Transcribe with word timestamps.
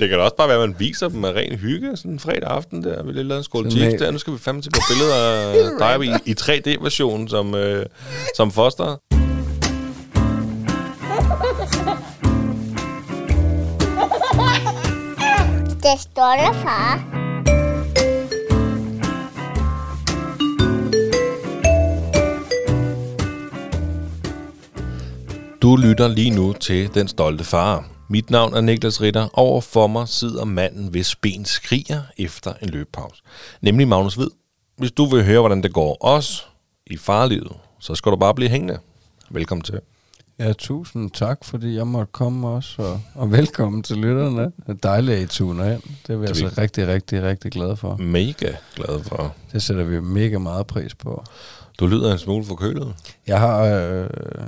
Det 0.00 0.08
kan 0.08 0.18
da 0.18 0.24
også 0.24 0.36
bare 0.36 0.48
være, 0.48 0.62
at 0.62 0.68
man 0.68 0.80
viser 0.80 1.08
dem 1.08 1.20
med 1.20 1.30
ren 1.30 1.58
hygge, 1.58 1.96
sådan 1.96 2.10
en 2.10 2.18
fredag 2.18 2.50
aften 2.50 2.84
der, 2.84 3.02
vi 3.02 3.12
lige 3.12 3.24
lavet 3.24 3.38
en 3.40 3.44
skål 3.44 3.70
chips 3.70 3.94
der. 4.00 4.10
Nu 4.10 4.18
skal 4.18 4.32
vi 4.32 4.38
fandme 4.38 4.62
til 4.62 4.70
på 4.70 4.80
billeder 4.90 5.14
af 5.16 5.98
dig 5.98 6.06
i, 6.06 6.30
i 6.30 6.34
3D-version 6.40 7.28
som, 7.28 7.54
øh, 7.54 7.86
som 8.36 8.50
foster. 8.50 8.96
Det 15.82 16.00
står 16.00 16.36
der, 16.36 16.52
far. 16.52 17.04
Du 25.62 25.76
lytter 25.76 26.08
lige 26.08 26.30
nu 26.30 26.52
til 26.52 26.94
Den 26.94 27.08
Stolte 27.08 27.44
Far. 27.44 27.95
Mit 28.08 28.30
navn 28.30 28.54
er 28.54 28.60
Niklas 28.60 29.00
Ritter. 29.00 29.28
Over 29.32 29.60
for 29.60 29.86
mig 29.86 30.08
sidder 30.08 30.44
manden, 30.44 30.88
hvis 30.88 31.16
ben 31.16 31.44
skriger 31.44 32.02
efter 32.18 32.52
en 32.62 32.68
løbepause. 32.68 33.22
Nemlig 33.60 33.88
Magnus 33.88 34.14
Hvid. 34.14 34.30
Hvis 34.76 34.92
du 34.92 35.06
vil 35.06 35.24
høre, 35.24 35.40
hvordan 35.40 35.62
det 35.62 35.72
går 35.72 35.96
os 36.00 36.48
i 36.86 36.96
farlivet, 36.96 37.52
så 37.80 37.94
skal 37.94 38.12
du 38.12 38.16
bare 38.16 38.34
blive 38.34 38.50
hængende. 38.50 38.78
Velkommen 39.30 39.62
til. 39.62 39.80
Ja, 40.38 40.52
tusind 40.52 41.10
tak, 41.10 41.44
fordi 41.44 41.74
jeg 41.76 41.86
måtte 41.86 42.12
komme 42.12 42.48
også, 42.48 42.82
og, 42.82 43.00
og 43.14 43.32
velkommen 43.32 43.82
til 43.82 43.96
lytterne. 43.96 44.42
Det 44.42 44.52
er 44.68 44.72
dejligt, 44.72 45.16
at 45.16 45.22
I 45.22 45.26
tuner 45.26 45.72
ind. 45.72 45.82
Det 46.06 46.12
er 46.12 46.16
vi 46.16 46.22
Det 46.22 46.28
altså 46.28 46.48
vi. 46.48 46.50
rigtig, 46.62 46.86
rigtig, 46.86 47.22
rigtig 47.22 47.52
glade 47.52 47.76
for. 47.76 47.96
Mega 47.96 48.52
glad 48.74 49.04
for. 49.04 49.34
Det 49.52 49.62
sætter 49.62 49.84
vi 49.84 50.00
mega 50.00 50.38
meget 50.38 50.66
pris 50.66 50.94
på. 50.94 51.24
Du 51.80 51.86
lyder 51.86 52.12
en 52.12 52.18
smule 52.18 52.44
forkølet. 52.44 52.94
Jeg 53.26 53.40
har, 53.40 53.64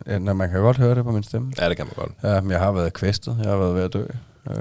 øh, 0.06 0.20
når 0.20 0.32
man 0.32 0.50
kan 0.50 0.60
godt 0.60 0.76
høre 0.76 0.94
det 0.94 1.04
på 1.04 1.10
min 1.10 1.22
stemme. 1.22 1.52
Ja, 1.58 1.68
det 1.68 1.76
kan 1.76 1.86
man 1.86 1.94
godt. 1.96 2.34
Ja, 2.34 2.40
men 2.40 2.50
jeg 2.50 2.60
har 2.60 2.72
været 2.72 2.92
kvæstet. 2.92 3.36
Jeg 3.42 3.50
har 3.50 3.58
været 3.58 3.74
ved 3.74 3.82
at 3.82 3.92
dø. 3.92 4.04
Øh, 4.50 4.56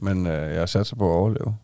men 0.00 0.26
øh, 0.26 0.54
jeg 0.54 0.68
sat 0.68 0.86
sig 0.86 0.98
på 0.98 1.10
at 1.10 1.14
overleve. 1.14 1.56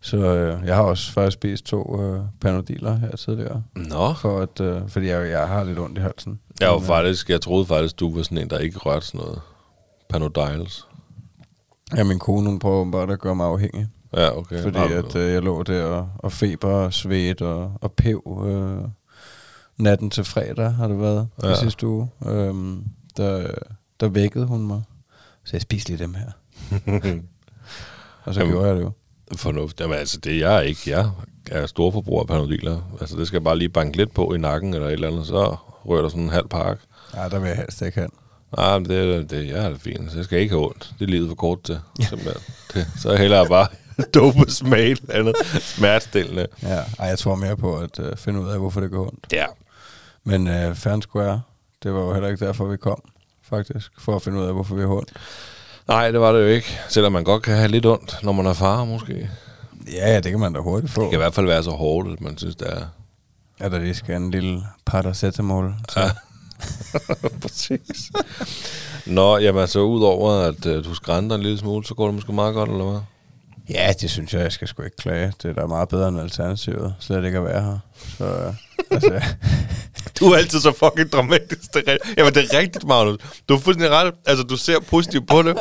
Så 0.00 0.16
øh, 0.16 0.66
jeg 0.66 0.76
har 0.76 0.82
også 0.82 1.12
faktisk 1.12 1.34
spist 1.34 1.64
to 1.64 2.02
øh, 2.02 2.20
panodiler 2.40 2.96
her 2.96 3.16
tidligere. 3.16 3.62
Nå. 3.74 4.14
For 4.14 4.40
at, 4.40 4.60
øh, 4.60 4.88
fordi 4.88 5.06
jeg, 5.06 5.30
jeg 5.30 5.48
har 5.48 5.64
lidt 5.64 5.78
ondt 5.78 5.98
i 5.98 6.00
halsen. 6.00 6.40
Jeg, 6.60 6.68
var 6.68 6.74
Men, 6.74 6.82
øh, 6.82 6.86
faktisk, 6.86 7.30
jeg 7.30 7.40
troede 7.40 7.66
faktisk, 7.66 8.00
du 8.00 8.16
var 8.16 8.22
sådan 8.22 8.38
en, 8.38 8.50
der 8.50 8.58
ikke 8.58 8.78
rørte 8.78 9.06
sådan 9.06 9.20
noget 9.20 9.40
Panodiles. 10.08 10.86
Ja, 11.96 12.04
min 12.04 12.18
kone 12.18 12.48
hun 12.48 12.58
prøver 12.58 12.90
bare 12.90 13.12
at 13.12 13.20
gøre 13.20 13.34
mig 13.34 13.46
afhængig. 13.46 13.86
Ja, 14.16 14.38
okay. 14.38 14.62
Fordi 14.62 14.78
Nå, 14.78 14.84
at 14.84 15.16
øh, 15.16 15.32
jeg 15.32 15.42
lå 15.42 15.62
der 15.62 15.84
og, 15.84 16.08
og 16.18 16.32
feber 16.32 16.68
og 16.68 16.92
svedt 16.92 17.42
og, 17.42 17.72
og 17.80 17.92
pev 17.92 18.44
øh, 18.46 18.88
natten 19.78 20.10
til 20.10 20.24
fredag 20.24 20.72
har 20.72 20.88
det 20.88 21.00
været 21.00 21.28
ja. 21.42 21.52
I 21.52 21.56
sidste 21.56 21.86
uge. 21.86 22.10
Øhm, 22.26 22.84
der, 23.16 23.50
der 24.00 24.08
vækkede 24.08 24.46
hun 24.46 24.66
mig. 24.66 24.82
Så 25.44 25.50
jeg 25.52 25.62
spiste 25.62 25.90
lige 25.90 25.98
dem 25.98 26.14
her. 26.14 26.30
og 28.24 28.34
så 28.34 28.40
Jamen. 28.40 28.52
gjorde 28.52 28.68
jeg 28.68 28.76
det 28.76 28.82
jo. 28.82 28.92
Fornuft. 29.36 29.80
Jamen 29.80 29.98
altså, 29.98 30.18
det 30.18 30.32
er 30.32 30.50
jeg 30.50 30.66
ikke. 30.66 30.80
Jeg 30.90 31.10
er 31.50 31.66
storforbruger 31.66 32.20
af 32.20 32.26
Panodiler. 32.26 32.96
Altså, 33.00 33.16
det 33.16 33.26
skal 33.26 33.36
jeg 33.36 33.44
bare 33.44 33.58
lige 33.58 33.68
banke 33.68 33.96
lidt 33.96 34.14
på 34.14 34.34
i 34.34 34.38
nakken 34.38 34.74
eller 34.74 34.86
et 34.86 34.92
eller 34.92 35.08
andet, 35.08 35.26
så 35.26 35.56
rører 35.86 36.02
der 36.02 36.08
sådan 36.08 36.22
en 36.22 36.28
halv 36.30 36.48
pakke. 36.48 36.82
Ja, 37.14 37.28
der 37.28 37.38
vil 37.38 37.48
jeg 37.48 37.56
helst 37.56 37.82
ikke 37.82 38.00
hen. 38.00 38.10
Nej, 38.56 38.78
men 38.78 38.88
det, 38.88 39.30
det, 39.30 39.48
jeg 39.48 39.64
er 39.64 39.68
det 39.68 39.80
fint. 39.80 40.10
Så 40.10 40.16
jeg 40.18 40.24
skal 40.24 40.38
ikke 40.38 40.54
have 40.54 40.66
ondt. 40.66 40.94
Det 40.98 41.04
er 41.04 41.10
livet 41.10 41.28
for 41.28 41.34
kort 41.34 41.62
til. 41.62 41.78
Simpelthen. 42.08 42.42
Det, 42.74 42.86
så 42.98 43.10
er 43.10 43.16
hellere 43.16 43.46
bare 43.48 43.66
dope 44.14 44.50
smag 44.50 44.90
eller 44.90 45.14
andet 45.14 45.36
smertestillende. 45.60 46.46
Ja, 46.62 46.78
ej, 46.98 47.06
jeg 47.06 47.18
tror 47.18 47.34
mere 47.34 47.56
på 47.56 47.76
at 47.78 48.00
øh, 48.00 48.16
finde 48.16 48.40
ud 48.40 48.48
af, 48.48 48.58
hvorfor 48.58 48.80
det 48.80 48.90
går 48.90 49.02
ondt. 49.06 49.26
Ja. 49.32 49.46
Men 50.24 50.48
øh, 50.48 50.74
Fair 50.74 51.00
Square, 51.00 51.42
det 51.82 51.94
var 51.94 52.00
jo 52.00 52.12
heller 52.12 52.28
ikke 52.28 52.46
derfor, 52.46 52.64
vi 52.64 52.76
kom, 52.76 53.02
faktisk. 53.42 53.92
For 53.98 54.16
at 54.16 54.22
finde 54.22 54.38
ud 54.38 54.44
af, 54.44 54.52
hvorfor 54.52 54.74
vi 54.74 54.80
har 54.80 54.88
ondt. 54.88 55.12
Nej, 55.88 56.10
det 56.10 56.20
var 56.20 56.32
det 56.32 56.40
jo 56.40 56.46
ikke. 56.46 56.78
Selvom 56.88 57.12
man 57.12 57.24
godt 57.24 57.42
kan 57.42 57.56
have 57.56 57.68
lidt 57.68 57.86
ondt, 57.86 58.18
når 58.22 58.32
man 58.32 58.46
er 58.46 58.52
far, 58.52 58.84
måske. 58.84 59.30
Ja, 59.92 60.20
det 60.20 60.30
kan 60.30 60.40
man 60.40 60.52
da 60.52 60.60
hurtigt 60.60 60.92
få. 60.92 61.02
Det 61.02 61.10
kan 61.10 61.16
i 61.16 61.22
hvert 61.22 61.34
fald 61.34 61.46
være 61.46 61.62
så 61.62 61.70
hårdt, 61.70 62.12
at 62.12 62.20
man 62.20 62.38
synes, 62.38 62.56
det 62.56 62.72
er... 62.72 62.86
Ja, 63.60 63.68
der 63.68 63.78
lige 63.78 63.94
skal 63.94 64.16
en 64.16 64.30
lille 64.30 64.62
paracetamol. 64.84 65.74
Ja. 65.96 66.10
Præcis. 67.42 68.10
Nå, 69.06 69.38
jamen 69.38 69.68
så 69.68 69.80
udover 69.80 70.32
at 70.32 70.66
uh, 70.66 70.84
du 70.84 70.94
skrænter 70.94 71.36
en 71.36 71.42
lille 71.42 71.58
smule, 71.58 71.86
så 71.86 71.94
går 71.94 72.04
det 72.04 72.14
måske 72.14 72.32
meget 72.32 72.54
godt, 72.54 72.70
eller 72.70 72.84
hvad? 72.84 73.00
Ja, 73.70 73.92
det 74.00 74.10
synes 74.10 74.34
jeg, 74.34 74.40
jeg 74.40 74.52
skal 74.52 74.68
sgu 74.68 74.82
ikke 74.82 74.96
klage. 74.96 75.32
Det 75.42 75.50
er 75.50 75.54
da 75.54 75.66
meget 75.66 75.88
bedre 75.88 76.08
end 76.08 76.20
alternativet. 76.20 76.94
Slet 77.00 77.24
ikke 77.24 77.38
at 77.38 77.44
være 77.44 77.62
her. 77.62 77.78
Så, 78.18 78.24
øh, 78.24 78.54
altså, 78.90 79.20
Du 80.20 80.24
er 80.24 80.36
altid 80.36 80.60
så 80.60 80.72
fucking 80.72 81.12
dramatisk. 81.12 81.74
Det 81.74 81.82
er. 81.86 81.96
Jamen, 82.18 82.34
det 82.34 82.44
er 82.44 82.58
rigtigt, 82.58 82.86
Magnus. 82.86 83.18
Du 83.48 83.54
er 83.54 83.58
fuldstændig 83.58 83.90
ret. 83.90 84.14
Altså, 84.26 84.44
du 84.44 84.56
ser 84.56 84.80
positivt 84.80 85.28
på 85.28 85.42
det. 85.42 85.58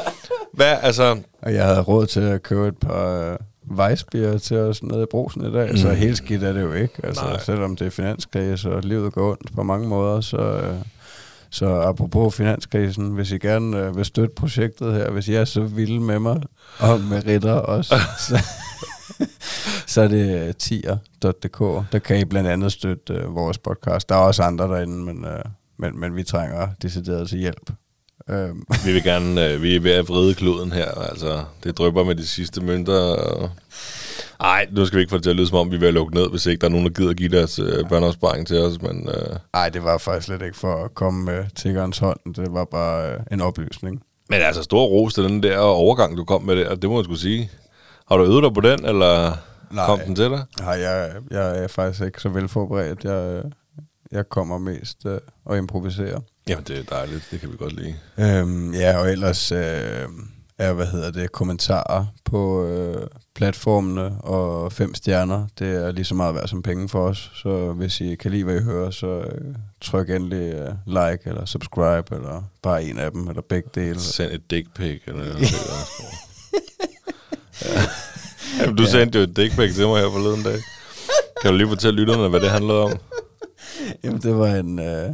Hvad, 0.53 0.77
altså... 0.81 1.17
og 1.41 1.53
jeg 1.53 1.65
havde 1.65 1.81
råd 1.81 2.07
til 2.07 2.19
at 2.19 2.43
købe 2.43 2.67
et 2.67 2.77
par 2.77 3.31
øh, 3.31 3.37
vejsbier 3.77 4.37
til 4.37 4.57
os 4.57 4.83
nede 4.83 5.03
i 5.03 5.05
brosen 5.11 5.45
i 5.45 5.53
dag, 5.53 5.71
mm. 5.71 5.77
så 5.77 5.89
helt 5.89 6.17
skidt 6.17 6.43
er 6.43 6.53
det 6.53 6.61
jo 6.61 6.73
ikke. 6.73 6.93
Altså, 7.03 7.23
Nej. 7.23 7.39
selvom 7.39 7.75
det 7.75 7.87
er 7.87 7.91
finanskrise, 7.91 8.71
og 8.71 8.81
livet 8.81 9.13
går 9.13 9.31
ondt 9.31 9.55
på 9.55 9.63
mange 9.63 9.87
måder, 9.87 10.21
så... 10.21 10.37
Øh, 10.37 10.75
så 11.53 11.81
apropos 11.81 12.35
finanskrisen, 12.35 13.09
hvis 13.09 13.31
I 13.31 13.37
gerne 13.37 13.77
øh, 13.77 13.97
vil 13.97 14.05
støtte 14.05 14.35
projektet 14.35 14.93
her, 14.93 15.11
hvis 15.11 15.27
I 15.27 15.33
er 15.33 15.45
så 15.45 15.61
vilde 15.61 15.99
med 15.99 16.19
mig, 16.19 16.41
og 16.79 16.99
med 16.99 17.25
Ritter 17.27 17.53
også, 17.53 17.95
så, 18.27 18.43
så 19.87 20.01
er 20.01 20.07
det 20.07 20.47
øh, 20.47 20.53
tier.dk. 20.53 21.91
Der 21.91 21.99
kan 21.99 22.19
I 22.19 22.25
blandt 22.25 22.49
andet 22.49 22.71
støtte 22.71 23.13
øh, 23.13 23.35
vores 23.35 23.57
podcast. 23.57 24.09
Der 24.09 24.15
er 24.15 24.19
også 24.19 24.43
andre 24.43 24.65
derinde, 24.67 25.05
men, 25.05 25.25
øh, 25.25 25.43
men, 25.77 25.99
men 25.99 26.15
vi 26.15 26.23
trænger 26.23 26.67
decideret 26.81 27.29
til 27.29 27.39
hjælp. 27.39 27.69
Øhm, 28.29 28.63
Vi 28.85 28.93
vil 28.93 29.03
gerne... 29.03 29.49
Øh, 29.49 29.61
vi 29.61 29.75
er 29.75 29.79
ved 29.79 29.91
at 29.91 30.09
vride 30.09 30.35
kloden 30.35 30.71
her. 30.71 30.91
Altså, 30.91 31.43
det 31.63 31.77
drypper 31.77 32.03
med 32.03 32.15
de 32.15 32.27
sidste 32.27 32.61
mønter. 32.61 32.99
Og... 32.99 33.49
Ej, 34.43 34.67
nu 34.71 34.85
skal 34.85 34.97
vi 34.97 35.01
ikke 35.01 35.09
få 35.09 35.15
det 35.17 35.23
til 35.23 35.29
at 35.29 35.35
lyde, 35.35 35.47
som 35.47 35.57
om 35.57 35.71
vi 35.71 35.75
er 35.75 35.79
ved 35.79 35.87
at 35.87 35.93
lukke 35.93 36.15
ned, 36.15 36.29
hvis 36.29 36.45
ikke 36.45 36.61
der 36.61 36.67
er 36.67 36.71
nogen, 36.71 36.85
der 36.85 36.93
gider 36.93 37.09
at 37.09 37.15
give 37.15 37.29
deres 37.29 37.59
øh, 37.59 37.89
børneopsparing 37.89 38.47
til 38.47 38.57
os. 38.61 38.81
Men 38.81 39.09
øh, 39.09 39.37
Ej, 39.53 39.69
det 39.69 39.83
var 39.83 39.97
faktisk 39.97 40.25
slet 40.25 40.41
ikke 40.41 40.57
for 40.57 40.85
at 40.85 40.93
komme 40.93 41.25
med 41.25 41.45
tiggerens 41.55 41.97
hånd. 41.97 42.35
Det 42.35 42.53
var 42.53 42.65
bare 42.65 43.11
øh, 43.13 43.19
en 43.31 43.41
oplysning. 43.41 44.03
Men 44.29 44.41
altså, 44.41 44.63
stor 44.63 44.85
ros 44.85 45.13
til 45.13 45.23
den 45.23 45.43
der 45.43 45.57
overgang, 45.57 46.17
du 46.17 46.23
kom 46.23 46.41
med 46.41 46.55
der, 46.55 46.75
det 46.75 46.89
må 46.89 46.97
jeg 46.99 47.03
skulle 47.03 47.19
sige. 47.19 47.51
Har 48.09 48.17
du 48.17 48.23
øvet 48.23 48.43
dig 48.43 48.53
på 48.53 48.61
den, 48.61 48.85
eller 48.85 49.29
Nej. 49.29 49.37
Nej. 49.71 49.85
kom 49.85 49.99
den 49.99 50.15
til 50.15 50.29
dig? 50.29 50.43
Nej, 50.59 50.69
jeg, 50.69 51.11
jeg 51.31 51.63
er 51.63 51.67
faktisk 51.67 52.03
ikke 52.03 52.21
så 52.21 52.29
velforberedt. 52.29 53.03
Jeg, 53.03 53.43
øh, 53.43 53.43
jeg 54.11 54.29
kommer 54.29 54.57
mest 54.57 55.05
øh, 55.05 55.17
og 55.45 55.57
improviserer. 55.57 56.19
Jamen, 56.47 56.63
det 56.67 56.79
er 56.79 56.83
dejligt. 56.83 57.27
Det 57.31 57.39
kan 57.39 57.51
vi 57.51 57.57
godt 57.57 57.73
lide. 57.73 57.95
Øhm, 58.19 58.73
ja, 58.73 58.97
og 58.97 59.11
ellers 59.11 59.51
øh, 59.51 60.07
er, 60.63 60.73
hvad 60.73 60.85
hedder 60.87 61.11
det, 61.11 61.31
kommentarer 61.31 62.05
på 62.25 62.65
øh, 62.65 63.07
platformene 63.35 64.21
og 64.21 64.73
fem 64.73 64.95
stjerner. 64.95 65.47
Det 65.59 65.67
er 65.67 65.91
lige 65.91 66.05
så 66.05 66.15
meget 66.15 66.35
værd 66.35 66.47
som 66.47 66.63
penge 66.63 66.89
for 66.89 67.07
os. 67.07 67.31
Så 67.35 67.73
hvis 67.73 68.01
I 68.01 68.15
kan 68.15 68.31
lide, 68.31 68.43
hvad 68.43 68.55
I 68.55 68.63
hører, 68.63 68.91
så 68.91 69.07
øh, 69.07 69.55
tryk 69.81 70.09
endelig 70.09 70.53
øh, 70.53 70.69
like 70.87 71.19
eller 71.25 71.45
subscribe, 71.45 72.15
eller 72.15 72.43
bare 72.63 72.83
en 72.83 72.99
af 72.99 73.11
dem, 73.11 73.27
eller 73.27 73.41
begge 73.49 73.69
dele. 73.75 73.99
Send 73.99 74.31
et 74.31 74.51
dick 74.51 74.75
pic, 74.75 75.01
eller 75.07 75.23
noget. 75.23 75.41
ja. 77.65 77.81
Jamen, 78.61 78.75
du 78.75 78.85
sendte 78.85 79.19
jo 79.19 79.23
et 79.23 79.37
dick 79.37 79.55
pic 79.55 79.75
til 79.75 79.87
mig 79.87 80.01
her 80.01 80.09
forleden 80.09 80.43
dag. 80.43 80.57
Kan 81.41 81.51
du 81.51 81.57
lige 81.57 81.67
fortælle 81.67 81.99
lytterne, 81.99 82.29
hvad 82.29 82.39
det 82.39 82.49
handlede 82.49 82.83
om? 82.83 82.97
Jamen, 84.03 84.21
det 84.21 84.37
var 84.37 84.47
en, 84.47 84.79
øh, 84.79 85.09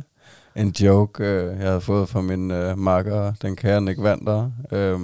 en 0.56 0.70
joke, 0.80 1.24
øh, 1.24 1.60
jeg 1.60 1.68
havde 1.68 1.82
fået 1.82 2.10
fra 2.10 2.22
min 2.22 2.52
øh, 2.52 2.78
makker, 2.78 3.34
den 3.42 3.56
kære 3.56 3.82
Nick 3.82 4.04
Vander, 4.04 4.52
øh, 4.72 5.00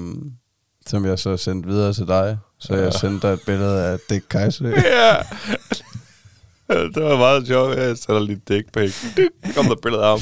som 0.87 1.05
jeg 1.05 1.19
så 1.19 1.37
sendte 1.37 1.69
videre 1.69 1.93
til 1.93 2.07
dig. 2.07 2.37
Så 2.59 2.75
jeg 2.75 2.93
sendte 2.93 3.27
dig 3.27 3.33
et 3.33 3.41
billede 3.45 3.83
af 3.83 3.99
Dick 4.09 4.25
Kajsø. 4.29 4.67
ja. 4.99 5.15
Det 6.69 7.03
var 7.03 7.17
meget 7.17 7.47
sjovt. 7.47 7.77
Jeg 7.77 7.97
sender 7.97 8.19
lige 8.19 8.41
dick 8.47 8.71
pic. 8.73 8.95
Kom 9.55 9.65
der 9.65 9.71
et 9.71 9.81
billede 9.81 10.03
af 10.03 10.09
ham. 10.09 10.19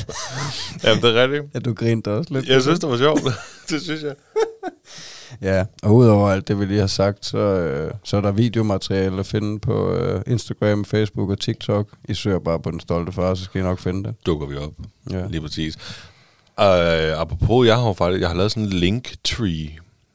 Jamen, 0.84 1.04
det 1.04 1.18
er 1.18 1.24
rigtigt. 1.24 1.44
Ja, 1.54 1.60
du 1.60 1.74
grinte 1.74 2.12
også 2.12 2.34
lidt. 2.34 2.48
Jeg 2.48 2.62
synes, 2.62 2.80
det 2.80 2.90
var 2.90 2.98
sjovt. 2.98 3.22
Det 3.70 3.82
synes 3.82 4.04
jeg. 4.04 4.16
Ja, 5.42 5.66
og 5.84 5.96
udover 5.96 6.30
alt 6.30 6.48
det, 6.48 6.60
vi 6.60 6.66
lige 6.66 6.80
har 6.80 6.88
sagt, 6.88 7.26
så, 7.26 7.38
øh, 7.38 7.92
så 8.04 8.18
er 8.18 8.22
der 8.22 8.32
videomateriale 8.32 9.20
at 9.20 9.26
finde 9.26 9.60
på 9.60 9.92
øh, 9.92 10.22
Instagram, 10.28 10.86
Facebook 10.86 11.30
og 11.30 11.40
TikTok. 11.40 11.88
I 12.10 12.14
søger 12.14 12.40
bare 12.40 12.60
på 12.60 12.72
Den 12.72 12.80
Stolte 12.80 13.12
Far, 13.12 13.36
så 13.36 13.44
skal 13.44 13.62
I 13.62 13.64
nok 13.64 13.80
finde 13.80 14.04
det. 14.04 14.16
Dukker 14.26 14.48
vi 14.48 14.56
op. 14.56 14.74
Ja. 15.12 15.28
Lige 15.28 15.42
præcis. 15.42 15.78
Uh, 16.58 17.22
apropos, 17.22 17.68
jeg 17.68 17.80
har 17.80 17.94
faktisk 17.94 18.22
jeg 18.22 18.30
har 18.30 18.36
lavet 18.36 18.52
sådan 18.52 18.64
en 18.64 18.70
link 18.70 19.16
tree. 19.24 19.70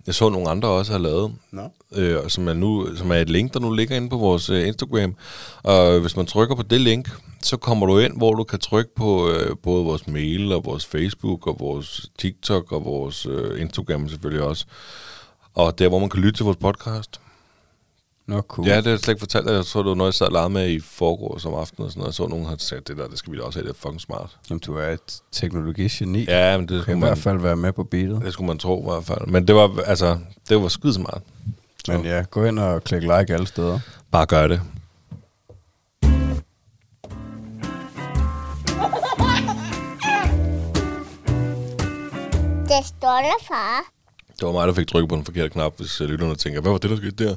Jeg 0.07 0.15
så 0.15 0.29
nogle 0.29 0.49
andre 0.49 0.69
også 0.69 0.93
har 0.93 0.99
lavet. 0.99 1.33
Nå. 1.51 1.63
øh, 1.97 2.29
som, 2.29 2.49
er 2.49 2.53
nu, 2.53 2.97
som 2.97 3.11
er 3.11 3.15
et 3.15 3.31
link, 3.31 3.55
der 3.55 3.61
nu 3.61 3.73
ligger 3.73 3.97
inde 3.97 4.09
på 4.09 4.17
vores 4.17 4.51
øh, 4.51 4.69
Instagram. 4.69 5.15
Og 5.63 6.01
hvis 6.01 6.17
man 6.17 6.27
trykker 6.27 6.55
på 6.55 6.63
det 6.63 6.81
link, 6.81 7.09
så 7.43 7.57
kommer 7.57 7.87
du 7.87 7.99
ind, 7.99 8.17
hvor 8.17 8.35
du 8.35 8.45
kan 8.45 8.59
trykke 8.59 8.95
på 8.95 9.31
øh, 9.31 9.57
både 9.63 9.85
vores 9.85 10.07
mail 10.07 10.53
og 10.53 10.65
vores 10.65 10.87
Facebook 10.87 11.47
og 11.47 11.57
vores 11.61 12.11
TikTok 12.19 12.73
og 12.73 12.85
vores 12.85 13.27
øh, 13.27 13.61
Instagram 13.61 14.09
selvfølgelig 14.09 14.43
også. 14.43 14.67
Og 15.59 15.79
der, 15.79 15.89
hvor 15.89 15.99
man 15.99 16.09
kan 16.09 16.21
lytte 16.21 16.39
til 16.39 16.45
vores 16.45 16.57
podcast. 16.57 17.21
Nå, 18.27 18.41
cool. 18.41 18.69
Ja, 18.69 18.77
det 18.77 18.85
har 18.85 18.91
jeg 18.91 18.99
slet 18.99 19.13
ikke 19.13 19.21
fortalt. 19.21 19.51
Jeg 19.51 19.67
tror, 19.67 19.83
det 19.83 19.89
var 19.89 19.95
noget, 19.95 20.09
jeg 20.09 20.15
sad 20.15 20.27
og 20.27 20.33
legede 20.33 20.51
med 20.51 20.71
i 20.71 20.81
forgårs 20.81 21.45
om 21.47 21.55
aftenen 21.55 21.85
og 21.87 21.91
sådan 21.93 22.01
noget. 22.01 22.09
Jeg 22.09 22.15
så 22.15 22.27
nogen 22.27 22.47
har 22.47 22.57
sagt, 22.59 22.89
det 22.89 22.97
der, 22.97 23.09
det 23.09 23.19
skal 23.19 23.33
vi 23.33 23.39
da 23.39 23.43
også 23.43 23.59
have, 23.59 23.69
det 23.69 23.75
er 23.75 23.79
fucking 23.79 24.01
smart. 24.01 24.37
Jamen, 24.51 24.61
du 24.61 24.75
er 24.75 24.87
et 24.89 25.21
teknologigeni. 25.33 26.25
Ja, 26.25 26.57
men 26.57 26.69
det 26.69 26.83
skulle 26.83 26.97
i 26.97 27.01
man, 27.01 27.09
hvert 27.09 27.19
fald 27.19 27.39
være 27.41 27.57
med 27.57 27.73
på 27.73 27.85
beatet. 27.85 28.23
det 28.23 28.33
skulle 28.33 28.47
man 28.47 28.59
tro 28.59 28.81
i 28.81 28.93
hvert 28.93 29.05
fald. 29.05 29.27
Men 29.27 29.49
det 29.49 29.55
var, 29.55 29.81
altså, 29.87 30.19
det 30.49 30.63
var 30.63 30.69
skide 30.69 30.95
smart. 30.95 31.23
Men 31.89 32.05
ja, 32.05 32.25
gå 32.31 32.45
ind 32.45 32.59
og 32.59 32.85
klik 32.85 33.03
like 33.03 33.35
alle 33.35 33.47
steder. 33.47 33.81
Bare 34.11 34.27
gør 34.27 34.49
det. 34.49 34.61
Det 42.69 42.87
stolte 42.87 43.47
far. 43.49 43.98
Det 44.41 44.47
var 44.47 44.53
mig, 44.53 44.69
der 44.69 44.75
fik 44.75 44.87
trykket 44.87 45.09
på 45.09 45.17
den 45.17 45.25
forkerte 45.25 45.49
knap, 45.49 45.73
hvis 45.77 46.01
øh, 46.01 46.09
lytterne 46.09 46.35
tænker, 46.35 46.61
hvad 46.61 46.71
var 46.73 46.79
det, 46.79 46.91
der 46.91 46.97
skete 46.97 47.25
der? 47.25 47.35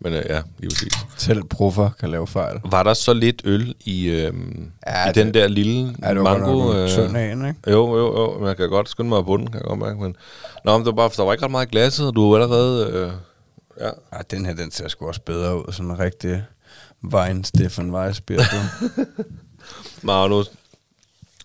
Men 0.00 0.12
øh, 0.12 0.22
ja, 0.28 0.42
lige 0.58 0.70
præcis. 0.70 0.92
Selv 1.16 1.42
proffer 1.44 1.90
kan 2.00 2.10
lave 2.10 2.26
fejl. 2.26 2.60
Var 2.64 2.82
der 2.82 2.94
så 2.94 3.12
lidt 3.12 3.42
øl 3.44 3.74
i, 3.84 4.04
øh, 4.08 4.32
Ja, 4.86 5.04
i 5.04 5.06
det- 5.08 5.14
den 5.14 5.34
der 5.34 5.48
lille 5.48 5.96
Ja, 6.02 6.08
det 6.08 6.16
var 6.24 6.38
mango? 6.38 6.74
øh, 6.74 6.88
tynd 6.88 7.16
ikke? 7.16 7.54
Jo, 7.70 7.96
jo, 7.96 8.20
jo. 8.20 8.38
Men 8.38 8.48
jeg 8.48 8.56
kan 8.56 8.68
godt 8.68 8.88
skynde 8.88 9.08
mig 9.08 9.24
på 9.24 9.36
den, 9.36 9.46
kan 9.46 9.54
jeg 9.54 9.62
godt 9.64 9.78
mærke. 9.78 10.00
Men... 10.00 10.16
Nå, 10.64 10.78
men 10.78 10.86
det 10.86 10.86
var 10.86 10.92
bare, 11.08 11.10
der 11.16 11.22
var 11.24 11.32
ikke 11.32 11.44
ret 11.44 11.50
meget 11.50 11.66
i 11.66 11.70
glasset, 11.70 12.06
og 12.06 12.14
du 12.16 12.30
var 12.32 12.38
allerede... 12.42 12.86
Øh, 12.86 13.12
ja. 13.80 13.86
Ja, 14.12 14.18
den 14.30 14.46
her, 14.46 14.54
den 14.54 14.70
ser 14.70 14.88
sgu 14.88 15.06
også 15.08 15.20
bedre 15.26 15.58
ud. 15.58 15.72
Sådan 15.72 15.90
en 15.90 15.98
rigtig 15.98 16.44
Wein 17.14 17.44
Stefan 17.44 17.90
Weissbier. 17.94 18.40
Magnus, 20.02 20.50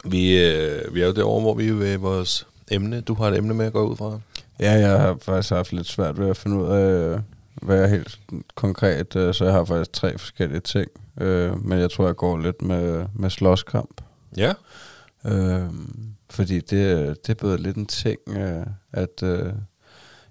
vi, 0.05 0.37
øh, 0.37 0.95
vi 0.95 1.01
er 1.01 1.05
jo 1.05 1.13
derovre, 1.13 1.41
hvor 1.41 1.53
vi 1.53 1.67
er 1.67 1.73
ved 1.73 1.97
vores 1.97 2.47
emne. 2.71 3.01
Du 3.01 3.13
har 3.13 3.27
et 3.27 3.37
emne 3.37 3.53
med 3.53 3.65
at 3.65 3.73
gå 3.73 3.87
ud 3.89 3.97
fra. 3.97 4.19
Ja, 4.59 4.71
jeg 4.71 4.99
har 4.99 5.17
faktisk 5.21 5.53
haft 5.53 5.73
lidt 5.73 5.87
svært 5.87 6.19
ved 6.19 6.29
at 6.29 6.37
finde 6.37 6.57
ud 6.57 6.67
af, 6.67 7.19
hvad 7.61 7.79
jeg 7.79 7.89
helt 7.89 8.19
konkret... 8.55 9.15
øh, 9.15 9.33
Så 9.33 9.43
jeg 9.45 9.53
har 9.53 9.65
faktisk 9.65 9.93
tre 9.93 10.17
forskellige 10.17 10.59
ting. 10.59 10.91
Øh, 11.21 11.65
Men 11.65 11.79
jeg 11.79 11.91
tror, 11.91 12.05
jeg 12.05 12.15
går 12.15 12.37
lidt 12.37 12.61
med, 12.61 13.05
med 13.13 13.29
slåskamp. 13.29 14.01
Ja. 14.37 14.53
Øh, 15.25 15.63
fordi 16.29 16.55
det, 16.59 17.17
det 17.27 17.29
er 17.29 17.33
blevet 17.39 17.59
lidt 17.59 17.77
en 17.77 17.85
ting, 17.85 18.19
øh, 18.27 18.65
at... 18.91 19.23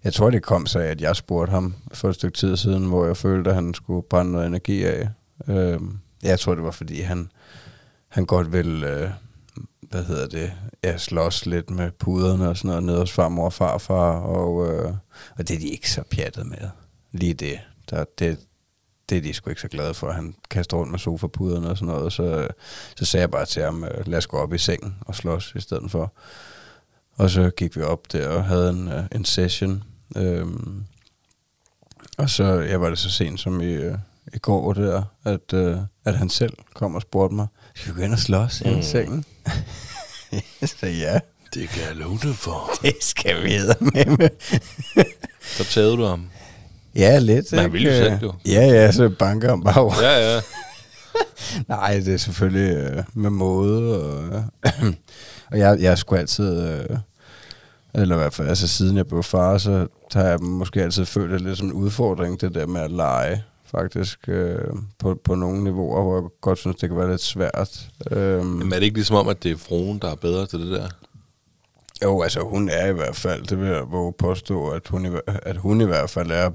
Jeg 0.05 0.13
tror, 0.15 0.31
det 0.31 0.43
kom 0.43 0.67
sig 0.67 0.85
at 0.85 1.01
jeg 1.01 1.17
spurgte 1.17 1.51
ham 1.51 1.75
for 1.93 2.09
et 2.09 2.15
stykke 2.15 2.39
tid 2.39 2.57
siden, 2.57 2.87
hvor 2.87 3.07
jeg 3.07 3.17
følte, 3.17 3.51
at 3.51 3.55
han 3.57 3.75
skulle 3.75 4.03
brænde 4.11 4.33
noget 4.33 4.47
energi 4.47 4.85
af. 4.85 5.09
Øh, 5.49 5.81
jeg 6.23 6.41
tror, 6.41 6.55
det 6.55 6.65
var, 6.65 6.71
fordi 6.71 7.01
han, 7.01 7.31
han 8.09 8.27
godt 8.27 8.53
vil, 8.53 8.85
øh, 8.85 9.11
hvad 9.91 10.05
hedder 10.05 10.27
det, 10.27 10.53
ja, 10.85 10.99
slås 10.99 11.47
lidt 11.47 11.71
med 11.71 11.91
puderne 11.91 12.49
og 12.49 12.57
sådan 12.57 12.69
noget 12.69 12.83
nede 12.83 12.99
hos 12.99 13.13
farmor 13.13 13.45
og 13.45 13.53
farfar, 13.53 14.19
og, 14.21 14.69
øh, 14.69 14.93
og 15.39 15.49
det 15.49 15.51
er 15.51 15.59
de 15.59 15.69
ikke 15.69 15.91
så 15.91 16.03
pjattet 16.11 16.47
med. 16.47 16.69
Lige 17.13 17.35
det. 17.35 17.61
Der, 17.91 18.05
det, 18.19 18.39
det 19.09 19.19
er 19.19 19.23
de 19.23 19.35
sgu 19.35 19.51
ikke 19.51 19.63
så 19.63 19.69
glade 19.69 19.95
for, 19.95 20.09
at 20.09 20.15
han 20.15 20.35
kaster 20.51 20.77
rundt 20.77 20.91
med 20.91 20.99
sofapuderne 20.99 21.71
og 21.71 21.77
sådan 21.79 21.95
noget. 21.95 22.13
Så, 22.13 22.49
så 22.97 23.05
sagde 23.05 23.23
jeg 23.23 23.31
bare 23.31 23.47
til 23.47 23.63
ham, 23.63 23.85
øh, 23.85 24.07
lad 24.09 24.19
os 24.19 24.27
gå 24.27 24.37
op 24.37 24.53
i 24.53 24.59
sengen 24.59 24.97
og 25.01 25.15
slås 25.15 25.53
i 25.57 25.61
stedet 25.61 25.91
for. 25.91 26.13
Og 27.17 27.31
så 27.31 27.51
gik 27.51 27.77
vi 27.77 27.83
op 27.83 28.13
der 28.13 28.29
og 28.29 28.45
havde 28.45 28.71
en, 28.71 28.89
øh, 28.89 29.05
en 29.13 29.25
session. 29.25 29.85
Øhm, 30.17 30.85
og 32.19 32.31
så 32.31 32.45
jeg 32.45 32.81
var 32.81 32.89
det 32.89 32.99
så 32.99 33.11
sent 33.11 33.41
som 33.41 33.61
i, 33.61 33.73
øh, 33.73 33.99
i 34.35 34.39
går 34.39 34.73
der, 34.73 35.03
at, 35.25 35.53
øh, 35.55 35.79
at 36.05 36.17
han 36.17 36.31
selv 36.31 36.53
kom 36.75 36.95
og 36.95 37.03
spurgte 37.03 37.35
mig, 37.35 37.47
skal 37.77 37.95
vi 37.95 38.01
gå 38.01 38.05
ind 38.05 38.13
og 38.13 38.19
slås 38.19 38.63
mm. 38.65 38.79
i 38.79 38.83
sengen? 38.83 39.25
så 40.81 40.87
ja, 40.87 41.19
Det 41.55 41.69
kan 41.69 41.83
jeg 41.89 41.97
love 41.97 42.19
dig 42.23 42.35
for. 42.35 42.71
det 42.83 42.95
skal 43.01 43.43
vi 43.43 43.59
med 43.81 44.17
med. 44.17 44.29
Så 45.43 45.65
tagede 45.65 45.97
du 45.97 46.05
ham. 46.05 46.31
Ja, 46.95 47.19
lidt. 47.19 47.53
Ikke? 47.53 47.73
ville 47.73 47.91
jo 47.91 47.97
selv, 47.97 48.19
jo. 48.23 48.33
Ja, 48.47 48.67
ja, 48.67 48.93
så 48.93 49.09
banker 49.09 49.51
han 49.51 49.63
bare 49.63 49.81
over. 49.81 49.95
Ja, 50.03 50.35
ja. 50.35 50.41
Nej, 51.77 52.01
det 52.05 52.15
er 52.15 52.19
selvfølgelig 52.19 52.77
øh, 52.77 53.05
med 53.15 53.31
måde. 53.31 54.03
Og, 54.03 54.45
og 55.51 55.59
jeg, 55.59 55.79
jeg 55.81 55.93
er 55.93 55.97
sgu 55.97 56.17
altid... 56.17 56.69
Øh, 56.69 56.99
eller 57.95 58.15
i 58.15 58.19
hvert 58.19 58.35
fald, 58.35 58.49
altså 58.49 58.69
siden 58.69 58.97
jeg 58.97 59.07
blev 59.07 59.23
far, 59.23 59.59
så 59.59 59.87
har 60.13 60.25
jeg 60.25 60.41
måske 60.41 60.83
altid 60.83 61.05
følt 61.05 61.33
det 61.33 61.41
lidt 61.41 61.59
som 61.59 61.67
en 61.67 61.73
udfordring, 61.73 62.41
det 62.41 62.55
der 62.55 62.67
med 62.67 62.81
at 62.81 62.91
lege, 62.91 63.43
faktisk, 63.79 64.19
øh, 64.29 64.59
på, 64.99 65.21
på 65.25 65.35
nogle 65.35 65.65
niveauer, 65.65 66.03
hvor 66.03 66.15
jeg 66.17 66.25
godt 66.41 66.59
synes, 66.59 66.77
det 66.77 66.89
kan 66.89 66.99
være 66.99 67.11
lidt 67.11 67.21
svært. 67.23 67.89
Øhm, 68.11 68.47
Men 68.47 68.73
er 68.73 68.77
det 68.77 68.83
ikke 68.83 68.97
ligesom 68.97 69.17
om, 69.17 69.29
at 69.29 69.43
det 69.43 69.51
er 69.51 69.57
fruen, 69.57 69.99
der 69.99 70.11
er 70.11 70.15
bedre 70.15 70.47
til 70.47 70.61
det 70.61 70.71
der? 70.71 70.89
jo, 72.03 72.23
altså 72.23 72.41
hun 72.41 72.69
er 72.69 72.87
i 72.87 72.93
hvert 72.93 73.17
fald, 73.17 73.43
det 73.47 73.61
vil 73.61 73.69
jeg 73.69 73.83
våge 73.91 74.13
påstå, 74.19 74.69
at 74.69 74.89
hun, 74.89 75.07
i, 75.07 75.09
at 75.27 75.57
hun 75.57 75.81
i 75.81 75.85
hvert 75.85 76.11
fald 76.11 76.31
er 76.31 76.51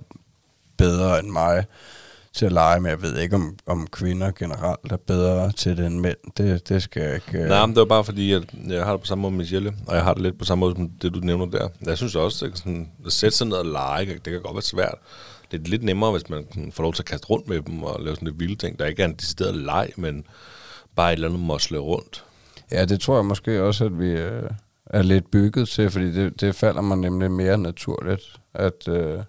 bedre 0.77 1.19
end 1.19 1.29
mig 1.29 1.65
til 2.33 2.45
at 2.45 2.51
lege, 2.51 2.79
men 2.79 2.89
jeg 2.89 3.01
ved 3.01 3.17
ikke, 3.19 3.35
om, 3.35 3.55
om 3.65 3.87
kvinder 3.87 4.31
generelt 4.31 4.91
er 4.91 4.97
bedre 4.97 5.51
til 5.51 5.77
det 5.77 5.85
end 5.85 5.99
mænd. 5.99 6.17
Det, 6.37 6.69
det 6.69 6.83
skal 6.83 7.03
jeg 7.03 7.15
ikke... 7.15 7.39
øh, 7.43 7.49
Nej, 7.49 7.65
men 7.65 7.75
det 7.75 7.79
var 7.79 7.85
bare 7.85 8.03
fordi, 8.03 8.33
at 8.33 8.43
jeg 8.67 8.85
har 8.85 8.91
det 8.91 9.01
på 9.01 9.07
samme 9.07 9.21
måde 9.21 9.31
med 9.31 9.37
Michelle, 9.37 9.73
og 9.87 9.95
jeg 9.95 10.03
har 10.03 10.13
det 10.13 10.23
lidt 10.23 10.39
på 10.39 10.45
samme 10.45 10.59
måde 10.59 10.75
som 10.75 10.89
det, 11.01 11.13
du 11.13 11.19
nævner 11.19 11.45
der. 11.45 11.67
Jeg 11.85 11.97
synes 11.97 12.15
også, 12.15 12.45
at 12.45 12.57
sådan, 12.57 12.91
at 13.05 13.11
sætte 13.11 13.37
sig 13.37 13.47
ned 13.47 13.57
og 13.57 13.65
lege, 13.65 14.05
det 14.05 14.23
kan 14.23 14.41
godt 14.41 14.55
være 14.55 14.61
svært. 14.61 14.95
Det 15.51 15.61
er 15.61 15.69
lidt 15.69 15.83
nemmere, 15.83 16.11
hvis 16.11 16.29
man 16.29 16.45
sådan 16.53 16.71
får 16.71 16.83
lov 16.83 16.93
til 16.93 17.01
at 17.01 17.07
kaste 17.07 17.27
rundt 17.27 17.47
med 17.47 17.61
dem 17.61 17.83
og 17.83 18.01
lave 18.03 18.15
sådan 18.15 18.27
lidt 18.27 18.39
vilde 18.39 18.55
ting, 18.55 18.79
der 18.79 18.85
ikke 18.85 19.03
er 19.03 19.07
en 19.07 19.13
decideret 19.13 19.55
leg, 19.55 19.89
men 19.95 20.25
bare 20.95 21.11
et 21.11 21.15
eller 21.15 21.27
andet 21.27 21.41
mosle 21.41 21.77
rundt. 21.77 22.25
Ja, 22.71 22.85
det 22.85 23.01
tror 23.01 23.15
jeg 23.15 23.25
måske 23.25 23.63
også, 23.63 23.85
at 23.85 23.99
vi 23.99 24.09
øh, 24.11 24.49
er 24.85 25.01
lidt 25.01 25.31
bygget 25.31 25.69
til, 25.69 25.91
fordi 25.91 26.11
det, 26.11 26.41
det 26.41 26.55
falder 26.55 26.81
mig 26.81 26.97
nemlig 26.97 27.31
mere 27.31 27.57
naturligt, 27.57 28.39
at, 28.53 28.87
øh, 28.87 29.19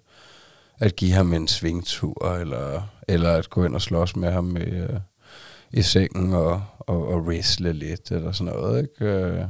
at 0.79 0.95
give 0.95 1.11
ham 1.11 1.33
en 1.33 1.47
svingtur, 1.47 2.33
eller, 2.33 2.81
eller 3.07 3.31
at 3.31 3.49
gå 3.49 3.65
ind 3.65 3.75
og 3.75 3.81
slås 3.81 4.15
med 4.15 4.31
ham 4.31 4.57
i, 4.57 4.59
øh, 4.59 4.99
i 5.71 5.81
sengen 5.81 6.33
og, 6.33 6.63
og, 6.79 7.07
og 7.07 7.21
wrestle 7.21 7.73
lidt, 7.73 8.11
eller 8.11 8.31
sådan 8.31 8.53
noget, 8.53 8.81
ikke? 8.81 9.05
Øh, 9.05 9.45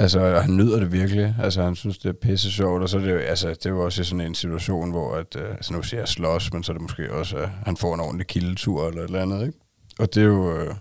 Altså, 0.00 0.20
og 0.20 0.42
han 0.42 0.56
nyder 0.56 0.78
det 0.80 0.92
virkelig. 0.92 1.34
Altså, 1.42 1.62
han 1.62 1.76
synes, 1.76 1.98
det 1.98 2.08
er 2.08 2.12
pisse 2.12 2.52
sjovt, 2.52 2.82
og 2.82 2.88
så 2.88 2.96
er 2.98 3.02
det 3.02 3.10
jo, 3.12 3.18
altså, 3.18 3.48
det 3.48 3.66
er 3.66 3.70
jo 3.70 3.84
også 3.84 4.04
sådan 4.04 4.20
en 4.20 4.34
situation, 4.34 4.90
hvor, 4.90 5.14
at, 5.14 5.36
øh, 5.36 5.50
altså, 5.50 5.72
nu 5.72 5.82
siger 5.82 6.00
jeg 6.00 6.08
slås, 6.08 6.52
men 6.52 6.62
så 6.62 6.72
er 6.72 6.74
det 6.74 6.82
måske 6.82 7.12
også, 7.12 7.36
at 7.36 7.48
han 7.66 7.76
får 7.76 7.94
en 7.94 8.00
ordentlig 8.00 8.26
kildetur, 8.26 8.88
eller 8.88 9.00
et 9.00 9.06
eller 9.06 9.22
andet, 9.22 9.46
ikke? 9.46 9.58
Og 9.98 10.14
det 10.14 10.20
er 10.22 10.26
jo, 10.26 10.56
øh, 10.56 10.74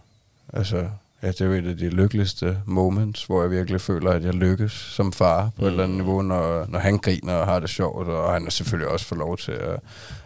altså, 0.54 0.90
ja, 1.24 1.28
det 1.28 1.42
er 1.42 1.46
jo 1.46 1.52
et 1.54 1.68
af 1.68 1.78
de 1.78 1.90
lykkeligste 1.90 2.58
moments, 2.66 3.24
hvor 3.26 3.42
jeg 3.42 3.52
virkelig 3.52 3.82
føler, 3.82 4.12
at 4.12 4.24
jeg 4.24 4.34
lykkes 4.34 4.72
som 4.72 5.14
far 5.14 5.44
på 5.56 5.62
mm. 5.62 5.64
et 5.68 5.72
eller 5.72 5.84
andet 5.84 5.98
niveau, 5.98 6.22
når, 6.22 6.66
når 6.70 6.80
han 6.80 6.98
griner 6.98 7.34
og 7.34 7.46
har 7.46 7.60
det 7.60 7.70
sjovt, 7.70 8.08
og 8.08 8.34
han 8.34 8.46
er 8.46 8.50
selvfølgelig 8.50 8.88
også 8.92 9.06
får 9.06 9.16
lov 9.16 9.38
til 9.38 9.52
at, 9.52 9.80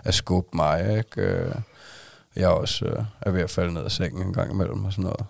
at 0.04 0.14
skubbe 0.14 0.50
mig, 0.54 0.98
ikke? 0.98 1.22
Øh, 1.22 1.56
Jeg 2.36 2.44
er 2.44 2.48
også 2.48 2.86
øh, 2.86 3.04
er 3.22 3.32
ved 3.32 3.42
at 3.42 3.50
falde 3.50 3.74
ned 3.74 3.84
af 3.84 3.92
sengen 3.92 4.28
en 4.28 4.34
gang 4.34 4.52
imellem 4.52 4.86
og 4.86 4.92
sådan 4.92 5.04
noget. 5.04 5.26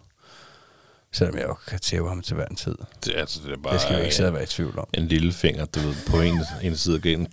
Selvom 1.13 1.37
jeg 1.37 1.43
jo 1.43 1.55
kan 1.67 1.79
tæve 1.79 2.09
ham 2.09 2.21
til 2.21 2.35
hver 2.35 2.45
en 2.45 2.55
tid. 2.55 2.75
Det, 3.05 3.13
altså, 3.15 3.39
det 3.45 3.51
er 3.51 3.57
bare 3.57 3.73
Det 3.73 3.81
skal 3.81 3.97
vi 3.97 4.01
ikke 4.01 4.15
sidde 4.15 4.29
og 4.29 4.33
være 4.33 4.43
i 4.43 4.45
tvivl 4.45 4.79
om. 4.79 4.87
en 4.93 5.07
lille 5.07 5.33
finger, 5.33 5.65
du 5.65 5.79
ved, 5.79 5.95
på 6.09 6.21
en, 6.21 6.39
en 6.63 6.77
side 6.77 6.95
af 6.95 7.01
ganen. 7.01 7.27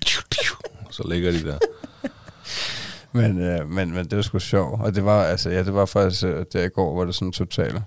Så 0.90 1.08
ligger 1.08 1.32
de 1.32 1.44
der. 1.44 1.58
Men, 3.12 3.40
øh, 3.40 3.68
men, 3.68 3.90
men 3.92 4.04
det 4.04 4.16
var 4.16 4.22
sgu 4.22 4.38
sjovt. 4.38 4.82
Og 4.82 4.94
det 4.94 5.04
var, 5.04 5.24
altså, 5.24 5.50
ja, 5.50 5.62
det 5.62 5.74
var 5.74 5.86
faktisk 5.86 6.24
øh, 6.24 6.44
der 6.52 6.64
i 6.64 6.68
går, 6.68 6.94
hvor 6.94 7.04
det 7.04 7.14
sådan 7.14 7.28
en 7.28 7.32
total 7.32 7.82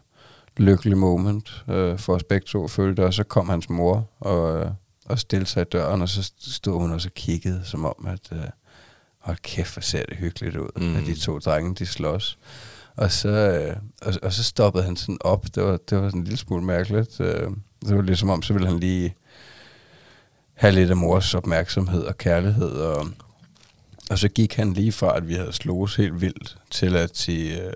lykkelig 0.57 0.97
moment 0.97 1.63
øh, 1.69 1.99
for 1.99 2.15
os 2.15 2.23
begge 2.23 2.45
to 2.45 2.67
følte. 2.67 3.05
Og 3.05 3.13
så 3.13 3.23
kom 3.23 3.49
hans 3.49 3.69
mor 3.69 4.09
og, 4.19 4.59
øh, 4.59 4.71
og 5.05 5.19
stillede 5.19 5.49
sig 5.49 5.61
i 5.61 5.65
døren, 5.71 6.01
og 6.01 6.09
så 6.09 6.31
stod 6.39 6.79
hun 6.79 6.91
og 6.91 7.01
så 7.01 7.09
kiggede, 7.15 7.61
som 7.65 7.85
om, 7.85 8.07
at 8.07 8.29
øh, 8.31 8.39
hold 9.19 9.37
kæft, 9.41 9.73
hvor 9.73 9.81
ser 9.81 10.05
det 10.05 10.17
hyggeligt 10.17 10.55
ud, 10.55 10.69
mm. 10.75 10.95
at 10.95 11.05
de 11.05 11.15
to 11.15 11.39
drenge, 11.39 11.75
de 11.75 11.85
slås. 11.85 12.37
Og 12.97 13.11
så, 13.11 13.29
øh, 13.29 13.75
og, 14.01 14.13
og 14.23 14.33
så 14.33 14.43
stoppede 14.43 14.83
han 14.83 14.95
sådan 14.95 15.17
op. 15.21 15.45
Det 15.55 15.63
var, 15.63 15.77
det 15.89 15.97
var 15.97 16.07
sådan 16.07 16.19
en 16.19 16.23
lille 16.23 16.37
smule 16.37 16.63
mærkeligt. 16.63 17.19
Øh, 17.19 17.49
det 17.87 17.95
var 17.95 18.01
ligesom 18.01 18.29
om, 18.29 18.41
så 18.43 18.53
ville 18.53 18.67
han 18.67 18.79
lige 18.79 19.15
have 20.53 20.73
lidt 20.73 20.89
af 20.89 20.97
mors 20.97 21.33
opmærksomhed 21.33 22.01
og 22.03 22.17
kærlighed. 22.17 22.71
Og, 22.71 23.07
og 24.09 24.19
så 24.19 24.27
gik 24.29 24.53
han 24.55 24.73
lige 24.73 24.91
fra, 24.91 25.17
at 25.17 25.27
vi 25.27 25.33
havde 25.33 25.53
slået 25.53 25.95
helt 25.97 26.21
vildt, 26.21 26.57
til 26.71 26.95
at 26.95 27.17
sige, 27.17 27.61
øh, 27.61 27.73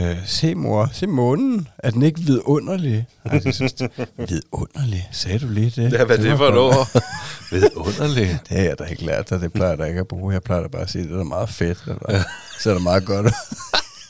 øh, 0.00 0.16
se 0.26 0.54
mor, 0.54 0.90
se 0.92 1.06
månen, 1.06 1.68
er 1.78 1.90
den 1.90 2.02
ikke 2.02 2.20
vidunderlig? 2.20 3.06
Altså, 3.24 3.48
jeg 3.48 3.54
synes, 3.54 3.72
det- 3.72 3.90
vidunderlig, 4.16 5.08
sagde 5.12 5.38
du 5.38 5.48
lige 5.48 5.82
det? 5.82 5.92
Ja, 5.92 6.04
hvad 6.04 6.18
er 6.18 6.22
det 6.22 6.30
var 6.30 6.36
for 6.36 6.44
et 6.48 6.58
ord? 6.58 7.02
Vidunderligt. 7.60 8.36
Det 8.48 8.56
har 8.56 8.64
jeg 8.64 8.78
da 8.78 8.84
ikke 8.84 9.04
lært 9.04 9.30
dig, 9.30 9.40
det 9.40 9.52
plejer 9.52 9.70
jeg 9.70 9.78
da 9.78 9.84
ikke 9.84 10.00
at 10.00 10.08
bruge. 10.08 10.32
Jeg 10.32 10.42
plejer 10.42 10.62
da 10.62 10.68
bare 10.68 10.82
at 10.82 10.90
sige, 10.90 11.04
det 11.04 11.12
er 11.20 11.24
meget 11.24 11.48
fedt, 11.48 11.82
eller 11.86 12.22
så 12.60 12.70
er 12.70 12.74
det 12.74 12.82
meget 12.82 13.06
godt. 13.06 13.26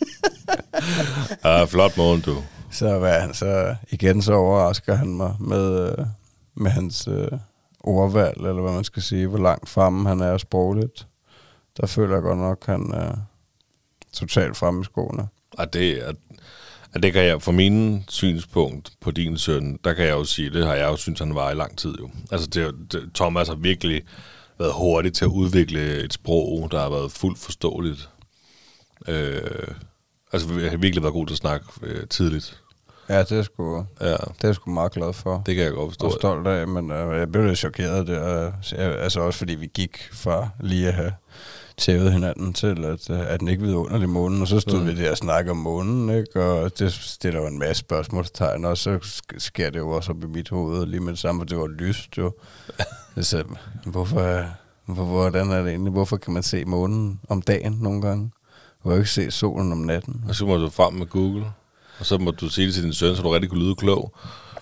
Ja, 1.45 1.64
flot 1.64 1.97
morgen, 1.97 2.21
du. 2.21 2.37
Så, 2.71 2.99
hvad, 2.99 3.21
han, 3.21 3.35
så 3.35 3.76
igen 3.90 4.23
så 4.23 4.33
overrasker 4.33 4.95
han 4.95 5.09
mig 5.09 5.35
med, 5.40 5.90
øh, 5.90 6.07
med 6.55 6.71
hans 6.71 7.09
øh, 7.09 7.38
ordvalg, 7.81 8.37
eller 8.37 8.62
hvad 8.62 8.73
man 8.73 8.85
skal 8.85 9.02
sige, 9.02 9.26
hvor 9.26 9.38
langt 9.38 9.69
fremme 9.69 10.09
han 10.09 10.21
er 10.21 10.38
sprogligt. 10.38 11.07
Der 11.81 11.87
føler 11.87 12.14
jeg 12.14 12.23
godt 12.23 12.38
nok, 12.38 12.64
at 12.67 12.73
han 12.73 12.93
er 12.93 13.17
totalt 14.12 14.57
fremme 14.57 14.81
i 14.81 14.85
skoene. 14.85 15.28
Og 15.59 15.73
det, 15.73 15.95
at, 15.95 16.17
at 16.95 17.02
det 17.02 17.12
kan 17.12 17.25
jeg, 17.25 17.43
fra 17.43 17.52
min 17.52 18.05
synspunkt 18.09 18.93
på 19.00 19.11
din 19.11 19.38
søn, 19.38 19.78
der 19.85 19.95
kan 19.95 20.05
jeg 20.05 20.12
jo 20.12 20.25
sige, 20.25 20.50
det 20.50 20.67
har 20.67 20.75
jeg 20.75 20.88
jo 20.88 20.97
synes, 20.97 21.19
han 21.19 21.35
var 21.35 21.50
i 21.50 21.55
lang 21.55 21.78
tid 21.78 21.95
jo. 22.00 22.11
Altså, 22.33 22.49
det, 22.49 22.75
det, 22.93 23.11
Thomas 23.14 23.49
har 23.49 23.55
virkelig 23.55 24.02
været 24.59 24.73
hurtig 24.73 25.12
til 25.12 25.25
at 25.25 25.31
udvikle 25.31 26.05
et 26.05 26.12
sprog, 26.12 26.69
der 26.71 26.81
har 26.81 26.90
været 26.90 27.12
fuldt 27.12 27.38
forståeligt. 27.38 28.09
Øh, 29.09 29.69
altså, 30.33 30.49
vi 30.49 30.69
har 30.69 30.77
virkelig 30.77 31.03
været 31.03 31.13
god 31.15 31.27
til 31.27 31.35
at 31.35 31.39
snakke 31.39 31.67
øh, 31.83 32.07
tidligt. 32.09 32.61
Ja, 33.09 33.19
det 33.23 33.33
er 33.33 33.43
sgu, 33.43 33.87
Ja, 34.01 34.07
det 34.11 34.19
er 34.21 34.49
jeg 34.49 34.55
sgu 34.55 34.71
meget 34.71 34.93
glad 34.93 35.13
for. 35.13 35.43
det 35.47 35.55
kan 35.55 35.65
jeg 35.65 35.73
godt 35.73 35.91
forstå. 35.91 36.07
og 36.07 36.13
stolt 36.13 36.47
af, 36.47 36.69
men 36.69 36.91
øh, 36.91 37.19
jeg 37.19 37.33
blev 37.33 37.45
lidt 37.45 37.59
chokeret 37.59 38.07
der. 38.07 38.53
Altså 38.79 39.21
også 39.21 39.39
fordi 39.39 39.55
vi 39.55 39.67
gik 39.75 40.09
fra 40.13 40.49
lige 40.61 40.89
at 40.89 40.95
have 40.95 41.13
tævet 41.77 42.13
hinanden 42.13 42.53
til, 42.53 42.85
at, 42.85 43.11
øh, 43.11 43.21
at 43.33 43.41
den 43.41 43.49
ikke 43.49 43.63
vidunderlig 43.63 44.09
månen, 44.09 44.43
og 44.43 44.49
så 44.49 44.61
stod 44.61 44.81
mm. 44.81 44.87
vi 44.87 44.95
der 45.03 45.11
og 45.11 45.17
snakkede 45.17 45.51
om 45.51 45.57
månen, 45.57 46.11
ikke? 46.19 46.43
og 46.43 46.79
det 46.79 46.93
stiller 46.93 47.41
jo 47.41 47.47
en 47.47 47.59
masse 47.59 47.81
spørgsmålstegn, 47.81 48.65
og 48.65 48.79
så 48.79 48.97
sk- 49.03 49.39
sker 49.39 49.71
det 49.71 49.79
jo 49.79 49.91
også 49.91 50.13
op 50.13 50.23
i 50.25 50.27
mit 50.27 50.49
hoved 50.49 50.87
lige 50.87 51.01
med 51.01 51.13
det 51.13 51.19
samme, 51.19 51.43
og 51.43 51.51
det 51.51 51.59
var 51.59 51.67
lyst 51.67 52.19
jo. 52.19 52.33
så, 53.21 53.45
hvorfor, 53.87 54.45
hvor, 54.87 55.05
hvordan 55.05 55.51
er 55.51 55.63
det 55.63 55.71
egentlig? 55.71 55.93
Hvorfor 55.93 56.17
kan 56.17 56.33
man 56.35 56.43
se 56.43 56.65
månen 56.65 57.21
om 57.29 57.43
dagen 57.43 57.79
nogle 57.81 58.03
gange? 58.03 58.31
Kan 58.88 58.97
jo 58.97 59.00
ikke 59.00 59.11
se 59.11 59.30
solen 59.30 59.73
om 59.73 59.78
natten. 59.78 60.25
Og 60.28 60.35
så 60.35 60.47
må 60.47 60.57
du 60.57 60.68
frem 60.71 60.95
med 60.95 61.07
Google, 61.07 61.45
og 61.99 62.07
så 62.07 62.18
må 62.18 62.30
du 62.30 62.49
sige 62.49 62.66
det 62.66 62.75
til 62.75 62.83
din 62.83 62.92
søn, 62.92 63.16
så 63.16 63.23
du 63.23 63.30
rigtig 63.30 63.50
kunne 63.50 63.64
lyde 63.64 63.75
klog. 63.75 64.14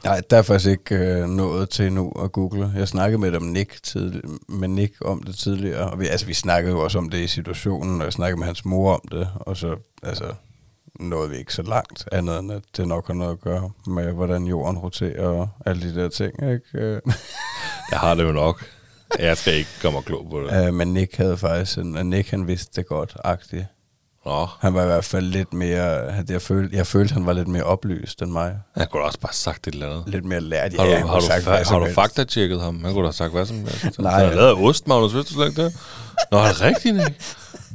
Nej, 0.05 0.21
der 0.31 0.37
er 0.37 0.43
faktisk 0.43 0.71
ikke 0.71 0.95
øh, 0.95 1.29
nået 1.29 1.71
til 1.71 1.93
nu 1.93 2.13
at 2.25 2.33
google. 2.33 2.73
Jeg 2.77 2.89
snakkede 2.89 3.21
med 3.21 3.33
dem 3.33 3.43
Nick, 3.43 3.83
tidlig, 3.83 4.23
med 4.49 4.69
Nick 4.69 4.95
om 5.01 5.23
det 5.23 5.37
tidligere, 5.37 5.91
og 5.91 6.01
vi, 6.01 6.07
altså, 6.07 6.27
vi 6.27 6.35
snakkede 6.35 6.73
jo 6.73 6.81
også 6.85 6.99
om 6.99 7.11
det 7.11 7.19
i 7.19 7.27
situationen, 7.27 8.01
og 8.01 8.05
jeg 8.05 8.13
snakkede 8.13 8.39
med 8.39 8.47
hans 8.47 8.65
mor 8.65 8.95
om 8.95 9.09
det, 9.11 9.29
og 9.35 9.57
så 9.57 9.77
altså, 10.03 10.25
nåede 11.01 11.31
vi 11.31 11.37
ikke 11.37 11.55
så 11.55 11.63
langt, 11.63 12.09
andet 12.13 12.39
end 12.39 12.53
at 12.53 12.63
det 12.77 12.89
nok 12.89 13.07
har 13.07 13.15
noget 13.15 13.33
at 13.33 13.41
gøre 13.41 13.71
med, 13.87 14.13
hvordan 14.13 14.45
jorden 14.45 14.79
roterer 14.79 15.29
og 15.29 15.49
alle 15.67 15.83
de 15.83 16.01
der 16.03 16.09
ting, 16.09 16.33
ikke? 16.43 16.63
Øh, 16.75 17.01
Jeg 17.91 17.99
har 17.99 18.15
det 18.15 18.23
jo 18.23 18.33
nok. 18.33 18.65
Jeg 19.19 19.37
skal 19.37 19.55
ikke 19.55 19.71
komme 19.83 20.03
klog 20.03 20.27
på 20.31 20.41
det. 20.41 20.67
øh, 20.67 20.75
men 20.75 20.89
Nick 20.89 21.17
havde 21.17 21.37
faktisk 21.37 21.79
en, 21.79 22.07
Nick 22.07 22.31
han 22.31 22.47
vidste 22.47 22.81
det 22.81 22.89
godt, 22.89 23.17
agtigt. 23.25 23.67
Nå, 24.27 24.47
Han 24.61 24.75
var 24.75 24.83
i 24.83 24.87
hvert 24.87 25.05
fald 25.05 25.27
lidt 25.27 25.53
mere, 25.53 26.11
han- 26.13 26.27
jeg 26.29 26.43
følte, 26.43 26.77
jeg 26.77 26.87
følte, 26.87 27.15
han 27.15 27.27
var 27.27 27.33
lidt 27.33 27.49
mere 27.49 27.63
oplyst 27.63 28.23
end 28.23 28.31
mig. 28.31 28.59
jeg 28.77 28.89
kunne 28.91 29.03
også 29.03 29.21
bare 29.21 29.33
sagt 29.33 29.67
et 29.67 29.75
eller 29.75 29.87
andet. 29.91 30.03
Lidt 30.07 30.25
mere 30.25 30.41
lært. 30.41 30.73
Har 30.79 30.85
du, 30.85 30.91
han 30.91 31.07
har 31.09 31.21
du, 31.21 31.27
sagt 31.27 31.47
fa- 31.47 31.69
har 31.73 31.79
du 31.79 31.87
fakta-tjekket 31.95 32.61
ham? 32.61 32.85
Han 32.85 32.93
kunne 32.93 33.03
da 33.03 33.07
have 33.07 33.13
sagt 33.13 33.33
hvad 33.33 33.47
som 33.47 33.57
helst. 33.57 33.99
Nej. 33.99 34.13
Han 34.19 34.29
har 34.29 34.35
lavet 34.35 34.53
ost, 34.55 34.87
Magnus, 34.89 35.15
vidste 35.15 35.35
du 35.35 35.41
slet 35.41 35.49
ikke 35.49 35.65
det? 35.65 35.75
Nå, 36.31 36.39
er 36.39 36.49
det 36.49 36.61
rigtigt, 36.61 36.95
ikke? 36.97 37.15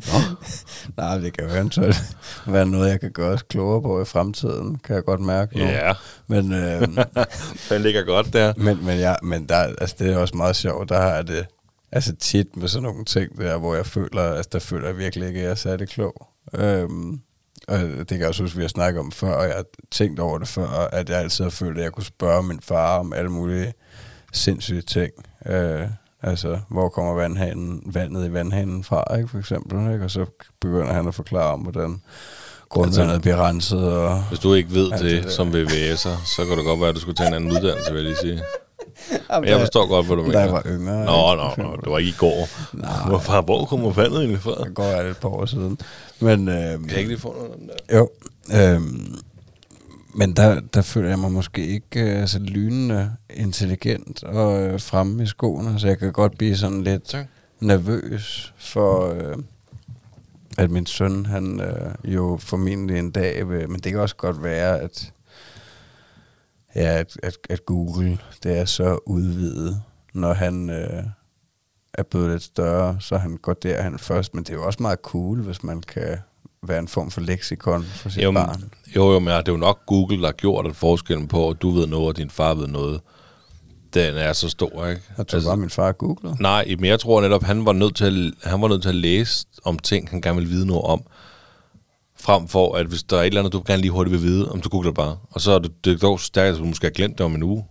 Nej, 0.98 1.17
det 1.17 1.38
kan 1.38 1.48
jo 1.50 1.53
eventuelt 1.55 2.01
være 2.48 2.65
noget, 2.65 2.89
jeg 2.89 3.00
kan 3.00 3.12
gøre 3.12 3.34
os 3.34 3.41
klogere 3.41 3.81
på 3.81 4.01
i 4.01 4.05
fremtiden, 4.05 4.77
kan 4.84 4.96
jeg 4.96 5.03
godt 5.03 5.22
mærke 5.22 5.58
nu. 5.60 5.63
Ja, 5.65 5.93
Men, 6.27 6.53
øh, 6.53 6.81
den 7.70 7.81
ligger 7.81 8.03
godt 8.03 8.34
der. 8.34 8.53
men, 8.58 8.86
men, 8.86 9.00
ja, 9.00 9.15
men 9.24 9.46
der, 9.50 9.55
altså, 9.55 9.96
det 10.00 10.13
er 10.13 10.17
også 10.17 10.38
meget 10.38 10.55
sjovt, 10.55 10.89
der 10.89 11.01
har 11.01 11.22
det 11.22 11.46
altså 11.91 12.15
tit 12.15 12.55
med 12.58 12.67
sådan 12.67 12.84
nogle 12.84 13.05
ting 13.05 13.38
der, 13.38 13.58
hvor 13.58 13.75
jeg 13.75 13.86
føler, 13.86 14.24
altså 14.34 14.50
der 14.53 14.60
føler 14.60 14.88
jeg 14.88 14.98
virkelig 14.98 15.27
ikke, 15.27 15.39
at 15.39 15.43
jeg 15.46 15.51
er 15.51 15.55
særlig 15.55 15.89
klog. 15.89 16.27
Øhm, 16.56 17.20
og 17.68 17.80
det 17.80 18.08
kan 18.08 18.20
jeg 18.20 18.28
også 18.28 18.44
huske, 18.44 18.58
vi 18.58 18.64
har 18.64 18.70
snakket 18.70 19.00
om 19.00 19.12
før, 19.12 19.34
og 19.34 19.44
jeg 19.48 19.56
har 19.56 19.66
tænkt 19.92 20.20
over 20.20 20.38
det 20.38 20.48
før, 20.48 20.68
at 20.68 21.10
jeg 21.10 21.20
altid 21.20 21.44
har 21.44 21.52
følt, 21.52 21.78
at 21.78 21.84
jeg 21.84 21.92
kunne 21.92 22.04
spørge 22.04 22.44
min 22.44 22.60
far 22.62 23.00
om 23.00 23.14
alle 23.14 23.30
mulige 23.32 23.74
sindssyge 24.34 24.82
ting. 24.82 25.12
Øh, 25.46 25.82
altså, 26.22 26.60
hvor 26.70 26.90
kommer 26.90 27.14
vandhanen, 27.14 27.82
vandet 27.86 28.28
i 28.28 28.34
vandhanen 28.34 28.84
fra, 28.84 29.16
ikke, 29.16 29.28
for 29.28 29.38
eksempel, 29.40 29.94
ikke? 29.94 30.06
og 30.06 30.12
så 30.12 30.26
begynder 30.62 30.94
han 30.94 31.08
at 31.08 31.16
forklare 31.16 31.54
om, 31.54 31.60
hvordan 31.60 32.02
grundvandet 32.70 33.22
bliver 33.22 33.48
renset, 33.48 33.94
og 33.94 34.24
Hvis 34.24 34.40
du 34.40 34.54
ikke 34.54 34.72
ved 34.72 34.92
det, 34.92 35.00
det 35.00 35.24
der. 35.24 35.30
som 35.30 35.48
VVS'er, 35.48 36.26
så 36.36 36.46
kan 36.48 36.58
det 36.58 36.66
godt 36.66 36.80
være, 36.80 36.90
at 36.90 36.96
du 36.96 37.00
skulle 37.00 37.16
tage 37.16 37.28
en 37.28 37.34
anden 37.34 37.52
uddannelse, 37.52 37.94
vil 37.94 38.04
jeg 38.04 38.14
lige 38.14 38.22
sige. 38.22 38.44
Jeg 39.43 39.60
forstår 39.60 39.88
godt, 39.88 40.05
hvad 40.05 40.15
du 40.15 40.22
da 40.22 40.27
mener. 40.27 40.39
jeg 40.39 40.51
var 40.51 40.63
yngre. 40.65 41.05
Nå, 41.05 41.36
nå, 41.36 41.63
nå, 41.63 41.75
det 41.84 41.91
var 41.91 41.98
ikke 41.98 42.10
i 42.10 42.15
går. 42.17 42.48
Hvorfor, 43.08 43.41
hvor 43.41 43.65
kommer 43.65 43.91
vandet 43.91 44.17
egentlig 44.17 44.39
fra? 44.41 44.63
Det 44.63 44.74
går 44.75 44.84
jeg 44.84 45.08
et 45.10 45.17
par 45.17 45.29
år 45.29 45.46
siden. 45.46 45.77
Men, 46.20 46.48
øh, 46.50 46.55
Kan 46.55 46.89
jeg 46.89 46.98
ikke 46.98 47.10
lige 47.10 47.20
få 47.20 47.34
noget 47.34 47.51
den 47.60 47.70
der? 47.89 47.98
Jo. 47.98 48.10
Øhm, 48.53 49.15
men 50.15 50.34
der, 50.34 50.60
der 50.74 50.81
føler 50.81 51.10
jeg 51.10 51.20
mig 51.20 51.31
måske 51.31 51.67
ikke 51.67 52.00
øh, 52.22 52.27
så 52.27 52.39
lynende 52.39 53.12
intelligent 53.29 54.24
og 54.24 54.62
øh, 54.63 54.79
fremme 54.79 55.24
i 55.24 55.27
skoene, 55.27 55.79
så 55.79 55.88
jeg 55.88 56.00
kan 56.00 56.12
godt 56.12 56.38
blive 56.38 56.58
sådan 56.58 56.84
lidt 56.84 57.03
Tak. 57.03 57.25
nervøs 57.60 58.53
for, 58.58 59.13
øh, 59.13 59.36
at 60.58 60.72
min 60.72 60.86
søn, 60.86 61.25
han 61.25 61.60
øh, 61.60 62.13
jo 62.13 62.38
formentlig 62.41 63.00
en 63.00 63.12
dag 63.12 63.50
vil, 63.50 63.70
men 63.70 63.79
det 63.79 63.91
kan 63.91 64.01
også 64.01 64.15
godt 64.15 64.43
være, 64.43 64.79
at, 64.79 65.12
ja, 66.75 66.82
at, 67.00 67.18
at, 67.24 67.38
at 67.50 67.66
Google, 67.66 68.18
det 68.44 68.58
er 68.60 68.66
så 68.66 69.00
udvidet, 69.06 69.82
når 70.13 70.34
han 70.34 70.70
øh, 70.70 71.04
er 71.94 72.04
blevet 72.04 72.30
lidt 72.32 72.44
større, 72.44 72.98
så 73.00 73.18
han 73.18 73.38
går 73.38 73.54
derhen 73.54 74.00
først, 74.00 74.34
men 74.34 74.44
det 74.44 74.50
er 74.50 74.54
jo 74.58 74.66
også 74.66 74.78
meget 74.82 75.00
cool, 75.04 75.42
hvis 75.42 75.63
man 75.63 75.82
kan 75.82 76.18
være 76.68 76.80
en 76.80 76.88
form 76.88 77.12
for 77.12 77.22
leksikon 77.22 77.84
for 77.84 78.10
sit 78.10 78.24
Jo, 78.24 78.32
barn. 78.32 78.63
jo, 78.96 79.12
jo, 79.13 79.20
men 79.20 79.28
det 79.34 79.48
er 79.48 79.51
jo 79.51 79.58
nok 79.58 79.86
Google, 79.86 80.18
der 80.20 80.25
har 80.25 80.32
gjort 80.32 80.68
at 80.68 80.75
forskellen 80.75 81.28
på, 81.28 81.50
at 81.50 81.62
du 81.62 81.70
ved 81.70 81.88
noget, 81.88 82.08
og 82.08 82.18
din 82.18 82.30
far 82.30 82.54
ved 82.54 82.68
noget. 82.68 83.01
Den 83.94 84.16
er 84.18 84.34
så 84.34 84.50
stor, 84.50 84.88
ikke? 84.88 85.01
Jeg 85.18 85.28
tror 85.28 85.40
bare, 85.46 85.58
min 85.58 85.70
far 85.70 85.92
googlede. 85.92 86.36
Nej, 86.40 86.75
men 86.80 86.86
jeg 86.86 87.00
tror 87.00 87.22
netop, 87.22 87.44
han 87.44 87.66
var 87.66 87.74
nødt 87.74 87.96
til 87.96 88.34
at, 88.44 88.50
han 88.51 88.62
var 88.62 88.68
nødt 88.68 88.82
til 88.82 88.90
at 88.90 88.96
læse 88.96 89.46
om 89.63 89.80
ting, 89.80 90.10
han 90.10 90.22
gerne 90.22 90.36
ville 90.36 90.50
vide 90.50 90.66
noget 90.66 90.84
om. 90.84 91.04
Frem 92.22 92.48
for, 92.48 92.75
at 92.75 92.86
hvis 92.86 93.04
der 93.04 93.18
er 93.18 93.22
et 93.22 93.25
eller 93.25 93.42
andet, 93.42 93.54
du 93.54 93.63
gerne 93.68 93.82
lige 93.82 93.92
hurtigt 93.92 94.12
vil 94.12 94.22
vide, 94.22 94.51
om 94.51 94.62
du 94.62 94.70
googler 94.70 94.92
bare. 94.92 95.18
Og 95.30 95.42
så 95.42 95.51
er 95.51 95.60
det, 95.60 95.86
det 95.86 96.01
dog 96.01 96.20
stærkt, 96.20 96.54
at 96.54 96.60
du 96.60 96.66
måske 96.66 96.86
har 96.86 96.92
glemt 96.92 97.18
det 97.18 97.25
om 97.25 97.36
en 97.36 97.44
uge. 97.44 97.66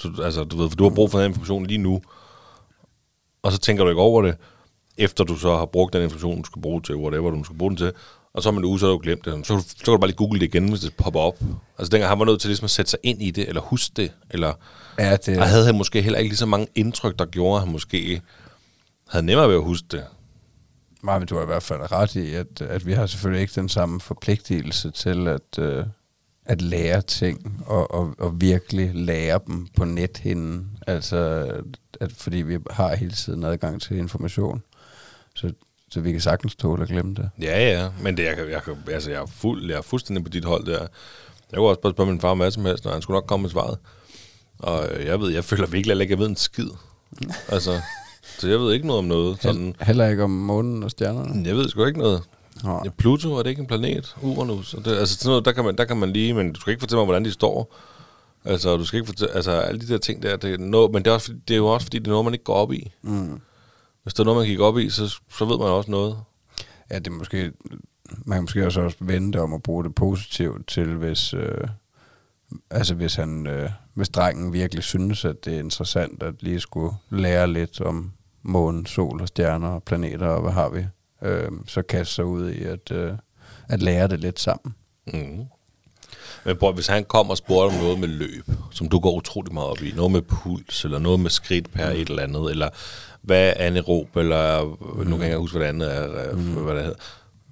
Så, 0.00 0.12
altså, 0.24 0.44
du 0.44 0.56
ved, 0.56 0.68
for 0.68 0.76
du 0.76 0.84
har 0.84 0.94
brug 0.94 1.10
for 1.10 1.18
den 1.18 1.30
information 1.30 1.66
lige 1.66 1.78
nu. 1.78 2.00
Og 3.42 3.52
så 3.52 3.58
tænker 3.58 3.84
du 3.84 3.90
ikke 3.90 4.02
over 4.02 4.22
det, 4.22 4.36
efter 4.98 5.24
du 5.24 5.36
så 5.36 5.56
har 5.56 5.66
brugt 5.66 5.92
den 5.92 6.02
information, 6.02 6.38
du 6.38 6.44
skal 6.44 6.62
bruge 6.62 6.82
til, 6.82 6.96
whatever 6.96 7.30
du 7.30 7.44
skal 7.44 7.58
bruge 7.58 7.70
den 7.70 7.76
til. 7.76 7.92
Og 8.34 8.42
så 8.42 8.48
om 8.48 8.56
en 8.56 8.64
uge, 8.64 8.78
så 8.78 8.86
har 8.86 8.92
du 8.92 8.98
glemt 9.02 9.24
det. 9.24 9.46
Så, 9.46 9.64
så 9.68 9.84
kan 9.84 9.92
du 9.92 9.98
bare 9.98 10.08
lige 10.08 10.16
google 10.16 10.40
det 10.40 10.46
igen, 10.46 10.68
hvis 10.68 10.80
det 10.80 10.94
popper 10.96 11.20
op. 11.20 11.38
Altså 11.78 11.90
dengang 11.90 12.08
han 12.08 12.18
var 12.18 12.24
nødt 12.24 12.40
til 12.40 12.48
ligesom 12.48 12.64
at 12.64 12.70
sætte 12.70 12.90
sig 12.90 12.98
ind 13.02 13.22
i 13.22 13.30
det, 13.30 13.48
eller 13.48 13.60
huske 13.60 13.92
det, 13.96 14.12
eller... 14.30 14.52
Ja, 14.98 15.16
det 15.16 15.38
Og 15.38 15.48
havde 15.48 15.64
han 15.64 15.74
måske 15.74 16.02
heller 16.02 16.18
ikke 16.18 16.28
lige 16.28 16.38
så 16.38 16.46
mange 16.46 16.66
indtryk, 16.74 17.18
der 17.18 17.24
gjorde, 17.24 17.56
at 17.56 17.62
han 17.62 17.72
måske 17.72 18.20
havde 19.08 19.26
nemmere 19.26 19.48
ved 19.48 19.56
at 19.56 19.62
huske 19.62 19.86
det. 19.90 20.04
Nej, 21.06 21.18
men 21.18 21.28
du 21.28 21.34
har 21.34 21.42
i 21.42 21.46
hvert 21.46 21.62
fald 21.62 21.92
ret 21.92 22.14
i, 22.14 22.34
at, 22.34 22.60
at 22.60 22.86
vi 22.86 22.92
har 22.92 23.06
selvfølgelig 23.06 23.42
ikke 23.42 23.60
den 23.60 23.68
samme 23.68 24.00
forpligtelse 24.00 24.90
til 24.90 25.28
at, 25.28 25.58
øh, 25.58 25.84
at 26.44 26.62
lære 26.62 27.02
ting 27.02 27.64
og, 27.66 27.94
og, 27.94 28.14
og 28.18 28.40
virkelig 28.40 28.94
lære 28.94 29.40
dem 29.46 29.66
på 29.76 29.84
nethinden. 29.84 30.78
Altså, 30.86 31.50
at, 32.00 32.12
fordi 32.12 32.36
vi 32.36 32.58
har 32.70 32.96
hele 32.96 33.12
tiden 33.12 33.44
adgang 33.44 33.82
til 33.82 33.96
information. 33.96 34.62
Så, 35.34 35.52
så 35.90 36.00
vi 36.00 36.12
kan 36.12 36.20
sagtens 36.20 36.56
tåle 36.56 36.82
at 36.82 36.88
glemme 36.88 37.14
det. 37.14 37.30
Ja, 37.42 37.72
ja, 37.72 37.90
men 38.02 38.16
det, 38.16 38.24
jeg, 38.24 38.36
kan, 38.36 38.50
jeg, 38.50 38.62
kan, 38.62 38.76
altså, 38.90 39.10
jeg, 39.10 39.22
er 39.22 39.26
fuld, 39.26 39.70
jeg 39.70 39.78
er 39.78 39.82
fuldstændig 39.82 40.24
på 40.24 40.30
dit 40.30 40.44
hold 40.44 40.66
der. 40.66 40.86
Jeg 41.52 41.56
kunne 41.56 41.68
også 41.68 41.80
bare 41.80 41.92
spørge 41.92 42.10
min 42.10 42.20
far 42.20 42.28
om 42.28 42.38
hvad 42.38 42.50
som 42.50 42.64
helst, 42.64 42.86
og 42.86 42.92
han 42.92 43.02
skulle 43.02 43.16
nok 43.16 43.26
komme 43.26 43.42
med 43.42 43.50
svaret. 43.50 43.78
Og 44.58 44.88
øh, 44.92 45.06
jeg 45.06 45.20
ved, 45.20 45.32
jeg 45.32 45.44
føler 45.44 45.66
virkelig 45.66 45.90
heller 45.90 46.04
at 46.04 46.10
jeg 46.10 46.18
ved 46.18 46.26
en 46.26 46.36
skid. 46.36 46.70
altså, 47.48 47.80
så 48.38 48.48
jeg 48.48 48.58
ved 48.58 48.72
ikke 48.72 48.86
noget 48.86 48.98
om 48.98 49.04
noget. 49.04 49.42
Sådan, 49.42 49.74
Heller 49.80 50.08
ikke 50.08 50.24
om 50.24 50.30
månen 50.30 50.82
og 50.82 50.90
stjernerne. 50.90 51.48
jeg 51.48 51.56
ved 51.56 51.68
sgu 51.68 51.84
ikke 51.84 51.98
noget. 51.98 52.22
Nå. 52.64 52.80
Ja, 52.84 52.90
Pluto, 52.90 53.34
er 53.34 53.42
det 53.42 53.50
ikke 53.50 53.60
en 53.60 53.66
planet? 53.66 54.16
Uranus? 54.22 54.74
Og 54.74 54.84
det, 54.84 54.96
altså 54.96 55.14
sådan 55.18 55.28
noget, 55.30 55.44
der 55.44 55.52
kan, 55.52 55.64
man, 55.64 55.76
der 55.76 55.84
kan 55.84 55.96
man 55.96 56.10
lige, 56.12 56.34
men 56.34 56.52
du 56.52 56.60
skal 56.60 56.70
ikke 56.70 56.80
fortælle 56.80 56.98
mig, 56.98 57.04
hvordan 57.04 57.24
de 57.24 57.32
står. 57.32 57.74
Altså, 58.44 58.76
du 58.76 58.84
skal 58.84 58.96
ikke 58.96 59.06
fortælle, 59.06 59.34
altså 59.34 59.50
alle 59.50 59.80
de 59.80 59.88
der 59.88 59.98
ting 59.98 60.22
der, 60.22 60.36
det 60.36 60.54
er, 60.54 60.58
noget, 60.58 60.92
men 60.92 61.04
det 61.04 61.10
er, 61.10 61.14
også, 61.14 61.32
det 61.48 61.54
er 61.54 61.58
jo 61.58 61.66
også, 61.66 61.84
fordi 61.86 61.98
det 61.98 62.06
er 62.06 62.10
noget, 62.10 62.24
man 62.24 62.34
ikke 62.34 62.44
går 62.44 62.54
op 62.54 62.72
i. 62.72 62.92
Mm. 63.02 63.40
Hvis 64.02 64.14
der 64.14 64.22
er 64.22 64.24
noget, 64.24 64.38
man 64.38 64.46
gik 64.46 64.60
op 64.60 64.78
i, 64.78 64.90
så, 64.90 65.18
så 65.38 65.44
ved 65.44 65.58
man 65.58 65.68
også 65.68 65.90
noget. 65.90 66.18
Ja, 66.90 66.98
det 66.98 67.06
er 67.06 67.10
måske, 67.10 67.52
man 68.24 68.36
kan 68.36 68.42
måske 68.42 68.66
også, 68.66 68.80
også 68.80 68.96
vente 69.00 69.40
om 69.40 69.54
at 69.54 69.62
bruge 69.62 69.84
det 69.84 69.94
positivt 69.94 70.68
til, 70.68 70.94
hvis, 70.94 71.34
øh, 71.34 71.68
altså 72.70 72.94
hvis, 72.94 73.14
han, 73.14 73.46
øh, 73.46 73.70
hvis 73.94 74.08
drengen 74.08 74.52
virkelig 74.52 74.84
synes, 74.84 75.24
at 75.24 75.44
det 75.44 75.54
er 75.54 75.58
interessant 75.58 76.22
at 76.22 76.34
lige 76.40 76.60
skulle 76.60 76.94
lære 77.10 77.52
lidt 77.52 77.80
om 77.80 78.12
månen, 78.46 78.86
sol 78.86 79.20
og 79.20 79.28
stjerner 79.28 79.68
og 79.68 79.82
planeter 79.82 80.26
og 80.26 80.42
hvad 80.42 80.52
har 80.52 80.68
vi, 80.68 80.86
øh, 81.22 81.50
så 81.66 81.82
kaste 81.82 82.14
sig 82.14 82.24
ud 82.24 82.50
i 82.50 82.64
at, 82.64 82.90
øh, 82.92 83.12
at 83.68 83.82
lære 83.82 84.08
det 84.08 84.20
lidt 84.20 84.40
sammen. 84.40 84.74
Mm. 85.06 85.44
Men 86.44 86.56
bror, 86.56 86.72
hvis 86.72 86.86
han 86.86 87.04
kom 87.04 87.30
og 87.30 87.36
spurgte 87.36 87.74
om 87.74 87.80
noget 87.82 87.98
med 87.98 88.08
løb, 88.08 88.44
som 88.70 88.88
du 88.88 88.98
går 88.98 89.12
utrolig 89.12 89.54
meget 89.54 89.68
op 89.68 89.82
i, 89.82 89.92
noget 89.96 90.12
med 90.12 90.22
puls, 90.22 90.84
eller 90.84 90.98
noget 90.98 91.20
med 91.20 91.30
skridt 91.30 91.72
per 91.72 91.86
et 91.86 92.08
eller 92.08 92.22
andet, 92.22 92.50
eller 92.50 92.68
hvad 93.22 93.48
er 93.48 93.66
anaerob, 93.66 94.16
eller 94.16 94.64
mm. 94.64 95.06
nu 95.06 95.16
kan 95.16 95.20
jeg 95.20 95.26
ikke 95.26 95.38
huske, 95.38 95.58
hvad 95.58 95.66
det 95.66 95.74
andet 95.74 95.96
er, 95.96 96.32
mm. 96.36 96.42
hvad 96.42 96.74
det 96.74 96.82
hedder, 96.82 96.98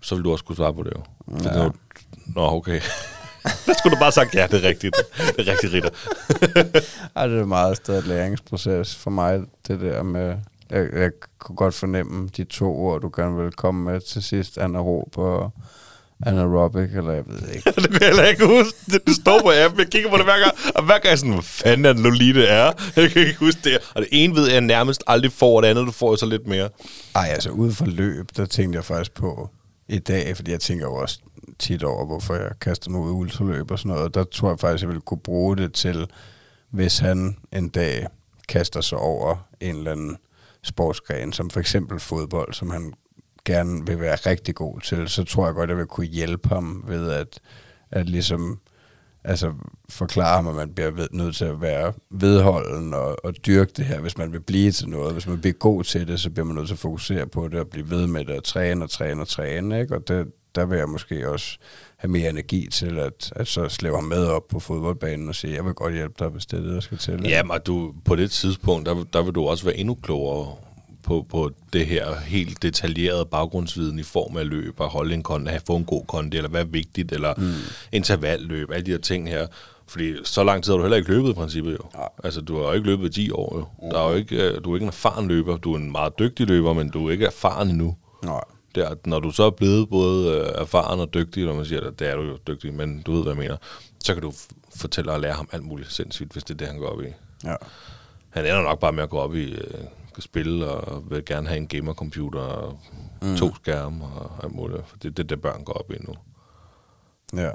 så 0.02 0.14
vil 0.14 0.24
du 0.24 0.32
også 0.32 0.44
kunne 0.44 0.56
svare 0.56 0.74
på 0.74 0.82
det 0.82 0.92
jo. 0.96 1.02
Ja. 1.32 1.38
Det 1.38 1.46
er, 1.46 1.64
jo- 1.64 1.72
nå, 2.26 2.40
okay. 2.50 2.80
Der 3.66 3.74
skulle 3.78 3.96
du 3.96 4.00
bare 4.00 4.12
sagt, 4.12 4.34
ja, 4.34 4.46
det 4.50 4.64
er 4.64 4.68
rigtigt. 4.68 4.96
Det 5.36 5.48
er 5.48 5.52
rigtigt, 5.52 5.72
Ritter. 5.72 5.90
Ej, 7.16 7.26
det 7.26 7.40
er 7.40 7.44
meget 7.44 7.76
stadig 7.76 8.04
læringsproces 8.04 8.94
for 8.94 9.10
mig, 9.10 9.40
det 9.68 9.80
der 9.80 10.02
med, 10.02 10.36
jeg, 10.70 10.88
jeg 10.92 11.10
kunne 11.38 11.56
godt 11.56 11.74
fornemme 11.74 12.28
de 12.36 12.44
to 12.44 12.76
ord, 12.76 13.00
du 13.00 13.10
gerne 13.16 13.36
vil 13.36 13.52
komme 13.52 13.84
med 13.92 14.00
til 14.00 14.22
sidst, 14.22 14.58
anaerob 14.58 15.18
og 15.18 15.52
anaerobic, 16.26 16.90
eller 16.94 17.12
jeg 17.12 17.24
ved 17.26 17.48
ikke. 17.48 17.72
det 17.82 17.90
kan 17.90 18.00
jeg 18.00 18.08
heller 18.08 18.24
ikke 18.24 18.46
huske. 18.46 18.78
Det, 18.86 19.16
står 19.16 19.40
på 19.42 19.52
appen. 19.64 19.80
Jeg 19.80 19.90
kigger 19.90 20.10
på 20.10 20.16
det 20.16 20.24
hver 20.24 20.38
gang, 20.38 20.74
og 20.74 20.84
hver 20.84 20.98
gang 20.98 21.10
jeg 21.10 21.18
sådan, 21.18 21.32
hvad 21.32 21.42
fanden 21.42 21.84
er 21.84 21.92
det 21.92 22.34
det 22.34 22.52
er? 22.52 22.72
Jeg 22.96 23.10
kan 23.10 23.26
ikke 23.26 23.38
huske 23.38 23.60
det. 23.64 23.92
Og 23.94 24.02
det 24.02 24.08
ene 24.12 24.34
ved 24.34 24.50
jeg 24.50 24.60
nærmest 24.60 25.04
aldrig 25.06 25.32
får, 25.32 25.56
og 25.56 25.62
det 25.62 25.68
andet, 25.68 25.86
du 25.86 25.92
får 25.92 26.10
jo 26.10 26.16
så 26.16 26.26
lidt 26.26 26.46
mere. 26.46 26.68
Ej, 27.14 27.28
altså 27.30 27.50
ude 27.50 27.72
for 27.72 27.86
løb, 27.86 28.28
der 28.36 28.46
tænkte 28.46 28.76
jeg 28.76 28.84
faktisk 28.84 29.14
på 29.14 29.50
i 29.88 29.98
dag, 29.98 30.36
fordi 30.36 30.50
jeg 30.50 30.60
tænker 30.60 30.86
jo 30.86 30.94
også 30.94 31.18
tit 31.58 31.84
over, 31.84 32.06
hvorfor 32.06 32.34
jeg 32.34 32.50
kaster 32.60 32.90
mig 32.90 33.00
ud 33.00 33.10
i 33.10 33.12
ultraløb 33.12 33.70
og 33.70 33.78
sådan 33.78 33.96
noget. 33.96 34.14
Der 34.14 34.24
tror 34.24 34.48
jeg 34.48 34.60
faktisk, 34.60 34.82
jeg 34.82 34.88
ville 34.88 35.00
kunne 35.00 35.20
bruge 35.20 35.56
det 35.56 35.72
til, 35.72 36.06
hvis 36.70 36.98
han 36.98 37.36
en 37.52 37.68
dag 37.68 38.06
kaster 38.48 38.80
sig 38.80 38.98
over 38.98 39.46
en 39.60 39.76
eller 39.76 39.92
anden 39.92 40.16
sportsgren, 40.64 41.32
som 41.32 41.50
for 41.50 41.60
eksempel 41.60 42.00
fodbold, 42.00 42.52
som 42.52 42.70
han 42.70 42.92
gerne 43.44 43.86
vil 43.86 44.00
være 44.00 44.16
rigtig 44.16 44.54
god 44.54 44.80
til, 44.80 45.08
så 45.08 45.24
tror 45.24 45.46
jeg 45.46 45.54
godt, 45.54 45.70
jeg 45.70 45.76
vil 45.78 45.86
kunne 45.86 46.06
hjælpe 46.06 46.48
ham 46.48 46.84
ved 46.86 47.10
at, 47.10 47.40
at 47.90 48.08
ligesom 48.08 48.60
altså 49.24 49.52
forklare 49.88 50.36
ham, 50.36 50.48
at 50.48 50.54
man 50.54 50.74
bliver 50.74 50.90
ved, 50.90 51.08
nødt 51.12 51.36
til 51.36 51.44
at 51.44 51.60
være 51.60 51.92
vedholden 52.10 52.94
og, 52.94 53.24
og 53.24 53.34
dyrke 53.46 53.72
det 53.76 53.84
her, 53.84 54.00
hvis 54.00 54.18
man 54.18 54.32
vil 54.32 54.40
blive 54.40 54.72
til 54.72 54.88
noget. 54.88 55.12
Hvis 55.12 55.26
man 55.26 55.40
bliver 55.40 55.54
god 55.54 55.84
til 55.84 56.08
det, 56.08 56.20
så 56.20 56.30
bliver 56.30 56.46
man 56.46 56.54
nødt 56.54 56.66
til 56.66 56.74
at 56.74 56.78
fokusere 56.78 57.26
på 57.26 57.48
det 57.48 57.60
og 57.60 57.68
blive 57.68 57.90
ved 57.90 58.06
med 58.06 58.24
det 58.24 58.36
og 58.36 58.44
træne 58.44 58.84
og 58.84 58.90
træne 58.90 59.20
og 59.20 59.28
træne. 59.28 59.80
Ikke? 59.80 59.94
Og 59.94 60.08
det, 60.08 60.26
der 60.54 60.66
vil 60.66 60.78
jeg 60.78 60.88
måske 60.88 61.30
også 61.30 61.58
have 61.96 62.10
mere 62.10 62.30
energi 62.30 62.68
til 62.70 62.98
at, 62.98 63.32
at 63.36 63.48
så 63.48 63.68
slæve 63.68 63.94
ham 63.94 64.04
med 64.04 64.26
op 64.26 64.48
på 64.48 64.60
fodboldbanen 64.60 65.28
og 65.28 65.34
sige, 65.34 65.54
jeg 65.54 65.64
vil 65.64 65.74
godt 65.74 65.94
hjælpe 65.94 66.14
dig, 66.18 66.28
hvis 66.28 66.46
det 66.46 66.58
er 66.58 66.62
det, 66.62 66.74
der 66.74 66.80
skal 66.80 66.98
til. 66.98 67.20
Ja, 67.24 67.42
men 67.42 67.56
du, 67.66 67.94
på 68.04 68.16
det 68.16 68.30
tidspunkt, 68.30 68.86
der, 68.86 69.04
der 69.12 69.22
vil 69.22 69.34
du 69.34 69.44
også 69.46 69.64
være 69.64 69.76
endnu 69.76 69.94
klogere 69.94 70.56
på, 71.04 71.26
på 71.28 71.50
det 71.72 71.86
her 71.86 72.16
helt 72.20 72.62
detaljerede 72.62 73.26
baggrundsviden 73.26 73.98
i 73.98 74.02
form 74.02 74.36
af 74.36 74.48
løb, 74.48 74.80
at 74.80 74.88
holde 74.88 75.14
en 75.14 75.22
kondi, 75.22 75.50
have 75.50 75.60
få 75.66 75.76
en 75.76 75.84
god 75.84 76.04
kondi, 76.06 76.36
eller 76.36 76.50
hvad 76.50 76.60
er 76.60 76.64
vigtigt, 76.64 77.12
eller 77.12 77.34
mm. 77.36 77.52
intervalløb, 77.92 78.70
alle 78.70 78.86
de 78.86 78.90
her 78.90 78.98
ting 78.98 79.28
her. 79.28 79.46
Fordi 79.86 80.14
så 80.24 80.44
lang 80.44 80.64
tid 80.64 80.72
har 80.72 80.76
du 80.76 80.82
heller 80.82 80.96
ikke 80.96 81.10
løbet 81.10 81.30
i 81.30 81.32
princippet 81.32 81.72
jo. 81.72 82.00
Ja. 82.00 82.06
Altså, 82.24 82.40
du 82.40 82.56
har 82.56 82.64
jo 82.64 82.72
ikke 82.72 82.86
løbet 82.86 83.18
i 83.18 83.22
10 83.22 83.30
år 83.30 83.56
jo. 83.58 83.66
Mm. 83.82 83.90
Der 83.90 84.00
er 84.00 84.10
jo 84.10 84.14
ikke, 84.14 84.42
øh, 84.42 84.64
du 84.64 84.70
er 84.70 84.76
ikke 84.76 84.84
en 84.84 84.88
erfaren 84.88 85.28
løber. 85.28 85.56
Du 85.56 85.72
er 85.72 85.78
en 85.78 85.92
meget 85.92 86.18
dygtig 86.18 86.46
løber, 86.46 86.72
men 86.72 86.88
du 86.88 87.06
er 87.06 87.12
ikke 87.12 87.26
erfaren 87.26 87.70
endnu. 87.70 87.96
Nej. 88.24 88.44
Der, 88.74 88.94
når 89.04 89.20
du 89.20 89.30
så 89.30 89.42
er 89.42 89.50
blevet 89.50 89.90
både 89.90 90.30
øh, 90.30 90.46
erfaren 90.54 91.00
og 91.00 91.14
dygtig, 91.14 91.44
når 91.44 91.54
man 91.54 91.64
siger 91.64 91.80
det, 91.80 91.98
det 91.98 92.08
er 92.08 92.16
du 92.16 92.22
jo 92.22 92.38
dygtig, 92.46 92.74
men 92.74 93.02
du 93.02 93.12
ved, 93.12 93.22
hvad 93.22 93.32
jeg 93.32 93.38
mener, 93.38 93.56
så 94.04 94.14
kan 94.14 94.22
du 94.22 94.32
fortælle 94.76 95.12
og 95.12 95.20
lære 95.20 95.32
ham 95.32 95.48
alt 95.52 95.64
muligt 95.64 95.92
sindssygt, 95.92 96.32
hvis 96.32 96.44
det 96.44 96.54
er 96.54 96.58
det, 96.58 96.66
han 96.66 96.78
går 96.78 96.88
op 96.88 97.02
i. 97.02 97.06
Ja. 97.44 97.56
Han 98.30 98.44
ender 98.44 98.62
nok 98.62 98.80
bare 98.80 98.92
med 98.92 99.02
at 99.02 99.10
gå 99.10 99.18
op 99.18 99.34
i 99.34 99.52
øh, 99.52 99.84
spille, 100.18 100.66
og 100.66 101.10
vil 101.10 101.24
gerne 101.24 101.48
have 101.48 101.56
en 101.56 101.66
gamercomputer, 101.66 102.40
og 102.40 102.80
mm. 103.22 103.36
to 103.36 103.54
skærme, 103.54 104.04
og 104.04 104.44
alt 104.44 104.54
muligt. 104.54 104.82
For 104.88 104.96
det 104.96 105.08
er 105.08 105.12
det, 105.12 105.30
der 105.30 105.36
børn 105.36 105.64
går 105.64 105.72
op 105.72 105.90
i 105.90 105.96
nu. 106.00 106.14
Ja, 107.40 107.50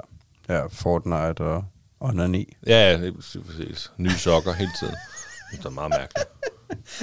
ja 0.48 0.66
Fortnite 0.66 1.40
og 1.40 1.64
onani. 2.00 2.56
Ja, 2.66 2.90
ja, 2.90 2.98
det 2.98 3.08
er 3.08 3.40
præcis. 3.46 3.92
Nye 3.96 4.10
sokker 4.10 4.52
hele 4.52 4.70
tiden. 4.80 4.94
Det 5.52 5.64
er 5.64 5.70
meget 5.70 5.90
mærkeligt. 5.90 6.28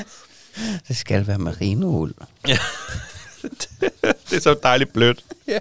Det 0.87 0.97
skal 0.97 1.27
være 1.27 1.37
merinould. 1.37 2.13
Ja. 2.47 2.57
det 4.29 4.35
er 4.35 4.39
så 4.39 4.55
dejligt 4.63 4.93
blødt. 4.93 5.23
Ja. 5.47 5.59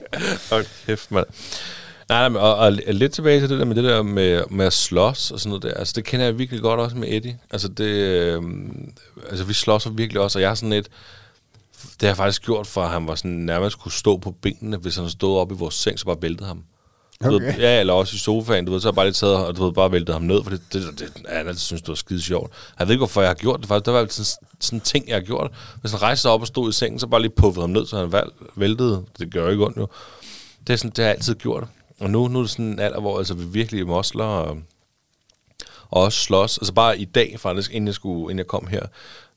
Hold 0.50 0.66
kæft, 0.86 1.10
mand. 1.10 1.26
Nej, 2.08 2.28
nej, 2.28 2.40
og, 2.40 2.54
og, 2.54 2.72
lidt 2.72 3.12
tilbage 3.12 3.40
til 3.40 3.48
det 3.48 3.58
der 3.58 3.64
med 3.64 3.74
det 3.74 3.84
der 3.84 4.02
med, 4.02 4.42
med 4.50 4.66
at 4.66 4.72
slås 4.72 5.30
og 5.30 5.40
sådan 5.40 5.48
noget 5.50 5.62
der. 5.62 5.74
Altså, 5.74 5.92
det 5.96 6.04
kender 6.04 6.26
jeg 6.26 6.38
virkelig 6.38 6.62
godt 6.62 6.80
også 6.80 6.96
med 6.96 7.08
Eddie. 7.12 7.38
Altså, 7.50 7.68
det, 7.68 7.84
øh, 7.84 8.42
altså 9.30 9.44
vi 9.44 9.52
slås 9.52 9.88
virkelig 9.92 10.22
også, 10.22 10.38
og 10.38 10.42
jeg 10.42 10.50
er 10.50 10.54
sådan 10.54 10.72
et... 10.72 10.88
Det 11.82 12.02
har 12.02 12.08
jeg 12.08 12.16
faktisk 12.16 12.42
gjort, 12.42 12.66
for 12.66 12.82
at 12.82 12.90
han 12.90 13.06
var 13.06 13.14
sådan 13.14 13.30
nærmest 13.30 13.78
kunne 13.78 13.92
stå 13.92 14.16
på 14.16 14.30
benene, 14.30 14.76
hvis 14.76 14.96
han 14.96 15.10
stod 15.10 15.38
op 15.38 15.52
i 15.52 15.54
vores 15.54 15.74
seng, 15.74 15.98
så 15.98 16.04
bare 16.04 16.22
væltede 16.22 16.48
ham. 16.48 16.64
Okay. 17.20 17.32
Du 17.32 17.38
ved, 17.38 17.54
ja, 17.58 17.80
eller 17.80 17.92
også 17.92 18.14
i 18.14 18.18
sofaen, 18.18 18.64
du 18.64 18.72
ved, 18.72 18.80
så 18.80 18.86
har 18.86 18.90
jeg 18.92 18.94
bare 18.94 19.06
lidt 19.06 19.16
taget 19.16 19.36
og 19.36 19.56
du 19.56 19.64
ved, 19.64 19.72
bare 19.72 19.92
væltet 19.92 20.14
ham 20.14 20.22
ned, 20.22 20.42
for 20.42 20.50
det, 20.50 20.60
det, 20.72 20.98
det, 20.98 21.12
ja, 21.28 21.44
jeg 21.46 21.56
synes, 21.56 21.82
det 21.82 21.88
var 21.88 21.94
skide 21.94 22.22
sjovt. 22.22 22.52
Jeg 22.78 22.86
ved 22.86 22.94
ikke, 22.94 23.00
hvorfor 23.00 23.20
jeg 23.20 23.30
har 23.30 23.34
gjort 23.34 23.60
det, 23.60 23.68
faktisk. 23.68 23.86
Det 23.86 23.94
var 23.94 24.06
sådan, 24.10 24.50
sådan 24.60 24.76
en 24.76 24.80
ting, 24.80 25.08
jeg 25.08 25.16
har 25.16 25.20
gjort. 25.20 25.50
Hvis 25.80 25.92
han 25.92 26.02
rejste 26.02 26.22
sig 26.22 26.30
op 26.30 26.40
og 26.40 26.46
stod 26.46 26.68
i 26.68 26.72
sengen, 26.72 26.98
så 26.98 27.06
bare 27.06 27.22
lige 27.22 27.32
puffede 27.36 27.62
ham 27.62 27.70
ned, 27.70 27.86
så 27.86 27.98
han 27.98 28.22
væltede. 28.56 29.04
Det 29.18 29.32
gør 29.32 29.50
ikke 29.50 29.64
ondt 29.64 29.76
jo. 29.76 29.88
Det 30.66 30.72
er 30.72 30.76
sådan, 30.76 30.90
det 30.90 30.98
har 30.98 31.04
jeg 31.04 31.14
altid 31.16 31.34
gjort. 31.34 31.64
Og 32.00 32.10
nu, 32.10 32.28
nu 32.28 32.38
er 32.38 32.42
det 32.42 32.50
sådan 32.50 32.64
en 32.64 32.78
alder, 32.78 33.00
hvor 33.00 33.18
altså, 33.18 33.34
vi 33.34 33.44
virkelig 33.44 33.86
mosler 33.86 34.24
og, 34.24 34.58
og 35.90 36.02
også 36.02 36.18
slås. 36.18 36.58
Altså 36.58 36.72
bare 36.72 36.98
i 36.98 37.04
dag 37.04 37.36
faktisk, 37.38 37.70
inden 37.70 37.86
jeg, 37.86 37.94
skulle, 37.94 38.22
inden 38.22 38.38
jeg 38.38 38.46
kom 38.46 38.66
her, 38.66 38.86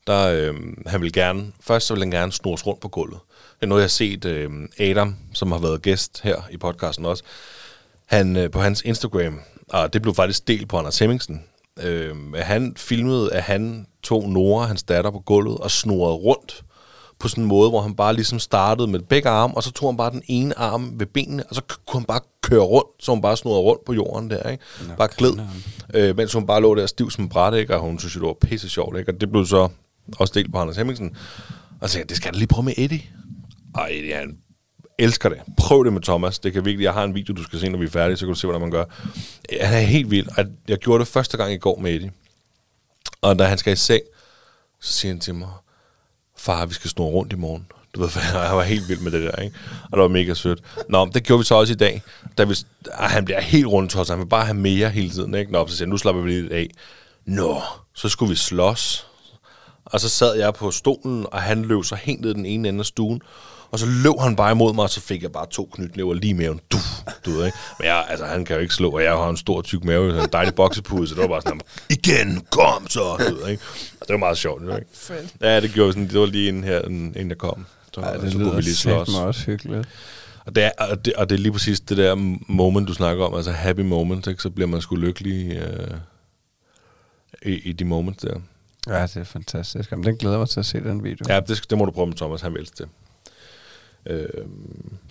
der 0.06 0.26
øh, 0.26 0.54
han 0.86 1.02
vil 1.02 1.12
gerne, 1.12 1.52
først 1.60 1.86
så 1.86 1.94
vil 1.94 2.02
han 2.02 2.10
gerne 2.10 2.32
snurres 2.32 2.66
rundt 2.66 2.80
på 2.80 2.88
gulvet. 2.88 3.18
Det 3.56 3.62
er 3.62 3.66
noget, 3.66 3.80
jeg 3.80 3.84
har 3.84 3.88
set 3.88 4.24
øh, 4.24 4.50
Adam, 4.78 5.16
som 5.34 5.52
har 5.52 5.58
været 5.58 5.82
gæst 5.82 6.20
her 6.22 6.36
i 6.50 6.56
podcasten 6.56 7.06
også, 7.06 7.24
han, 8.10 8.36
øh, 8.36 8.50
på 8.50 8.60
hans 8.60 8.82
Instagram, 8.82 9.40
og 9.68 9.92
det 9.92 10.02
blev 10.02 10.14
faktisk 10.14 10.48
delt 10.48 10.68
på 10.68 10.78
Anders 10.78 10.98
Hemmingsen, 10.98 11.42
øh, 11.82 12.14
han 12.34 12.74
filmede, 12.76 13.32
at 13.32 13.42
han 13.42 13.86
tog 14.02 14.28
Nora, 14.28 14.66
hans 14.66 14.82
datter, 14.82 15.10
på 15.10 15.18
gulvet 15.18 15.58
og 15.58 15.70
snurrede 15.70 16.16
rundt 16.16 16.64
på 17.18 17.28
sådan 17.28 17.44
en 17.44 17.48
måde, 17.48 17.70
hvor 17.70 17.80
han 17.80 17.94
bare 17.94 18.14
ligesom 18.14 18.38
startede 18.38 18.88
med 18.88 19.00
begge 19.00 19.28
arme, 19.28 19.56
og 19.56 19.62
så 19.62 19.72
tog 19.72 19.88
han 19.88 19.96
bare 19.96 20.10
den 20.10 20.22
ene 20.26 20.58
arm 20.58 20.92
ved 21.00 21.06
benene, 21.06 21.44
og 21.46 21.54
så 21.54 21.62
kunne 21.86 22.00
han 22.00 22.06
bare 22.06 22.20
køre 22.42 22.60
rundt, 22.60 23.04
så 23.04 23.12
hun 23.12 23.22
bare 23.22 23.36
snurrede 23.36 23.62
rundt 23.62 23.84
på 23.84 23.92
jorden 23.92 24.30
der, 24.30 24.50
ikke? 24.50 24.64
Nå, 24.88 24.94
bare 24.94 25.08
gled, 25.16 25.32
øh, 25.94 26.16
mens 26.16 26.32
hun 26.32 26.46
bare 26.46 26.60
lå 26.60 26.74
der 26.74 26.86
stiv 26.86 27.10
som 27.10 27.28
bræt, 27.28 27.54
ikke? 27.54 27.74
Og 27.74 27.80
hun 27.80 27.98
synes 27.98 28.12
det 28.12 28.22
var 28.22 28.36
pisse 28.40 28.68
sjovt, 28.68 28.98
ikke? 28.98 29.12
Og 29.12 29.20
det 29.20 29.30
blev 29.30 29.46
så 29.46 29.68
også 30.18 30.32
delt 30.36 30.52
på 30.52 30.58
Anders 30.58 30.76
Hemmingsen. 30.76 31.16
Og 31.80 31.88
så 31.88 31.92
sagde 31.92 32.02
jeg, 32.02 32.08
det 32.08 32.16
skal 32.16 32.28
jeg 32.28 32.34
da 32.34 32.38
lige 32.38 32.48
prøve 32.48 32.64
med 32.64 32.74
Eddie. 32.76 33.02
Og 33.74 33.88
Eddie, 33.90 34.14
han 34.14 34.38
elsker 35.00 35.28
det. 35.28 35.38
Prøv 35.56 35.84
det 35.84 35.92
med 35.92 36.02
Thomas. 36.02 36.38
Det 36.38 36.52
kan 36.52 36.64
virkelig, 36.64 36.84
jeg 36.84 36.92
har 36.92 37.04
en 37.04 37.14
video, 37.14 37.34
du 37.34 37.42
skal 37.42 37.60
se, 37.60 37.68
når 37.68 37.78
vi 37.78 37.84
er 37.84 37.90
færdige, 37.90 38.16
så 38.16 38.26
kan 38.26 38.34
du 38.34 38.40
se, 38.40 38.46
hvordan 38.46 38.60
man 38.60 38.70
gør. 38.70 38.84
Han 39.60 39.74
er 39.74 39.80
helt 39.80 40.10
vild. 40.10 40.28
Jeg 40.68 40.78
gjorde 40.78 40.98
det 41.04 41.08
første 41.08 41.36
gang 41.36 41.52
i 41.52 41.56
går 41.56 41.78
med 41.78 41.94
Eddie. 41.94 42.12
Og 43.22 43.38
da 43.38 43.44
han 43.44 43.58
skal 43.58 43.72
i 43.72 43.76
seng, 43.76 44.02
så 44.80 44.92
siger 44.92 45.12
han 45.12 45.20
til 45.20 45.34
mig, 45.34 45.48
far, 46.36 46.66
vi 46.66 46.74
skal 46.74 46.90
snurre 46.90 47.10
rundt 47.10 47.32
i 47.32 47.36
morgen. 47.36 47.66
Du 47.94 48.00
ved, 48.00 48.08
jeg 48.34 48.56
var 48.56 48.62
helt 48.62 48.88
vild 48.88 49.00
med 49.00 49.12
det 49.12 49.22
der, 49.22 49.42
ikke? 49.42 49.56
Og 49.84 49.90
det 49.92 50.02
var 50.02 50.08
mega 50.08 50.34
sødt. 50.34 50.62
Nå, 50.88 51.10
det 51.14 51.24
gjorde 51.24 51.40
vi 51.40 51.44
så 51.44 51.54
også 51.54 51.72
i 51.72 51.76
dag. 51.76 52.02
Da 52.38 52.44
vi, 52.44 52.54
ah, 52.92 53.10
han 53.10 53.24
bliver 53.24 53.40
helt 53.40 53.66
rundt 53.66 53.94
hos 53.94 54.08
han 54.08 54.18
vil 54.18 54.26
bare 54.26 54.44
have 54.44 54.56
mere 54.56 54.90
hele 54.90 55.10
tiden, 55.10 55.34
ikke? 55.34 55.52
Nå, 55.52 55.66
så 55.66 55.76
siger 55.76 55.88
nu 55.88 55.96
slapper 55.96 56.22
vi 56.22 56.30
lidt 56.30 56.52
af. 56.52 56.70
Nå, 57.26 57.62
så 57.94 58.08
skulle 58.08 58.30
vi 58.30 58.36
slås. 58.36 59.06
Og 59.84 60.00
så 60.00 60.08
sad 60.08 60.34
jeg 60.34 60.54
på 60.54 60.70
stolen, 60.70 61.26
og 61.32 61.42
han 61.42 61.62
løb 61.62 61.84
så 61.84 61.94
helt 61.94 62.20
ned 62.20 62.34
den 62.34 62.46
ene 62.46 62.68
ende 62.68 62.80
af 62.80 62.86
stuen. 62.86 63.22
Og 63.70 63.78
så 63.78 63.86
løb 63.86 64.20
han 64.20 64.36
bare 64.36 64.52
imod 64.52 64.74
mig, 64.74 64.82
og 64.82 64.90
så 64.90 65.00
fik 65.00 65.22
jeg 65.22 65.32
bare 65.32 65.46
to 65.50 65.70
knytnæver 65.72 66.14
lige 66.14 66.30
i 66.30 66.32
maven. 66.32 66.60
Du, 66.70 66.76
du 67.24 67.30
ved, 67.30 67.46
ikke? 67.46 67.58
Men 67.78 67.86
jeg, 67.86 68.06
altså, 68.08 68.26
han 68.26 68.44
kan 68.44 68.56
jo 68.56 68.62
ikke 68.62 68.74
slå, 68.74 68.90
og 68.90 69.02
jeg 69.02 69.12
har 69.12 69.28
en 69.30 69.36
stor, 69.36 69.62
tyk 69.62 69.84
mave, 69.84 70.12
så 70.12 70.22
en 70.22 70.28
dejlig 70.32 70.54
boksepude, 70.54 71.08
så 71.08 71.14
det 71.14 71.22
var 71.22 71.28
bare 71.28 71.42
sådan, 71.42 71.60
igen, 71.90 72.46
kom 72.50 72.88
så, 72.88 73.16
du 73.28 73.34
ved, 73.34 73.48
ikke? 73.48 73.62
Og 74.00 74.06
det 74.06 74.12
var 74.12 74.18
meget 74.18 74.38
sjovt, 74.38 74.62
ikke? 74.62 75.28
Ja, 75.40 75.60
det 75.60 75.72
gjorde 75.72 75.92
sådan, 75.92 76.08
det 76.08 76.20
var 76.20 76.26
lige 76.26 76.48
inden 76.48 76.64
her, 76.64 76.80
inden 76.80 77.28
jeg 77.28 77.38
kom. 77.38 77.66
Så, 77.94 78.00
Ej, 78.00 78.16
det 78.16 78.32
så 78.32 78.38
kunne 78.38 78.56
vi 78.56 78.62
lige 78.62 78.76
slås. 78.76 79.08
Det 79.08 79.20
også 79.20 79.46
hyggeligt. 79.46 79.88
Og 80.46 80.56
det, 80.56 80.64
er, 80.64 80.70
og, 80.78 81.04
det, 81.04 81.14
og 81.14 81.30
det 81.30 81.36
er 81.36 81.40
lige 81.40 81.52
præcis 81.52 81.80
det 81.80 81.96
der 81.96 82.14
moment, 82.48 82.88
du 82.88 82.94
snakker 82.94 83.24
om, 83.24 83.34
altså 83.34 83.52
happy 83.52 83.80
moment, 83.80 84.26
ikke? 84.26 84.42
så 84.42 84.50
bliver 84.50 84.68
man 84.68 84.80
sgu 84.80 84.96
lykkelig 84.96 85.56
øh, 85.56 85.96
i, 87.42 87.54
i 87.54 87.72
de 87.72 87.84
moments 87.84 88.22
der. 88.22 88.40
Ja, 88.86 89.02
det 89.02 89.16
er 89.16 89.24
fantastisk. 89.24 89.90
Jamen, 89.90 90.04
den 90.04 90.16
glæder 90.16 90.38
mig 90.38 90.48
til 90.48 90.60
at 90.60 90.66
se 90.66 90.80
den 90.80 91.04
video. 91.04 91.34
Ja, 91.34 91.40
det, 91.40 91.70
det 91.70 91.78
må 91.78 91.84
du 91.84 91.90
prøve 91.90 92.06
med 92.06 92.16
Thomas, 92.16 92.40
han 92.40 92.54
vil 92.54 92.70
det. 92.78 92.88
Øh, 94.06 94.28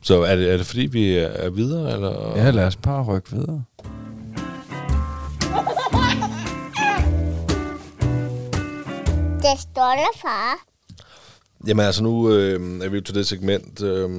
så 0.02 0.21
er 0.21 0.36
det, 0.36 0.54
er 0.54 0.58
det 0.58 0.65
fordi, 0.65 0.86
vi 0.86 1.17
er 1.17 1.49
videre? 1.49 1.93
Eller? 1.93 2.34
Ja, 2.36 2.52
lad 2.52 2.65
os 2.65 2.75
bare 2.75 3.04
rykke 3.04 3.32
videre. 3.32 3.63
Det 9.41 9.60
står 9.60 9.91
der, 9.95 10.19
far. 10.21 10.56
Jamen 11.67 11.86
altså, 11.86 12.04
nu 12.04 12.32
øh, 12.32 12.84
er 12.84 12.89
vi 12.89 12.97
jo 12.97 13.04
til 13.04 13.15
det 13.15 13.28
segment, 13.28 13.82
øh, 13.82 14.10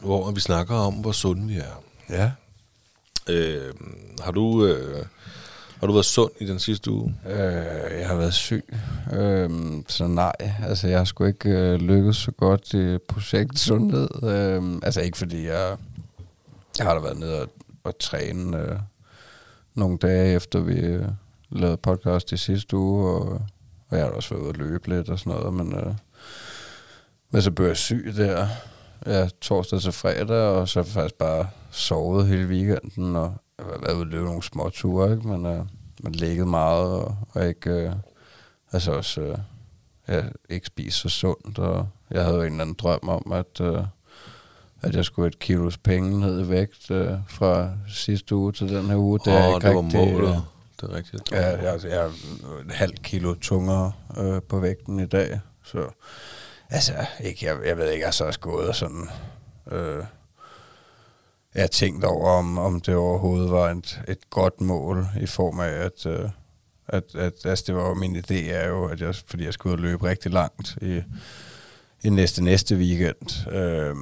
hvor 0.00 0.30
vi 0.30 0.40
snakker 0.40 0.74
om, 0.74 0.94
hvor 0.94 1.12
sunde 1.12 1.48
vi 1.48 1.56
er. 1.56 1.82
Ja. 2.10 2.30
Øh, 3.28 3.74
har 4.20 4.32
du... 4.32 4.66
Øh, 4.66 5.04
har 5.80 5.86
du 5.86 5.92
været 5.92 6.04
sund 6.06 6.30
i 6.40 6.46
den 6.46 6.58
sidste 6.58 6.90
uge? 6.90 7.14
Øh, 7.26 7.98
jeg 7.98 8.08
har 8.08 8.14
været 8.14 8.34
syg, 8.34 8.74
øh, 9.12 9.50
så 9.88 10.06
nej. 10.06 10.32
Altså, 10.62 10.88
jeg 10.88 10.98
har 10.98 11.04
sgu 11.04 11.24
ikke 11.24 11.50
øh, 11.50 11.74
lykkedes 11.74 12.16
så 12.16 12.30
godt 12.30 12.74
i 12.74 12.98
projekt 12.98 13.58
sundhed. 13.58 14.08
Øh, 14.22 14.78
altså, 14.82 15.00
ikke 15.00 15.18
fordi 15.18 15.46
jeg... 15.46 15.76
Jeg 16.78 16.86
har 16.86 16.94
da 16.94 17.00
været 17.00 17.18
nede 17.18 17.42
og, 17.42 17.48
og 17.84 17.98
træne 17.98 18.58
øh, 18.58 18.78
nogle 19.74 19.98
dage 19.98 20.34
efter 20.34 20.60
vi 20.60 20.74
øh, 20.74 21.04
lavede 21.50 21.76
podcast 21.76 22.32
i 22.32 22.36
sidste 22.36 22.76
uge, 22.76 23.10
og, 23.10 23.40
og 23.88 23.96
jeg 23.98 24.04
har 24.04 24.12
også 24.12 24.34
været 24.34 24.42
ude 24.42 24.50
at 24.50 24.56
løbe 24.56 24.88
lidt 24.88 25.08
og 25.08 25.18
sådan 25.18 25.32
noget, 25.32 25.54
men, 25.54 25.74
øh, 25.74 25.94
men 27.30 27.42
så 27.42 27.50
blev 27.50 27.66
jeg 27.66 27.76
syg 27.76 28.12
der 28.16 28.46
ja, 29.06 29.28
torsdag 29.40 29.80
til 29.80 29.92
fredag, 29.92 30.36
og 30.36 30.68
så 30.68 30.82
faktisk 30.82 31.14
bare 31.14 31.46
sovet 31.70 32.26
hele 32.26 32.46
weekenden, 32.48 33.16
og 33.16 33.34
jeg 33.58 33.66
har 33.66 33.78
været 33.80 33.96
ude 33.96 34.10
løbe 34.10 34.24
nogle 34.24 34.42
små 34.42 34.70
ture, 34.70 35.12
ikke? 35.12 35.28
men 35.28 35.46
øh, 35.46 35.64
man 36.02 36.12
ligget 36.12 36.48
meget, 36.48 36.90
og, 36.90 37.16
og 37.32 37.48
ikke, 37.48 37.70
Øh, 37.70 37.92
altså 38.72 38.92
også, 38.92 39.20
uh, 39.20 39.38
ja, 40.08 40.22
ikke 40.48 40.66
spise 40.66 40.98
så 40.98 41.08
sundt, 41.08 41.58
og 41.58 41.88
jeg 42.10 42.24
havde 42.24 42.36
jo 42.36 42.42
en 42.42 42.52
eller 42.52 42.62
anden 42.62 42.76
drøm 42.78 43.08
om, 43.08 43.32
at, 43.32 43.60
uh, 43.60 43.84
at 44.82 44.94
jeg 44.94 45.04
skulle 45.04 45.28
et 45.28 45.38
kilos 45.38 45.78
penge 45.78 46.20
ned 46.20 46.46
i 46.46 46.48
vægt 46.48 46.90
uh, 46.90 47.18
fra 47.28 47.70
sidste 47.88 48.34
uge 48.34 48.52
til 48.52 48.68
den 48.68 48.86
her 48.86 48.96
uge. 48.96 49.18
Det, 49.18 49.32
er 49.32 49.54
ikke 49.54 49.68
det 49.68 49.76
var 49.76 49.80
målet. 49.82 50.42
Det 50.80 50.90
er 50.90 50.94
rigtigt. 50.94 51.32
Ja, 51.32 51.46
jeg, 51.48 51.72
altså, 51.72 51.88
jeg 51.88 52.04
er 52.04 52.10
et 52.66 52.72
halvt 52.72 53.02
kilo 53.02 53.34
tungere 53.34 53.92
uh, 54.18 54.42
på 54.48 54.58
vægten 54.60 55.00
i 55.00 55.06
dag, 55.06 55.40
så 55.64 55.88
altså, 56.70 56.92
ikke, 57.20 57.46
jeg, 57.46 57.56
jeg 57.66 57.76
ved 57.76 57.90
ikke, 57.90 58.04
jeg 58.04 58.14
så 58.14 58.24
også 58.24 58.40
gået 58.40 58.68
og 58.68 58.74
sådan 58.74 59.08
øh, 59.70 60.04
jeg 61.54 61.70
tænkt 61.70 62.04
over, 62.04 62.30
om, 62.30 62.58
om 62.58 62.80
det 62.80 62.94
overhovedet 62.94 63.50
var 63.50 63.70
et, 63.70 64.00
et 64.08 64.30
godt 64.30 64.60
mål 64.60 65.06
i 65.20 65.26
form 65.26 65.60
af, 65.60 65.68
at, 65.68 66.06
øh, 66.06 66.30
at, 66.88 67.14
at 67.14 67.32
altså 67.44 67.64
det 67.66 67.74
var 67.74 67.88
jo 67.88 67.94
min 67.94 68.16
idé 68.16 68.34
er 68.34 68.68
jo, 68.68 68.84
at 68.84 69.00
jeg, 69.00 69.14
fordi 69.26 69.44
jeg 69.44 69.52
skulle 69.52 69.82
løbe 69.82 70.08
rigtig 70.08 70.32
langt 70.32 70.78
i, 70.82 71.02
i 72.04 72.08
næste 72.08 72.44
næste 72.44 72.76
weekend, 72.76 73.48
øh, 73.52 73.96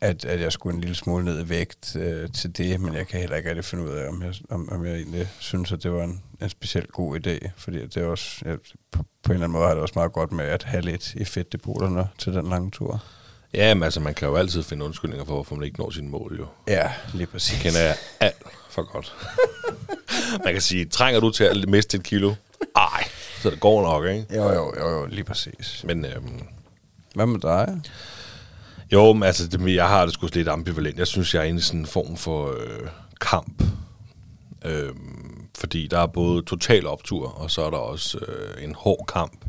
at, 0.00 0.24
at 0.24 0.40
jeg 0.40 0.52
skulle 0.52 0.74
en 0.74 0.80
lille 0.80 0.96
smule 0.96 1.24
ned 1.24 1.44
i 1.44 1.48
vægt 1.48 1.96
øh, 1.96 2.32
til 2.32 2.56
det, 2.56 2.80
men 2.80 2.94
jeg 2.94 3.06
kan 3.06 3.20
heller 3.20 3.36
ikke 3.36 3.48
rigtig 3.48 3.64
finde 3.64 3.84
ud 3.84 3.90
af, 3.90 4.08
om 4.08 4.22
jeg, 4.22 4.34
om, 4.50 4.68
om 4.72 4.86
jeg 4.86 4.94
egentlig 4.94 5.28
synes, 5.38 5.72
at 5.72 5.82
det 5.82 5.92
var 5.92 6.04
en, 6.04 6.22
en 6.42 6.48
specielt 6.48 6.92
god 6.92 7.16
idé, 7.16 7.48
fordi 7.56 7.86
det 7.86 7.96
er 7.96 8.06
også, 8.06 8.42
jeg, 8.44 8.58
på, 8.90 9.02
på 9.22 9.32
en 9.32 9.32
eller 9.32 9.44
anden 9.44 9.52
måde 9.52 9.66
har 9.66 9.74
det 9.74 9.82
også 9.82 9.92
meget 9.96 10.12
godt 10.12 10.32
med 10.32 10.44
at 10.44 10.62
have 10.62 10.82
lidt 10.82 11.14
i 11.14 11.24
fedtdepoterne 11.24 12.08
til 12.18 12.34
den 12.34 12.48
lange 12.48 12.70
tur. 12.70 13.04
Ja, 13.54 13.74
men 13.74 13.82
altså, 13.82 14.00
man 14.00 14.14
kan 14.14 14.28
jo 14.28 14.36
altid 14.36 14.62
finde 14.62 14.84
undskyldninger 14.84 15.24
for, 15.24 15.34
hvorfor 15.34 15.54
man 15.54 15.64
ikke 15.64 15.78
når 15.78 15.90
sine 15.90 16.08
mål, 16.08 16.36
jo. 16.38 16.46
Ja, 16.68 16.92
lige 17.14 17.26
præcis. 17.26 17.62
kender 17.62 17.80
jeg 17.80 17.96
alt 18.20 18.36
for 18.72 18.82
godt. 18.92 19.14
Man 20.44 20.52
kan 20.52 20.62
sige, 20.62 20.84
trænger 20.84 21.20
du 21.20 21.30
til 21.30 21.44
at 21.44 21.68
miste 21.68 21.96
et 21.96 22.02
kilo? 22.04 22.34
Ej, 22.76 23.04
så 23.42 23.50
det 23.50 23.60
går 23.60 23.82
nok, 23.82 24.04
ikke? 24.06 24.26
Jo, 24.36 24.48
jo, 24.52 24.74
jo, 24.80 24.88
jo 24.88 25.06
lige 25.06 25.24
præcis. 25.24 25.84
Men 25.84 26.04
øhm, 26.04 26.42
Hvad 27.14 27.26
med 27.26 27.40
dig? 27.40 27.80
jo, 28.92 29.12
men 29.12 29.22
altså, 29.22 29.46
det, 29.46 29.74
jeg 29.74 29.88
har 29.88 30.04
det 30.04 30.14
sgu 30.14 30.28
lidt 30.32 30.48
ambivalent. 30.48 30.98
Jeg 30.98 31.06
synes, 31.06 31.34
jeg 31.34 31.40
er 31.40 31.44
inde 31.44 31.58
i 31.58 31.62
sådan 31.62 31.80
en 31.80 31.86
form 31.86 32.16
for 32.16 32.50
øh, 32.50 32.88
kamp. 33.20 33.62
Øhm, 34.64 35.44
fordi 35.58 35.86
der 35.86 35.98
er 35.98 36.06
både 36.06 36.42
total 36.42 36.86
optur, 36.86 37.28
og 37.28 37.50
så 37.50 37.62
er 37.62 37.70
der 37.70 37.78
også 37.78 38.18
øh, 38.18 38.64
en 38.64 38.74
hård 38.74 39.06
kamp. 39.12 39.44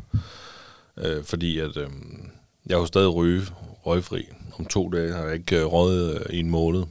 Øh, 0.96 1.24
fordi 1.24 1.58
at 1.58 1.76
øh, 1.76 1.88
jeg 2.66 2.74
er 2.74 2.78
jo 2.78 2.86
stadig 2.86 3.14
ryge, 3.14 3.42
røgfri. 3.86 4.28
Om 4.58 4.66
to 4.66 4.88
dage 4.88 5.12
har 5.12 5.24
jeg 5.24 5.34
ikke 5.34 5.56
øh, 5.60 5.64
røget 5.64 6.14
øh, 6.14 6.36
i 6.36 6.40
en 6.40 6.50
måned. 6.50 6.82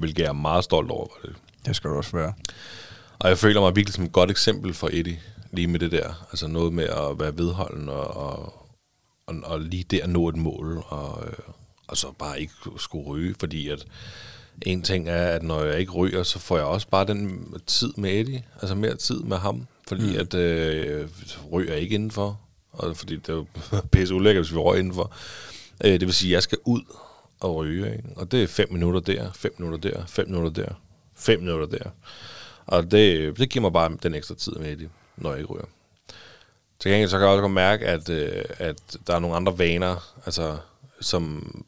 Hvilket 0.00 0.22
jeg 0.22 0.28
er 0.28 0.32
meget 0.32 0.64
stolt 0.64 0.90
over. 0.90 1.06
Det. 1.22 1.34
Det 1.66 1.76
skal 1.76 1.90
du 1.90 1.96
også 1.96 2.16
være. 2.16 2.32
Og 3.18 3.28
jeg 3.28 3.38
føler 3.38 3.60
mig 3.60 3.76
virkelig 3.76 3.94
som 3.94 4.04
et 4.04 4.12
godt 4.12 4.30
eksempel 4.30 4.74
for 4.74 4.88
Eddie, 4.92 5.20
lige 5.52 5.66
med 5.66 5.80
det 5.80 5.92
der. 5.92 6.26
Altså 6.30 6.46
noget 6.46 6.72
med 6.72 6.84
at 6.84 7.18
være 7.20 7.38
vedholden 7.38 7.88
og, 7.88 8.16
og, 8.16 8.66
og, 9.26 9.34
og 9.44 9.60
lige 9.60 9.84
der 9.84 10.06
nå 10.06 10.28
et 10.28 10.36
mål, 10.36 10.84
og, 10.86 11.26
øh, 11.26 11.32
og 11.88 11.96
så 11.96 12.06
bare 12.18 12.40
ikke 12.40 12.52
skulle 12.76 13.06
ryge, 13.06 13.34
fordi 13.40 13.68
at 13.68 13.86
en 14.62 14.82
ting 14.82 15.08
er, 15.08 15.26
at 15.26 15.42
når 15.42 15.64
jeg 15.64 15.80
ikke 15.80 15.92
ryger, 15.92 16.22
så 16.22 16.38
får 16.38 16.56
jeg 16.56 16.66
også 16.66 16.88
bare 16.88 17.06
den 17.06 17.54
tid 17.66 17.92
med 17.96 18.10
Eddie, 18.10 18.42
altså 18.60 18.74
mere 18.74 18.96
tid 18.96 19.20
med 19.20 19.36
ham, 19.36 19.66
fordi 19.88 20.12
mm. 20.12 20.20
at 20.20 20.34
øh, 20.34 21.08
ryger 21.52 21.72
jeg 21.72 21.82
ikke 21.82 21.94
indenfor, 21.94 22.40
og 22.72 22.96
fordi 22.96 23.16
det 23.16 23.28
er 23.28 23.32
jo 23.32 23.46
pisse 23.92 24.14
ulækkert, 24.14 24.44
hvis 24.44 24.52
vi 24.54 24.58
røg 24.58 24.78
indenfor. 24.78 25.12
Øh, 25.84 25.92
det 25.92 26.00
vil 26.00 26.14
sige, 26.14 26.30
at 26.30 26.34
jeg 26.34 26.42
skal 26.42 26.58
ud 26.64 26.82
at 27.44 27.54
ryge, 27.54 27.92
ikke? 27.92 28.08
og 28.16 28.32
det 28.32 28.42
er 28.42 28.46
fem 28.46 28.72
minutter 28.72 29.00
der, 29.00 29.32
fem 29.32 29.54
minutter 29.58 29.90
der, 29.90 30.06
fem 30.06 30.28
minutter 30.28 30.62
der, 30.62 30.74
fem 31.14 31.40
minutter 31.40 31.78
der. 31.78 31.90
Og 32.66 32.90
det, 32.90 33.38
det 33.38 33.50
giver 33.50 33.60
mig 33.60 33.72
bare 33.72 33.96
den 34.02 34.14
ekstra 34.14 34.34
tid 34.34 34.52
med 34.52 34.76
det, 34.76 34.90
når 35.16 35.30
jeg 35.30 35.40
ikke 35.40 35.52
ryger. 35.52 35.66
Til 36.80 36.90
gengæld 36.90 37.10
så 37.10 37.16
kan 37.16 37.22
jeg 37.22 37.30
også 37.30 37.40
godt 37.40 37.52
mærke, 37.52 37.86
at, 37.86 38.08
øh, 38.08 38.44
at 38.58 38.96
der 39.06 39.14
er 39.14 39.18
nogle 39.18 39.36
andre 39.36 39.58
vaner, 39.58 40.14
altså, 40.26 40.58
som... 41.00 41.64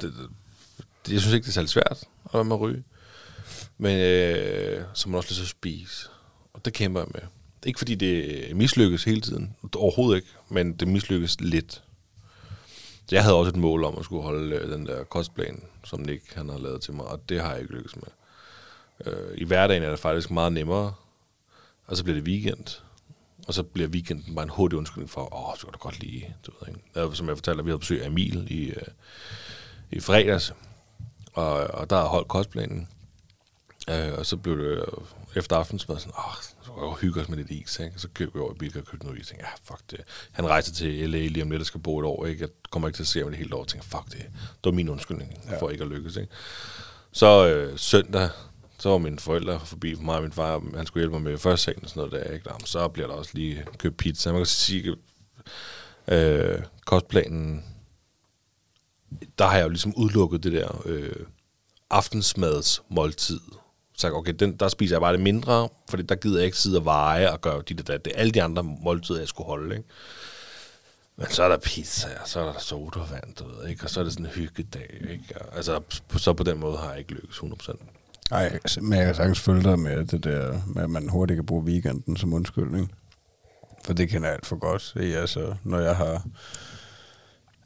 Det, 0.00 0.14
det, 1.06 1.12
jeg 1.12 1.20
synes 1.20 1.34
ikke, 1.34 1.44
det 1.44 1.50
er 1.50 1.54
særlig 1.54 1.70
svært 1.70 2.04
at 2.24 2.34
være 2.34 2.44
med 2.44 2.56
at 2.56 2.60
ryge. 2.60 2.84
Men 3.78 3.98
øh, 3.98 4.82
så 4.94 5.08
man 5.08 5.16
også 5.16 5.28
lyst 5.28 5.36
til 5.36 5.44
at 5.44 5.48
spise. 5.48 6.08
Og 6.52 6.64
det 6.64 6.72
kæmper 6.72 7.00
jeg 7.00 7.08
med. 7.14 7.20
Ikke 7.66 7.78
fordi 7.78 7.94
det 7.94 8.56
mislykkes 8.56 9.04
hele 9.04 9.20
tiden. 9.20 9.56
Overhovedet 9.76 10.16
ikke. 10.16 10.28
Men 10.48 10.72
det 10.72 10.88
mislykkes 10.88 11.40
lidt. 11.40 11.82
Så 13.06 13.16
jeg 13.16 13.22
havde 13.22 13.36
også 13.36 13.48
et 13.48 13.56
mål 13.56 13.84
om 13.84 13.98
at 13.98 14.04
skulle 14.04 14.22
holde 14.22 14.56
øh, 14.56 14.70
den 14.70 14.86
der 14.86 15.04
kostplan, 15.04 15.62
som 15.84 16.00
Nick 16.00 16.34
han 16.34 16.48
har 16.48 16.58
lavet 16.58 16.82
til 16.82 16.94
mig. 16.94 17.06
Og 17.06 17.28
det 17.28 17.40
har 17.40 17.52
jeg 17.52 17.60
ikke 17.60 17.74
lykkes 17.74 17.96
med. 17.96 18.08
Øh, 19.06 19.38
I 19.38 19.44
hverdagen 19.44 19.82
er 19.82 19.90
det 19.90 19.98
faktisk 19.98 20.30
meget 20.30 20.52
nemmere, 20.52 20.94
og 21.86 21.96
så 21.96 22.04
bliver 22.04 22.20
det 22.20 22.28
weekend. 22.28 22.82
Og 23.48 23.54
så 23.54 23.62
bliver 23.62 23.88
weekenden 23.88 24.34
bare 24.34 24.42
en 24.42 24.48
hurtig 24.48 24.78
undskyldning 24.78 25.10
for, 25.10 25.34
åh, 25.34 25.56
så 25.56 25.66
kan 25.66 25.72
du 25.72 25.78
godt 25.78 26.00
lige, 26.00 26.36
du 26.46 26.52
ved 26.60 26.68
ikke. 26.68 27.16
Som 27.16 27.28
jeg 27.28 27.36
fortalte, 27.36 27.58
at 27.58 27.64
vi 27.64 27.70
havde 27.70 27.78
besøg 27.78 28.02
af 28.02 28.06
Emil 28.06 28.46
i, 28.50 28.64
øh, 28.68 28.82
i 29.90 30.00
fredags, 30.00 30.54
og, 31.32 31.52
og 31.52 31.90
der 31.90 31.96
har 31.96 32.06
holdt 32.06 32.28
kostplanen. 32.28 32.88
Øh, 33.90 34.18
og 34.18 34.26
så 34.26 34.36
blev 34.36 34.58
det 34.58 34.64
øh, 34.64 34.82
efter 35.36 35.56
aftensmad 35.56 35.98
sådan, 35.98 36.12
åh, 36.18 36.34
så 36.62 36.72
kan 36.72 36.82
vi 36.82 36.94
hygge 37.00 37.20
os 37.20 37.28
med 37.28 37.36
lidt 37.36 37.50
is, 37.50 37.78
ikke? 37.78 37.98
Så 37.98 38.08
købte 38.14 38.34
vi 38.34 38.40
over 38.40 38.52
i 38.52 38.56
Bilka 38.58 38.78
og 38.78 38.84
købte 38.84 39.06
noget 39.06 39.20
is, 39.20 39.24
og 39.24 39.28
tænkte, 39.28 39.46
ja, 39.46 39.74
fuck 39.74 39.90
det. 39.90 40.00
Han 40.32 40.48
rejser 40.48 40.72
til 40.72 41.10
LA 41.10 41.18
lige 41.18 41.42
om 41.42 41.50
lidt 41.50 41.60
og 41.60 41.66
skal 41.66 41.80
bo 41.80 41.98
et 41.98 42.04
år, 42.04 42.26
ikke? 42.26 42.40
Jeg 42.40 42.48
kommer 42.70 42.88
ikke 42.88 42.96
til 42.96 43.02
at 43.02 43.06
se 43.06 43.20
ham 43.20 43.28
det 43.28 43.38
hele 43.38 43.54
år, 43.54 43.60
og 43.60 43.68
tænkte, 43.68 43.88
fuck 43.88 44.04
det. 44.04 44.18
Det 44.32 44.64
var 44.64 44.70
min 44.70 44.88
undskyldning 44.88 45.40
ja. 45.50 45.60
for 45.60 45.70
ikke 45.70 45.84
at 45.84 45.90
lykkes, 45.90 46.16
ikke? 46.16 46.32
Så 47.12 47.46
øh, 47.46 47.78
søndag, 47.78 48.28
så 48.78 48.88
var 48.88 48.98
mine 48.98 49.18
forældre 49.18 49.60
forbi 49.60 49.94
for 49.94 50.02
mig 50.02 50.16
og 50.16 50.22
min 50.22 50.32
far, 50.32 50.62
han 50.76 50.86
skulle 50.86 51.02
hjælpe 51.02 51.20
mig 51.20 51.22
med 51.22 51.38
første 51.38 51.74
og 51.82 51.88
sådan 51.88 52.00
noget 52.00 52.12
der, 52.12 52.32
ikke? 52.32 52.50
Jamen, 52.50 52.66
så 52.66 52.88
bliver 52.88 53.08
der 53.08 53.14
også 53.14 53.30
lige 53.34 53.64
købt 53.78 53.96
pizza. 53.96 54.32
Man 54.32 54.40
kan 54.40 54.46
sige, 54.46 54.96
øh, 56.08 56.62
kostplanen, 56.84 57.64
der 59.38 59.46
har 59.46 59.56
jeg 59.56 59.64
jo 59.64 59.68
ligesom 59.68 59.94
udelukket 59.96 60.42
det 60.42 60.52
der 60.52 60.82
øh, 60.84 61.26
aftensmads 61.90 62.82
sagt, 63.96 64.14
okay, 64.14 64.32
den, 64.32 64.56
der 64.56 64.68
spiser 64.68 64.94
jeg 64.96 65.00
bare 65.00 65.12
det 65.12 65.20
mindre, 65.20 65.68
fordi 65.90 66.02
der 66.02 66.14
gider 66.14 66.36
jeg 66.38 66.44
ikke 66.46 66.58
sidde 66.58 66.78
og 66.78 66.84
veje 66.84 67.32
og 67.32 67.40
gøre 67.40 67.62
dit 67.68 67.80
og 67.80 67.86
dat. 67.88 68.04
Det 68.04 68.12
er 68.14 68.18
alle 68.20 68.32
de 68.32 68.42
andre 68.42 68.62
måltider, 68.62 69.18
jeg 69.18 69.28
skulle 69.28 69.46
holde, 69.46 69.76
ikke? 69.76 69.88
Men 71.16 71.26
så 71.30 71.42
er 71.42 71.48
der 71.48 71.56
pizza, 71.58 72.08
og 72.22 72.28
så 72.28 72.40
er 72.40 72.52
der 72.52 72.58
sodavand, 72.60 73.34
du 73.38 73.44
ved, 73.48 73.68
ikke? 73.68 73.84
Og 73.84 73.90
så 73.90 74.00
er 74.00 74.04
det 74.04 74.12
sådan 74.12 74.26
en 74.26 74.32
hyggedag, 74.32 75.00
ikke? 75.10 75.34
Og, 75.40 75.56
altså, 75.56 75.80
på, 76.08 76.18
så 76.18 76.32
på 76.32 76.42
den 76.42 76.58
måde 76.60 76.76
har 76.78 76.90
jeg 76.90 76.98
ikke 76.98 77.12
lykkes 77.12 77.36
100%. 77.38 77.72
Nej, 78.30 78.44
altså, 78.52 78.80
men 78.80 78.98
jeg 78.98 79.06
kan 79.06 79.14
sagtens 79.14 79.40
følge 79.40 79.62
dig 79.62 79.78
med 79.78 80.04
det 80.04 80.24
der, 80.24 80.60
med 80.66 80.82
at 80.82 80.90
man 80.90 81.08
hurtigt 81.08 81.36
kan 81.36 81.46
bruge 81.46 81.64
weekenden 81.64 82.16
som 82.16 82.32
undskyldning. 82.32 82.92
For 83.84 83.92
det 83.92 84.08
kender 84.08 84.28
jeg 84.28 84.34
alt 84.34 84.46
for 84.46 84.56
godt. 84.56 84.92
Det 84.94 85.14
er, 85.14 85.20
altså, 85.20 85.54
når 85.64 85.78
jeg 85.78 85.96
har 85.96 86.26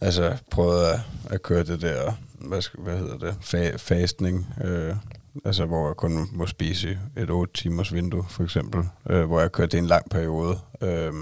altså, 0.01 0.37
prøvet 0.51 0.87
at, 0.87 1.01
at 1.31 1.43
køre 1.43 1.63
det 1.65 1.81
der, 1.81 2.13
hvad, 2.35 2.63
skal, 2.63 2.81
hvad 2.81 2.99
hedder 2.99 3.19
det, 3.19 3.35
fa- 3.41 3.77
fastning, 3.77 4.55
øh, 4.65 4.97
altså 5.45 5.67
hvor 5.67 5.87
jeg 5.87 5.97
kun 5.97 6.29
må 6.33 6.47
spise 6.47 6.99
et 7.17 7.31
8 7.31 7.53
timers 7.53 7.93
vindue, 7.93 8.25
for 8.29 8.45
eksempel, 8.45 8.85
øh, 9.11 9.25
hvor 9.25 9.41
jeg 9.41 9.53
kørte 9.53 9.71
det 9.71 9.79
i 9.79 9.79
en 9.79 9.87
lang 9.87 10.11
periode. 10.11 10.59
Øh, 10.81 11.13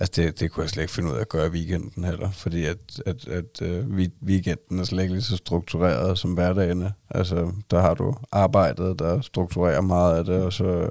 Altså 0.00 0.22
det, 0.22 0.40
det 0.40 0.50
kunne 0.50 0.62
jeg 0.62 0.70
slet 0.70 0.82
ikke 0.82 0.94
finde 0.94 1.10
ud 1.10 1.16
af 1.16 1.20
at 1.20 1.28
gøre 1.28 1.46
i 1.46 1.50
weekenden 1.50 2.04
heller, 2.04 2.30
fordi 2.30 2.64
at, 2.64 2.78
at, 3.06 3.28
at 3.28 3.62
øh, 3.62 3.86
weekenden 4.22 4.78
er 4.78 4.84
slet 4.84 5.02
ikke 5.02 5.14
lige 5.14 5.22
så 5.22 5.36
struktureret 5.36 6.18
som 6.18 6.32
hverdagene. 6.32 6.92
Altså 7.10 7.52
der 7.70 7.80
har 7.80 7.94
du 7.94 8.14
arbejdet, 8.32 8.98
der 8.98 9.20
strukturerer 9.20 9.80
meget 9.80 10.18
af 10.18 10.24
det, 10.24 10.42
og 10.42 10.52
så, 10.52 10.90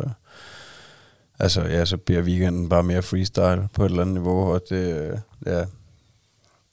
altså, 1.40 1.62
ja, 1.62 1.86
så 1.86 1.98
bliver 1.98 2.22
weekenden 2.22 2.70
bare 2.70 2.84
mere 2.84 3.02
freestyle 3.02 3.68
på 3.74 3.86
et 3.86 3.90
eller 3.90 4.02
andet 4.02 4.14
niveau, 4.14 4.54
og 4.54 4.62
det, 4.70 4.96
øh, 4.98 5.18
ja, 5.46 5.66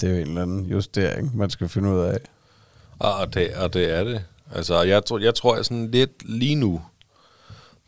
det 0.00 0.08
er 0.08 0.14
jo 0.14 0.20
en 0.20 0.28
eller 0.28 0.42
anden 0.42 0.66
justering, 0.66 1.36
man 1.36 1.50
skal 1.50 1.68
finde 1.68 1.90
ud 1.90 2.00
af. 2.00 2.18
Og 2.98 3.34
det, 3.34 3.54
og 3.54 3.74
det 3.74 3.94
er 3.94 4.04
det. 4.04 4.24
Altså, 4.50 4.82
jeg, 4.82 5.04
tror, 5.04 5.18
jeg 5.18 5.34
tror, 5.34 5.56
jeg 5.56 5.64
sådan 5.64 5.90
lidt 5.90 6.28
lige 6.28 6.54
nu, 6.54 6.82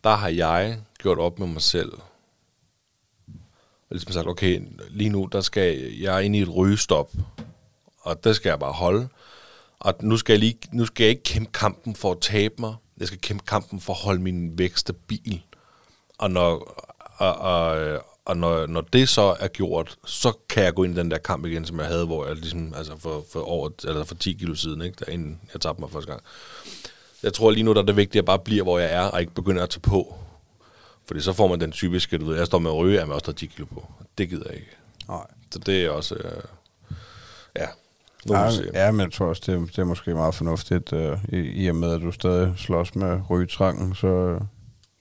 der 0.05 0.14
har 0.14 0.29
jeg 0.29 0.81
gjort 0.98 1.18
op 1.18 1.38
med 1.38 1.46
mig 1.46 1.62
selv, 1.62 1.92
og 3.92 3.94
ligesom 3.96 4.12
sagt, 4.12 4.27
okay, 4.27 4.61
lige 4.88 5.11
nu, 5.11 5.29
der 5.33 5.40
skal 5.40 5.79
jeg 5.79 6.16
er 6.16 6.20
inde 6.20 6.38
i 6.38 6.42
et 6.42 6.57
rygestop, 6.57 7.12
og 8.01 8.25
det 8.25 8.37
skal 8.37 8.48
jeg 8.48 8.59
bare 8.59 8.72
holde. 8.72 9.09
Og 9.79 9.94
nu 10.01 10.16
skal 10.16 10.33
jeg, 10.33 10.40
lige, 10.40 10.59
nu 10.72 10.87
skal 10.87 11.05
jeg 11.05 11.11
ikke 11.11 11.22
kæmpe 11.22 11.53
kampen 11.53 11.96
for 11.96 12.11
at 12.11 12.20
tabe 12.20 12.55
mig. 12.59 12.75
Jeg 12.98 13.07
skal 13.07 13.20
kæmpe 13.20 13.44
kampen 13.46 13.81
for 13.81 13.92
at 13.92 13.98
holde 13.98 14.22
min 14.22 14.59
vækst 14.59 14.79
stabil. 14.79 15.42
Og 16.18 16.31
når, 16.31 16.75
og, 17.16 17.35
og, 17.35 17.98
og 18.25 18.37
når, 18.37 18.67
når 18.67 18.81
det 18.81 19.09
så 19.09 19.37
er 19.41 19.49
gjort, 19.49 19.97
så 20.07 20.33
kan 20.49 20.65
jeg 20.65 20.75
gå 20.75 20.85
ind 20.85 20.95
i 20.95 21.01
den 21.01 21.11
der 21.11 21.19
kamp 21.19 21.47
igen, 21.47 21.65
som 21.65 21.79
jeg 21.79 21.87
havde, 21.87 22.07
hvor 22.07 22.27
jeg 22.27 22.37
ligesom, 22.37 22.75
altså 22.77 22.97
for, 22.99 23.25
for, 23.33 23.41
over, 23.41 23.71
eller 23.85 24.05
for 24.05 24.15
10 24.15 24.33
kilo 24.33 24.55
siden, 24.55 24.83
ikke, 24.83 24.97
der 25.07 25.13
inden 25.13 25.41
jeg 25.53 25.61
tabte 25.61 25.81
mig 25.81 25.91
første 25.91 26.11
gang. 26.11 26.23
Jeg 27.23 27.33
tror 27.33 27.51
lige 27.51 27.63
nu, 27.63 27.73
der 27.73 27.83
er 27.83 27.87
det 27.87 27.97
vigtigt, 27.97 28.13
at 28.13 28.17
jeg 28.17 28.25
bare 28.25 28.39
bliver, 28.39 28.63
hvor 28.63 28.79
jeg 28.79 28.93
er, 28.93 29.03
og 29.03 29.21
ikke 29.21 29.35
begynder 29.35 29.63
at 29.63 29.71
tage 29.71 29.81
på. 29.81 30.15
Fordi 31.07 31.21
så 31.21 31.33
får 31.33 31.49
man 31.49 31.61
den 31.61 31.73
typiske, 31.73 32.19
du 32.19 32.25
ved, 32.27 32.37
jeg 32.37 32.47
står 32.47 32.59
med 32.59 32.71
at 32.71 32.77
ryge, 32.77 33.01
man 33.01 33.13
også 33.13 33.25
tager 33.25 33.37
10 33.37 33.47
kilo 33.47 33.67
på. 33.67 33.93
Det 34.19 34.29
gider 34.29 34.45
jeg 34.47 34.55
ikke. 34.55 34.77
Nej. 35.09 35.27
Så 35.51 35.59
det 35.59 35.85
er 35.85 35.91
også, 35.91 36.15
øh, 36.15 36.43
ja, 37.57 37.67
nu 38.27 38.35
Ja, 38.35 38.51
se. 38.51 38.71
ja, 38.75 38.91
men 38.93 39.01
jeg 39.01 39.13
tror 39.13 39.27
også, 39.27 39.43
det, 39.47 39.69
det 39.69 39.79
er 39.79 39.85
måske 39.85 40.15
meget 40.15 40.35
fornuftigt, 40.35 40.93
øh, 40.93 41.19
i, 41.29 41.37
i 41.37 41.69
og 41.69 41.77
med, 41.77 41.95
at 41.95 42.01
du 42.03 42.13
stadig 42.13 42.55
slås 42.57 42.95
med 42.95 43.21
rygetrangen, 43.31 43.95
så, 43.95 44.39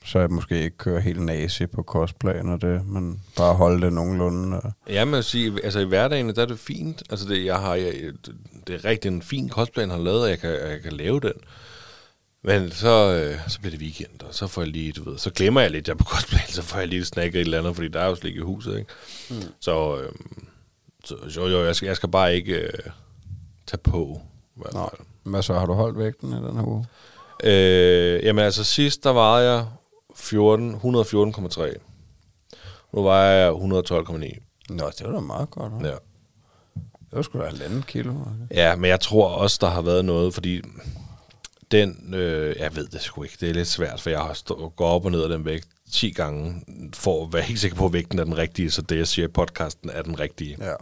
så 0.05 0.19
jeg 0.19 0.29
måske 0.29 0.63
ikke 0.63 0.77
kører 0.77 0.99
helt 0.99 1.21
nazi 1.21 1.65
på 1.65 1.83
kostplan 1.83 2.49
og 2.49 2.61
det, 2.61 2.87
men 2.87 3.21
bare 3.37 3.53
holde 3.53 3.85
det 3.85 3.93
nogenlunde. 3.93 4.61
Øh. 4.65 4.93
Ja, 4.93 5.05
men 5.05 5.13
at 5.13 5.25
sige, 5.25 5.59
altså 5.63 5.79
i 5.79 5.85
hverdagen, 5.85 6.35
der 6.35 6.41
er 6.41 6.45
det 6.45 6.59
fint. 6.59 7.03
Altså 7.09 7.27
det, 7.27 7.45
jeg 7.45 7.59
har, 7.59 7.75
jeg, 7.75 7.93
det 8.67 8.75
er 8.75 8.85
rigtig 8.85 9.09
en 9.09 9.21
fin 9.21 9.49
kostplan, 9.49 9.89
jeg 9.89 9.97
har 9.97 10.03
lavet, 10.03 10.23
og 10.23 10.29
jeg 10.29 10.39
kan, 10.39 10.49
jeg 10.49 10.81
kan 10.83 10.93
lave 10.93 11.19
den. 11.19 11.33
Men 12.43 12.71
så, 12.71 13.13
øh, 13.13 13.39
så 13.49 13.59
bliver 13.59 13.71
det 13.71 13.79
weekend, 13.81 14.21
og 14.21 14.35
så 14.35 14.47
får 14.47 14.61
jeg 14.61 14.71
lige, 14.71 14.91
du 14.91 15.09
ved, 15.09 15.17
så 15.17 15.29
glemmer 15.29 15.61
jeg 15.61 15.71
lidt, 15.71 15.87
jeg 15.87 15.93
er 15.93 15.97
på 15.97 16.03
kostplan, 16.03 16.47
så 16.59 16.61
får 16.61 16.79
jeg 16.79 16.87
lige 16.87 17.05
snakket 17.05 17.35
et 17.41 17.45
eller 17.45 17.59
andet, 17.59 17.75
fordi 17.75 17.87
der 17.87 17.99
er 17.99 18.07
jo 18.07 18.15
slik 18.15 18.35
i 18.35 18.39
huset, 18.39 18.77
ikke? 18.77 18.91
Mm. 19.29 19.53
Så, 19.59 19.97
øh, 20.01 20.11
så 21.05 21.15
jo, 21.37 21.47
jo, 21.47 21.65
jeg 21.65 21.75
skal, 21.75 21.87
jeg 21.87 21.95
skal 21.95 22.09
bare 22.09 22.35
ikke 22.35 22.53
øh, 22.53 22.71
tage 23.67 23.77
på 23.83 24.21
hvert 24.55 24.73
Nå, 24.73 24.79
fald. 24.79 25.01
hvad 25.23 25.41
så? 25.41 25.53
Har 25.53 25.65
du 25.65 25.73
holdt 25.73 25.97
vægten 25.97 26.29
i 26.29 26.35
den 26.35 26.55
her 26.55 26.67
uge? 26.67 26.85
Øh, 27.43 28.25
jamen 28.25 28.45
altså 28.45 28.63
sidst, 28.63 29.03
der 29.03 29.13
vejede 29.13 29.51
jeg 29.51 29.65
14, 30.15 30.75
114,3. 30.75 31.75
Nu 32.93 33.03
vejer 33.03 33.31
jeg 33.31 33.51
112,9. 33.51 34.39
Nå, 34.69 34.91
det 34.97 35.07
var 35.07 35.11
da 35.11 35.19
meget 35.19 35.49
godt. 35.49 35.73
Ja. 35.81 35.87
Ja. 35.87 35.95
Det 36.75 37.17
var 37.17 37.21
sgu 37.21 37.39
da 37.39 37.45
halvanden 37.45 37.83
kilo. 37.83 38.11
okay. 38.11 38.55
ja, 38.55 38.75
men 38.75 38.89
jeg 38.89 38.99
tror 38.99 39.27
også, 39.27 39.57
der 39.61 39.69
har 39.69 39.81
været 39.81 40.05
noget, 40.05 40.33
fordi 40.33 40.61
den, 41.71 42.13
øh, 42.13 42.55
jeg 42.59 42.75
ved 42.75 42.87
det 42.87 43.01
sgu 43.01 43.23
ikke, 43.23 43.37
det 43.39 43.49
er 43.49 43.53
lidt 43.53 43.67
svært, 43.67 44.01
for 44.01 44.09
jeg 44.09 44.19
har 44.19 44.33
stå, 44.33 44.69
gået 44.75 44.89
op 44.89 45.05
og 45.05 45.11
ned 45.11 45.23
af 45.23 45.29
den 45.29 45.45
vægt 45.45 45.67
10 45.91 46.11
gange, 46.11 46.63
for 46.93 47.25
at 47.25 47.33
være 47.33 47.41
helt 47.51 47.59
sikker 47.59 47.77
på, 47.77 47.85
at 47.85 47.93
vægten 47.93 48.19
er 48.19 48.23
den 48.23 48.37
rigtige, 48.37 48.71
så 48.71 48.81
det, 48.81 48.97
jeg 48.97 49.07
siger 49.07 49.27
i 49.27 49.31
podcasten, 49.31 49.89
er 49.89 50.01
den 50.01 50.19
rigtige. 50.19 50.57
Ja. 50.59 50.73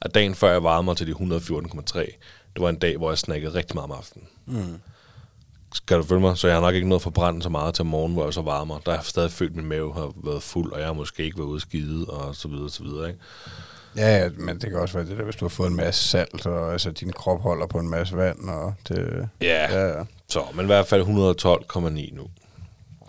Og 0.00 0.14
dagen 0.14 0.34
før 0.34 0.52
jeg 0.52 0.62
varede 0.62 0.82
mig 0.82 0.96
til 0.96 1.06
de 1.06 1.12
114,3, 1.12 1.98
det 2.54 2.62
var 2.62 2.68
en 2.68 2.78
dag, 2.78 2.96
hvor 2.96 3.10
jeg 3.10 3.18
snakkede 3.18 3.54
rigtig 3.54 3.74
meget 3.74 3.90
om 3.90 3.96
aftenen. 3.98 4.28
Mm. 4.46 4.80
Skal 5.74 5.98
du 5.98 6.02
følge 6.02 6.20
mig? 6.20 6.38
Så 6.38 6.46
jeg 6.46 6.56
har 6.56 6.60
nok 6.60 6.74
ikke 6.74 6.88
noget 6.88 7.02
forbrændt 7.02 7.42
så 7.42 7.48
meget 7.48 7.74
til 7.74 7.84
morgen, 7.84 8.12
hvor 8.12 8.24
jeg 8.24 8.34
så 8.34 8.42
varmer. 8.42 8.78
Der 8.78 8.90
har 8.90 8.98
jeg 8.98 9.04
stadig 9.04 9.30
følt, 9.30 9.50
at 9.50 9.56
min 9.56 9.66
mave 9.66 9.94
har 9.94 10.12
været 10.24 10.42
fuld, 10.42 10.72
og 10.72 10.78
jeg 10.78 10.86
har 10.86 10.94
måske 10.94 11.24
ikke 11.24 11.38
været 11.38 11.48
ude 11.48 11.60
skide, 11.60 12.06
og 12.06 12.36
så 12.36 12.48
videre, 12.48 12.70
så 12.70 12.82
videre, 12.82 13.08
ikke? 13.08 13.20
Ja, 13.96 14.18
ja, 14.18 14.28
men 14.36 14.60
det 14.60 14.70
kan 14.70 14.78
også 14.78 14.98
være 14.98 15.06
det 15.08 15.18
der, 15.18 15.24
hvis 15.24 15.36
du 15.36 15.44
har 15.44 15.48
fået 15.50 15.70
en 15.70 15.76
masse 15.76 16.08
salt, 16.08 16.46
og 16.46 16.72
altså, 16.72 16.90
din 16.90 17.12
krop 17.12 17.40
holder 17.40 17.66
på 17.66 17.78
en 17.78 17.88
masse 17.90 18.16
vand, 18.16 18.48
og 18.48 18.74
det... 18.88 19.28
Ja. 19.40 19.72
Ja, 19.72 19.98
ja. 19.98 20.04
Så, 20.28 20.42
men 20.54 20.64
i 20.64 20.66
hvert 20.66 20.86
fald 20.86 21.02
112,9 21.02 22.16
nu. 22.16 22.26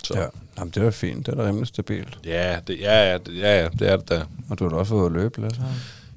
Så. 0.04 0.19
ja. 0.19 0.26
Jamen, 0.58 0.71
det 0.76 0.84
er 0.84 0.91
fint. 0.91 1.26
Det 1.26 1.32
er 1.32 1.36
da 1.36 1.47
rimelig 1.47 1.67
stabilt. 1.67 2.17
Ja, 2.26 2.60
det, 2.67 2.80
ja, 2.80 3.12
ja, 3.12 3.17
det, 3.17 3.38
ja, 3.38 3.62
ja, 3.62 3.67
det 3.80 3.89
er 3.89 3.95
det 3.97 4.10
da. 4.10 4.23
Og 4.49 4.60
du 4.60 4.63
har 4.63 4.69
da 4.69 4.76
også 4.76 4.95
ude 4.95 5.06
at 5.06 5.12
løbe 5.12 5.41
lidt, 5.41 5.58
her. 5.58 5.65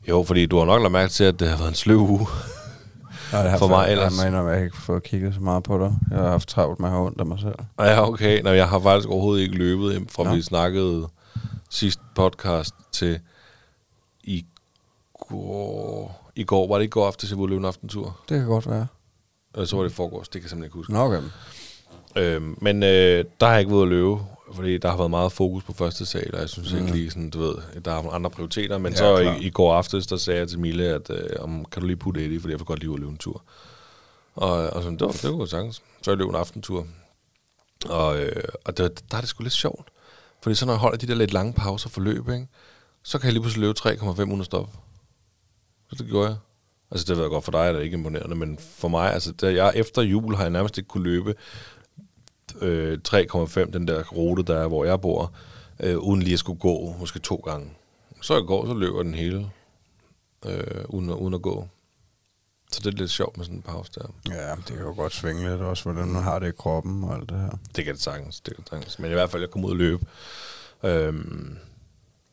Jo, 0.08 0.24
fordi 0.26 0.46
du 0.46 0.58
har 0.58 0.64
nok 0.64 0.82
lagt 0.82 0.92
mærke 0.92 1.12
til, 1.12 1.24
at 1.24 1.40
det 1.40 1.48
har 1.48 1.56
været 1.56 1.68
en 1.68 1.74
sløv 1.74 1.98
uge. 1.98 2.26
Nej, 3.32 3.58
For 3.58 3.68
mig 3.68 3.90
ellers. 3.90 4.18
Jeg 4.18 4.30
mener, 4.30 4.44
at 4.44 4.56
jeg 4.56 4.64
ikke 4.64 4.76
fået 4.76 5.02
kigget 5.02 5.34
så 5.34 5.40
meget 5.40 5.62
på 5.62 5.78
dig. 5.78 5.94
Jeg 6.10 6.18
har 6.18 6.28
haft 6.28 6.48
travlt 6.48 6.80
med 6.80 6.88
at 6.88 6.92
have 6.92 7.06
ondt 7.06 7.20
af 7.20 7.26
mig 7.26 7.38
selv. 7.38 7.54
ja, 7.78 8.08
okay. 8.08 8.42
Nå, 8.42 8.50
jeg 8.50 8.68
har 8.68 8.80
faktisk 8.80 9.08
overhovedet 9.08 9.42
ikke 9.42 9.54
løbet, 9.54 10.10
fra 10.10 10.24
Nå. 10.24 10.34
vi 10.34 10.42
snakkede 10.42 11.08
sidste 11.70 12.02
podcast 12.14 12.74
til 12.92 13.20
i 14.24 14.46
går. 15.28 16.30
I 16.36 16.44
går, 16.44 16.68
var 16.68 16.78
det 16.78 16.84
i 16.84 16.88
går 16.88 17.06
aftes, 17.06 17.30
jeg 17.30 17.38
ville 17.38 17.48
løbe 17.50 17.58
en 17.60 17.64
aftentur? 17.64 18.16
Det 18.28 18.38
kan 18.38 18.46
godt 18.46 18.70
være. 18.70 18.86
Eller 19.54 19.66
så 19.66 19.76
var 19.76 19.82
det 19.82 19.90
i 19.90 19.94
forgårs, 19.94 20.28
det 20.28 20.32
kan 20.32 20.42
jeg 20.42 20.50
simpelthen 20.50 20.64
ikke 20.64 20.76
huske. 20.76 20.92
Nå, 20.92 20.98
okay. 21.00 21.22
Øhm, 22.16 22.58
men 22.60 22.82
øh, 22.82 23.24
der 23.40 23.46
har 23.46 23.52
jeg 23.52 23.60
ikke 23.60 23.72
været 23.72 23.82
at 23.82 23.88
løbe, 23.88 24.18
fordi 24.52 24.78
der 24.78 24.90
har 24.90 24.96
været 24.96 25.10
meget 25.10 25.32
fokus 25.32 25.64
på 25.64 25.72
første 25.72 26.06
sal, 26.06 26.34
og 26.34 26.40
jeg 26.40 26.48
synes 26.48 26.72
mm. 26.72 26.78
ikke 26.78 26.92
lige 26.92 27.10
sådan, 27.10 27.30
du 27.30 27.38
ved, 27.38 27.54
der 27.84 27.90
er 27.90 27.96
nogle 27.96 28.12
andre 28.12 28.30
prioriteter. 28.30 28.78
Men 28.78 28.92
Ja, 28.92 28.98
så 28.98 29.16
klar. 29.22 29.36
i, 29.36 29.46
i 29.46 29.50
går 29.50 29.74
aftes, 29.74 30.06
der 30.06 30.16
sagde 30.16 30.40
jeg 30.40 30.48
til 30.48 30.58
Mille, 30.58 30.84
at 30.84 31.10
øh, 31.10 31.28
om, 31.40 31.64
kan 31.64 31.80
du 31.82 31.86
lige 31.86 31.96
putte 31.96 32.24
i, 32.24 32.38
fordi 32.38 32.52
jeg 32.52 32.58
vil 32.60 32.66
godt 32.66 32.78
lige 32.78 32.90
ud 32.90 32.94
og 32.94 33.00
løbe 33.00 33.10
en 33.10 33.18
tur. 33.18 33.42
Og, 34.34 34.50
og 34.50 34.82
sådan, 34.82 34.98
det 34.98 35.06
var, 35.06 35.12
det 35.22 35.38
var 35.38 35.46
sagtens. 35.46 35.82
Så 36.02 36.10
jeg 36.10 36.18
løb 36.18 36.28
en 36.28 36.34
aftentur. 36.34 36.86
Og, 37.88 38.18
øh, 38.18 38.42
og 38.64 38.76
det, 38.76 39.02
der 39.10 39.16
er 39.16 39.20
det 39.20 39.28
sgu 39.28 39.42
lidt 39.42 39.52
sjovt. 39.54 39.88
Fordi 40.42 40.54
så 40.54 40.66
når 40.66 40.72
jeg 40.72 40.80
holder 40.80 40.98
de 40.98 41.06
der 41.06 41.14
lidt 41.14 41.32
lange 41.32 41.52
pauser 41.52 41.88
for 41.88 42.00
løb, 42.00 42.28
ikke, 42.28 42.46
så 43.02 43.18
kan 43.18 43.26
jeg 43.26 43.32
lige 43.32 43.42
pludselig 43.42 43.66
løbe 43.66 43.78
3,5 43.78 44.22
uden 44.22 44.40
at 44.40 44.46
stoppe. 44.46 44.72
Så 45.90 45.96
det 45.98 46.06
gjorde 46.06 46.28
jeg. 46.28 46.36
Altså 46.90 47.04
det 47.08 47.16
ved 47.16 47.24
jeg 47.24 47.30
godt 47.30 47.44
for 47.44 47.52
dig, 47.52 47.58
er 47.58 47.72
det 47.72 47.82
ikke 47.82 47.96
imponerende, 47.96 48.36
men 48.36 48.58
for 48.58 48.88
mig, 48.88 49.12
altså 49.12 49.32
da 49.32 49.54
jeg 49.54 49.72
efter 49.74 50.02
jul 50.02 50.34
har 50.34 50.42
jeg 50.42 50.50
nærmest 50.50 50.78
ikke 50.78 50.88
kunne 50.88 51.04
løbe 51.04 51.34
øh, 52.60 52.98
3,5, 53.08 53.70
den 53.70 53.88
der 53.88 54.04
rute, 54.04 54.42
der 54.42 54.56
er, 54.56 54.68
hvor 54.68 54.84
jeg 54.84 55.00
bor, 55.00 55.32
øh, 55.80 55.98
uden 55.98 56.22
lige 56.22 56.32
at 56.32 56.38
skulle 56.38 56.58
gå 56.60 56.94
måske 57.00 57.18
to 57.18 57.36
gange. 57.36 57.70
Så 58.22 58.34
jeg 58.34 58.44
går, 58.46 58.66
så 58.66 58.74
løber 58.74 59.02
den 59.02 59.14
hele, 59.14 59.50
øh, 60.46 60.84
uden, 60.88 61.10
uden 61.10 61.34
at 61.34 61.42
gå. 61.42 61.68
Så 62.72 62.80
det 62.84 62.94
er 62.94 62.98
lidt 62.98 63.10
sjovt 63.10 63.36
med 63.36 63.44
sådan 63.44 63.56
en 63.56 63.62
pause 63.62 63.92
der. 63.94 64.34
Ja, 64.34 64.50
det 64.50 64.66
kan 64.66 64.78
jo 64.78 64.94
godt 64.96 65.12
svinge 65.12 65.50
lidt 65.50 65.60
også, 65.60 65.82
hvordan 65.82 66.08
man 66.08 66.22
har 66.22 66.38
det 66.38 66.48
i 66.48 66.56
kroppen 66.58 67.04
og 67.04 67.14
alt 67.14 67.28
det 67.28 67.38
her. 67.38 67.50
Det 67.76 67.84
kan 67.84 67.94
det 67.94 68.02
sagtens, 68.02 68.40
det 68.40 68.54
kan 68.54 68.64
det 68.64 68.70
sagtens. 68.70 68.98
Men 68.98 69.10
i 69.10 69.14
hvert 69.14 69.30
fald, 69.30 69.42
jeg 69.42 69.50
kom 69.50 69.64
ud 69.64 69.70
og 69.70 69.76
løbe. 69.76 70.06
Øhm, 70.82 71.56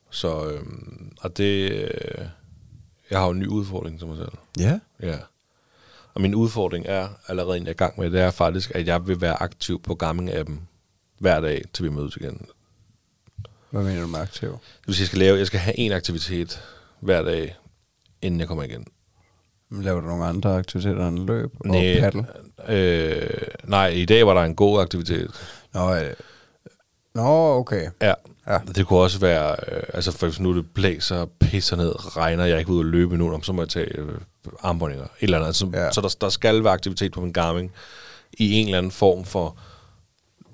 så, 0.10 0.50
øhm, 0.50 1.12
og 1.22 1.38
det, 1.38 1.72
øh, 1.72 2.26
jeg 3.10 3.20
har 3.20 3.26
jo 3.26 3.32
en 3.32 3.40
ny 3.40 3.48
udfordring 3.48 4.00
til 4.00 4.08
mig 4.08 4.18
selv. 4.18 4.32
Ja? 4.60 4.80
Ja. 5.02 5.18
Og 6.14 6.22
min 6.22 6.36
udfordring 6.36 6.86
er 6.88 7.08
allerede 7.28 7.58
en, 7.58 7.64
jeg 7.64 7.70
er 7.70 7.74
i 7.74 7.78
gang 7.78 8.00
med, 8.00 8.12
det 8.12 8.22
er 8.22 8.32
faktisk, 8.32 8.72
at 8.76 8.88
jeg 8.88 9.08
vil 9.08 9.22
være 9.22 9.42
aktiv 9.42 9.82
på 9.82 9.98
Garmin-appen 10.04 10.54
hver 11.20 11.40
dag, 11.42 11.62
til 11.74 11.86
vi 11.86 11.90
mødes 11.90 12.16
igen. 12.18 12.46
Hvad 13.72 13.84
mener 13.84 14.02
du 14.02 14.08
med 14.08 14.20
aktiv? 14.20 14.50
Det 14.50 14.88
vil 14.88 14.96
sige, 14.96 15.04
jeg 15.04 15.08
skal, 15.08 15.20
lave, 15.20 15.38
jeg 15.38 15.48
skal 15.48 15.60
have 15.60 15.80
en 15.80 15.92
aktivitet 15.92 16.62
hver 17.00 17.22
dag, 17.22 17.56
inden 18.22 18.40
jeg 18.40 18.48
kommer 18.48 18.64
igen. 18.64 18.86
Laver 19.72 20.02
du 20.02 20.08
nogle 20.08 20.26
andre 20.26 20.58
aktiviteter 20.58 21.08
end 21.08 21.20
løb 21.20 21.52
og 21.60 21.68
Næ, 21.68 22.00
paddle? 22.00 22.26
øh, 22.70 23.30
nej, 23.64 23.88
i 23.88 24.06
dag 24.06 24.28
var 24.28 24.34
der 24.34 24.42
en 24.42 24.56
god 24.56 24.82
aktivitet. 24.82 25.32
Nå, 25.74 25.96
øh, 25.96 26.14
Nå, 27.16 27.58
okay. 27.58 27.90
Ja. 28.02 28.14
Ja. 28.48 28.60
Det 28.76 28.88
kunne 28.88 29.00
også 29.00 29.20
være, 29.20 29.56
øh, 29.72 29.84
altså 29.94 30.12
for 30.12 30.28
hvis 30.28 30.40
nu 30.40 30.58
det 30.58 30.66
blæser, 30.74 31.26
pisser 31.40 31.76
ned, 31.76 32.18
regner, 32.18 32.46
jeg 32.46 32.56
er 32.56 32.60
ikke 32.60 32.72
ude 32.72 32.80
at 32.80 32.86
løbe 32.86 33.18
nu, 33.18 33.42
så 33.42 33.54
må 33.54 33.62
jeg 33.62 33.70
tage 33.70 33.98
øh, 33.98 34.12
armbåndinger, 34.60 35.04
et 35.06 35.10
eller 35.20 35.40
andet. 35.40 35.56
Så, 35.56 35.70
Ja. 35.74 35.84
ja. 35.84 35.92
så 35.92 36.02
der, 36.02 36.16
der 36.22 36.30
skal 36.30 36.64
være 36.64 36.74
aktivitet 36.74 37.12
på 37.12 37.22
min 37.22 37.34
Garmin 37.34 37.72
i 38.34 38.54
en 38.54 38.66
eller 38.66 38.78
anden 38.78 38.92
form 38.92 39.24
for 39.26 39.58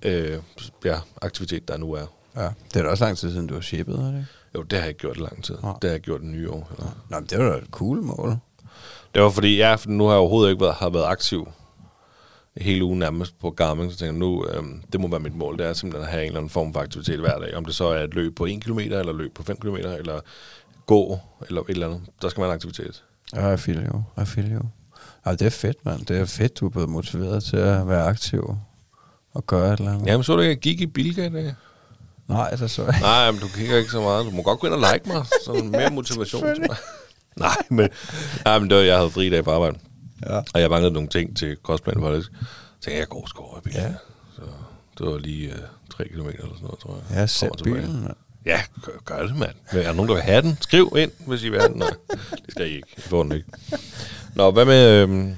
øh, 0.03 0.37
ja, 0.85 0.99
aktivitet, 1.21 1.67
der 1.67 1.77
nu 1.77 1.93
er. 1.93 2.05
Ja. 2.35 2.49
Det 2.73 2.79
er 2.79 2.83
da 2.83 2.89
også 2.89 3.03
lang 3.05 3.17
tid 3.17 3.31
siden, 3.31 3.47
du 3.47 3.53
har 3.53 3.61
shippet, 3.61 3.95
er 3.95 4.03
det 4.03 4.13
ikke? 4.15 4.27
Jo, 4.55 4.61
det 4.61 4.79
har 4.79 4.85
jeg 4.85 4.95
gjort 4.95 5.17
i 5.17 5.19
lang 5.19 5.43
tid. 5.43 5.57
Nej. 5.63 5.73
Det 5.81 5.89
har 5.89 5.93
jeg 5.95 6.01
gjort 6.01 6.21
i 6.21 6.25
nye 6.25 6.49
år. 6.51 6.71
Eller. 6.77 6.91
Nå, 7.09 7.19
men 7.19 7.27
det 7.29 7.39
var 7.39 7.51
da 7.51 7.57
et 7.57 7.67
cool 7.71 8.03
mål. 8.03 8.37
Det 9.15 9.21
var 9.23 9.29
fordi, 9.29 9.57
ja, 9.57 9.75
for 9.75 9.89
nu 9.89 10.03
har 10.05 10.11
jeg 10.11 10.19
overhovedet 10.19 10.51
ikke 10.51 10.61
været, 10.61 10.75
har 10.75 10.89
været 10.89 11.05
aktiv 11.05 11.47
hele 12.57 12.83
ugen 12.85 12.99
nærmest 12.99 13.39
på 13.39 13.49
Garmin, 13.51 13.91
så 13.91 13.97
tænker 13.97 14.13
jeg, 14.13 14.19
nu, 14.19 14.45
øhm, 14.47 14.81
det 14.93 15.01
må 15.01 15.07
være 15.07 15.19
mit 15.19 15.35
mål, 15.35 15.57
det 15.57 15.65
er 15.65 15.73
simpelthen 15.73 16.05
at 16.07 16.11
have 16.11 16.21
en 16.23 16.27
eller 16.27 16.39
anden 16.39 16.49
form 16.49 16.73
for 16.73 16.79
aktivitet 16.79 17.19
hver 17.19 17.39
dag. 17.39 17.55
Om 17.55 17.65
det 17.65 17.75
så 17.75 17.85
er 17.85 18.03
et 18.03 18.13
løb 18.13 18.35
på 18.35 18.45
1 18.45 18.61
km, 18.63 18.79
eller 18.79 19.13
løb 19.13 19.33
på 19.35 19.43
5 19.43 19.57
km, 19.57 19.75
eller 19.75 20.19
gå, 20.85 21.19
eller 21.47 21.61
et 21.61 21.69
eller 21.69 21.87
andet. 21.87 22.01
Der 22.21 22.29
skal 22.29 22.41
være 22.41 22.49
en 22.51 22.55
aktivitet. 22.55 23.03
Ja, 23.35 23.45
jeg 23.47 23.59
feel 23.59 23.85
jo. 23.85 24.03
Jeg 24.17 24.27
feel 24.27 24.51
jo. 24.51 24.61
Ja, 25.25 25.31
det 25.31 25.41
er 25.41 25.49
fedt, 25.49 25.85
mand. 25.85 26.05
Det 26.05 26.19
er 26.19 26.25
fedt, 26.25 26.59
du 26.59 26.65
er 26.65 26.69
blevet 26.69 26.89
motiveret 26.89 27.43
til 27.43 27.57
at 27.57 27.87
være 27.87 28.03
aktiv 28.03 28.55
og 29.33 29.47
gøre 29.47 29.73
et 29.73 29.79
eller 29.79 29.93
andet. 29.93 30.07
Jamen, 30.07 30.23
så 30.23 30.35
du 30.35 30.39
ikke, 30.41 30.49
jeg 30.49 30.57
gik 30.59 30.81
i 30.81 30.87
Bilka 30.87 31.25
i 31.25 31.29
dag? 31.29 31.55
Nej, 32.27 32.49
det 32.49 32.71
så 32.71 32.83
jeg. 32.83 32.99
Nej, 33.01 33.31
men 33.31 33.39
du 33.39 33.47
kigger 33.47 33.77
ikke 33.77 33.91
så 33.91 34.01
meget. 34.01 34.25
Du 34.25 34.31
må 34.31 34.41
godt 34.41 34.59
gå 34.59 34.67
ind 34.67 34.73
og 34.75 34.93
like 34.93 35.09
mig, 35.09 35.25
så 35.45 35.53
mere 35.63 35.89
motivation 35.89 36.43
til 36.55 36.61
mig. 36.67 36.77
Nej, 37.35 37.55
men, 37.69 37.89
nej, 38.45 38.59
men 38.59 38.69
det 38.69 38.77
var, 38.77 38.83
jeg 38.83 38.97
havde 38.97 39.09
fri 39.09 39.29
dag 39.29 39.43
på 39.43 39.51
arbejde. 39.51 39.79
Ja. 40.25 40.37
Og 40.53 40.61
jeg 40.61 40.69
manglede 40.69 40.93
nogle 40.93 41.09
ting 41.09 41.37
til 41.37 41.55
kostplan 41.55 42.01
faktisk. 42.01 42.27
Så 42.31 42.45
tænkte 42.71 42.91
jeg, 42.91 42.99
jeg 42.99 43.07
går 43.07 43.27
sgu 43.27 43.43
over 43.43 43.57
i 43.57 43.61
bilen. 43.61 43.81
Ja. 43.81 43.87
Ja. 43.87 43.93
Så 44.35 44.41
det 44.97 45.07
var 45.07 45.17
lige 45.17 45.51
øh, 45.51 45.59
3 45.91 46.07
km 46.07 46.19
eller 46.19 46.33
sådan 46.35 46.57
noget, 46.61 46.79
tror 46.79 46.95
jeg. 46.95 47.17
Ja, 47.17 47.25
sæt 47.25 47.51
bilen, 47.63 48.01
mand. 48.01 48.15
Ja, 48.45 48.59
gør, 48.85 48.91
gør 49.05 49.21
det, 49.27 49.35
mand. 49.37 49.55
Er 49.71 49.83
der 49.83 49.93
nogen, 49.93 50.09
der 50.09 50.15
vil 50.15 50.23
have 50.23 50.41
den? 50.41 50.57
Skriv 50.61 50.93
ind, 50.97 51.11
hvis 51.27 51.43
I 51.43 51.49
vil 51.49 51.59
have 51.59 51.69
den. 51.71 51.77
Nej, 51.79 51.89
det 52.31 52.45
skal 52.49 52.71
I 52.71 52.75
ikke. 52.75 52.87
I 52.97 53.01
får 53.01 53.23
den 53.23 53.31
ikke. 53.31 53.47
Nå, 54.35 54.51
hvad 54.51 54.65
med... 54.65 55.01
Øhm, 55.01 55.35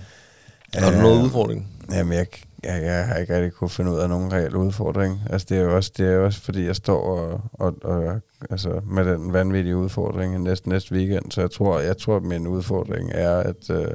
har 0.75 0.89
du 0.91 0.95
Øh, 0.97 1.01
noget 1.01 1.23
udfordring? 1.23 1.67
Jamen, 1.91 2.13
jeg, 2.13 2.25
jeg, 2.63 2.83
jeg 2.83 3.07
har 3.07 3.15
ikke 3.15 3.35
rigtig 3.35 3.53
kunne 3.53 3.69
finde 3.69 3.91
ud 3.91 3.97
af 3.97 4.09
nogen 4.09 4.33
reel 4.33 4.55
udfordring. 4.55 5.21
Altså, 5.29 5.47
det 5.49 5.57
er 5.57 5.61
jo 5.61 5.75
også, 5.75 5.91
det 5.97 6.07
er 6.07 6.11
jo 6.11 6.25
også 6.25 6.41
fordi, 6.41 6.65
jeg 6.65 6.75
står 6.75 7.01
og, 7.01 7.41
og, 7.53 7.75
og 7.83 8.21
altså, 8.49 8.81
med 8.85 9.05
den 9.05 9.33
vanvittige 9.33 9.77
udfordring 9.77 10.43
næste, 10.43 10.69
næste 10.69 10.95
weekend. 10.95 11.31
Så 11.31 11.41
jeg 11.41 11.51
tror, 11.51 11.79
jeg 11.79 11.97
tror, 11.97 12.15
at 12.15 12.23
min 12.23 12.47
udfordring 12.47 13.11
er, 13.13 13.37
at, 13.37 13.69
øh, 13.69 13.93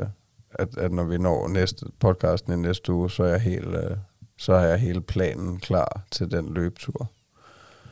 at, 0.54 0.68
at 0.78 0.92
når 0.92 1.04
vi 1.04 1.18
når 1.18 1.48
næste 1.48 1.86
podcasten 2.00 2.52
i 2.52 2.56
næste 2.56 2.92
uge, 2.92 3.10
så 3.10 3.22
er 3.22 3.28
jeg 3.28 3.40
helt, 3.40 3.68
øh, 3.74 3.96
så 4.38 4.56
har 4.56 4.66
jeg 4.66 4.78
hele 4.78 5.00
planen 5.00 5.58
klar 5.58 6.00
til 6.10 6.30
den 6.30 6.54
løbetur. 6.54 7.10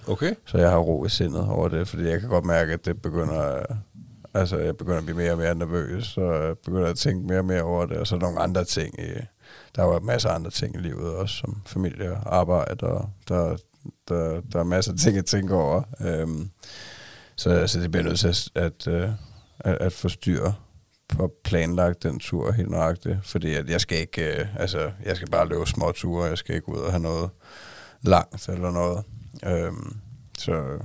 Okay. 0.09 0.35
Så 0.47 0.59
jeg 0.59 0.71
har 0.71 0.79
ro 0.79 1.05
i 1.05 1.09
sindet 1.09 1.49
over 1.49 1.69
det, 1.69 1.89
fordi 1.89 2.05
jeg 2.05 2.21
kan 2.21 2.29
godt 2.29 2.45
mærke, 2.45 2.73
at 2.73 2.85
det 2.85 3.03
begynder... 3.03 3.63
Altså, 4.35 4.59
jeg 4.59 4.77
begynder 4.77 4.99
at 4.99 5.05
blive 5.05 5.17
mere 5.17 5.33
og 5.33 5.39
mere 5.39 5.55
nervøs, 5.55 6.05
så 6.07 6.33
jeg 6.33 6.59
begynder 6.59 6.89
at 6.89 6.97
tænke 6.97 7.27
mere 7.27 7.39
og 7.39 7.45
mere 7.45 7.63
over 7.63 7.87
det, 7.87 7.97
og 7.97 8.07
så 8.07 8.17
nogle 8.17 8.41
andre 8.41 8.65
ting. 8.65 9.01
I, 9.01 9.13
der 9.77 9.83
er 9.83 9.87
jo 9.87 9.99
masser 9.99 10.29
af 10.29 10.35
andre 10.35 10.51
ting 10.51 10.77
i 10.77 10.79
livet 10.79 11.15
også, 11.15 11.35
som 11.35 11.63
familie 11.67 12.11
og 12.11 12.37
arbejde, 12.37 12.87
og 12.87 13.11
der, 13.29 13.57
der, 14.09 14.41
der 14.53 14.61
er 14.61 14.65
masser 14.65 14.93
af 14.93 14.99
ting 14.99 15.19
at 15.19 15.25
tænke 15.25 15.55
over. 15.55 15.83
Øhm, 16.01 16.51
så, 17.37 17.67
så 17.67 17.81
det 17.81 17.91
bliver 17.91 18.05
nødt 18.05 18.19
til 18.19 18.29
at, 18.29 18.49
at, 18.55 18.87
øh, 18.87 19.11
at, 19.61 19.79
at 19.81 19.93
forstyrre 19.93 20.55
på 21.09 21.33
planlagt 21.45 22.03
den 22.03 22.19
tur 22.19 22.53
helt 22.53 22.71
nøjagtigt, 22.71 23.19
fordi 23.23 23.55
at 23.55 23.71
jeg 23.71 23.81
skal 23.81 23.99
ikke, 23.99 24.41
øh, 24.41 24.47
altså, 24.57 24.91
jeg 25.05 25.17
skal 25.17 25.31
bare 25.31 25.49
løbe 25.49 25.67
små 25.67 25.93
ture, 25.93 26.25
jeg 26.25 26.39
skal 26.39 26.55
ikke 26.55 26.69
ud 26.69 26.79
og 26.79 26.91
have 26.93 27.03
noget 27.03 27.31
langt 28.03 28.49
eller 28.49 28.71
noget. 28.71 29.05
Øhm, 29.47 29.97
så 30.39 30.79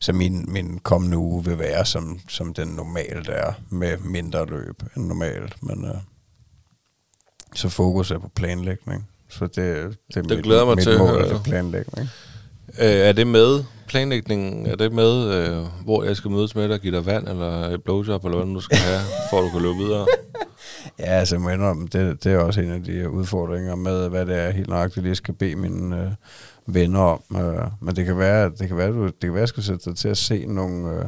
så 0.00 0.12
min, 0.12 0.44
min 0.48 0.78
kommende 0.82 1.16
uge 1.16 1.44
vil 1.44 1.58
være, 1.58 1.84
som, 1.84 2.20
som 2.28 2.54
den 2.54 2.68
normalt 2.68 3.28
er, 3.28 3.52
med 3.70 3.96
mindre 3.98 4.46
løb 4.46 4.82
end 4.96 5.06
normalt. 5.06 5.62
Men 5.62 5.84
øh, 5.84 5.94
så 7.54 7.68
fokus 7.68 8.10
er 8.10 8.18
på 8.18 8.28
planlægning. 8.34 9.08
Så 9.28 9.46
det, 9.46 9.56
det 9.56 10.16
er 10.16 10.22
Det 10.22 10.36
mit, 10.36 10.44
glæder 10.44 10.64
mig 10.64 10.76
mit 10.76 10.84
til 10.84 10.98
mål, 10.98 11.22
er 11.22 11.42
planlægning. 11.42 12.08
Øh, 12.78 12.86
er 12.86 13.12
det 13.12 13.26
med 13.26 13.64
planlægningen? 13.88 14.66
Er 14.66 14.76
det 14.76 14.92
med, 14.92 15.34
øh, 15.34 15.64
hvor 15.84 16.04
jeg 16.04 16.16
skal 16.16 16.30
mødes 16.30 16.54
med 16.54 16.68
dig 16.68 16.80
give 16.80 16.96
dig 16.96 17.06
vand, 17.06 17.28
eller 17.28 17.68
et 17.68 17.84
blowjob, 17.84 18.24
eller 18.24 18.44
hvad 18.44 18.54
du 18.54 18.60
skal 18.60 18.78
have, 18.78 19.00
for 19.30 19.38
at 19.38 19.44
du 19.44 19.50
kan 19.50 19.62
løbe 19.62 19.76
videre? 19.76 20.06
Ja, 20.98 21.04
altså, 21.04 21.36
jeg 21.36 21.54
indrømme, 21.54 21.88
det, 21.92 22.24
det 22.24 22.32
er 22.32 22.38
også 22.38 22.60
en 22.60 22.70
af 22.70 22.84
de 22.84 23.10
udfordringer 23.10 23.74
med, 23.74 24.08
hvad 24.08 24.26
det 24.26 24.36
er, 24.36 24.50
helt 24.50 24.68
nøjagtigt 24.68 25.04
lige 25.04 25.14
skal 25.14 25.34
bede 25.34 25.56
mine 25.56 26.02
øh, 26.02 26.10
venner 26.66 27.00
om. 27.00 27.22
Øh, 27.36 27.62
men 27.80 27.96
det 27.96 28.04
kan 28.06 28.18
være, 28.18 28.50
det 28.58 28.68
kan 28.68 28.76
være, 28.76 28.92
du, 28.92 29.04
det 29.06 29.14
kan 29.20 29.32
være, 29.32 29.40
jeg 29.40 29.48
skal 29.48 29.62
sætte 29.62 29.90
dig 29.90 29.96
til 29.98 30.08
at 30.08 30.16
se 30.18 30.46
nogle 30.46 30.88
øh, 30.98 31.04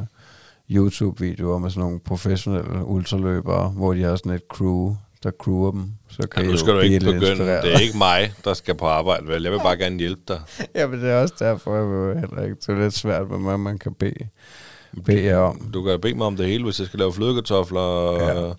YouTube-videoer 0.70 1.58
med 1.58 1.70
sådan 1.70 1.80
nogle 1.80 2.00
professionelle 2.00 2.84
ultraløbere, 2.84 3.68
hvor 3.68 3.94
de 3.94 4.02
har 4.02 4.16
sådan 4.16 4.32
et 4.32 4.42
crew, 4.50 4.96
der 5.22 5.30
crewer 5.30 5.70
dem. 5.70 5.90
Så 6.08 6.28
kan 6.28 6.44
Ja, 6.44 6.50
nu 6.50 6.56
skal 6.56 6.74
du 6.74 6.78
ikke 6.78 6.98
begynde. 7.00 7.16
inspireret. 7.30 7.64
Det 7.64 7.74
er 7.74 7.78
ikke 7.78 7.98
mig, 7.98 8.32
der 8.44 8.54
skal 8.54 8.74
på 8.74 8.86
arbejde, 8.86 9.26
vel? 9.26 9.42
Jeg 9.42 9.52
vil 9.52 9.58
bare 9.58 9.76
gerne 9.76 9.98
hjælpe 9.98 10.22
dig. 10.28 10.40
Ja, 10.74 10.86
men 10.86 11.00
det 11.00 11.10
er 11.10 11.20
også 11.22 11.34
derfor, 11.38 11.76
jeg 11.76 11.86
vil 11.90 12.20
heller 12.20 12.42
ikke. 12.42 12.54
Det 12.54 12.68
er 12.68 12.82
lidt 12.82 12.94
svært, 12.94 13.26
hvad 13.26 13.58
man 13.58 13.78
kan 13.78 13.94
bede, 13.94 14.28
bede 15.04 15.24
jer 15.24 15.36
om. 15.36 15.70
Du 15.74 15.82
kan 15.82 16.00
bede 16.00 16.14
mig 16.14 16.26
om 16.26 16.36
det 16.36 16.46
hele, 16.46 16.64
hvis 16.64 16.78
jeg 16.78 16.86
skal 16.86 16.98
lave 16.98 17.12
flødekartofler 17.12 17.80
og, 17.80 18.18
Ja. 18.20 18.46
ja. 18.46 18.52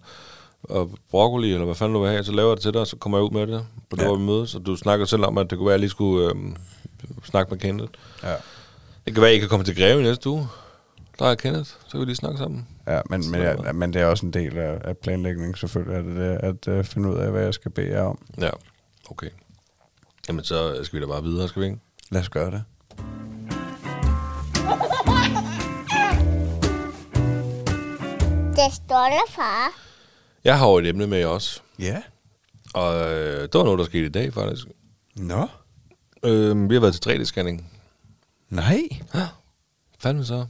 og 0.63 0.89
broccoli, 1.11 1.53
eller 1.53 1.65
hvad 1.65 1.75
fanden 1.75 1.95
du 1.95 2.01
vil 2.01 2.09
have, 2.09 2.23
så 2.23 2.31
laver 2.31 2.49
jeg 2.49 2.55
det 2.55 2.61
til 2.63 2.73
dig, 2.73 2.81
og 2.81 2.87
så 2.87 2.95
kommer 2.97 3.17
jeg 3.17 3.23
ud 3.25 3.31
med 3.31 3.47
det, 3.47 3.65
på 3.89 3.95
det, 3.95 4.01
Ja. 4.01 4.07
hvor 4.07 4.17
vi 4.17 4.23
mødes. 4.23 4.55
Og 4.55 4.65
du 4.65 4.75
snakker 4.75 5.05
selv 5.05 5.25
om, 5.25 5.37
at 5.37 5.49
det 5.49 5.57
kunne 5.57 5.65
være, 5.65 5.73
at 5.73 5.77
jeg 5.77 5.79
lige 5.79 5.89
skulle 5.89 6.29
øhm, 6.29 6.55
snakke 7.23 7.49
med 7.53 7.59
Kenneth. 7.59 7.91
Ja. 8.23 8.35
Det 9.05 9.13
kan 9.13 9.21
være, 9.21 9.31
at 9.31 9.35
I 9.35 9.39
kan 9.39 9.49
komme 9.49 9.65
til 9.65 9.75
Greve 9.77 10.01
næste 10.03 10.29
uge. 10.29 10.47
Der 11.19 11.25
er 11.25 11.35
Kenneth, 11.35 11.69
så 11.69 11.91
kan 11.91 11.99
vi 11.99 12.05
lige 12.05 12.15
snakke 12.15 12.37
sammen. 12.37 12.67
Ja, 12.87 13.01
men, 13.09 13.31
men, 13.31 13.41
ja, 13.41 13.71
men 13.71 13.93
det 13.93 14.01
er 14.01 14.05
også 14.05 14.25
en 14.25 14.33
del 14.33 14.57
af, 14.57 14.81
af 14.83 14.97
planlægningen, 14.97 15.55
selvfølgelig, 15.55 15.97
er 15.97 16.01
det 16.01 16.15
det, 16.15 16.69
at 16.71 16.79
uh, 16.79 16.85
finde 16.85 17.09
ud 17.09 17.17
af, 17.17 17.31
hvad 17.31 17.43
jeg 17.43 17.53
skal 17.53 17.71
bede 17.71 17.89
jer 17.91 18.01
om. 18.01 18.19
Ja, 18.41 18.49
okay. 19.09 19.29
Jamen, 20.27 20.43
så 20.43 20.83
skal 20.83 20.99
vi 20.99 21.05
da 21.05 21.11
bare 21.11 21.23
videre, 21.23 21.47
skal 21.47 21.61
vi 21.61 21.65
ikke? 21.67 21.79
Lad 22.11 22.21
os 22.21 22.29
gøre 22.29 22.51
det. 22.51 22.63
Det 28.55 28.73
står 28.73 29.05
der, 29.09 29.31
far. 29.31 29.71
Jeg 30.43 30.57
har 30.59 30.67
jo 30.69 30.77
et 30.77 30.87
emne 30.87 31.07
med 31.07 31.25
også, 31.25 31.61
Ja. 31.79 32.01
og 32.73 32.95
øh, 33.13 33.41
det 33.41 33.53
var 33.53 33.63
noget, 33.63 33.79
der 33.79 33.85
skete 33.85 34.05
i 34.05 34.09
dag, 34.09 34.33
faktisk. 34.33 34.67
Nå. 35.15 35.47
Øh, 36.23 36.69
vi 36.69 36.75
har 36.75 36.81
været 36.81 37.01
til 37.01 37.09
3D-scanning. 37.09 37.63
Nej. 38.49 38.89
Fanden 39.99 40.25
så? 40.25 40.45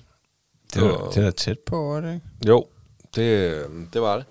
Det 0.74 0.84
er, 0.84 1.10
det 1.10 1.18
er 1.18 1.22
da 1.22 1.32
tæt 1.32 1.60
på, 1.60 1.96
er 1.96 2.02
det 2.02 2.14
ikke? 2.14 2.26
Jo, 2.48 2.68
det, 3.16 3.22
øh, 3.22 3.70
det 3.94 4.02
var 4.02 4.16
det. 4.16 4.26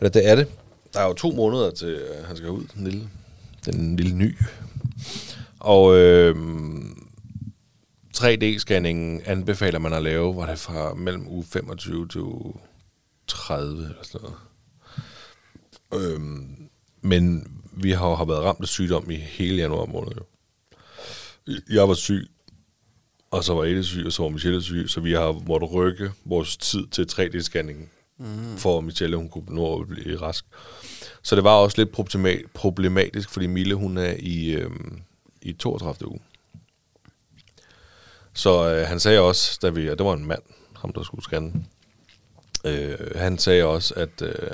Eller 0.00 0.10
det 0.10 0.28
er 0.28 0.34
det. 0.34 0.48
Der 0.94 1.00
er 1.00 1.06
jo 1.06 1.12
to 1.12 1.30
måneder 1.30 1.70
til, 1.70 1.88
øh, 1.88 2.24
han 2.26 2.36
skal 2.36 2.50
ud, 2.50 2.64
den 2.74 2.84
lille, 2.84 3.08
den 3.64 3.96
lille 3.96 4.16
ny. 4.16 4.36
Og 5.60 5.96
øh, 5.96 6.36
3D-scanningen 8.16 9.22
anbefaler 9.30 9.78
man 9.78 9.92
at 9.92 10.02
lave, 10.02 10.36
var 10.36 10.46
det 10.46 10.58
fra 10.58 10.94
mellem 10.94 11.28
uge 11.28 11.44
25 11.44 12.08
til 12.08 12.20
uge 12.20 12.54
30 13.26 13.82
eller 13.84 13.94
sådan 14.02 14.20
noget. 14.20 14.38
Øhm, 15.94 16.68
men 17.00 17.46
vi 17.72 17.90
har 17.90 18.08
jo 18.08 18.14
har 18.14 18.24
været 18.24 18.44
ramt 18.44 18.60
af 18.60 18.68
sygdom 18.68 19.10
i 19.10 19.16
hele 19.16 19.56
januar 19.56 19.86
måned. 19.86 20.12
Jo. 20.16 20.22
Jeg 21.70 21.88
var 21.88 21.94
syg, 21.94 22.30
og 23.30 23.44
så 23.44 23.54
var 23.54 23.64
Ede 23.64 23.84
syg, 23.84 24.06
og 24.06 24.12
så 24.12 24.22
var 24.22 24.28
Michelle 24.28 24.62
syg, 24.62 24.84
så 24.88 25.00
vi 25.00 25.12
har 25.12 25.32
måttet 25.46 25.72
rykke 25.72 26.10
vores 26.24 26.56
tid 26.56 26.86
til 26.86 27.08
3D-scanningen, 27.12 27.88
mm. 28.18 28.56
for 28.56 28.78
at 28.78 28.84
Michelle 28.84 29.16
hun 29.16 29.28
kunne 29.28 29.54
nå 29.54 29.80
at 29.80 29.88
blive 29.88 30.16
rask. 30.16 30.44
Så 31.22 31.36
det 31.36 31.44
var 31.44 31.54
også 31.54 31.78
lidt 31.78 31.98
problema- 31.98 32.48
problematisk, 32.54 33.30
fordi 33.30 33.46
Mille 33.46 33.74
hun 33.74 33.96
er 33.98 34.14
i, 34.18 34.50
øhm, 34.50 35.02
i 35.42 35.52
32. 35.52 36.10
uge. 36.10 36.20
Så 38.34 38.74
øh, 38.74 38.86
han 38.88 39.00
sagde 39.00 39.20
også, 39.20 39.58
da 39.62 39.68
vi, 39.70 39.90
og 39.90 39.98
det 39.98 40.06
var 40.06 40.12
en 40.12 40.26
mand, 40.26 40.42
ham 40.76 40.92
der 40.92 41.02
skulle 41.02 41.24
scanne, 41.24 41.64
øh, 42.64 42.98
han 43.16 43.38
sagde 43.38 43.64
også, 43.64 43.94
at 43.94 44.22
øh, 44.22 44.50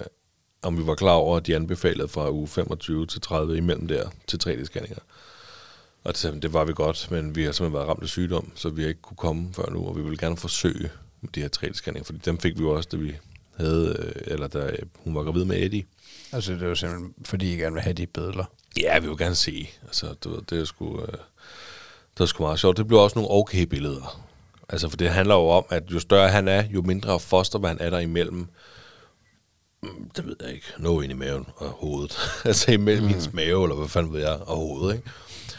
om 0.63 0.79
vi 0.79 0.87
var 0.87 0.95
klar 0.95 1.13
over, 1.13 1.37
at 1.37 1.47
de 1.47 1.57
anbefalede 1.57 2.09
fra 2.09 2.31
uge 2.31 2.49
25 2.49 3.07
til 3.07 3.21
30 3.21 3.57
imellem 3.57 3.89
der 3.89 4.11
til 4.27 4.41
3D-scanninger. 4.45 4.99
Og 6.09 6.15
han, 6.23 6.41
det 6.41 6.53
var 6.53 6.65
vi 6.65 6.73
godt, 6.73 7.11
men 7.11 7.37
vi 7.37 7.45
har 7.45 7.53
simpelthen 7.53 7.75
været 7.75 7.89
ramt 7.89 8.03
af 8.03 8.09
sygdom, 8.09 8.53
så 8.55 8.69
vi 8.69 8.83
har 8.83 8.89
ikke 8.89 9.03
kunne 9.03 9.17
komme 9.17 9.55
før 9.55 9.71
nu, 9.71 9.87
og 9.87 9.97
vi 9.97 10.03
vil 10.03 10.19
gerne 10.19 10.37
forsøge 10.37 10.91
med 11.21 11.31
de 11.35 11.41
her 11.41 11.49
3D-scanninger, 11.57 12.05
fordi 12.05 12.19
dem 12.25 12.39
fik 12.39 12.59
vi 12.59 12.63
jo 12.63 12.71
også, 12.71 12.89
da 12.93 12.97
vi 12.97 13.17
havde, 13.57 13.97
øh, 13.99 14.23
eller 14.33 14.47
da 14.47 14.71
hun 15.05 15.15
var 15.15 15.23
gravid 15.23 15.45
med 15.45 15.63
Eddie. 15.63 15.85
Altså, 16.33 16.53
det 16.53 16.63
er 16.63 16.67
jo 16.67 16.75
simpelthen, 16.75 17.15
fordi 17.25 17.55
I 17.55 17.57
gerne 17.57 17.75
vil 17.75 17.83
have 17.83 17.93
de 17.93 18.07
billeder. 18.07 18.45
Ja, 18.81 18.99
vi 18.99 19.09
vil 19.09 19.19
gerne 19.19 19.35
se. 19.35 19.69
Altså, 19.83 20.15
du 20.25 20.31
ved, 20.31 20.43
det 20.51 20.61
er 20.61 20.65
sgu, 20.65 21.01
øh, 21.01 21.09
det 22.15 22.21
er 22.21 22.27
sgu 22.27 22.43
meget 22.43 22.61
sjovt. 22.61 22.77
Det 22.77 22.87
bliver 22.87 23.01
også 23.01 23.19
nogle 23.19 23.31
okay 23.31 23.63
billeder. 23.63 24.21
Altså, 24.69 24.89
for 24.89 24.97
det 24.97 25.11
handler 25.11 25.35
jo 25.35 25.49
om, 25.49 25.65
at 25.71 25.83
jo 25.91 26.01
større 26.01 26.29
han 26.29 26.49
er, 26.49 26.65
jo 26.71 26.83
mindre 26.83 27.21
fostervand 27.21 27.81
er 27.81 27.91
der 27.91 27.99
imellem. 27.99 28.47
Mm, 29.83 30.11
Det 30.17 30.27
ved 30.27 30.37
jeg 30.41 30.55
ikke. 30.55 30.67
Noget 30.79 31.05
ind 31.05 31.13
i 31.13 31.17
maven 31.17 31.47
og 31.57 31.69
hovedet. 31.69 32.19
altså 32.45 32.71
imellem 32.73 33.03
mm. 33.03 33.09
hendes 33.09 33.33
mave, 33.33 33.63
eller 33.63 33.77
hvad 33.77 33.89
fanden 33.89 34.13
ved 34.13 34.21
jeg, 34.21 34.41
og 34.41 34.57
hovedet, 34.57 34.97
ikke? 34.97 35.11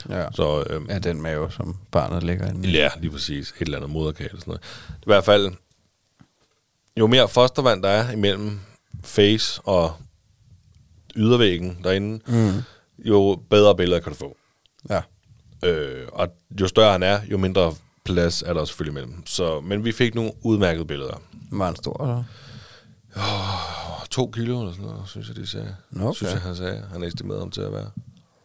Ja. 0.09 0.25
Så, 0.33 0.63
øhm, 0.69 0.85
Ja, 0.89 0.99
den 0.99 1.21
mave, 1.21 1.51
som 1.51 1.77
barnet 1.91 2.23
ligger 2.23 2.47
inde 2.49 2.69
i. 2.69 2.71
Ja, 2.71 2.89
lige 2.99 3.11
præcis. 3.11 3.49
Et 3.51 3.61
eller 3.61 3.77
andet 3.77 3.89
moderkage 3.91 4.29
eller 4.29 4.39
sådan 4.39 4.51
noget. 4.51 4.61
I 4.97 5.05
hvert 5.05 5.23
fald, 5.25 5.51
jo 6.99 7.07
mere 7.07 7.27
fostervand 7.29 7.83
der 7.83 7.89
er 7.89 8.11
imellem 8.11 8.59
face 9.03 9.61
og 9.63 9.93
ydervæggen 11.15 11.77
derinde, 11.83 12.19
Mm. 12.27 12.61
jo 13.05 13.41
bedre 13.49 13.75
billeder 13.75 13.99
kan 14.01 14.11
du 14.11 14.17
få. 14.17 14.37
Ja. 14.89 15.01
Øh, 15.65 16.07
og 16.13 16.27
jo 16.61 16.67
større 16.67 16.91
han 16.91 17.03
er, 17.03 17.19
jo 17.31 17.37
mindre 17.37 17.75
plads 18.05 18.41
er 18.41 18.53
der 18.53 18.65
selvfølgelig 18.65 18.91
imellem. 19.01 19.25
Så, 19.27 19.61
men 19.61 19.83
vi 19.85 19.91
fik 19.91 20.15
nogle 20.15 20.31
udmærkede 20.41 20.85
billeder. 20.85 21.21
Var 21.51 21.65
han 21.65 21.75
stor, 21.75 22.03
eller? 22.03 22.23
Og 24.01 24.09
to 24.09 24.31
kilo 24.33 24.59
eller 24.59 24.71
sådan 24.73 24.85
noget, 24.85 25.01
synes 25.09 25.27
jeg, 25.27 25.35
de 25.35 25.47
sagde. 25.47 25.75
Nå, 25.91 26.05
okay. 26.07 26.15
Synes 26.15 26.33
jeg, 26.33 26.41
han 26.41 26.55
sagde. 26.55 26.85
Han 26.91 27.03
estimerede 27.03 27.41
ham 27.41 27.51
til 27.51 27.61
at 27.61 27.71
være. 27.71 27.89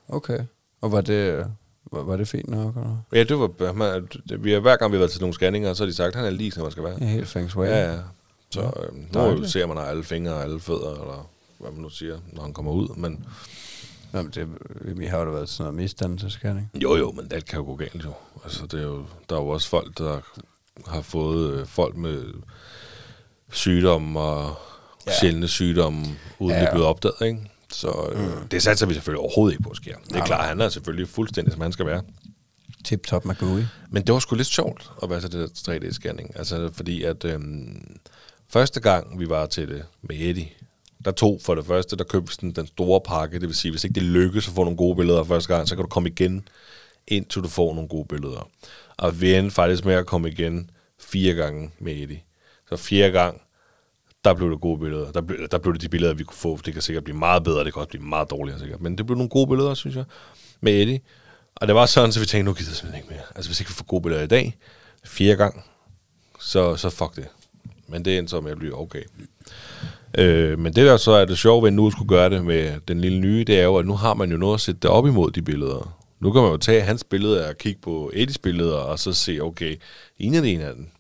Okay. 0.09 0.39
Og 0.85 0.93
var 0.93 1.01
det, 1.01 1.47
var, 1.93 2.03
var 2.03 2.17
det 2.17 2.29
fint 2.29 2.49
nok, 2.49 2.77
eller? 2.77 2.97
Ja, 3.13 3.25
det 3.25 3.39
var... 3.39 3.73
Man, 3.73 4.09
det, 4.29 4.45
vi 4.45 4.53
har, 4.53 4.61
hver 4.61 4.77
gang 4.77 4.93
vi 4.93 4.97
har 4.97 4.99
været 5.01 5.11
til 5.11 5.21
nogle 5.21 5.35
scanninger, 5.35 5.75
så 5.75 5.83
har 5.85 5.87
de 5.87 5.95
sagt, 5.95 6.09
at 6.09 6.15
han 6.15 6.25
er 6.25 6.31
lige, 6.31 6.53
som 6.53 6.63
man 6.63 6.73
skal 6.73 6.85
være. 6.85 6.97
Ja, 7.01 7.07
helt 7.07 7.29
feng 7.29 7.51
shui. 7.51 7.67
Ja, 7.67 7.93
ja. 7.93 7.99
Så 8.51 8.61
øh, 8.61 8.95
nu 8.97 9.05
dejligt. 9.15 9.51
ser 9.51 9.67
man 9.67 9.79
alle 9.79 10.05
fingre 10.05 10.33
og 10.35 10.43
alle 10.43 10.61
fødder, 10.61 10.91
eller 10.91 11.31
hvad 11.59 11.71
man 11.71 11.81
nu 11.81 11.89
siger, 11.89 12.19
når 12.33 12.43
han 12.43 12.53
kommer 12.53 12.73
ud. 12.73 12.89
Men 12.97 13.27
Nå, 14.13 14.23
men 14.23 14.31
det, 14.35 14.49
vi 14.99 15.07
har 15.07 15.19
jo 15.19 15.25
da 15.25 15.31
været 15.31 15.49
sådan 15.49 15.63
noget 15.65 15.83
misdannelsescanning. 15.83 16.71
jo, 16.83 16.97
jo, 16.97 17.13
men 17.13 17.29
det 17.29 17.45
kan 17.47 17.59
jo 17.59 17.65
gå 17.65 17.77
galt 17.77 18.05
jo. 18.05 18.13
Altså, 18.45 18.67
det 18.67 18.81
er 18.81 18.85
jo, 18.85 19.05
der 19.31 19.37
er 19.37 19.41
jo 19.41 19.49
også 19.49 19.69
folk, 19.69 19.99
der 19.99 20.19
har 20.87 21.01
fået 21.03 21.53
øh, 21.53 21.67
folk 21.67 21.97
med 21.97 22.25
sygdomme 23.53 24.21
og 24.21 24.55
ja. 25.07 25.13
sjældne 25.21 25.49
sygdomme, 25.49 26.05
uden 26.39 26.51
Ja. 26.51 26.55
ja. 26.57 26.61
det 26.61 26.69
er 26.69 26.73
blevet 26.73 26.87
opdaget, 26.89 27.15
ikke? 27.23 27.51
Så 27.75 28.11
øh, 28.13 28.21
mm. 28.21 28.49
det 28.49 28.63
satser 28.63 28.87
vi 28.87 28.95
selvfølgelig 28.95 29.21
overhovedet 29.21 29.55
ikke 29.55 29.63
på, 29.63 29.75
sker. 29.75 29.97
Det 30.09 30.17
er 30.17 30.25
klart, 30.25 30.49
han 30.49 30.61
er 30.61 30.69
selvfølgelig 30.69 31.09
fuldstændig, 31.09 31.53
som 31.53 31.63
han 31.63 31.73
skal 31.73 31.87
være. 31.87 32.03
Tip-top 32.85 33.25
Magui. 33.25 33.65
Men 33.91 34.07
det 34.07 34.13
var 34.13 34.19
sgu 34.19 34.37
lidt 34.37 34.49
sjovt 34.49 34.91
at 35.03 35.11
være 35.11 35.21
til 35.21 35.33
det 35.33 35.67
der 35.67 35.73
3D-scanning. 35.73 36.39
Altså, 36.39 36.71
fordi 36.73 37.03
at 37.03 37.25
øhm, 37.25 37.97
første 38.49 38.81
gang, 38.81 39.19
vi 39.21 39.29
var 39.29 39.47
til 39.47 39.69
det 39.69 39.85
med 40.03 40.17
Eddie, 40.21 40.49
der 41.05 41.11
tog 41.11 41.41
for 41.45 41.55
det 41.55 41.67
første, 41.67 41.97
der 41.97 42.05
købte 42.05 42.35
sådan 42.35 42.53
den 42.53 42.67
store 42.67 43.01
pakke. 43.01 43.41
Det 43.41 43.49
vil 43.49 43.57
sige, 43.57 43.73
hvis 43.73 43.85
ikke 43.85 43.95
det 43.95 44.03
lykkes 44.03 44.49
at 44.49 44.55
få 44.55 44.65
nogle 44.65 44.77
gode 44.77 44.97
billeder 44.97 45.25
første 45.25 45.55
gang, 45.55 45.69
så 45.69 45.75
kan 45.77 45.85
du 45.85 45.89
komme 45.89 46.09
igen, 46.09 46.49
indtil 47.09 47.43
du 47.43 47.49
får 47.49 47.75
nogle 47.75 47.89
gode 47.89 48.07
billeder. 48.09 48.49
Og 48.97 49.21
vi 49.21 49.35
endte 49.35 49.55
faktisk 49.55 49.85
med 49.85 49.95
at 49.95 50.07
komme 50.07 50.29
igen 50.29 50.71
fire 51.01 51.35
gange 51.35 51.71
med 51.79 51.93
Eddie. 51.93 52.23
Så 52.69 52.77
fjerde 52.77 53.13
gang, 53.13 53.41
der 54.25 54.35
blev 54.35 54.51
det 54.51 54.61
gode 54.61 54.79
billeder. 54.79 55.13
Der 55.13 55.21
blev, 55.21 55.49
der 55.51 55.59
blev 55.59 55.75
det 55.75 55.83
de 55.83 55.89
billeder, 55.89 56.15
vi 56.15 56.25
kunne 56.25 56.37
få. 56.37 56.59
Det 56.65 56.73
kan 56.73 56.83
sikkert 56.83 57.05
blive 57.05 57.19
meget 57.19 57.45
bedre, 57.45 57.65
det 57.65 57.73
kan 57.73 57.81
også 57.81 57.89
blive 57.89 58.05
meget 58.05 58.31
dårligere 58.31 58.59
sikkert. 58.59 58.81
Men 58.81 58.99
det 58.99 59.07
blev 59.07 59.17
nogle 59.17 59.29
gode 59.29 59.47
billeder, 59.47 59.75
synes 59.75 59.97
jeg, 59.97 60.05
med 60.61 60.73
Eddie. 60.73 61.01
Og 61.57 61.67
det 61.67 61.75
var 61.75 61.87
sådan, 61.87 62.13
så 62.13 62.21
vi 62.21 62.27
tænkte, 62.27 62.45
nu 62.45 62.55
gider 62.55 62.71
jeg 62.71 62.77
simpelthen 62.77 63.05
ikke 63.05 63.15
mere. 63.15 63.27
Altså 63.35 63.49
hvis 63.49 63.61
ikke 63.61 63.71
vi 63.71 63.75
får 63.75 63.85
gode 63.85 64.03
billeder 64.03 64.23
i 64.23 64.27
dag, 64.27 64.59
fire 65.05 65.37
gang, 65.37 65.65
så, 66.41 66.77
så 66.77 66.91
fuck 66.91 67.17
det. 67.17 67.29
Men 67.89 68.05
det 68.05 68.19
endte 68.19 68.31
så 68.31 68.41
med 68.41 68.53
at 68.53 68.59
blive 68.59 68.81
okay. 68.81 69.03
Øh, 70.19 70.59
men 70.59 70.73
det 70.73 70.87
der 70.87 70.97
så 70.97 71.11
er 71.11 71.25
det 71.25 71.39
sjove 71.39 71.63
ved, 71.63 71.69
at 71.69 71.75
nu 71.75 71.91
skulle 71.91 72.09
gøre 72.09 72.31
det 72.31 72.45
med 72.45 72.81
den 72.89 73.01
lille 73.01 73.21
nye, 73.21 73.45
det 73.45 73.59
er 73.59 73.65
jo, 73.65 73.77
at 73.77 73.87
nu 73.87 73.95
har 73.95 74.15
man 74.15 74.31
jo 74.31 74.37
noget 74.37 74.55
at 74.55 74.61
sætte 74.61 74.81
det 74.81 74.91
op 74.91 75.07
imod 75.07 75.31
de 75.31 75.43
billeder. 75.43 75.99
Nu 76.21 76.33
kan 76.33 76.43
man 76.43 76.51
jo 76.51 76.57
tage 76.57 76.81
hans 76.81 77.05
billeder 77.05 77.49
og 77.49 77.59
kigge 77.59 77.81
på 77.81 78.11
Eddies 78.15 78.39
billeder, 78.39 78.77
og 78.77 78.99
så 78.99 79.13
se, 79.13 79.41
okay, 79.41 79.77
ligner 80.19 80.41
det 80.41 80.53
en 80.53 80.61
af 80.61 80.75
den? 80.75 80.91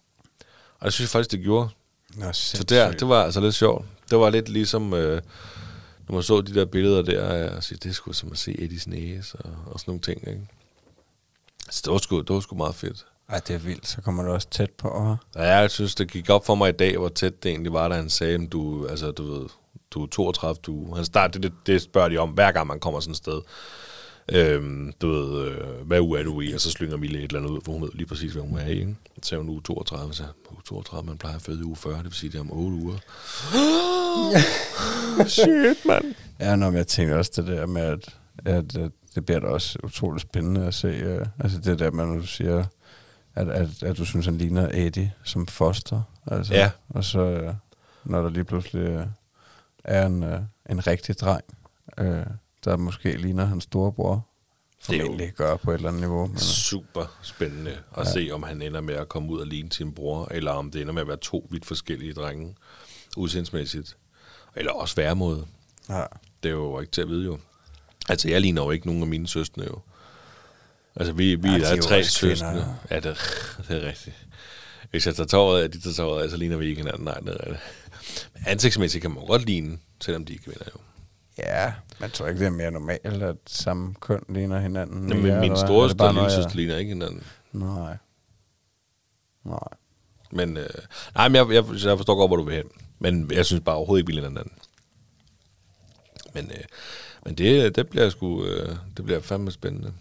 Og 0.80 0.84
det 0.84 0.92
synes 0.92 1.08
jeg 1.08 1.12
faktisk, 1.12 1.32
det 1.32 1.40
gjorde. 1.40 1.68
Nå, 2.14 2.32
Så 2.32 2.64
der, 2.64 2.92
det 2.92 3.08
var 3.08 3.24
altså 3.24 3.40
lidt 3.40 3.54
sjovt. 3.54 3.84
Det 4.10 4.18
var 4.18 4.30
lidt 4.30 4.48
ligesom, 4.48 4.94
øh, 4.94 5.22
når 6.08 6.14
man 6.14 6.22
så 6.22 6.40
de 6.40 6.54
der 6.54 6.64
billeder 6.64 7.02
der, 7.02 7.50
og 7.56 7.64
sige, 7.64 7.78
det 7.82 7.94
sgu 7.94 8.12
som 8.12 8.32
at 8.32 8.38
se 8.38 8.62
Eddies 8.62 8.86
næse 8.86 9.38
og, 9.38 9.50
og 9.66 9.80
sådan 9.80 9.90
nogle 9.90 10.00
ting, 10.00 10.28
ikke? 10.28 10.48
Så 11.70 11.82
det 11.84 11.92
var 11.92 11.98
sgu, 11.98 12.20
det 12.20 12.34
var 12.34 12.40
sgu 12.40 12.56
meget 12.56 12.74
fedt. 12.74 13.06
Ej, 13.28 13.40
det 13.48 13.54
er 13.54 13.58
vildt. 13.58 13.88
Så 13.88 14.00
kommer 14.00 14.22
du 14.22 14.30
også 14.30 14.48
tæt 14.50 14.70
på. 14.70 14.88
Og... 14.88 15.16
Ja, 15.34 15.42
jeg 15.42 15.70
synes, 15.70 15.94
det 15.94 16.10
gik 16.10 16.30
op 16.30 16.46
for 16.46 16.54
mig 16.54 16.68
i 16.68 16.72
dag, 16.72 16.96
hvor 16.96 17.08
tæt 17.08 17.42
det 17.42 17.50
egentlig 17.50 17.72
var, 17.72 17.88
da 17.88 17.94
han 17.94 18.10
sagde, 18.10 18.46
du, 18.46 18.86
altså, 18.86 19.10
du 19.10 19.32
ved, 19.32 19.48
du 19.90 20.02
er 20.02 20.06
32, 20.06 20.60
du... 20.62 20.94
Han 20.94 21.04
start, 21.04 21.34
det, 21.34 21.42
det, 21.42 21.52
det 21.66 21.82
spørger 21.82 22.08
de 22.08 22.18
om, 22.18 22.30
hver 22.30 22.52
gang 22.52 22.66
man 22.66 22.80
kommer 22.80 23.00
sådan 23.00 23.10
et 23.10 23.16
sted. 23.16 23.40
Øhm, 24.32 24.92
du 25.00 25.08
ved, 25.08 25.48
øh, 25.48 25.86
hvad 25.86 26.00
uge 26.00 26.18
er 26.18 26.22
du 26.22 26.40
i? 26.40 26.52
Og 26.52 26.60
så 26.60 26.70
slynger 26.70 26.96
Mille 26.96 27.18
et 27.18 27.24
eller 27.24 27.38
andet 27.38 27.50
ud, 27.50 27.60
for 27.64 27.72
hun 27.72 27.82
ved 27.82 27.90
lige 27.94 28.06
præcis, 28.06 28.32
hvad 28.32 28.42
hun 28.42 28.58
er 28.58 28.66
i. 28.66 28.78
Ikke? 28.78 28.96
Så 29.22 29.28
sagde 29.28 29.42
hun 29.42 29.50
uge 29.50 29.62
32, 29.62 30.14
så 30.14 30.24
uge 30.50 30.62
32, 30.64 31.06
man 31.06 31.18
plejer 31.18 31.36
at 31.36 31.42
føde 31.42 31.60
i 31.60 31.62
uge 31.62 31.76
40, 31.76 31.96
det 31.96 32.04
vil 32.04 32.12
sige, 32.12 32.30
det 32.30 32.36
er 32.36 32.40
om 32.40 32.52
8 32.52 32.76
uger. 32.76 32.98
Shit, 35.28 35.84
mand. 35.86 36.14
Ja, 36.40 36.56
nå, 36.56 36.70
men 36.70 36.76
jeg 36.76 36.86
tænker 36.86 37.16
også 37.16 37.32
det 37.36 37.46
der 37.46 37.66
med, 37.66 37.82
at, 37.82 38.16
at, 38.44 38.76
at 38.76 38.90
det 39.14 39.26
bliver 39.26 39.40
da 39.40 39.46
også 39.46 39.78
utroligt 39.84 40.22
spændende 40.22 40.66
at 40.66 40.74
se. 40.74 41.16
Uh, 41.20 41.26
altså 41.38 41.58
det 41.58 41.78
der 41.78 41.90
med, 41.90 42.06
når 42.06 42.14
du 42.14 42.26
siger, 42.26 42.64
at, 43.34 43.48
at, 43.48 43.82
at 43.82 43.98
du 43.98 44.04
synes, 44.04 44.26
han 44.26 44.38
ligner 44.38 44.68
Eddie 44.72 45.12
som 45.24 45.46
foster. 45.46 46.02
Altså, 46.26 46.54
Ja. 46.54 46.70
Og 46.88 47.04
så, 47.04 47.48
uh, 47.48 47.54
når 48.10 48.22
der 48.22 48.30
lige 48.30 48.44
pludselig 48.44 48.96
uh, 48.96 49.02
er 49.84 50.06
en, 50.06 50.22
uh, 50.22 50.38
en 50.70 50.86
rigtig 50.86 51.20
dreng, 51.20 51.44
uh, 52.00 52.06
der 52.64 52.76
måske 52.76 53.16
ligner 53.16 53.44
hans 53.44 53.64
storebror, 53.64 54.26
Det 54.88 55.00
formentlig 55.00 55.32
gør 55.32 55.56
på 55.56 55.70
et 55.70 55.74
eller 55.74 55.88
andet 55.88 56.00
niveau. 56.02 56.26
Men, 56.26 56.38
Super 56.38 57.16
spændende 57.22 57.78
at 57.96 58.06
ja. 58.06 58.12
se, 58.12 58.30
om 58.32 58.42
han 58.42 58.62
ender 58.62 58.80
med 58.80 58.94
at 58.94 59.08
komme 59.08 59.30
ud 59.32 59.40
og 59.40 59.46
ligne 59.46 59.72
sin 59.72 59.92
bror, 59.92 60.28
eller 60.30 60.50
om 60.52 60.70
det 60.70 60.80
ender 60.80 60.92
med 60.92 61.02
at 61.02 61.08
være 61.08 61.16
to 61.16 61.46
vidt 61.50 61.66
forskellige 61.66 62.12
drenge, 62.12 62.54
udsendsmæssigt. 63.16 63.96
Eller 64.56 64.72
også 64.72 64.96
væremåde. 64.96 65.46
ja. 65.88 66.04
Det 66.42 66.48
er 66.48 66.52
jo 66.54 66.80
ikke 66.80 66.92
til 66.92 67.00
at 67.02 67.08
vide 67.08 67.24
jo. 67.24 67.38
Altså, 68.08 68.28
jeg 68.28 68.40
ligner 68.40 68.62
jo 68.62 68.70
ikke 68.70 68.86
nogen 68.86 69.02
af 69.02 69.08
mine 69.08 69.28
søstre 69.28 69.62
jo. 69.62 69.78
Altså, 70.96 71.12
vi, 71.12 71.34
vi 71.34 71.48
Ja, 71.48 71.58
er 71.58 71.76
er 71.76 71.80
tre 71.80 72.04
søstre. 72.04 72.76
Ja, 72.90 72.96
det, 72.96 73.04
det 73.68 73.84
er 73.84 73.88
rigtigt. 73.88 74.26
Hvis 74.90 75.06
jeg 75.06 75.14
tager 75.16 75.26
tåret 75.26 75.62
af, 75.62 75.70
de 75.70 75.80
tager 75.80 75.94
tåret 75.94 76.22
af, 76.22 76.30
så 76.30 76.36
ligner 76.36 76.56
vi 76.56 76.66
ikke 76.66 76.80
hinanden. 76.82 77.04
Nej, 77.04 77.14
det 77.20 77.28
er 77.28 77.46
rigtigt. 77.46 77.60
Men 78.34 78.42
ansigtsmæssigt 78.46 79.02
kan 79.02 79.10
man 79.10 79.26
godt 79.26 79.46
ligne, 79.46 79.78
selvom 80.00 80.24
de 80.24 80.34
er 80.34 80.38
kvinder 80.38 80.64
jo. 80.74 80.80
Ja, 81.38 81.72
man 82.00 82.10
tror 82.10 82.26
ikke, 82.26 82.38
det 82.40 82.46
er 82.46 82.50
mere 82.50 82.70
normalt, 82.70 83.22
at 83.22 83.36
samme 83.46 83.94
køn 84.00 84.24
ligner 84.28 84.60
hinanden. 84.60 85.08
Jamen, 85.08 85.22
mere, 85.22 85.40
min 85.40 85.56
store 85.56 85.84
Er 85.84 85.88
det 85.88 85.96
bare 85.96 86.08
og 86.08 86.12
lille 86.14 86.22
noget, 86.22 86.36
jeg- 86.36 86.42
søster 86.44 86.56
ligner 86.56 86.76
ikke 86.76 86.88
hinanden. 86.88 87.22
Nej. 87.52 87.96
Nej. 89.44 89.58
Men, 90.30 90.56
øh, 90.56 90.68
nej, 91.14 91.28
men 91.28 91.36
jeg, 91.36 91.46
jeg, 91.54 91.64
jeg 91.84 91.96
forstår 91.98 92.14
godt, 92.16 92.28
hvor 92.28 92.36
du 92.36 92.42
vil 92.42 92.54
hen. 92.54 92.64
Men 92.98 93.30
jeg 93.32 93.46
synes 93.46 93.62
bare 93.64 93.74
overhovedet 93.76 94.00
ikke, 94.02 94.06
vi 94.06 94.12
ligner 94.12 94.28
hinanden. 94.28 94.52
Men, 96.34 96.50
øh, 96.50 96.64
men 97.24 97.34
det, 97.34 97.76
det 97.76 97.88
bliver 97.88 98.10
sgu, 98.10 98.44
øh, 98.44 98.76
det 98.96 99.04
bliver 99.04 99.20
fandme 99.20 99.50
spændende. 99.50 99.92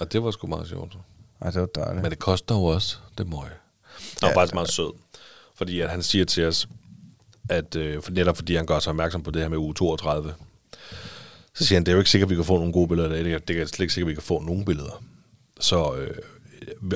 Og 0.00 0.12
det 0.12 0.22
var 0.24 0.30
sgu 0.30 0.46
meget 0.46 0.68
sjovt. 0.68 0.98
Ej, 1.40 1.50
det 1.50 1.60
var 1.60 1.66
dejligt. 1.74 2.02
Men 2.02 2.10
det 2.10 2.18
koster 2.18 2.54
jo 2.54 2.64
også 2.64 2.96
det 3.18 3.28
møg. 3.28 3.38
Han 3.40 3.50
var 4.22 4.28
Ja, 4.28 4.36
faktisk 4.36 4.54
meget 4.54 4.70
sød. 4.70 4.92
Fordi 5.54 5.80
at 5.80 5.90
han 5.90 6.02
siger 6.02 6.24
til 6.24 6.46
os, 6.46 6.68
at 7.48 7.76
øh, 7.76 8.02
for 8.02 8.10
netop 8.12 8.36
fordi 8.36 8.54
han 8.54 8.66
gør 8.66 8.78
sig 8.78 8.90
opmærksom 8.90 9.22
på 9.22 9.30
det 9.30 9.42
her 9.42 9.48
med 9.48 9.58
uge 9.58 9.74
32, 9.74 10.34
så 11.54 11.64
siger 11.66 11.76
han, 11.76 11.84
det 11.86 11.92
er 11.92 11.94
jo 11.94 11.98
ikke 12.00 12.10
sikkert, 12.10 12.26
at 12.26 12.30
vi 12.30 12.34
kan 12.36 12.44
få 12.44 12.56
nogle 12.58 12.72
gode 12.72 12.88
billeder 12.88 13.08
af 13.08 13.14
det. 13.14 13.24
Det 13.24 13.34
er- 13.34 13.38
Det 13.38 13.60
er 13.62 13.66
slet 13.66 13.80
ikke 13.84 13.94
sikkert, 13.94 14.06
at 14.06 14.10
vi 14.10 14.14
kan 14.14 14.22
få 14.22 14.40
nogle 14.40 14.64
billeder. 14.64 15.02
Så 15.60 15.94
øh, 15.94 16.16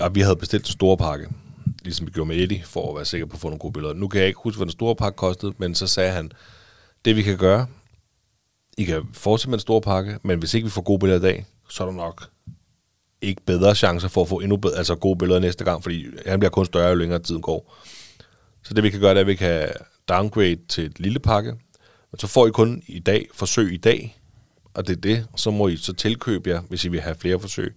og 0.00 0.14
vi 0.14 0.20
havde 0.20 0.36
bestilt 0.36 0.66
en 0.66 0.72
stor 0.72 0.96
pakke, 0.96 1.28
ligesom 1.82 2.06
vi 2.06 2.12
gjorde 2.12 2.28
med 2.28 2.36
Eddie, 2.36 2.62
for 2.64 2.90
at 2.90 2.96
være 2.96 3.04
sikker 3.04 3.26
på 3.26 3.34
at 3.34 3.40
få 3.40 3.48
nogle 3.48 3.58
gode 3.58 3.72
billeder. 3.72 3.94
Nu 3.94 4.08
kan 4.08 4.20
jeg 4.20 4.28
ikke 4.28 4.40
huske, 4.44 4.58
hvad 4.58 4.66
den 4.66 4.72
store 4.72 4.96
pakke 4.96 5.16
kostede, 5.16 5.52
men 5.58 5.74
så 5.74 5.86
sagde 5.86 6.12
han, 6.12 6.32
det 7.04 7.16
vi 7.16 7.22
kan 7.22 7.36
gøre, 7.38 7.66
I 8.78 8.84
kan 8.84 9.02
fortsætte 9.12 9.50
med 9.50 9.58
en 9.58 9.60
stor 9.60 9.80
pakke, 9.80 10.18
men 10.22 10.38
hvis 10.38 10.54
ikke 10.54 10.64
vi 10.64 10.70
får 10.70 10.82
gode 10.82 10.98
billeder 10.98 11.18
i 11.20 11.22
dag, 11.22 11.46
så 11.68 11.82
er 11.82 11.86
der 11.86 11.94
nok 11.94 12.28
ikke 13.22 13.42
bedre 13.46 13.74
chancer 13.74 14.08
for 14.08 14.22
at 14.22 14.28
få 14.28 14.40
endnu 14.40 14.56
bedre, 14.56 14.76
altså 14.78 14.94
gode 14.94 15.18
billeder 15.18 15.40
næste 15.40 15.64
gang, 15.64 15.82
fordi 15.82 16.06
han 16.26 16.38
bliver 16.40 16.50
kun 16.50 16.66
større, 16.66 16.88
jo 16.88 16.94
længere 16.94 17.18
tiden 17.18 17.42
går. 17.42 17.76
Så 18.62 18.74
det 18.74 18.84
vi 18.84 18.90
kan 18.90 19.00
gøre, 19.00 19.10
det 19.10 19.16
er, 19.16 19.20
at 19.20 19.26
vi 19.26 19.34
kan 19.34 19.68
downgrade 20.08 20.58
til 20.68 20.84
et 20.84 21.00
lille 21.00 21.18
pakke, 21.18 21.50
men 22.12 22.18
så 22.18 22.26
får 22.26 22.46
I 22.46 22.50
kun 22.50 22.82
i 22.86 22.98
dag, 22.98 23.28
forsøg 23.34 23.72
i 23.72 23.76
dag, 23.76 24.20
og 24.74 24.86
det 24.86 24.96
er 24.96 25.00
det, 25.00 25.26
så 25.36 25.50
må 25.50 25.68
I 25.68 25.76
så 25.76 25.92
tilkøbe 25.92 26.50
jer, 26.50 26.60
hvis 26.68 26.84
I 26.84 26.88
vil 26.88 27.00
have 27.00 27.14
flere 27.14 27.40
forsøg. 27.40 27.74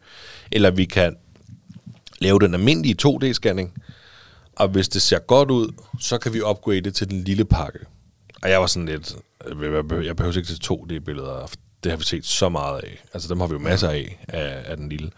Eller 0.52 0.72
vi 0.72 0.86
kan 0.86 1.16
lave 2.20 2.40
den 2.40 2.54
almindelige 2.54 2.96
2D-scanning, 3.08 3.84
og 4.56 4.68
hvis 4.68 4.90
det 4.90 5.02
ser 5.02 5.20
godt 5.20 5.52
ud, 5.52 5.74
så 6.00 6.18
kan 6.18 6.34
vi 6.34 6.42
upgrade 6.42 6.82
det 6.82 6.96
til 6.96 7.10
den 7.10 7.24
lille 7.24 7.46
pakke. 7.46 7.80
Og 8.44 8.50
jeg 8.50 8.62
var 8.62 8.68
sådan 8.68 8.86
lidt, 8.86 9.16
jeg 9.48 9.56
behøver, 10.16 10.38
ikke 10.38 10.48
til 10.48 10.62
2D-billeder, 10.72 11.54
det 11.84 11.92
har 11.92 11.98
vi 11.98 12.04
set 12.04 12.26
så 12.26 12.50
meget 12.50 12.82
af. 12.82 13.04
Altså 13.14 13.30
dem 13.30 13.40
har 13.40 13.48
vi 13.48 13.54
jo 13.54 13.60
masser 13.60 13.90
af, 13.90 14.20
af, 14.28 14.64
af 14.66 14.78
den 14.78 14.90
lille. 14.90 15.12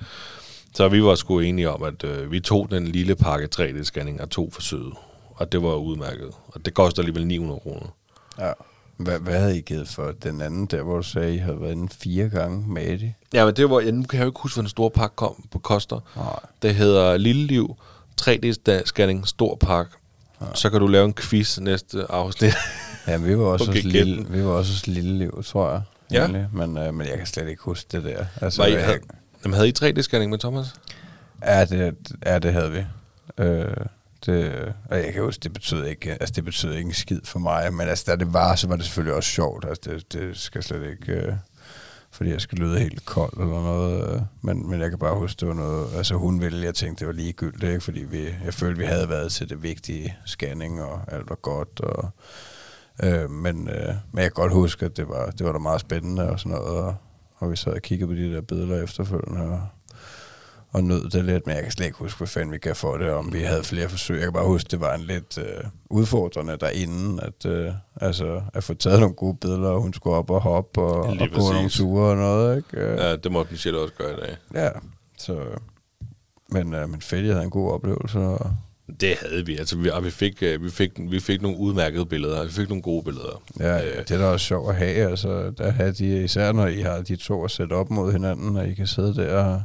Så 0.76 0.88
vi 0.88 1.04
var 1.04 1.16
sgu 1.16 1.40
enige 1.40 1.70
om, 1.70 1.84
at 1.84 2.04
øh, 2.04 2.32
vi 2.32 2.40
tog 2.40 2.72
den 2.72 2.88
lille 2.88 3.16
pakke 3.16 3.50
3D-scanning 3.56 4.22
og 4.22 4.30
to 4.30 4.52
forsøget. 4.52 4.94
Og 5.36 5.52
det 5.52 5.64
var 5.64 5.76
udmærket. 5.76 6.32
Og 6.48 6.66
det 6.66 6.74
koster 6.74 7.02
alligevel 7.02 7.28
900 7.28 7.60
kroner. 7.60 7.96
Ja. 8.40 8.52
Hvad, 8.98 9.20
hvad 9.20 9.40
havde 9.40 9.58
I 9.58 9.62
givet 9.62 9.88
for 9.88 10.12
den 10.24 10.42
anden 10.42 10.66
der, 10.66 10.82
hvor 10.82 10.96
du 10.98 11.04
sagde, 11.04 11.28
at 11.28 11.34
I 11.34 11.38
havde 11.38 11.62
været 11.62 11.72
inde 11.72 11.90
fire 11.90 12.30
gange 12.30 12.68
med 12.68 12.88
Eddie? 12.88 13.16
Ja, 13.34 13.46
men 13.46 13.56
det 13.56 13.70
var, 13.70 13.80
ja, 13.80 13.92
nu 13.92 14.04
kan 14.04 14.18
jeg 14.18 14.24
jo 14.26 14.30
ikke 14.30 14.40
huske, 14.42 14.56
hvad 14.56 14.64
den 14.64 14.70
store 14.70 14.92
pakke 14.92 15.16
kom 15.16 15.46
på 15.52 15.60
koster. 15.60 16.00
Nej. 16.16 16.40
Det 16.62 16.76
hedder 16.76 17.18
Lille 17.18 17.46
Liv, 17.48 17.76
3D-scanning, 18.22 19.26
stor 19.26 19.56
pakke. 19.56 19.92
Så 20.54 20.70
kan 20.70 20.80
du 20.80 20.88
lave 20.88 21.06
en 21.06 21.14
quiz 21.14 21.60
næste 21.60 22.12
afsnit. 22.12 22.54
Ja, 23.08 23.18
vi 23.18 23.38
var 23.38 23.46
også, 23.46 23.66
Okay, 23.70 23.82
gæt 23.82 23.92
lille, 23.92 24.26
vi 24.30 24.44
var 24.44 24.52
også 24.52 24.72
hos 24.72 24.88
lille 24.88 25.18
liv, 25.18 25.44
tror 25.44 25.72
jeg. 25.72 25.82
Ja. 26.12 26.28
Men, 26.54 26.78
øh, 26.78 26.94
men 26.94 27.08
jeg 27.08 27.18
kan 27.18 27.28
slet 27.28 27.48
ikke 27.48 27.64
huske 27.64 27.88
det 27.92 28.04
der. 28.04 28.26
Altså, 28.42 28.62
Var 28.62 28.68
I, 28.68 28.74
jeg, 28.74 28.86
havde, 28.86 29.00
jamen, 29.44 29.54
havde 29.54 29.70
I 29.70 29.74
3D-scanning 29.80 30.30
med 30.30 30.38
Thomas? 30.40 30.66
ja, 31.46 31.66
det, 31.66 31.96
ja, 32.26 32.40
det 32.40 32.54
havde 32.54 32.72
vi. 32.72 32.86
Øh, 33.44 33.68
det, 34.26 34.44
øh, 34.44 34.72
og 34.90 34.98
jeg 34.98 35.14
kan 35.14 35.24
huske, 35.24 35.40
det 35.44 35.54
betød 35.54 35.86
ikke, 35.86 36.12
altså 36.12 36.34
det 36.36 36.46
betød 36.46 36.74
ikke 36.74 36.88
en 36.88 36.94
skid 36.94 37.22
for 37.24 37.40
mig, 37.40 37.74
men 37.74 37.88
altså, 37.88 38.04
da 38.08 38.16
det 38.16 38.34
var, 38.34 38.56
så 38.56 38.68
var 38.68 38.76
det 38.76 38.86
selvfølgelig 38.86 39.16
også 39.16 39.30
sjovt. 39.30 39.66
Altså, 39.66 39.90
det, 39.90 40.14
det 40.14 40.38
skal 40.38 40.64
slet 40.64 40.92
ikke, 40.92 41.14
øh, 41.14 41.34
fordi 42.12 42.30
jeg 42.30 42.42
skal 42.42 42.58
lyde 42.58 42.80
helt 42.80 43.06
kold 43.06 43.34
eller 43.34 43.64
noget. 43.64 44.14
Øh, 44.16 44.22
men, 44.42 44.70
men 44.70 44.82
jeg 44.82 44.90
kan 44.90 45.00
bare 45.00 45.16
huske, 45.16 45.40
det 45.40 45.48
var 45.48 45.54
noget, 45.54 45.96
altså 45.96 46.16
hun 46.16 46.42
ville, 46.42 46.66
jeg 46.66 46.76
tænkte, 46.76 47.00
det 47.00 47.08
var 47.08 47.14
ligegyldigt, 47.14 47.64
ikke? 47.72 47.82
fordi 47.82 48.00
vi, 48.00 48.24
jeg 48.46 48.54
følte, 48.54 48.80
vi 48.80 48.86
havde 48.86 49.10
været 49.10 49.32
til 49.32 49.50
det 49.50 49.64
vigtige 49.64 50.18
scanning, 50.26 50.82
og 50.82 51.02
alt 51.08 51.30
var 51.30 51.36
godt, 51.36 51.80
og 51.80 52.14
Øh, 53.04 53.30
men, 53.30 53.70
øh, 53.70 53.96
men 54.12 54.22
jeg 54.22 54.24
kan 54.24 54.32
godt 54.32 54.54
huske, 54.54 54.86
at 54.86 54.98
det 54.98 55.10
var, 55.10 55.32
det 55.32 55.46
var 55.46 55.52
da 55.52 55.58
meget 55.58 55.82
spændende 55.82 56.30
og 56.30 56.40
sådan 56.40 56.58
noget, 56.58 56.78
og, 56.78 56.96
og 57.38 57.52
vi 57.52 57.56
sad 57.56 57.74
og 57.74 57.82
kiggede 57.82 58.08
på 58.08 58.14
de 58.14 58.34
der 58.34 58.42
billeder 58.42 58.84
efterfølgende, 58.84 59.42
og, 59.42 59.62
og 60.74 60.84
nød 60.84 61.10
det 61.10 61.26
lidt, 61.26 61.48
men 61.48 61.56
jeg 61.56 61.64
kan 61.64 61.72
slet 61.72 61.86
ikke 61.86 61.98
huske, 61.98 62.18
hvad 62.18 62.28
fanden 62.28 62.52
vi 62.52 62.58
kan 62.58 62.76
få 62.76 62.98
det, 62.98 63.10
om 63.10 63.34
vi 63.34 63.40
havde 63.42 63.64
flere 63.64 63.90
forsøg. 63.90 64.16
Jeg 64.16 64.24
kan 64.24 64.34
bare 64.34 64.48
huske, 64.48 64.68
det 64.72 64.80
var 64.80 64.94
en 64.94 65.02
lidt 65.02 65.38
øh, 65.38 65.64
udfordrende 65.90 66.58
derinde, 66.58 67.24
at, 67.24 67.46
øh, 67.46 67.72
altså, 68.02 68.42
at 68.54 68.64
få 68.64 68.74
taget 68.74 69.00
nogle 69.00 69.16
gode 69.16 69.38
billeder, 69.42 69.70
og 69.70 69.82
hun 69.82 69.94
skulle 69.94 70.16
op 70.16 70.30
og 70.30 70.42
hoppe 70.42 70.82
og, 70.82 71.04
og 71.04 71.18
gå 71.34 71.54
nogle 71.54 71.70
ture 71.70 72.10
og 72.12 72.18
noget, 72.18 72.58
ikke? 72.58 72.78
Øh, 72.78 72.98
Ja, 72.98 73.16
det 73.16 73.32
måtte 73.32 73.52
Michelle 73.52 73.80
også 73.80 73.94
gøre 73.98 74.14
i 74.14 74.16
dag. 74.16 74.38
ja, 74.64 74.70
så... 75.18 75.40
Men, 76.50 76.74
øh, 76.74 76.90
men 76.90 77.02
fedt, 77.02 77.26
jeg 77.26 77.34
havde 77.34 77.44
en 77.46 77.50
god 77.50 77.72
oplevelse, 77.72 78.20
og 78.20 78.52
Det 79.00 79.16
havde 79.22 79.46
vi. 79.46 79.58
Altså, 79.58 79.78
vi, 79.78 79.90
og 79.90 80.04
vi, 80.04 80.10
fik, 80.12 80.44
øh, 80.44 80.64
vi, 80.64 80.70
fik, 80.70 80.92
vi 80.98 81.20
fik 81.20 81.42
nogle 81.42 81.58
udmærkede 81.58 82.06
billeder. 82.06 82.44
Vi 82.44 82.52
fik 82.52 82.70
nogle 82.70 82.82
gode 82.82 83.04
billeder. 83.04 83.42
Ja, 83.60 83.76
ja, 83.76 84.00
det 84.00 84.12
er 84.12 84.18
da 84.18 84.26
også 84.26 84.46
sjovt 84.46 84.70
at 84.70 84.76
have, 84.76 85.10
altså, 85.10 85.52
der 85.58 85.72
have 85.72 85.92
de, 85.92 86.24
især 86.24 86.52
når 86.52 86.68
I 86.68 86.82
har 86.82 87.02
de 87.02 87.16
to 87.16 87.46
at 87.46 87.52
sætte 87.52 87.74
op 87.74 87.90
mod 87.90 88.12
hinanden, 88.12 88.56
og 88.58 88.68
I 88.68 88.74
kan 88.74 88.88
sidde 88.88 89.16
der 89.16 89.62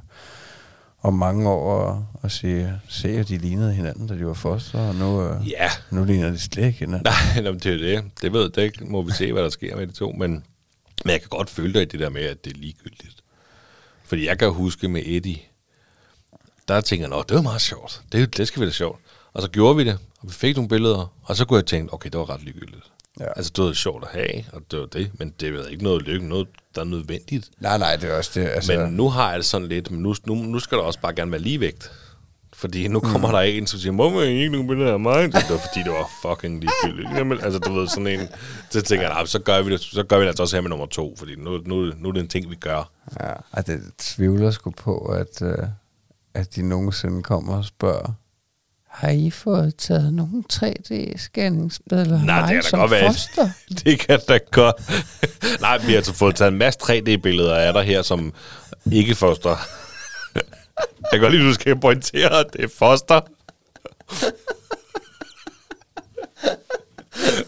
om 1.03 1.14
mange 1.14 1.49
år 1.49 1.72
og, 1.82 2.07
og 2.22 2.30
sige, 2.30 2.80
se, 2.88 3.09
at 3.09 3.28
de 3.28 3.38
lignede 3.38 3.72
hinanden, 3.74 4.07
da 4.07 4.14
de 4.14 4.26
var 4.26 4.34
foster, 4.34 4.78
og 4.88 4.94
nu, 4.94 5.22
øh, 5.22 5.49
Ja, 5.51 5.70
nu 5.90 6.05
ligner 6.05 6.30
de 6.30 6.38
slet 6.38 6.66
ikke 6.66 6.78
hinanden. 6.78 7.12
Nej, 7.34 7.42
nå, 7.44 7.51
men 7.51 7.61
det 7.61 7.72
er 7.74 7.78
det. 8.01 8.11
Det 8.22 8.32
ved 8.32 8.51
det 8.51 8.62
ikke. 8.62 8.84
Må 8.84 9.03
vi 9.03 9.12
se, 9.12 9.32
hvad 9.32 9.42
der 9.42 9.49
sker 9.51 9.76
med 9.76 9.86
de 9.86 9.92
to. 9.92 10.12
Men, 10.12 10.30
men 11.05 11.11
jeg 11.12 11.20
kan 11.20 11.28
godt 11.28 11.51
føle 11.51 11.74
dig 11.74 11.82
i 11.82 11.84
det 11.84 12.01
der 12.01 12.09
med, 12.11 12.22
at 12.22 12.44
det 12.44 12.53
er 12.53 12.59
ligegyldigt. 12.59 13.16
Fordi 14.05 14.26
jeg 14.26 14.38
kan 14.38 14.51
huske 14.51 14.88
med 14.88 15.03
Eddie, 15.07 15.38
der 16.68 16.80
tænker 16.80 17.05
jeg, 17.07 17.11
"Nå, 17.11 17.22
det 17.28 17.36
var 17.36 17.42
meget 17.42 17.61
sjovt. 17.61 18.03
Det, 18.12 18.36
det 18.36 18.49
skal 18.49 18.61
vi 18.61 18.66
da 18.66 18.72
sjovt. 18.72 19.01
Og 19.32 19.42
så 19.42 19.49
gjorde 19.49 19.76
vi 19.76 19.84
det, 19.84 19.99
og 20.20 20.28
vi 20.28 20.32
fik 20.32 20.57
nogle 20.57 20.68
billeder, 20.68 21.12
og 21.22 21.36
så 21.36 21.44
kunne 21.44 21.57
jeg 21.57 21.66
tænke, 21.66 21.92
okay, 21.94 22.11
det 22.11 22.18
var 22.20 22.30
ret 22.30 22.42
ligegyldigt. 22.42 22.92
Ja. 23.21 23.27
Altså, 23.37 23.53
det 23.57 23.64
var 23.64 23.73
sjovt 23.73 24.05
at 24.05 24.11
have, 24.21 24.45
og 24.53 24.62
det 24.71 24.79
var 24.81 24.87
det, 24.87 25.11
men 25.19 25.35
det 25.41 25.49
er 25.55 25.66
ikke 25.66 25.85
noget 25.85 26.03
lykke, 26.03 26.29
noget, 26.29 26.49
der 26.75 26.81
er 26.81 26.85
nødvendigt. 26.85 27.51
Nej, 27.61 27.79
nej, 27.79 27.97
det 27.97 28.11
er 28.11 28.14
også 28.16 28.31
det. 28.41 28.47
Altså, 28.49 28.79
Men 28.79 28.93
nu 28.93 29.09
har 29.09 29.29
jeg 29.31 29.37
det 29.39 29.47
sådan 29.47 29.69
lidt, 29.69 29.91
men 29.91 30.01
nu, 30.03 30.14
nu, 30.27 30.35
nu 30.35 30.59
skal 30.59 30.79
der 30.79 30.85
også 30.85 31.01
bare 31.01 31.14
gerne 31.14 31.33
være 31.33 31.41
ligevægt. 31.41 31.93
Fordi 32.53 32.89
nu 32.89 33.01
kommer 33.01 33.29
mm. 33.29 33.33
der 33.35 33.41
en, 33.41 33.66
som 33.66 33.79
siger, 33.81 33.93
må 33.93 34.11
man 34.11 34.27
ikke 34.29 34.53
nogen 34.53 34.69
billeder 34.69 34.93
af 34.93 35.01
mig? 35.01 35.23
Det 35.33 35.35
var 35.51 35.57
fordi, 35.57 35.83
det 35.85 35.91
var 35.93 36.11
fucking 36.23 36.61
ligegyldigt. 36.61 37.11
Jamen, 37.16 37.41
altså, 37.41 37.59
du 37.59 37.73
ved, 37.73 37.89
sådan 37.89 38.07
en... 38.07 38.29
Så 38.71 38.83
tænker 38.83 39.07
jeg, 39.07 39.14
"Nej, 39.14 39.25
så 39.27 39.39
gør 39.39 39.62
vi 39.62 39.73
det, 39.73 39.81
så 39.81 40.03
gør 40.03 40.16
vi 40.16 40.23
det 40.23 40.29
altså 40.29 40.43
også 40.43 40.57
her 40.57 40.61
med 40.61 40.71
nummer 40.71 40.87
to, 40.87 41.14
fordi 41.19 41.35
nu, 41.37 41.59
nu, 41.66 41.93
nu 41.97 42.09
er 42.09 42.12
det 42.12 42.21
en 42.21 42.29
ting, 42.29 42.51
vi 42.51 42.55
gør. 42.57 42.91
ja, 43.21 43.33
og 43.53 43.66
det 43.66 43.81
tvivler 43.99 44.51
sgu 44.51 44.71
på, 44.71 44.99
at, 44.99 45.43
øh, 45.43 45.59
at 46.35 46.57
de 46.57 46.69
nogensinde 46.69 47.23
kommer 47.23 47.57
og 47.57 47.64
spørger, 47.64 48.12
har 48.99 49.09
I 49.11 49.30
fået 49.30 49.76
taget 49.76 50.12
nogle 50.14 50.44
3D-scanningsbilleder 50.53 52.18
af 52.20 52.24
Nej, 52.26 52.40
det 52.40 52.49
kan 52.55 52.62
da 52.62 52.68
som 52.68 52.78
godt 52.80 52.90
være. 52.90 53.12
foster? 53.12 53.51
det 53.84 53.99
kan 54.01 54.20
da 54.28 54.38
godt. 54.51 54.76
Nej, 55.61 55.78
vi 55.78 55.86
har 55.90 55.96
altså 55.96 56.14
fået 56.14 56.36
taget 56.36 56.53
en 56.53 56.59
masse 56.59 56.78
3D-billeder 56.82 57.55
af 57.55 57.72
dig 57.72 57.82
her, 57.84 58.03
som 58.03 58.32
ikke 58.92 59.14
foster. 59.14 59.57
Jeg 61.01 61.11
kan 61.12 61.20
godt 61.20 61.32
lide, 61.32 61.42
at 61.42 61.49
du 61.49 61.55
skal 61.55 61.76
pointere, 61.80 62.40
at 62.40 62.46
det 62.53 62.64
er 62.64 62.68
foster. 62.78 63.20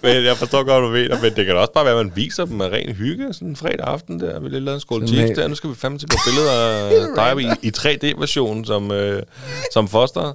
Men 0.03 0.25
jeg 0.25 0.37
forstår 0.37 0.63
godt, 0.65 0.83
hvad 0.83 0.89
du 0.89 1.09
mener, 1.11 1.23
men 1.23 1.37
det 1.37 1.47
kan 1.47 1.57
også 1.57 1.73
bare 1.73 1.85
være, 1.85 2.01
at 2.01 2.07
man 2.07 2.17
viser 2.17 2.45
dem 2.45 2.57
med 2.57 2.67
ren 2.67 2.93
hygge, 2.95 3.33
sådan 3.35 3.49
en 3.49 3.57
fredag 3.57 3.81
aften 3.87 4.21
der, 4.21 4.41
vi 4.41 4.49
lige 4.49 4.61
lavet 4.61 4.75
en 4.77 4.81
skål 4.81 5.03
en- 5.03 5.37
der. 5.37 5.49
Nu 5.49 5.55
skal 5.55 5.71
vi 5.71 5.75
fandme 5.75 5.99
til 5.99 6.07
på 6.07 6.17
billeder 6.27 6.53
af 6.53 7.35
dig 7.35 7.43
i, 7.63 7.67
i 7.69 7.73
3D-version 7.79 8.65
som, 8.65 8.91
øh, 8.91 9.23
som 9.73 9.89
foster. 9.89 10.33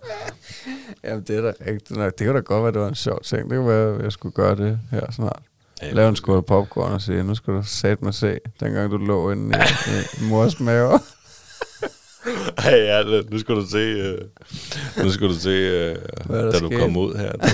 Jamen, 1.03 1.23
det 1.27 1.37
er 1.37 1.41
da 1.41 1.53
rigtigt 1.67 1.99
nok. 1.99 2.19
Det 2.19 2.25
kan 2.25 2.35
da 2.35 2.41
godt 2.41 2.63
være, 2.63 2.71
det 2.71 2.81
var 2.81 2.87
en 2.87 2.95
sjov 2.95 3.21
ting. 3.21 3.49
Det 3.49 3.57
kunne 3.57 3.67
være, 3.67 3.95
at 3.95 4.03
jeg 4.03 4.11
skulle 4.11 4.33
gøre 4.33 4.55
det 4.55 4.79
her 4.91 5.11
snart. 5.11 5.41
Ja, 5.81 5.91
Lav 5.91 6.09
en 6.09 6.15
skål 6.15 6.43
popcorn 6.43 6.91
og 6.91 7.01
sige, 7.01 7.23
nu 7.23 7.35
skal 7.35 7.53
du 7.53 7.63
sat 7.65 8.01
mig 8.01 8.13
se, 8.13 8.37
dengang 8.59 8.91
du 8.91 8.97
lå 8.97 9.31
inde 9.31 9.57
i, 9.57 10.21
i 10.21 10.29
mors 10.29 10.59
mave. 10.59 10.91
Ej, 12.57 12.73
ja, 12.73 13.03
nu 13.31 13.39
skal 13.39 13.55
du 13.55 13.67
se, 13.67 14.13
uh, 14.13 15.03
nu 15.03 15.11
skal 15.11 15.27
du 15.27 15.33
se, 15.33 15.91
uh, 15.91 16.35
da 16.35 16.51
du 16.51 16.67
sket? 16.67 16.79
kom 16.79 16.97
ud 16.97 17.15
her. 17.15 17.31
Du. 17.31 17.47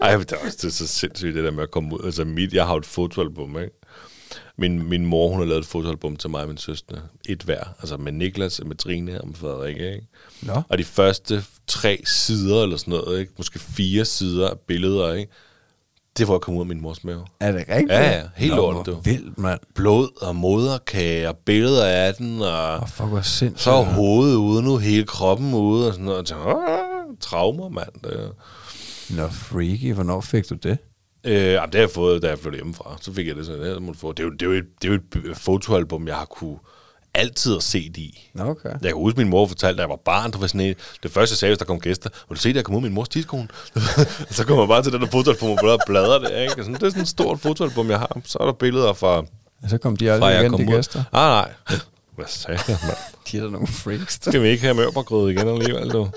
Ej, 0.00 0.16
men 0.16 0.26
det 0.26 0.32
er 0.32 0.36
også 0.44 0.58
det 0.62 0.64
er 0.64 0.72
så 0.72 0.86
sindssygt, 0.86 1.34
det 1.34 1.44
der 1.44 1.50
med 1.50 1.62
at 1.62 1.70
komme 1.70 1.94
ud. 1.94 2.04
Altså, 2.04 2.24
mit, 2.24 2.52
jeg 2.52 2.66
har 2.66 2.76
et 2.76 2.86
fotoalbum, 2.86 3.58
ikke? 3.58 3.74
Min, 4.56 4.88
min 4.88 5.06
mor, 5.06 5.28
hun 5.28 5.38
har 5.38 5.46
lavet 5.46 5.60
et 5.60 5.66
fotoalbum 5.66 6.16
til 6.16 6.30
mig 6.30 6.42
og 6.42 6.48
min 6.48 6.56
søster. 6.56 6.96
Et 7.28 7.42
hver. 7.42 7.64
Altså 7.78 7.96
med 7.96 8.12
Niklas, 8.12 8.60
med 8.64 8.76
Trine 8.76 9.20
og 9.20 9.26
med 9.26 9.34
Frederik, 9.34 9.76
ikke? 9.76 10.06
Nå. 10.42 10.62
Og 10.68 10.78
de 10.78 10.84
første 10.84 11.44
tre 11.68 12.02
sider, 12.04 12.62
eller 12.62 12.76
sådan 12.76 12.90
noget, 12.94 13.20
ikke? 13.20 13.32
måske 13.38 13.58
fire 13.58 14.04
sider 14.04 14.48
af 14.50 14.56
billeder, 14.66 15.12
ikke? 15.14 15.32
det 16.18 16.28
var 16.28 16.34
at 16.34 16.40
komme 16.40 16.58
ud 16.58 16.62
af 16.62 16.66
min 16.66 16.80
mors 16.80 17.04
mave. 17.04 17.26
Er 17.40 17.52
det 17.52 17.64
rigtigt? 17.68 17.90
Ja, 17.90 18.10
ja, 18.16 18.22
helt 18.36 18.54
Nå, 18.54 18.56
lortet, 18.72 18.94
du. 18.94 19.00
Vildt, 19.00 19.38
mand. 19.38 19.60
Blod 19.74 20.22
og 20.22 20.36
moderkage 20.36 21.28
og 21.28 21.36
billeder 21.36 21.84
af 21.86 22.14
den, 22.14 22.42
og 22.42 22.74
Åh, 22.76 22.88
fuck, 22.88 23.08
hvor 23.08 23.20
sindssygt. 23.20 23.60
så 23.64 23.70
er 23.70 23.84
hovedet 23.84 24.36
ude 24.36 24.62
nu, 24.62 24.76
hele 24.76 25.04
kroppen 25.06 25.54
ude, 25.54 25.86
og 25.86 25.92
sådan 25.92 26.04
noget. 26.04 26.32
Og 26.32 26.46
"Åh, 26.46 27.14
traumer, 27.20 27.68
mand. 27.68 27.88
Det, 28.04 28.30
Nå, 29.16 29.28
freaky. 29.28 29.92
Hvornår 29.94 30.20
fik 30.20 30.50
du 30.50 30.54
det? 30.54 30.78
øh, 31.24 31.34
jamen, 31.34 31.66
det 31.66 31.74
har 31.74 31.80
jeg 31.82 31.90
fået, 31.90 32.22
da 32.22 32.28
jeg 32.28 32.38
flyttede 32.38 32.56
hjemmefra. 32.62 32.96
Så 33.00 33.12
fik 33.12 33.26
jeg 33.26 33.36
det 33.36 33.46
sådan, 33.46 33.62
det, 33.62 33.82
må 33.82 33.92
du 33.92 33.98
få. 33.98 34.12
det, 34.12 34.20
er 34.22 34.24
jo, 34.24 34.30
det, 34.32 34.42
er 34.42 34.46
jo 34.46 34.52
et, 34.52 34.64
det 34.82 34.88
er 34.90 34.92
jo 35.24 35.30
et 35.30 35.36
fotoalbum, 35.36 36.08
jeg 36.08 36.16
har 36.16 36.24
kunne 36.24 36.56
altid 37.18 37.52
have 37.52 37.60
set 37.62 37.96
i. 37.96 38.30
Nå, 38.34 38.44
okay. 38.44 38.68
Jeg 38.68 38.80
kan 38.82 38.94
huske, 38.94 39.18
min 39.18 39.28
mor 39.28 39.46
fortalte, 39.46 39.76
da 39.76 39.82
jeg 39.82 39.90
var 39.90 39.96
barn, 40.04 40.30
der 40.32 40.38
var 40.38 40.46
sådan 40.46 40.60
en, 40.60 40.74
det 41.02 41.10
første 41.10 41.32
jeg 41.32 41.38
sagde, 41.38 41.50
hvis 41.50 41.58
der 41.58 41.64
kom 41.64 41.80
gæster, 41.80 42.10
vil 42.28 42.36
du 42.36 42.40
se, 42.40 42.48
at 42.48 42.56
jeg 42.56 42.64
kom 42.64 42.74
ud 42.74 42.80
med 42.80 42.88
min 42.88 42.94
mors 42.94 43.08
tidskone? 43.08 43.48
så 44.30 44.44
kommer 44.46 44.62
man 44.62 44.68
bare 44.68 44.82
til 44.82 44.92
den 44.92 45.00
der 45.00 45.06
fotoalbum 45.10 45.50
og 45.50 45.58
bladrer- 45.62 45.86
bladrer 45.86 46.18
det, 46.18 46.40
ikke? 46.42 46.54
Sådan, 46.56 46.74
det 46.74 46.82
er 46.82 46.88
sådan 46.90 47.02
et 47.02 47.08
stort 47.08 47.40
fotoalbum, 47.40 47.90
jeg 47.90 47.98
har. 47.98 48.20
Så 48.24 48.38
er 48.40 48.44
der 48.46 48.52
billeder 48.52 48.92
fra, 48.92 49.16
Og 49.62 49.70
så 49.70 49.78
kom 49.78 49.96
de 49.96 50.12
aldrig 50.12 50.40
igen, 50.40 50.52
de 50.52 50.62
ud. 50.62 50.66
gæster. 50.76 51.04
Ah, 51.12 51.30
nej. 51.44 51.50
Hvad 52.16 52.26
sagde 52.28 52.60
jeg, 52.68 52.76
mand? 52.82 52.96
De 53.32 53.38
er 53.38 53.42
da 53.42 53.48
nogle 53.50 53.66
freaks. 53.66 54.14
Skal 54.22 54.42
vi 54.42 54.48
ikke 54.48 54.62
have 54.62 54.74
mørbrød 54.74 55.30
igen 55.30 55.48
alligevel, 55.48 55.90
du. 55.90 56.08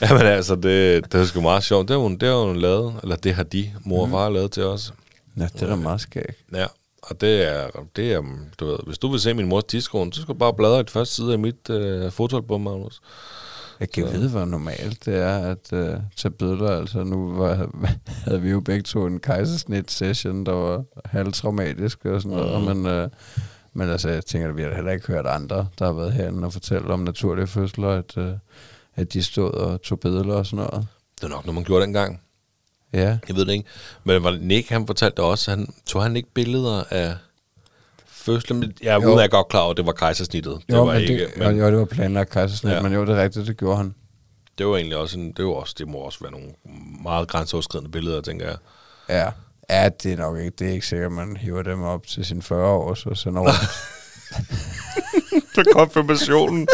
Jamen 0.00 0.22
altså, 0.26 0.54
det, 0.54 1.12
det 1.12 1.20
er 1.20 1.24
sgu 1.24 1.40
meget 1.40 1.64
sjovt. 1.64 1.88
Det 1.88 1.94
har 1.96 2.02
hun, 2.02 2.16
det 2.16 2.28
har 2.28 2.36
hun 2.46 2.56
lavet, 2.56 2.94
eller 3.02 3.16
det 3.16 3.34
har 3.34 3.42
de, 3.42 3.72
mor 3.84 4.02
og 4.04 4.10
far, 4.10 4.28
lavet 4.28 4.50
til 4.52 4.64
os. 4.64 4.92
Nå, 5.34 5.44
det 5.44 5.62
er 5.62 5.66
da 5.66 5.74
meget 5.74 6.00
skægt. 6.00 6.38
Ja, 6.54 6.66
og 7.08 7.20
det 7.20 7.48
er, 7.52 7.66
det 7.96 8.12
er, 8.12 8.22
du 8.60 8.66
ved, 8.66 8.78
hvis 8.86 8.98
du 8.98 9.08
vil 9.08 9.20
se 9.20 9.34
min 9.34 9.48
mors 9.48 9.64
tidskone, 9.64 10.12
så 10.12 10.22
skal 10.22 10.34
du 10.34 10.38
bare 10.38 10.54
bladre 10.54 10.80
et 10.80 10.90
første 10.90 11.14
side 11.14 11.32
af 11.32 11.38
mit 11.38 11.70
øh, 11.70 12.10
fotoalbum, 12.10 12.60
Magnus. 12.60 13.00
Jeg 13.80 13.90
kan 13.90 14.12
vide, 14.12 14.30
hvor 14.30 14.44
normalt 14.44 15.04
det 15.04 15.16
er 15.16 15.38
at 15.38 15.72
uh, 15.72 16.00
tage 16.16 16.32
billeder. 16.32 16.78
Altså, 16.78 17.04
nu 17.04 17.32
var, 17.32 17.68
havde 18.24 18.42
vi 18.42 18.50
jo 18.50 18.60
begge 18.60 18.82
to 18.82 19.06
en 19.06 19.20
kejsersnit-session, 19.20 20.46
der 20.46 20.52
var 20.52 20.84
halvtraumatisk 21.04 22.04
og 22.04 22.22
sådan 22.22 22.36
noget. 22.36 22.62
Mhm. 22.62 22.76
Men, 22.76 23.02
uh, 23.02 23.10
men 23.72 23.88
altså, 23.90 24.08
jeg 24.08 24.24
tænker, 24.24 24.48
at 24.48 24.56
vi 24.56 24.62
har 24.62 24.74
heller 24.74 24.92
ikke 24.92 25.06
hørt 25.06 25.26
andre, 25.26 25.66
der 25.78 25.84
har 25.84 25.92
været 25.92 26.12
herinde 26.12 26.46
og 26.46 26.52
fortælle 26.52 26.92
om 26.92 27.00
naturlige 27.00 27.46
fødsler, 27.46 27.88
at, 27.88 28.16
uh, 28.16 28.32
at 28.94 29.12
de 29.12 29.22
stod 29.22 29.50
og 29.50 29.82
tog 29.82 30.00
billeder 30.00 30.34
og 30.34 30.46
sådan 30.46 30.66
noget. 30.70 30.86
Det 31.16 31.24
er 31.24 31.28
nok 31.28 31.44
noget, 31.44 31.54
man 31.54 31.64
gjorde 31.64 31.84
dengang. 31.84 32.20
Ja, 32.94 33.18
Jeg 33.28 33.36
ved 33.36 33.44
det 33.46 33.52
ikke. 33.52 33.68
Men 34.04 34.24
var 34.24 34.30
det 34.30 34.42
Nick, 34.42 34.68
han 34.68 34.86
fortalte 34.86 35.20
også, 35.22 35.50
han 35.50 35.74
tog 35.86 36.02
han 36.02 36.16
ikke 36.16 36.28
billeder 36.34 36.84
af 36.90 37.14
fødslen. 38.06 38.60
Men 38.60 38.72
Jeg 38.82 38.94
er 38.94 38.98
udmærket 39.06 39.30
godt 39.30 39.48
klar 39.48 39.60
over, 39.60 39.70
at 39.70 39.76
det 39.76 39.86
var 39.86 39.92
kejsersnittet. 39.92 40.58
Det 40.68 40.74
jo, 40.74 40.84
var 40.84 40.92
men 40.92 41.02
ikke, 41.02 41.14
det, 41.24 41.36
men 41.36 41.58
jo, 41.58 41.66
det 41.66 41.78
var 41.78 41.84
planlagt 41.84 42.30
kejsersnit, 42.30 42.72
Ja. 42.72 42.80
men 42.82 42.92
jo, 42.92 43.04
det 43.06 43.08
er 43.18 43.22
rigtigt, 43.22 43.46
det 43.46 43.56
gjorde 43.56 43.76
han. 43.76 43.94
det 44.58 44.66
var 44.66 44.76
egentlig 44.76 44.96
også, 44.98 45.18
en, 45.18 45.32
det, 45.32 45.44
var 45.44 45.50
også, 45.52 45.74
det 45.78 45.88
må 45.88 45.98
også 45.98 46.18
være 46.22 46.32
nogle 46.32 46.48
meget 47.02 47.28
grænseoverskridende 47.28 47.90
billeder, 47.90 48.20
tænker 48.20 48.46
jeg. 48.46 48.56
Ja. 49.08 49.30
Ja, 49.70 49.88
det 49.88 50.12
er 50.12 50.16
nok 50.16 50.38
ikke, 50.38 50.50
det 50.58 50.68
er 50.68 50.72
ikke 50.72 50.86
sikkert, 50.86 51.06
at 51.06 51.12
man 51.12 51.36
hiver 51.36 51.62
dem 51.62 51.82
op 51.82 52.06
til 52.06 52.24
sine 52.24 52.42
40 52.42 52.68
år, 52.68 52.94
så 52.94 53.14
sender 53.14 53.40
over. 53.40 53.50
Til 55.54 55.64
konfirmationen. 55.72 56.68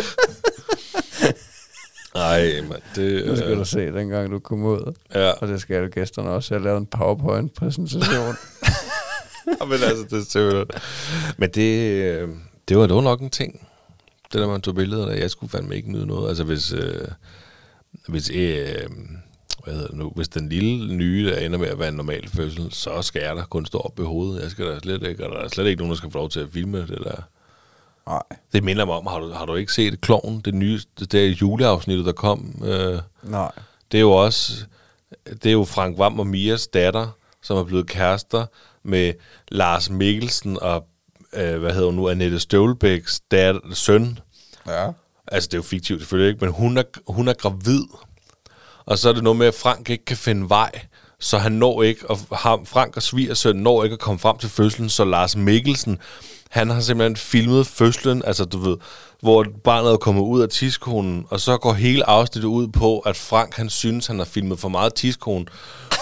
Ej, 2.15 2.61
man, 2.69 2.79
det... 2.97 3.27
Nu 3.27 3.37
skal 3.37 3.57
du 3.57 3.65
se, 3.65 3.93
dengang 3.93 4.31
du 4.31 4.39
kom 4.39 4.65
ud. 4.65 4.93
Ja, 5.15 5.31
Og 5.31 5.49
det 5.49 5.61
skal 5.61 5.77
alle 5.77 5.91
gæsterne 5.91 6.31
også. 6.31 6.55
Jeg 6.55 6.63
lavede 6.63 6.79
en 6.79 6.87
PowerPoint-præsentation. 6.87 8.35
men 9.69 9.73
altså, 9.73 10.07
det 10.11 10.13
er 10.13 10.25
simpelthen... 10.29 10.67
Men 11.39 11.51
det, 11.51 11.93
øh, 12.03 12.29
det 12.69 12.79
var 12.79 12.87
dog 12.87 13.03
nok 13.03 13.21
en 13.21 13.31
ting. 13.31 13.69
Det 14.33 14.41
der, 14.41 14.49
man 14.49 14.61
tog 14.61 14.75
billeder 14.75 15.09
af. 15.09 15.21
Jeg 15.21 15.31
skulle 15.31 15.51
fandme 15.51 15.77
ikke 15.77 15.93
nyde 15.93 16.07
noget. 16.07 16.29
Altså, 16.29 16.45
hvis... 16.45 16.73
Øh, 16.73 17.09
hvis 18.09 18.31
øh, 18.31 18.89
hvad 19.65 19.75
hedder 19.75 19.89
det 19.89 19.97
nu, 19.97 20.13
hvis 20.17 20.29
den 20.29 20.49
lille 20.49 20.95
nye, 20.95 21.27
der 21.27 21.39
ender 21.39 21.59
med 21.59 21.69
at 21.69 21.79
være 21.79 21.89
en 21.89 21.95
normal 21.95 22.29
fødsel, 22.29 22.73
så 22.73 23.03
skal 23.03 23.23
jeg 23.23 23.37
da 23.37 23.43
kun 23.43 23.67
stå 23.67 23.79
op 23.79 23.99
i 23.99 24.03
hovedet. 24.03 24.43
Jeg 24.43 24.51
skal 24.51 24.67
da 24.67 24.79
slet 24.79 25.03
ikke, 25.03 25.27
og 25.27 25.33
der 25.33 25.41
er 25.45 25.49
slet 25.49 25.67
ikke 25.67 25.79
nogen, 25.79 25.91
der 25.91 25.97
skal 25.97 26.11
få 26.11 26.19
lov 26.19 26.29
til 26.29 26.41
at 26.41 26.49
filme 26.53 26.79
det 26.81 26.99
der. 27.05 27.23
Nej. 28.07 28.23
Det 28.53 28.65
minder 28.65 28.85
mig 28.85 28.95
om, 28.95 29.07
har 29.07 29.19
du, 29.19 29.33
har 29.33 29.47
du 29.47 29.55
ikke 29.55 29.73
set 29.73 30.01
Kloven, 30.01 30.41
det 30.41 30.55
nye, 30.55 30.81
det 30.99 31.13
der 31.13 31.25
juleafsnittet, 31.27 32.07
der 32.07 32.13
kom? 32.13 32.63
Øh, 32.65 32.99
Nej. 33.23 33.53
det 33.93 33.99
er 33.99 34.03
jo 34.03 34.13
også, 34.13 34.53
det 35.27 35.47
er 35.47 35.53
jo 35.53 35.65
Frank 35.65 35.99
Vam 35.99 36.19
og 36.21 36.27
Mias 36.27 36.67
datter, 36.67 37.09
som 37.43 37.57
er 37.57 37.65
blevet 37.65 37.87
kærester 37.87 38.47
med 38.83 39.13
Lars 39.49 39.91
Mikkelsen 39.91 40.59
og, 40.63 40.87
øh, 41.33 41.59
hvad 41.59 41.73
hedder 41.73 41.87
hun 41.87 41.95
nu, 41.95 42.09
Annette 42.09 42.41
Støvlebæks 42.41 43.21
datter, 43.31 43.61
søn. 43.73 44.19
Ja. 44.67 44.91
Altså, 45.27 45.47
det 45.49 45.55
er 45.55 45.59
jo 45.59 45.63
fiktivt 45.63 46.01
selvfølgelig 46.01 46.33
ikke, 46.33 46.45
men 46.45 46.55
hun 46.55 46.79
er, 46.79 46.83
hun 47.07 47.29
er 47.29 47.33
gravid. 47.33 47.83
Og 48.85 48.99
så 48.99 49.09
er 49.09 49.13
det 49.13 49.23
noget 49.23 49.39
med, 49.39 49.47
at 49.47 49.55
Frank 49.55 49.91
ikke 49.91 50.05
kan 50.05 50.17
finde 50.17 50.49
vej, 50.49 50.71
så 51.21 51.39
han 51.39 51.53
når 51.53 51.83
ikke, 51.83 52.11
og 52.11 52.19
ham, 52.33 52.67
Frank 52.67 52.97
og 52.97 53.03
svigersøn 53.03 53.57
når 53.57 53.85
ikke 53.85 53.95
at 53.95 54.01
komme 54.01 54.19
frem 54.19 54.39
til 54.39 54.49
fødslen, 54.49 54.89
så 54.89 55.05
Lars 55.05 55.37
Mikkelsen, 55.37 55.99
han 56.51 56.71
har 56.71 56.81
simpelthen 56.81 57.17
filmet 57.17 57.67
fødslen, 57.67 58.23
altså 58.27 58.45
du 58.45 58.59
ved, 58.59 58.77
hvor 59.23 59.47
barnet 59.65 59.93
er 59.93 59.97
kommet 59.97 60.23
ud 60.23 60.43
af 60.43 60.49
tidskonen, 60.49 61.27
og 61.31 61.41
så 61.41 61.57
går 61.57 61.73
hele 61.73 62.09
afsnittet 62.09 62.49
ud 62.49 62.69
på, 62.69 62.99
at 62.99 63.17
Frank 63.17 63.57
han 63.57 63.71
synes, 63.71 64.07
han 64.07 64.19
har 64.19 64.27
filmet 64.27 64.59
for 64.59 64.69
meget 64.69 64.95
tidskone, 64.95 65.47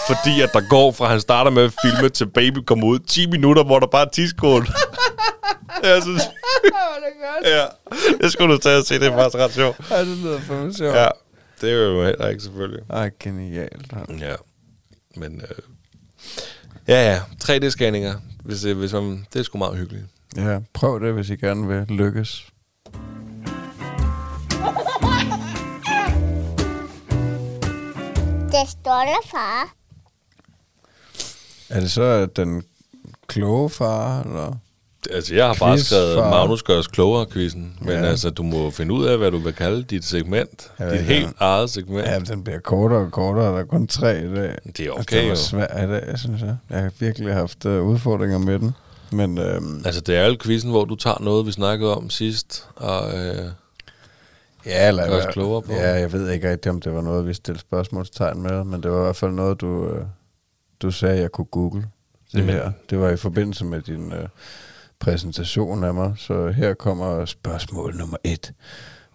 fordi 0.07 0.41
at 0.41 0.49
der 0.53 0.69
går 0.69 0.91
fra, 0.91 1.07
han 1.07 1.21
starter 1.21 1.51
med 1.51 1.63
at 1.63 1.73
filme, 1.85 2.09
til 2.09 2.29
baby 2.29 2.57
kommer 2.57 2.87
ud, 2.87 2.99
10 2.99 3.27
minutter, 3.27 3.63
hvor 3.63 3.79
der 3.79 3.87
bare 3.87 4.05
er 4.05 4.09
tidskone. 4.09 4.65
Jeg 5.83 6.01
synes, 6.03 6.21
ja, 7.45 7.65
det 8.21 8.31
skulle 8.31 8.53
du 8.53 8.59
tage 8.59 8.77
og 8.77 8.85
se, 8.85 8.99
det 8.99 9.07
er 9.07 9.15
faktisk 9.15 9.43
ret 9.43 9.53
sjovt. 9.53 9.77
Ja, 9.89 9.99
det 9.99 10.17
lyder 10.17 10.39
for 10.39 10.71
sjovt. 10.77 10.95
Ja, 10.95 11.07
det 11.61 11.69
er 11.69 11.75
jo 11.75 12.03
heller 12.03 12.27
ikke 12.27 12.43
selvfølgelig. 12.43 12.83
Ej, 12.89 13.09
genialt. 13.19 13.93
Ja, 14.19 14.35
men 15.15 15.41
øh, 15.41 15.57
ja, 16.87 17.11
ja, 17.11 17.19
3D-scanninger, 17.43 18.13
hvis, 18.43 18.65
øh, 18.65 18.77
hvis 18.77 18.93
man, 18.93 19.25
det 19.33 19.39
er 19.39 19.43
sgu 19.43 19.57
meget 19.57 19.77
hyggeligt. 19.77 20.05
Ja, 20.37 20.59
prøv 20.73 20.99
det, 21.05 21.13
hvis 21.13 21.29
I 21.29 21.35
gerne 21.35 21.67
vil 21.67 21.85
lykkes. 21.97 22.51
Det 28.51 28.69
står 28.69 29.01
der, 29.05 29.27
far. 29.31 29.73
Er 31.69 31.79
det 31.79 31.91
så 31.91 32.01
at 32.03 32.37
den 32.37 32.63
kloge 33.27 33.69
far, 33.69 34.21
eller? 34.23 34.53
Altså, 35.13 35.35
jeg 35.35 35.45
har 35.47 35.53
bare 35.59 35.75
Quiz 35.75 35.85
skrevet 35.85 36.17
for- 36.17 36.29
Magnus 36.29 36.63
gøres 36.63 36.87
klogere 36.87 37.25
quizzen, 37.33 37.77
men 37.81 37.89
Ja. 37.89 38.01
altså, 38.05 38.29
du 38.29 38.43
må 38.43 38.69
finde 38.71 38.93
ud 38.93 39.05
af, 39.05 39.17
hvad 39.17 39.31
du 39.31 39.37
vil 39.37 39.53
kalde 39.53 39.83
dit 39.83 40.05
segment. 40.05 40.71
Jeg 40.79 40.91
dit 40.91 40.97
ved 40.99 41.01
helt 41.05 41.35
eget 41.39 41.69
segment. 41.69 42.05
Ja, 42.07 42.19
den 42.19 42.43
bliver 42.43 42.59
kortere 42.59 42.99
og 42.99 43.11
kortere. 43.11 43.45
Der 43.45 43.59
er 43.59 43.63
kun 43.65 43.87
tre 43.87 44.19
i 44.19 44.35
dag. 44.35 44.55
Det 44.77 44.79
er 44.79 44.93
Altså, 44.93 44.99
okay, 44.99 45.15
det 45.17 45.23
var 45.23 45.29
jo. 45.29 45.35
svært 45.35 45.69
i 45.83 45.87
dag, 45.91 46.19
synes 46.19 46.41
jeg. 46.41 46.57
Jeg 46.69 46.79
har 46.79 46.91
virkelig 46.99 47.33
haft 47.33 47.65
uh, 47.65 47.71
udfordringer 47.87 48.37
med 48.37 48.59
den. 48.59 48.71
Men 49.11 49.37
øhm, 49.37 49.81
Altså, 49.85 50.01
det 50.01 50.15
er 50.15 50.27
jo 50.27 50.35
quizzen, 50.41 50.71
hvor 50.71 50.85
du 50.85 50.95
tager 50.95 51.19
noget, 51.21 51.45
vi 51.45 51.51
snakkede 51.51 51.95
om 51.95 52.09
sidst, 52.09 52.67
og 52.75 53.17
øh, 53.17 53.51
ja, 54.65 54.87
eller, 54.87 55.09
os 55.09 55.33
klogere 55.33 55.61
på. 55.61 55.73
Ja, 55.73 55.99
jeg 55.99 56.11
ved 56.11 56.29
ikke 56.29 56.51
rigtig, 56.51 56.71
om 56.71 56.81
det 56.81 56.93
var 56.93 57.01
noget, 57.01 57.27
vi 57.27 57.33
stillede 57.33 57.61
spørgsmålstegn 57.61 58.41
med, 58.41 58.63
men 58.63 58.83
det 58.83 58.91
var 58.91 58.99
i 58.99 59.03
hvert 59.03 59.15
fald 59.15 59.31
noget, 59.31 59.61
du, 59.61 59.89
øh, 59.89 60.05
du 60.81 60.91
sagde, 60.91 61.21
jeg 61.21 61.31
kunne 61.31 61.45
google. 61.45 61.85
Det 62.33 62.43
her. 62.43 62.71
Det 62.89 62.99
var 62.99 63.09
i 63.09 63.17
forbindelse 63.17 63.65
med 63.65 63.81
din 63.81 64.13
øh, 64.13 64.27
præsentation 64.99 65.83
af 65.83 65.93
mig. 65.93 66.13
Så 66.17 66.47
her 66.47 66.73
kommer 66.73 67.25
spørgsmål 67.25 67.95
nummer 67.95 68.17
et. 68.23 68.53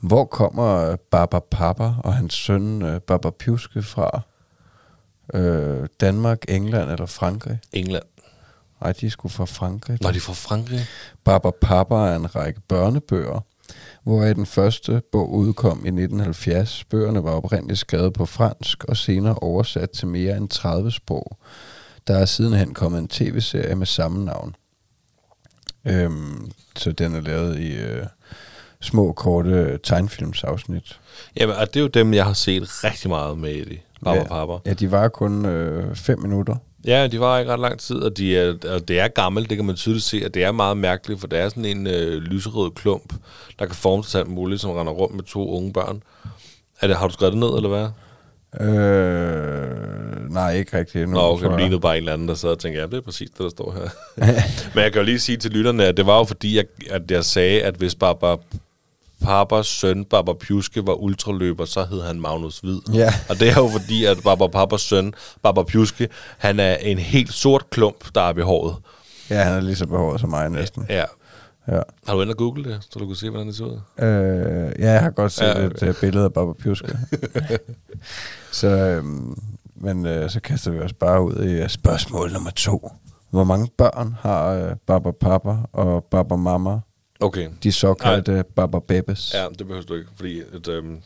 Hvor 0.01 0.25
kommer 0.25 0.91
øh, 0.91 0.97
Baba 1.11 1.39
Papa 1.51 1.93
og 2.05 2.15
hans 2.15 2.35
søn 2.35 2.83
øh, 2.83 3.01
Baba 3.01 3.31
Pjuske 3.31 3.83
fra? 3.83 4.21
Øh, 5.35 5.89
Danmark, 6.01 6.45
England 6.49 6.91
eller 6.91 7.07
Frankrig? 7.07 7.59
England. 7.73 8.05
Nej, 8.81 8.93
de 8.93 9.07
er 9.07 9.11
sgu 9.11 9.29
fra 9.29 9.45
Frankrig. 9.45 9.99
Når 10.01 10.11
de 10.11 10.17
er 10.17 10.21
fra 10.21 10.33
Frankrig. 10.33 10.87
Baba 11.25 11.51
Papa 11.61 11.95
er 11.95 12.17
en 12.17 12.35
række 12.35 12.61
børnebøger, 12.69 13.41
hvoraf 14.03 14.35
den 14.35 14.47
første 14.47 15.03
bog 15.13 15.33
udkom 15.33 15.79
i 15.79 15.89
1970. 15.89 16.85
Bøgerne 16.85 17.25
var 17.25 17.31
oprindeligt 17.31 17.81
skrevet 17.81 18.13
på 18.13 18.27
fransk 18.27 18.85
og 18.85 18.97
senere 18.97 19.35
oversat 19.35 19.91
til 19.91 20.09
mere 20.09 20.37
end 20.37 20.49
30 20.49 20.91
sprog. 20.91 21.39
Der 22.07 22.17
er 22.17 22.25
sidenhen 22.25 22.75
kommet 22.75 22.99
en 22.99 23.09
tv-serie 23.09 23.75
med 23.75 23.87
samme 23.87 24.25
navn. 24.25 24.55
Øhm, 25.85 26.51
så 26.77 26.93
den 26.93 27.15
er 27.15 27.21
lavet 27.21 27.59
i 27.59 27.77
øh, 27.77 28.07
små, 28.81 29.13
korte 29.13 29.79
tegnfilmsafsnit. 29.79 31.01
Jamen, 31.37 31.57
og 31.57 31.67
det 31.67 31.77
er 31.77 31.81
jo 31.81 31.89
dem, 31.89 32.15
jeg 32.15 32.25
har 32.25 32.33
set 32.33 32.85
rigtig 32.85 33.11
meget 33.11 33.39
med 33.39 33.55
i. 33.55 33.81
Baba 34.05 34.19
ja, 34.19 34.25
Papa. 34.25 34.53
Ja, 34.67 34.73
de 34.73 34.91
var 34.91 35.09
kun 35.09 35.47
øh, 35.47 35.97
fem 35.97 36.21
minutter. 36.21 36.57
Ja, 36.85 37.07
de 37.07 37.21
var 37.21 37.39
ikke 37.39 37.53
ret 37.53 37.61
lang 37.61 37.79
tid, 37.79 37.97
og, 37.97 38.17
de 38.17 38.37
er, 38.37 38.55
og 38.69 38.89
det 38.89 39.01
er 39.01 39.09
gammelt, 39.09 39.51
det 39.51 39.59
kan 39.59 39.65
man 39.65 39.77
tydeligt 39.77 40.05
se, 40.05 40.23
og 40.25 40.35
det 40.35 40.45
er 40.45 40.53
meget 40.53 40.77
mærkeligt, 40.77 41.21
for 41.21 41.27
det 41.27 41.39
er 41.39 41.49
sådan 41.49 41.65
en 41.65 41.87
øh, 41.87 42.23
lyserød 42.23 42.71
klump, 42.71 43.15
der 43.59 43.67
kan 43.67 43.75
forme 43.75 44.05
sig 44.05 44.21
alt 44.21 44.31
muligt, 44.31 44.61
som 44.61 44.71
render 44.71 44.93
rundt 44.93 45.15
med 45.15 45.25
to 45.25 45.57
unge 45.57 45.73
børn. 45.73 46.03
Er 46.81 46.87
det, 46.87 46.97
har 46.97 47.07
du 47.07 47.13
skrevet 47.13 47.33
det 47.33 47.41
ned, 47.41 47.57
eller 47.57 47.69
hvad? 47.69 47.89
Øh, 48.61 50.31
nej, 50.31 50.55
ikke 50.55 50.79
rigtig 50.79 51.03
endnu. 51.03 51.17
Nå, 51.17 51.23
okay, 51.23 51.49
det 51.49 51.59
lignede 51.59 51.81
bare 51.81 51.97
en 51.97 52.03
eller 52.03 52.13
anden, 52.13 52.29
der 52.29 52.35
sad 52.35 52.51
og 52.51 52.59
tænkte, 52.59 52.81
ja, 52.81 52.87
det 52.87 52.95
er 52.95 53.01
præcis 53.01 53.31
det, 53.31 53.39
der 53.39 53.49
står 53.49 53.73
her. 53.73 53.89
Men 54.75 54.85
jeg 54.85 54.93
kan 54.93 55.01
jo 55.01 55.05
lige 55.05 55.21
sige 55.21 55.37
til 55.37 55.51
lytterne, 55.51 55.85
at 55.85 55.97
det 55.97 56.07
var 56.07 56.19
jo 56.19 56.25
fordi, 56.25 56.57
jeg, 56.57 56.65
at 56.91 57.11
jeg 57.11 57.25
sagde, 57.25 57.63
at 57.63 57.75
hvis 57.75 57.95
Barbara 57.95 58.39
Papas 59.23 59.67
søn, 59.67 60.05
Barbara 60.05 60.37
Pjuske, 60.41 60.87
var 60.87 60.95
ultraløber, 60.95 61.65
så 61.65 61.85
hed 61.85 62.03
han 62.03 62.21
Magnus 62.21 62.59
Hvid. 62.59 62.81
Ja. 62.95 63.13
Og 63.29 63.41
det 63.41 63.49
er 63.49 63.55
jo 63.57 63.69
fordi, 63.69 64.05
at 64.05 64.19
Barbara 64.25 64.49
Papas 64.49 64.81
søn, 64.81 65.15
Barbara 65.43 65.65
Pjuske, 65.65 66.09
han 66.39 66.61
er 66.61 66.75
en 66.77 66.99
helt 66.99 67.33
sort 67.33 67.71
klump, 67.71 68.15
der 68.15 68.21
er 68.21 68.33
ved 68.33 68.43
håret. 68.43 68.77
Ja, 69.31 69.43
han 69.43 69.53
er 69.53 69.61
lige 69.61 69.77
så 69.77 69.87
behåret 69.87 70.21
som 70.21 70.31
mig 70.31 70.51
næsten. 70.51 70.87
Ja. 70.89 71.05
Ja. 71.69 71.81
Har 72.07 72.15
du 72.15 72.21
inde 72.23 72.33
og 72.33 72.37
google 72.37 72.65
det, 72.65 72.79
så 72.91 72.99
du 72.99 73.07
kan 73.07 73.17
se, 73.17 73.31
hvordan 73.31 73.47
det 73.47 73.57
ser 73.57 73.65
ud? 73.65 73.81
Øh, 73.99 74.73
ja, 74.79 74.93
jeg 74.93 75.01
har 75.01 75.11
godt 75.11 75.33
set 75.33 75.45
Ja, 75.45 75.59
et 75.59 75.83
øh, 75.83 75.95
billede 76.01 76.25
af 76.25 76.33
Baba 76.33 76.53
Pjuske. 76.53 76.99
så, 78.53 78.69
øhm, 78.69 79.39
men 79.77 80.07
øh, 80.07 80.31
så 80.31 80.41
kaster 80.41 80.71
vi 80.71 80.79
os 80.79 80.93
bare 80.93 81.23
ud 81.23 81.45
i 81.45 81.53
øh, 81.53 81.69
spørgsmål 81.69 82.33
nummer 82.33 82.51
to. 82.51 82.91
Hvor 83.31 83.45
mange 83.45 83.69
børn 83.79 84.17
har 84.21 84.47
øh, 84.49 84.77
Baba 84.87 85.11
Papa 85.11 85.57
og 85.73 86.05
Baba 86.11 86.37
Mama? 86.37 86.79
Okay. 87.21 87.49
De 87.63 87.73
såkaldte 87.73 88.45
Baba 88.57 88.79
Bebes. 88.79 89.35
Ja, 89.35 89.49
det 89.49 89.67
behøver 89.67 89.87
du 89.87 89.95
ikke, 89.95 90.11
fordi 90.17 90.41
at, 90.41 90.69
øhm, 90.69 91.03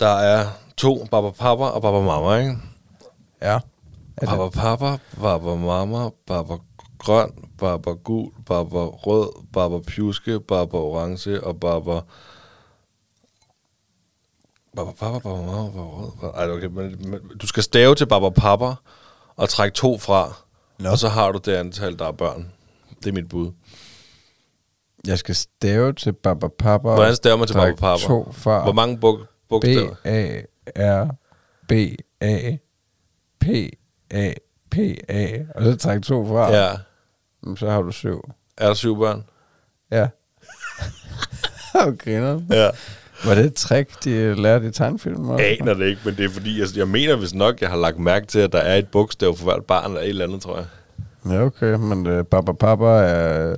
der 0.00 0.16
er 0.16 0.46
to 0.76 1.04
Baba 1.10 1.30
Papa 1.30 1.64
og 1.64 1.82
Baba 1.82 2.00
Mama, 2.00 2.36
ikke? 2.36 2.56
ja. 3.42 3.58
Er 4.16 4.26
Baba 4.26 4.44
det, 4.44 4.52
Papa, 4.52 4.98
Baba 5.20 5.54
Mama, 5.54 6.10
Baba 6.26 6.56
Grøn, 6.98 7.32
Baba 7.58 7.92
Gul, 7.92 8.32
Baba 8.46 8.84
Rød, 8.84 9.44
Baba 9.52 9.78
Pjuske, 9.78 10.40
Baba 10.40 10.76
Orange 10.76 11.44
og 11.44 11.60
Baba... 11.60 12.00
Baba 14.76 14.90
Papa, 14.92 15.18
Baba 15.18 15.42
Mama, 15.42 15.70
Baba 15.70 15.82
Rød... 15.82 16.34
Ej, 16.34 16.50
okay, 16.50 16.66
men, 16.66 17.10
men, 17.10 17.20
du 17.42 17.46
skal 17.46 17.62
stave 17.62 17.94
til 17.94 18.06
Baba 18.06 18.30
Papa 18.30 18.74
og 19.36 19.48
trække 19.48 19.74
to 19.74 19.98
fra, 19.98 20.34
Nå. 20.78 20.90
og 20.90 20.98
så 20.98 21.08
har 21.08 21.32
du 21.32 21.38
det 21.44 21.56
antal, 21.56 21.98
der 21.98 22.06
er 22.06 22.12
børn. 22.12 22.52
Det 23.04 23.08
er 23.08 23.12
mit 23.12 23.28
bud. 23.28 23.52
Jeg 25.06 25.18
skal 25.18 25.34
stave 25.34 25.92
til 25.92 26.12
Baba 26.12 26.48
Papa. 26.48 26.88
og 26.88 26.94
Hvordan 26.94 27.16
staver 27.16 27.36
man 27.36 27.46
til 27.46 27.54
Baba 27.54 27.74
Papa? 27.74 28.02
To 28.02 28.32
fra 28.32 28.62
Hvor 28.62 28.72
mange 28.72 28.98
bog, 28.98 29.20
bogstaver? 29.48 29.94
B-A-R-B-A 31.66 32.56
P-A-P-A 33.40 35.38
Og 35.54 35.64
så 35.64 35.76
trække 35.76 36.02
to 36.02 36.26
fra. 36.26 36.56
Ja. 36.56 36.70
Så 37.56 37.70
har 37.70 37.82
du 37.82 37.92
syv. 37.92 38.30
Er 38.58 38.66
der 38.66 38.74
syv 38.74 38.98
børn? 38.98 39.24
Ja. 39.90 40.08
Hvor 41.72 41.96
griner? 41.96 42.40
Ja. 42.50 42.70
Var 43.24 43.34
det 43.34 43.44
et 43.44 43.54
trick, 43.54 44.04
de 44.04 44.34
lærte 44.42 44.66
i 44.66 44.70
tegnfilm? 44.70 45.30
Jeg 45.30 45.56
aner 45.60 45.74
det 45.74 45.86
ikke, 45.86 46.00
men 46.04 46.16
det 46.16 46.24
er 46.24 46.28
fordi, 46.30 46.60
jeg, 46.60 46.68
jeg 46.76 46.88
mener 46.88 47.16
hvis 47.16 47.34
nok, 47.34 47.60
jeg 47.60 47.70
har 47.70 47.76
lagt 47.76 47.98
mærke 47.98 48.26
til, 48.26 48.38
at 48.38 48.52
der 48.52 48.58
er 48.58 48.76
et 48.76 48.88
bogstav 48.88 49.36
for 49.36 49.44
hvert 49.44 49.64
barn 49.64 49.90
eller 49.90 50.00
et 50.00 50.08
eller 50.08 50.24
andet, 50.24 50.42
tror 50.42 50.56
jeg. 50.56 50.66
Ja, 51.30 51.42
okay, 51.42 51.74
men 51.74 52.18
uh, 52.18 52.24
Baba 52.24 52.52
Papa 52.52 52.84
er 52.84 53.56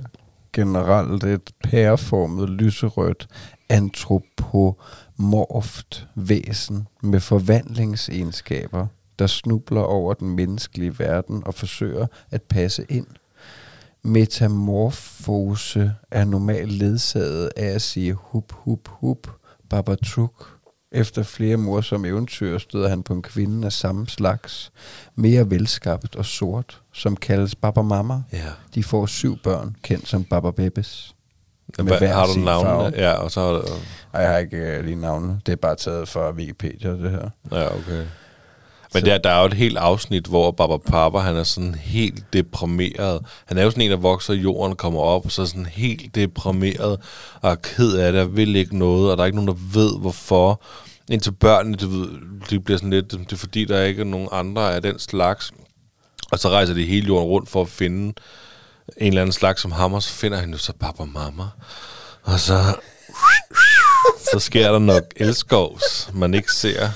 generelt 0.55 1.23
et 1.23 1.51
pæreformet, 1.63 2.49
lyserødt, 2.49 3.27
antropomorft 3.69 6.07
væsen 6.15 6.87
med 7.03 7.19
forvandlingsegenskaber, 7.19 8.87
der 9.19 9.27
snubler 9.27 9.81
over 9.81 10.13
den 10.13 10.35
menneskelige 10.35 10.99
verden 10.99 11.43
og 11.45 11.53
forsøger 11.53 12.07
at 12.31 12.41
passe 12.41 12.85
ind. 12.89 13.07
Metamorfose 14.03 15.93
er 16.11 16.25
normalt 16.25 16.71
ledsaget 16.71 17.51
af 17.55 17.65
at 17.65 17.81
sige 17.81 18.13
hup, 18.13 18.51
hup, 18.51 18.87
hup, 18.87 19.27
babatruk. 19.69 20.54
Efter 20.95 21.23
flere 21.23 21.57
morsomme 21.57 22.07
eventyr 22.07 22.57
støder 22.57 22.89
han 22.89 23.03
på 23.03 23.13
en 23.13 23.21
kvinde 23.21 23.65
af 23.65 23.73
samme 23.73 24.07
slags, 24.07 24.71
mere 25.15 25.49
velskabt 25.49 26.15
og 26.15 26.25
sort, 26.25 26.81
som 26.93 27.15
kaldes 27.15 27.55
Baba 27.55 27.81
Mama. 27.81 28.21
Ja. 28.33 28.37
De 28.75 28.83
får 28.83 29.05
syv 29.05 29.37
børn, 29.43 29.75
kendt 29.83 30.07
som 30.07 30.23
Baba 30.23 30.51
Bebes. 30.51 31.15
Med 31.77 31.97
hver 31.97 32.13
har 32.13 32.25
du 32.25 32.39
navnene? 32.39 32.69
farve. 32.69 32.91
Ja, 32.95 33.11
og 33.11 33.31
så 33.31 33.41
har 33.41 33.51
du... 33.51 33.61
Ej, 34.13 34.21
jeg 34.21 34.31
har 34.31 34.37
ikke 34.37 34.75
uh, 34.79 34.85
lige 34.85 34.95
navnene. 34.95 35.39
Det 35.45 35.51
er 35.51 35.55
bare 35.55 35.75
taget 35.75 36.07
fra 36.07 36.31
Wikipedia, 36.31 36.91
det 36.91 37.11
her. 37.11 37.29
Ja, 37.51 37.75
okay. 37.75 38.05
Men 38.93 38.99
Så- 39.01 39.05
der, 39.05 39.17
der 39.17 39.29
er 39.29 39.39
jo 39.39 39.45
et 39.45 39.53
helt 39.53 39.77
afsnit, 39.77 40.25
hvor 40.25 40.51
Baba 40.51 40.77
Papa, 40.77 41.17
han 41.17 41.35
er 41.35 41.43
sådan 41.43 41.75
helt 41.75 42.23
deprimeret. 42.33 43.19
Han 43.45 43.57
er 43.57 43.63
jo 43.63 43.69
sådan 43.69 43.83
en, 43.83 43.91
der 43.91 43.97
vokser 43.97 44.33
i 44.33 44.37
jorden, 44.37 44.75
kommer 44.75 44.99
op, 45.01 45.25
og 45.25 45.31
så 45.31 45.41
er 45.41 45.45
sådan 45.45 45.65
helt 45.65 46.15
deprimeret, 46.15 46.99
og 47.41 47.51
er 47.51 47.55
ked 47.55 47.93
af 47.97 48.11
det, 48.11 48.21
og 48.21 48.35
vil 48.37 48.55
ikke 48.55 48.77
noget, 48.77 49.11
og 49.11 49.17
der 49.17 49.23
er 49.23 49.25
ikke 49.25 49.35
nogen, 49.43 49.47
der 49.47 49.79
ved, 49.79 49.99
hvorfor. 49.99 50.61
Indtil 51.09 51.31
børnene, 51.31 51.77
ved, 51.81 52.07
de 52.49 52.59
bliver 52.59 52.77
sådan 52.77 52.89
lidt, 52.89 53.11
det 53.11 53.31
er 53.33 53.35
fordi, 53.37 53.65
der 53.65 53.83
ikke 53.83 54.01
er 54.01 54.05
nogen 54.05 54.27
andre 54.31 54.75
af 54.75 54.81
den 54.81 54.99
slags. 54.99 55.51
Og 56.31 56.39
så 56.39 56.49
rejser 56.49 56.73
de 56.73 56.85
hele 56.85 57.07
jorden 57.07 57.27
rundt 57.29 57.49
for 57.49 57.61
at 57.61 57.69
finde 57.69 58.13
en 58.97 59.07
eller 59.07 59.21
anden 59.21 59.33
slags 59.33 59.61
som 59.61 59.71
ham, 59.71 59.93
og 59.93 60.03
så 60.03 60.09
finder 60.13 60.37
han 60.37 60.51
jo 60.51 60.57
så 60.57 60.73
Baba 60.79 61.03
Mama. 61.05 61.43
Og 62.23 62.39
så, 62.39 62.53
så 64.39 64.45
sker 64.45 64.71
der 64.71 64.79
nok 64.79 65.03
elskovs, 65.15 66.11
man 66.13 66.33
ikke 66.33 66.53
ser 66.53 66.87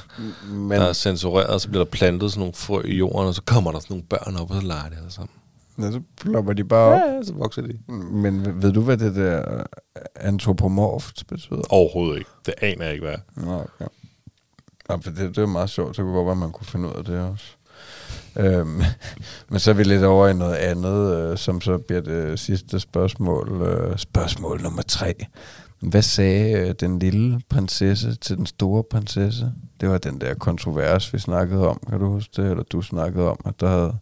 Men, 0.48 0.72
der 0.82 0.86
er 0.88 0.94
censureret, 0.94 1.62
så 1.62 1.70
bliver 1.70 1.84
der 1.84 1.92
plantet 1.92 2.32
sådan 2.32 2.40
nogle 2.40 2.54
frø 2.54 2.82
i 2.86 2.96
jorden, 2.98 3.28
og 3.28 3.36
så 3.36 3.42
kommer 3.46 3.72
der 3.72 3.80
sådan 3.80 3.94
nogle 3.94 4.04
børn 4.10 4.36
op, 4.36 4.50
og 4.52 4.62
så 4.62 4.68
leger 4.68 4.90
de 4.90 4.96
alle 4.98 5.12
sammen. 5.12 5.30
ja, 5.80 5.92
så 5.92 6.02
plopper 6.22 6.54
de 6.54 6.64
bare 6.64 6.86
op. 6.94 7.00
Ja, 7.16 7.24
så 7.24 7.34
vokser 7.34 7.62
de. 7.62 7.80
Men 7.94 8.62
ved- 8.64 8.74
du, 8.74 8.82
hvad 8.82 8.98
det 8.98 9.16
der 9.16 9.64
antropomorft 10.16 11.28
betyder? 11.28 11.62
Overhovedet 11.70 12.18
ikke. 12.18 12.30
Det 12.46 12.54
aner 12.62 12.86
jeg 12.86 12.94
ikke, 12.94 13.06
hvad. 13.06 13.18
Nå, 13.46 13.54
okay. 13.54 13.86
Ja, 14.90 14.96
for 14.96 15.10
det, 15.12 15.18
det 15.18 15.38
er 15.38 15.46
meget 15.46 15.70
sjovt, 15.70 15.96
så 15.96 16.02
kunne 16.02 16.14
godt 16.14 16.26
være, 16.26 16.32
at 16.32 16.38
man 16.38 16.52
kunne 16.52 16.68
finde 16.68 16.90
ud 16.90 16.94
af 16.94 17.04
det 17.06 17.20
også. 17.20 17.46
Øhm, 18.40 18.82
men 19.50 19.60
så 19.60 19.70
er 19.72 19.76
vi 19.76 19.84
lidt 19.84 20.04
over 20.04 20.28
i 20.28 20.34
noget 20.34 20.56
andet, 20.56 21.16
øh, 21.18 21.38
som 21.38 21.62
så 21.62 21.78
bliver 21.78 22.02
det 22.02 22.40
sidste 22.40 22.80
spørgsmål. 22.80 23.62
Øh, 23.62 23.98
spørgsmål 23.98 24.62
nummer 24.62 24.82
tre. 24.82 25.14
Hvad 25.82 26.02
sagde 26.02 26.52
øh, 26.68 26.76
den 26.80 27.00
lille 27.00 27.42
prinsesse 27.50 28.16
til 28.16 28.38
den 28.38 28.46
store 28.46 28.84
prinsesse? 28.92 29.52
Det 29.82 29.90
var 29.90 29.98
den 29.98 30.22
der 30.22 30.34
kontrovers, 30.34 31.14
vi 31.14 31.20
snakkede 31.20 31.68
om. 31.68 31.80
Kan 31.90 32.00
du 32.00 32.08
huske 32.12 32.42
det? 32.42 32.50
Eller 32.52 32.64
du 32.64 32.82
snakkede 32.82 33.30
om, 33.30 33.40
at 33.46 33.60
der 33.60 33.68
havde, 33.70 33.96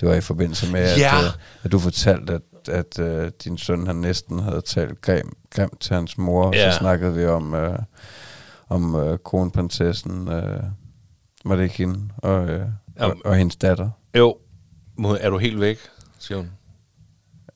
det 0.00 0.08
var 0.08 0.14
i 0.14 0.20
forbindelse 0.20 0.72
med, 0.72 0.80
at, 0.80 0.98
Ja. 0.98 1.18
øh, 1.18 1.30
at 1.62 1.72
du 1.72 1.78
fortalte, 1.78 2.32
at, 2.34 2.68
at 2.68 2.98
øh, 2.98 3.30
din 3.44 3.58
søn 3.58 3.86
han 3.86 3.96
næsten 3.96 4.38
havde 4.38 4.60
talt 4.60 5.00
grim, 5.00 5.36
grimt 5.50 5.80
til 5.80 5.94
hans 5.96 6.18
mor. 6.18 6.44
Og 6.44 6.54
Ja. 6.54 6.72
så 6.72 6.78
snakkede 6.78 7.14
vi 7.14 7.26
om... 7.26 7.54
Øh, 7.54 7.78
om 8.70 8.94
øh, 8.94 9.18
kronprinsessen, 9.24 10.28
øh, 10.28 10.62
var 11.44 11.56
det 11.56 11.62
ikke 11.62 11.76
hende, 11.76 12.00
og, 12.16 12.48
øh, 12.48 12.60
og, 12.60 12.68
Jamen. 13.00 13.16
og 13.24 13.36
hendes 13.36 13.56
datter. 13.56 13.90
Jo, 14.18 14.36
er 15.20 15.30
du 15.30 15.38
helt 15.38 15.60
væk, 15.60 15.78
siger 16.18 16.38
hun. 16.38 16.50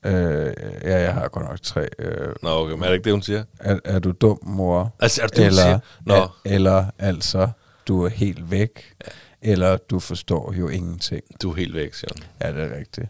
Øh, 0.05 0.53
ja, 0.83 1.01
jeg 1.01 1.13
har 1.13 1.27
godt 1.27 1.45
nok 1.45 1.61
tre. 1.61 1.87
Øh, 1.99 2.35
Nå, 2.43 2.49
okay, 2.49 2.73
men 2.73 2.83
er 2.83 2.87
det 2.87 2.93
ikke 2.93 3.03
det, 3.03 3.13
hun 3.13 3.21
siger? 3.21 3.43
er, 3.59 3.79
er 3.85 3.99
du 3.99 4.11
dum, 4.11 4.39
mor? 4.43 4.95
Altså, 4.99 5.21
er 5.21 5.27
det 5.27 5.35
det, 5.35 5.43
hun 5.43 5.47
eller, 5.47 5.63
siger? 5.63 5.79
Nå, 6.05 6.15
er, 6.15 6.39
eller 6.45 6.85
altså, 6.99 7.49
du 7.87 8.03
er 8.03 8.09
helt 8.09 8.51
væk, 8.51 8.93
eller 9.41 9.77
du 9.77 9.99
forstår 9.99 10.53
jo 10.53 10.67
ingenting. 10.67 11.23
du 11.41 11.51
er 11.51 11.55
helt 11.55 11.75
væk, 11.75 11.93
siger 11.93 12.11
hun. 12.15 12.23
Ja, 12.41 12.53
det 12.53 12.71
er 12.71 12.77
rigtigt. 12.77 13.07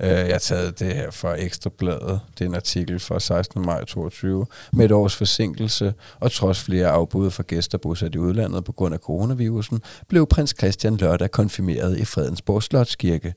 Øh, 0.00 0.08
jeg 0.08 0.26
har 0.26 0.38
taget 0.38 0.78
det 0.78 0.94
her 0.94 1.10
fra 1.10 1.34
Ekstrabladet. 1.34 2.20
Det 2.38 2.44
er 2.44 2.48
en 2.48 2.54
artikel 2.54 3.00
fra 3.00 3.20
16. 3.20 3.62
maj 3.66 3.84
22. 3.84 4.46
Med 4.72 4.84
et 4.84 4.92
års 4.92 5.16
forsinkelse, 5.16 5.94
og 6.20 6.32
trods 6.32 6.60
flere 6.60 6.88
afbud 6.88 7.30
fra 7.30 7.42
gæster 7.46 7.78
bosat 7.78 8.14
i 8.14 8.18
udlandet 8.18 8.64
på 8.64 8.72
grund 8.72 8.94
af 8.94 9.00
coronavirusen, 9.00 9.82
blev 10.08 10.26
prins 10.26 10.54
Christian 10.58 10.96
lørdag 10.96 11.30
konfirmeret 11.30 11.98
i 11.98 12.04
Fredensborg 12.04 12.62
Slotskirke. 12.62 13.34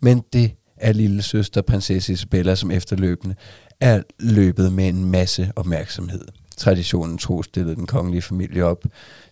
Men 0.00 0.24
det 0.32 0.54
er 0.84 0.92
lille 0.92 1.22
søster 1.22 1.62
prinsesse 1.62 2.12
Isabella, 2.12 2.54
som 2.54 2.70
efterløbende 2.70 3.34
er 3.80 4.02
løbet 4.20 4.72
med 4.72 4.88
en 4.88 5.04
masse 5.04 5.52
opmærksomhed. 5.56 6.24
Traditionen 6.56 7.18
tro 7.18 7.42
stillede 7.42 7.76
den 7.76 7.86
kongelige 7.86 8.22
familie 8.22 8.64
op 8.64 8.84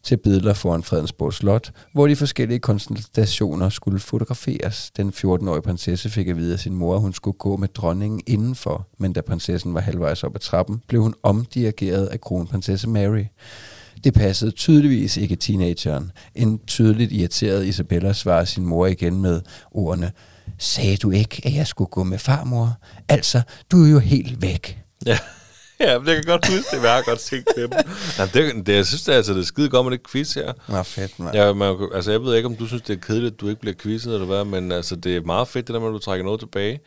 til 0.03 0.17
billeder 0.17 0.55
foran 0.55 0.83
Fredensborg 0.83 1.35
Slot, 1.35 1.73
hvor 1.93 2.07
de 2.07 2.17
forskellige 2.17 2.59
konstellationer 2.59 3.69
skulle 3.69 3.99
fotograferes. 3.99 4.91
Den 4.97 5.09
14-årige 5.09 5.63
prinsesse 5.63 6.11
fik 6.11 6.29
at 6.29 6.37
vide 6.37 6.53
af 6.53 6.59
sin 6.59 6.75
mor, 6.75 6.95
at 6.95 7.01
hun 7.01 7.13
skulle 7.13 7.39
gå 7.39 7.57
med 7.57 7.69
dronningen 7.69 8.21
indenfor, 8.27 8.89
men 8.99 9.13
da 9.13 9.21
prinsessen 9.21 9.75
var 9.75 9.81
halvvejs 9.81 10.25
op 10.25 10.35
ad 10.35 10.41
trappen, 10.41 10.83
blev 10.89 11.03
hun 11.03 11.15
omdirigeret 11.23 12.07
af 12.07 12.21
kronprinsesse 12.21 12.89
Mary. 12.89 13.25
Det 14.05 14.15
passede 14.15 14.51
tydeligvis 14.51 15.17
ikke 15.17 15.37
teenageren. 15.37 16.11
En 16.35 16.61
tydeligt 16.67 17.13
irriteret 17.13 17.67
Isabella 17.67 18.13
svarede 18.13 18.47
sin 18.47 18.67
mor 18.67 18.87
igen 18.87 19.21
med 19.23 19.41
ordene, 19.71 20.13
Sagde 20.59 20.97
du 20.97 21.11
ikke, 21.11 21.43
at 21.45 21.55
jeg 21.55 21.67
skulle 21.67 21.89
gå 21.91 22.03
med 22.05 22.19
farmor? 22.19 22.77
Altså, 23.09 23.43
du 23.71 23.85
er 23.85 23.91
jo 23.91 23.99
helt 23.99 24.43
væk. 24.43 24.79
Ja. 25.07 25.19
ja, 25.81 25.99
men 25.99 26.09
jeg 26.09 26.15
kan 26.17 26.25
godt 26.25 26.47
huske 26.49 26.65
det, 26.71 26.79
men 26.79 26.85
jeg 26.85 26.95
har 26.95 27.03
godt 27.03 27.21
set 27.21 27.45
dem. 27.57 27.71
Ja, 28.19 28.25
det, 28.27 28.67
det, 28.67 28.75
jeg 28.77 28.87
synes, 28.87 29.03
det 29.03 29.13
er, 29.13 29.17
altså, 29.17 29.33
det 29.35 29.41
er 29.41 29.45
skide 29.45 29.69
godt 29.69 29.87
med 29.87 29.93
det 29.99 30.11
quiz 30.11 30.35
her. 30.35 30.53
Nå, 30.69 30.83
fedt, 30.83 31.19
mand. 31.19 31.35
Ja, 31.37 31.53
man, 31.53 31.77
altså, 31.95 32.11
jeg 32.11 32.21
ved 32.23 32.35
ikke, 32.37 32.47
om 32.49 32.57
du 32.57 32.67
synes, 32.67 32.83
det 32.83 32.97
er 32.97 33.01
kedeligt, 33.01 33.35
at 33.35 33.41
du 33.41 33.49
ikke 33.49 33.61
bliver 33.61 33.75
quizzet, 33.83 34.15
eller 34.15 34.27
hvad, 34.27 34.45
men 34.45 34.73
altså, 34.73 34.97
det 34.97 35.17
er 35.17 35.21
meget 35.21 35.49
fedt, 35.49 35.67
det 35.67 35.75
der 35.75 35.81
med, 35.81 35.89
at 35.89 35.93
du 35.93 35.99
trækker 35.99 36.25
noget 36.25 36.41
tilbage. 36.41 36.81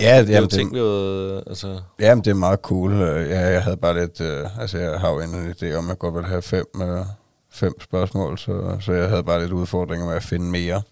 Ja, 0.00 0.20
Det 0.20 0.28
er 0.30 0.32
jamen, 0.34 0.50
ting, 0.50 0.74
det, 0.74 0.78
jo, 0.80 1.36
altså... 1.46 1.80
jamen, 2.00 2.24
det 2.24 2.30
er 2.30 2.34
meget 2.34 2.60
cool. 2.62 2.92
Øh, 2.92 3.30
Ja, 3.30 3.40
jeg 3.40 3.62
havde 3.62 3.76
bare 3.76 4.00
lidt... 4.00 4.20
Øh, 4.20 4.60
altså, 4.60 4.78
jeg 4.78 5.00
har 5.00 5.10
jo 5.10 5.20
en 5.20 5.50
idé 5.50 5.74
om, 5.74 5.84
at 5.84 5.88
jeg 5.88 5.98
godt 5.98 6.14
vil 6.14 6.24
have 6.24 6.42
fem, 6.42 6.66
øh, 6.82 7.04
fem 7.52 7.80
spørgsmål, 7.80 8.38
så, 8.38 8.76
så 8.80 8.92
jeg 8.92 9.08
havde 9.08 9.22
bare 9.22 9.40
lidt 9.40 9.52
udfordringer 9.52 10.06
med 10.06 10.14
at 10.16 10.22
finde 10.24 10.46
mere. 10.46 10.82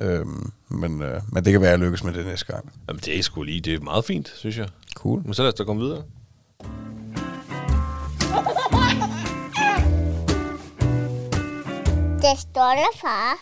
Øhm, 0.00 0.52
men, 0.68 1.02
øh, 1.02 1.20
men 1.32 1.44
det 1.44 1.52
kan 1.52 1.60
være, 1.60 1.70
at 1.70 1.78
jeg 1.78 1.86
lykkes 1.86 2.04
med 2.04 2.12
det 2.12 2.26
næste 2.26 2.52
gang. 2.52 2.72
Jamen, 2.88 3.00
det 3.00 3.18
er 3.18 3.22
sgu 3.22 3.42
lige, 3.42 3.60
det 3.60 3.74
er 3.74 3.80
meget 3.80 4.04
fint, 4.04 4.32
synes 4.36 4.58
jeg. 4.58 4.68
Cool. 4.94 5.22
Men 5.24 5.34
så 5.34 5.42
lad 5.42 5.52
os 5.52 5.54
da 5.54 5.64
komme 5.64 5.82
videre. 5.82 6.02
Det 12.22 12.38
stolte 12.38 12.98
far. 13.00 13.38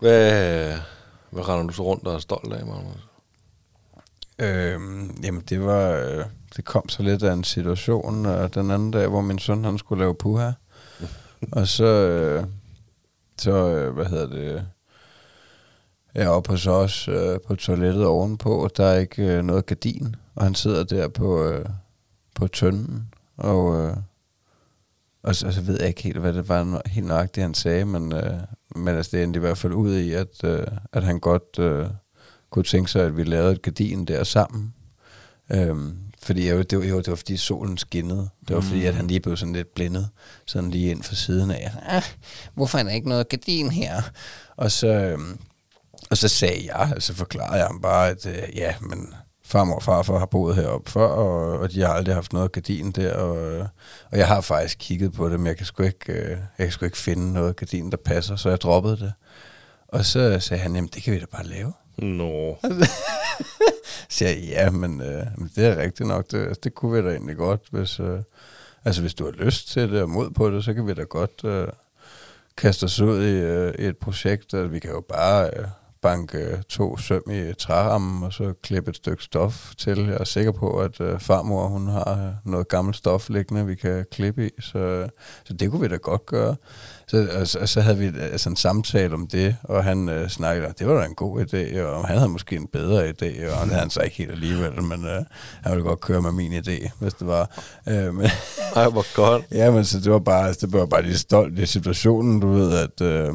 Hvad, 0.00 0.78
hvad 1.30 1.48
render 1.48 1.66
du 1.66 1.72
så 1.72 1.82
rundt 1.82 2.06
og 2.06 2.14
er 2.14 2.18
stolt 2.18 2.52
af, 2.52 2.66
Magnus? 2.66 3.08
Øhm, 4.38 5.20
jamen, 5.22 5.40
det 5.48 5.64
var... 5.64 5.90
Øh, 5.90 6.24
det 6.56 6.64
kom 6.64 6.88
så 6.88 7.02
lidt 7.02 7.22
af 7.22 7.32
en 7.32 7.44
situation 7.44 8.26
øh, 8.26 8.54
den 8.54 8.70
anden 8.70 8.90
dag, 8.90 9.08
hvor 9.08 9.20
min 9.20 9.38
søn, 9.38 9.64
han 9.64 9.78
skulle 9.78 9.98
lave 10.02 10.14
puha. 10.14 10.50
og 11.52 11.68
så... 11.68 11.84
Øh, 11.84 12.44
så, 13.38 13.50
øh, 13.50 13.94
hvad 13.94 14.04
hedder 14.04 14.26
det... 14.26 14.66
Jeg 16.18 16.26
er 16.26 16.30
oppe 16.30 16.50
hos 16.50 16.66
os 16.66 17.08
øh, 17.08 17.40
på 17.46 17.56
toilettet 17.56 18.06
ovenpå, 18.06 18.64
og 18.64 18.76
der 18.76 18.84
er 18.84 18.98
ikke 18.98 19.22
øh, 19.22 19.44
noget 19.44 19.66
gardin. 19.66 20.16
Og 20.34 20.44
han 20.44 20.54
sidder 20.54 20.84
der 20.84 21.08
på, 21.08 21.44
øh, 21.44 21.64
på 22.34 22.48
tønden, 22.48 23.14
og... 23.36 23.80
Øh, 23.80 23.96
og 25.22 25.34
så, 25.34 25.46
og 25.46 25.52
så 25.52 25.60
ved 25.60 25.78
jeg 25.78 25.88
ikke 25.88 26.02
helt, 26.02 26.18
hvad 26.18 26.32
det 26.32 26.48
var 26.48 26.82
helt 26.86 27.06
nøjagtigt, 27.06 27.42
han 27.42 27.54
sagde, 27.54 27.84
men, 27.84 28.12
øh, 28.12 28.40
men 28.76 28.96
altså, 28.96 29.16
det 29.16 29.22
endte 29.22 29.36
i 29.36 29.40
hvert 29.40 29.58
fald 29.58 29.72
ud 29.72 29.96
i, 29.96 30.12
at, 30.12 30.44
øh, 30.44 30.66
at 30.92 31.02
han 31.02 31.20
godt 31.20 31.58
øh, 31.58 31.86
kunne 32.50 32.64
tænke 32.64 32.90
sig, 32.90 33.04
at 33.04 33.16
vi 33.16 33.24
lavede 33.24 33.52
et 33.52 33.62
gardin 33.62 34.04
der 34.04 34.24
sammen. 34.24 34.74
Øhm, 35.50 35.96
fordi 36.22 36.48
jo, 36.48 36.62
det, 36.62 36.78
var, 36.78 36.84
jo, 36.84 36.98
det 36.98 37.08
var 37.08 37.16
fordi 37.16 37.36
solen 37.36 37.78
skinnede. 37.78 38.28
Det 38.48 38.56
var 38.56 38.62
fordi, 38.62 38.84
at 38.84 38.94
han 38.94 39.06
lige 39.06 39.20
blev 39.20 39.36
sådan 39.36 39.54
lidt 39.54 39.74
blindet, 39.74 40.08
sådan 40.46 40.70
lige 40.70 40.90
ind 40.90 41.02
for 41.02 41.14
siden 41.14 41.50
af. 41.50 41.70
Ah, 41.82 42.02
hvorfor 42.54 42.78
er 42.78 42.82
der 42.82 42.90
ikke 42.90 43.08
noget 43.08 43.28
gardin 43.28 43.70
her? 43.70 44.02
Og 44.56 44.70
så, 44.70 44.88
øhm, 44.88 45.38
og 46.10 46.16
så 46.16 46.28
sagde 46.28 46.66
jeg, 46.66 46.90
altså 46.94 47.14
forklarede 47.14 47.56
jeg 47.56 47.66
ham 47.66 47.80
bare, 47.80 48.08
at 48.08 48.26
øh, 48.26 48.56
ja, 48.56 48.74
men 48.80 49.14
farmor 49.44 49.74
og 49.74 49.82
farfar 49.82 50.18
har 50.18 50.26
boet 50.26 50.56
heroppe 50.56 50.90
før, 50.90 51.06
og, 51.06 51.58
og 51.58 51.72
de 51.72 51.80
har 51.80 51.88
aldrig 51.88 52.14
haft 52.14 52.32
noget 52.32 52.52
gardin 52.52 52.90
der, 52.90 53.14
og, 53.14 53.58
og 54.10 54.18
jeg 54.18 54.26
har 54.26 54.40
faktisk 54.40 54.76
kigget 54.80 55.12
på 55.12 55.28
det, 55.28 55.40
men 55.40 55.46
jeg 55.46 55.56
kan 55.56 55.66
sgu 55.66 55.82
ikke, 55.82 56.12
øh, 56.12 56.30
jeg 56.30 56.66
kan 56.66 56.70
sgu 56.70 56.84
ikke 56.84 56.98
finde 56.98 57.32
noget 57.32 57.56
gardin, 57.56 57.90
der 57.90 57.96
passer, 57.96 58.36
så 58.36 58.48
jeg 58.48 58.60
droppede 58.60 58.96
det. 58.96 59.12
Og 59.88 60.04
så 60.04 60.40
sagde 60.40 60.62
han, 60.62 60.74
jamen 60.74 60.90
det 60.94 61.02
kan 61.02 61.14
vi 61.14 61.18
da 61.18 61.26
bare 61.32 61.46
lave. 61.46 61.72
Nå. 61.98 62.58
Så 64.08 64.24
jeg, 64.24 64.38
ja, 64.42 64.70
men, 64.70 65.00
øh, 65.00 65.26
men 65.36 65.50
det 65.56 65.66
er 65.66 65.76
rigtigt 65.76 66.08
nok. 66.08 66.30
Det, 66.30 66.38
altså, 66.38 66.60
det 66.64 66.74
kunne 66.74 67.02
vi 67.02 67.08
da 67.08 67.12
egentlig 67.12 67.36
godt, 67.36 67.60
hvis, 67.70 68.00
øh, 68.00 68.20
altså, 68.84 69.00
hvis 69.00 69.14
du 69.14 69.24
har 69.24 69.32
lyst 69.32 69.68
til 69.68 69.92
det 69.92 70.02
og 70.02 70.10
mod 70.10 70.30
på 70.30 70.50
det, 70.50 70.64
så 70.64 70.74
kan 70.74 70.86
vi 70.86 70.94
da 70.94 71.02
godt 71.02 71.44
øh, 71.44 71.68
kaste 72.56 72.84
os 72.84 73.00
ud 73.00 73.22
i, 73.22 73.32
øh, 73.32 73.74
i 73.78 73.84
et 73.84 73.96
projekt. 73.96 74.54
Altså, 74.54 74.66
vi 74.66 74.78
kan 74.78 74.90
jo 74.90 75.00
bare 75.00 75.50
øh, 75.56 75.66
banke 76.02 76.62
to 76.68 76.96
søm 76.96 77.22
i 77.30 77.54
trærammen, 77.54 78.22
og 78.22 78.32
så 78.32 78.54
klippe 78.62 78.90
et 78.90 78.96
stykke 78.96 79.22
stof 79.22 79.74
til. 79.78 79.98
Jeg 79.98 80.16
er 80.20 80.24
sikker 80.24 80.52
på, 80.52 80.80
at 80.80 81.00
øh, 81.00 81.20
farmor 81.20 81.66
hun 81.66 81.88
har 81.88 82.12
øh, 82.12 82.50
noget 82.52 82.68
gammelt 82.68 82.96
stof 82.96 83.28
liggende, 83.28 83.66
vi 83.66 83.74
kan 83.74 84.04
klippe 84.12 84.46
i, 84.46 84.50
så, 84.60 85.08
så 85.44 85.52
det 85.52 85.70
kunne 85.70 85.80
vi 85.80 85.88
da 85.88 85.96
godt 85.96 86.26
gøre. 86.26 86.56
Så, 87.08 87.28
og, 87.40 87.48
så, 87.48 87.58
og 87.58 87.68
så 87.68 87.80
havde 87.80 87.98
vi 87.98 88.12
altså 88.20 88.48
en 88.48 88.56
samtale 88.56 89.14
om 89.14 89.26
det, 89.26 89.56
og 89.62 89.84
han 89.84 90.08
øh, 90.08 90.28
snakkede 90.28 90.72
det 90.78 90.86
var 90.86 91.00
da 91.00 91.06
en 91.06 91.14
god 91.14 91.40
idé, 91.40 91.80
og 91.80 92.06
han 92.06 92.16
havde 92.16 92.30
måske 92.30 92.56
en 92.56 92.66
bedre 92.66 93.08
idé, 93.08 93.50
og 93.52 93.60
det 93.60 93.68
havde 93.68 93.80
han 93.80 93.90
så 93.90 94.00
ikke 94.00 94.16
helt 94.16 94.30
alligevel, 94.30 94.82
men 94.82 95.04
øh, 95.04 95.22
han 95.62 95.72
ville 95.72 95.84
godt 95.84 96.00
køre 96.00 96.22
med 96.22 96.32
min 96.32 96.52
idé, 96.52 96.90
hvis 96.98 97.14
det 97.14 97.26
var. 97.26 97.50
Øh, 97.88 98.14
men, 98.14 98.30
Ej, 98.76 98.88
hvor 98.88 99.14
godt. 99.14 99.44
ja, 99.60 99.70
men 99.70 99.84
så 99.84 100.00
det 100.00 100.12
var 100.12 100.18
bare, 100.18 100.52
det 100.52 100.72
var 100.72 100.86
bare 100.86 101.02
lige 101.02 101.18
stolt 101.18 101.58
i 101.58 101.66
situationen, 101.66 102.40
du 102.40 102.48
ved, 102.48 102.78
at, 102.78 103.00
øh, 103.00 103.34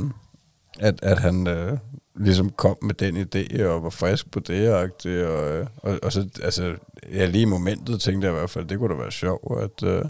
at, 0.79 0.99
at 1.03 1.19
han 1.19 1.47
øh, 1.47 1.77
ligesom 2.15 2.49
kom 2.49 2.77
med 2.81 2.93
den 2.93 3.17
idé, 3.17 3.63
og 3.63 3.83
var 3.83 3.89
frisk 3.89 4.31
på 4.31 4.39
det, 4.39 4.73
og, 4.73 4.89
og, 5.05 5.67
og, 5.77 5.99
og 6.03 6.11
så, 6.11 6.27
altså, 6.43 6.75
ja, 7.13 7.25
lige 7.25 7.41
i 7.41 7.45
momentet 7.45 8.01
tænkte 8.01 8.27
jeg 8.27 8.35
i 8.35 8.37
hvert 8.37 8.49
fald, 8.49 8.65
det 8.65 8.79
kunne 8.79 8.93
da 8.93 8.99
være 8.99 9.11
sjovt, 9.11 9.63
at, 9.63 9.87
øh, 9.87 10.05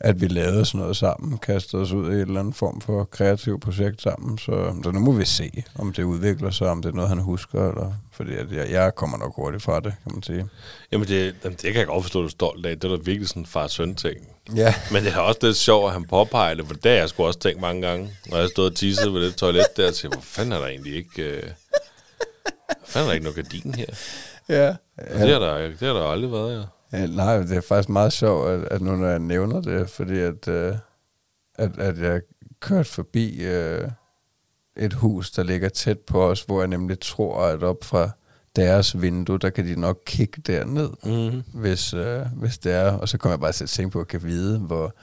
at 0.00 0.20
vi 0.20 0.26
lavede 0.26 0.64
sådan 0.64 0.80
noget 0.80 0.96
sammen, 0.96 1.38
kastede 1.38 1.82
os 1.82 1.92
ud 1.92 2.10
i 2.10 2.14
et 2.14 2.20
eller 2.20 2.40
andet 2.40 2.54
form 2.54 2.80
for 2.80 3.04
kreativt 3.04 3.62
projekt 3.62 4.02
sammen, 4.02 4.38
så, 4.38 4.80
så 4.84 4.90
nu 4.90 5.00
må 5.00 5.12
vi 5.12 5.24
se, 5.24 5.62
om 5.74 5.92
det 5.92 6.02
udvikler 6.02 6.50
sig, 6.50 6.68
om 6.68 6.82
det 6.82 6.88
er 6.88 6.94
noget, 6.94 7.08
han 7.08 7.18
husker, 7.18 7.68
eller, 7.68 7.92
fordi 8.12 8.34
at 8.34 8.52
jeg, 8.52 8.70
jeg 8.70 8.94
kommer 8.94 9.18
nok 9.18 9.34
hurtigt 9.36 9.62
fra 9.62 9.80
det, 9.80 9.94
kan 10.02 10.12
man 10.14 10.22
sige. 10.22 10.48
Jamen, 10.92 11.08
det, 11.08 11.34
jamen, 11.44 11.56
det 11.62 11.72
kan 11.72 11.76
jeg 11.76 11.86
godt 11.86 12.04
forstå, 12.04 12.18
at 12.18 12.22
du 12.22 12.26
er 12.26 12.30
stolt 12.30 12.66
af. 12.66 12.80
Det 12.80 12.92
er 12.92 12.96
da 12.96 13.02
virkelig 13.04 13.28
sådan 13.28 13.42
en 13.42 13.46
far-søn 13.46 13.94
ting. 13.94 14.16
Ja. 14.56 14.74
Men 14.92 15.04
det 15.04 15.12
er 15.12 15.18
også 15.18 15.40
lidt 15.42 15.56
sjovt, 15.56 15.86
at 15.86 15.92
han 15.92 16.04
påpeger 16.04 16.54
det, 16.54 16.66
for 16.66 16.74
det 16.74 16.90
har 16.90 16.98
jeg 16.98 17.08
sgu 17.08 17.24
også 17.24 17.38
tænkt 17.38 17.60
mange 17.60 17.82
gange, 17.82 18.10
når 18.26 18.38
jeg 18.38 18.48
stod 18.48 18.70
og 18.70 18.76
tissede 18.76 19.14
ved 19.14 19.26
det 19.26 19.36
toilet 19.36 19.66
der, 19.76 19.88
og 19.88 19.94
tænkte, 19.94 20.16
hvor 20.16 20.24
fanden 20.24 20.52
er 20.52 20.58
der 20.58 20.66
egentlig 20.66 20.94
ikke... 20.94 21.22
Øh, 21.22 21.42
hvor 22.66 22.86
fanden 22.86 23.04
er 23.04 23.06
der 23.06 23.14
ikke 23.14 23.24
noget 23.24 23.36
gardin 23.36 23.74
her? 23.74 23.86
Ja. 24.48 24.68
Og 24.98 25.20
det 25.20 25.32
har 25.32 25.38
der, 25.38 25.58
det 25.58 25.80
har 25.80 25.92
der 25.92 26.04
aldrig 26.04 26.32
været, 26.32 26.58
ja. 26.58 26.62
Ja, 26.92 27.06
nej, 27.06 27.38
det 27.38 27.56
er 27.56 27.60
faktisk 27.60 27.88
meget 27.88 28.12
sjovt, 28.12 28.48
at, 28.50 28.62
at 28.70 28.80
nu 28.82 28.96
når 28.96 29.06
jeg 29.08 29.18
nævner 29.18 29.60
det, 29.60 29.90
fordi 29.90 30.18
at, 30.18 30.48
øh, 30.48 30.74
at, 31.54 31.78
at 31.78 31.98
jeg 31.98 32.20
kørte 32.60 32.90
forbi 32.90 33.42
øh, 33.44 33.88
et 34.76 34.92
hus, 34.92 35.30
der 35.30 35.42
ligger 35.42 35.68
tæt 35.68 35.98
på 35.98 36.22
os, 36.30 36.42
hvor 36.42 36.60
jeg 36.60 36.68
nemlig 36.68 37.00
tror, 37.00 37.42
at 37.44 37.62
op 37.62 37.84
fra 37.84 38.10
deres 38.56 39.00
vindue, 39.02 39.38
der 39.38 39.50
kan 39.50 39.66
de 39.66 39.80
nok 39.80 40.02
kigge 40.06 40.42
derned, 40.46 40.90
Mm-hmm. 41.04 41.42
hvis, 41.60 41.94
øh, 41.94 42.20
hvis 42.36 42.58
det 42.58 42.72
er. 42.72 42.92
Og 42.92 43.08
så 43.08 43.18
kommer 43.18 43.32
jeg 43.32 43.40
bare 43.40 43.52
til 43.52 43.64
at 43.64 43.70
tænke 43.70 43.90
på, 43.92 43.98
at 44.00 44.02
jeg 44.12 44.20
kan 44.20 44.28
vide, 44.28 44.58
hvor, 44.58 44.94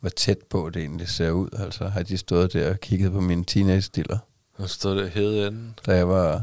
hvor 0.00 0.08
tæt 0.08 0.38
på 0.50 0.70
det 0.70 0.80
egentlig 0.82 1.08
ser 1.08 1.30
ud. 1.30 1.48
Altså 1.58 1.88
har 1.88 2.02
de 2.02 2.16
stået 2.18 2.52
der 2.52 2.70
og 2.70 2.80
kigget 2.80 3.12
på 3.12 3.20
mine 3.20 3.44
teenage-stiller, 3.44 4.18
Og 4.58 4.70
stod 4.70 4.96
der 4.98 5.06
hede 5.06 5.46
enden. 5.46 5.74
da 5.86 5.96
jeg 5.96 6.08
var 6.08 6.42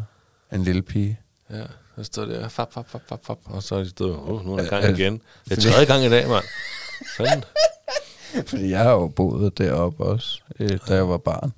en 0.53 0.63
lille 0.63 0.81
pige. 0.81 1.19
Ja, 1.49 1.63
så 2.03 2.07
stod 2.07 2.27
der, 2.27 2.47
fap, 2.47 2.73
fap, 2.73 2.89
fap, 2.89 3.01
fap, 3.09 3.25
fap. 3.25 3.37
Og 3.45 3.63
så 3.63 3.75
er 3.75 3.83
de 3.83 3.89
stået, 3.89 4.15
oh, 4.15 4.45
nu 4.45 4.53
er 4.53 4.57
der 4.57 4.69
gang 4.69 4.99
igen. 4.99 5.21
Det 5.49 5.57
er 5.57 5.71
tredje 5.71 5.85
gang 5.85 6.03
i 6.03 6.09
dag, 6.09 6.27
mand. 6.29 6.43
Fanden. 7.17 7.43
Fordi 8.47 8.69
jeg 8.69 8.79
har 8.79 8.91
jo 8.91 9.07
boet 9.07 9.57
deroppe 9.57 10.03
også, 10.03 10.41
øh, 10.59 10.79
da 10.87 10.95
jeg 10.95 11.09
var 11.09 11.17
barn. 11.17 11.53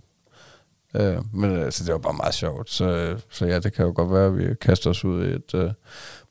Øh, 0.95 1.35
men 1.35 1.63
altså, 1.63 1.83
det 1.83 1.93
var 1.93 1.99
bare 1.99 2.13
meget 2.13 2.33
sjovt. 2.33 2.69
Så, 2.69 3.17
så 3.29 3.45
ja, 3.45 3.59
det 3.59 3.73
kan 3.73 3.85
jo 3.85 3.93
godt 3.95 4.11
være, 4.11 4.25
at 4.25 4.37
vi 4.37 4.55
kaster 4.61 4.89
os 4.89 5.05
ud 5.05 5.25
i 5.25 5.29
et 5.29 5.53
øh, 5.55 5.71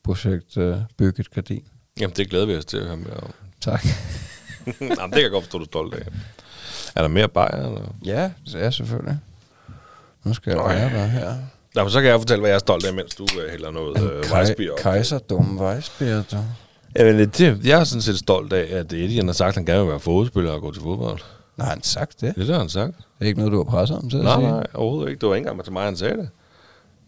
projekt, 0.02 0.56
øh, 0.56 0.76
bygge 0.98 1.20
et 1.20 1.30
gardin. 1.30 1.64
Jamen, 2.00 2.16
det 2.16 2.30
glæder 2.30 2.46
vi 2.46 2.56
os 2.56 2.64
til 2.64 2.76
at 2.76 2.86
høre 2.86 2.96
mere 2.96 3.16
om. 3.16 3.32
Tak. 3.60 3.84
Jamen, 4.80 5.10
det 5.10 5.12
kan 5.12 5.22
jeg 5.22 5.30
godt 5.30 5.44
forstå, 5.44 5.58
du 5.58 5.64
er 5.64 5.66
stolt 5.66 5.94
af. 5.94 6.06
Er 6.96 7.02
der 7.02 7.08
mere 7.08 7.28
bajer? 7.28 7.66
Eller? 7.66 7.94
Ja, 8.04 8.30
ja, 8.54 8.70
selvfølgelig. 8.70 9.18
Nu 10.24 10.34
skal 10.34 10.50
jeg 10.50 10.90
være 10.92 11.08
her. 11.08 11.36
Nå, 11.74 11.88
så 11.88 12.00
kan 12.00 12.10
jeg 12.10 12.20
fortælle, 12.20 12.40
hvad 12.40 12.50
jeg 12.50 12.54
er 12.54 12.58
stolt 12.58 12.86
af, 12.86 12.94
mens 12.94 13.14
du 13.14 13.26
øh, 13.44 13.50
hælder 13.50 13.70
noget 13.70 14.12
øh, 14.12 14.30
vejsbier 14.30 14.72
op. 14.72 14.78
Kejserdom 14.78 15.60
Weissbier, 15.60 16.22
du. 16.32 16.36
Jamen, 16.96 17.28
det, 17.28 17.60
jeg 17.64 17.80
er 17.80 17.84
sådan 17.84 18.02
set 18.02 18.18
stolt 18.18 18.52
af, 18.52 18.78
at 18.78 18.92
Eddie 18.92 19.16
han 19.16 19.26
har 19.26 19.32
sagt, 19.32 19.48
at 19.48 19.54
han 19.54 19.64
gerne 19.64 19.80
vil 19.80 19.90
være 19.90 20.00
fodspiller 20.00 20.50
og 20.50 20.60
gå 20.60 20.72
til 20.72 20.82
fodbold. 20.82 21.18
Nej, 21.56 21.68
han 21.68 21.82
sagt 21.82 22.20
det. 22.20 22.34
Det 22.34 22.42
er 22.42 22.46
det, 22.46 22.56
han 22.56 22.68
sagt. 22.68 22.96
Det 22.96 23.04
er 23.20 23.26
ikke 23.26 23.38
noget, 23.38 23.52
du 23.52 23.56
har 23.64 23.70
presset 23.70 23.96
ham 23.96 24.10
til 24.10 24.16
at 24.16 24.24
Nej, 24.24 24.34
sige? 24.40 24.48
nej, 24.50 24.66
overhovedet 24.74 25.10
ikke. 25.10 25.20
Det 25.20 25.28
var 25.28 25.34
ikke 25.34 25.48
engang 25.48 25.64
til 25.64 25.72
mig, 25.72 25.84
han 25.84 25.96
sagde 25.96 26.16
det. 26.16 26.28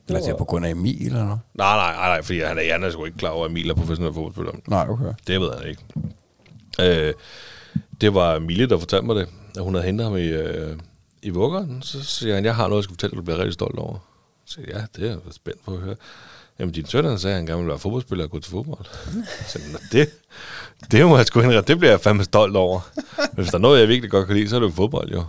Eller 0.08 0.20
det 0.20 0.28
er 0.30 0.36
på 0.36 0.44
grund 0.44 0.66
af 0.66 0.70
Emil, 0.70 1.06
eller 1.06 1.24
noget? 1.24 1.40
Nej, 1.54 1.76
nej, 1.76 1.92
nej, 1.94 2.06
nej 2.08 2.22
fordi 2.22 2.40
han 2.40 2.58
er, 2.58 2.72
han 2.72 2.82
er 2.82 2.90
sgu 2.90 3.04
ikke 3.04 3.18
klar 3.18 3.30
over, 3.30 3.44
at 3.44 3.50
Emil 3.50 3.70
er 3.70 3.74
professionel 3.74 4.14
fodboldspiller. 4.14 4.52
Nej, 4.66 4.86
okay. 4.88 5.04
Det 5.26 5.40
ved 5.40 5.50
han 5.58 5.68
ikke. 5.68 5.82
Øh, 7.08 7.14
det 8.00 8.14
var 8.14 8.38
Mille, 8.38 8.68
der 8.68 8.78
fortalte 8.78 9.06
mig 9.06 9.16
det, 9.16 9.28
at 9.56 9.62
hun 9.62 9.74
havde 9.74 9.86
hentet 9.86 10.06
ham 10.06 10.16
i, 10.16 10.26
øh, 10.26 10.76
i 11.22 11.30
vuggeren. 11.30 11.82
Så 11.82 12.04
siger 12.04 12.34
han, 12.34 12.44
jeg 12.44 12.54
har 12.56 12.68
noget, 12.68 12.80
jeg 12.80 12.84
skal 12.84 12.94
fortælle, 12.94 13.16
du 13.16 13.22
bliver 13.22 13.38
rigtig 13.38 13.54
stolt 13.54 13.78
over. 13.78 13.98
Så 14.46 14.60
ja, 14.68 14.82
det 14.96 15.04
er 15.04 15.08
jeg 15.10 15.18
spændt 15.30 15.64
på 15.64 15.72
at 15.74 15.78
høre. 15.80 15.96
Jamen, 16.58 16.74
din 16.74 16.86
søn, 16.86 17.04
han 17.04 17.18
sagde, 17.18 17.34
at 17.34 17.38
han 17.38 17.46
gerne 17.46 17.58
ville 17.58 17.68
være 17.70 17.78
fodboldspiller 17.78 18.24
og 18.24 18.30
gå 18.30 18.40
til 18.40 18.50
fodbold. 18.50 18.84
Så 19.48 19.58
jeg, 19.58 19.72
"Nå, 19.72 19.78
det, 19.92 20.10
det 20.90 21.06
må 21.06 21.16
jeg 21.16 21.26
sgu 21.26 21.40
indrette. 21.40 21.72
Det 21.72 21.78
bliver 21.78 21.92
jeg 21.92 22.00
fandme 22.00 22.24
stolt 22.24 22.56
over. 22.56 22.80
Men 23.16 23.28
hvis 23.34 23.48
der 23.48 23.54
er 23.54 23.62
noget, 23.62 23.80
jeg 23.80 23.88
virkelig 23.88 24.10
godt 24.10 24.26
kan 24.26 24.36
lide, 24.36 24.48
så 24.48 24.56
er 24.56 24.60
det 24.60 24.66
jo 24.66 24.72
fodbold, 24.72 25.12
jo. 25.12 25.24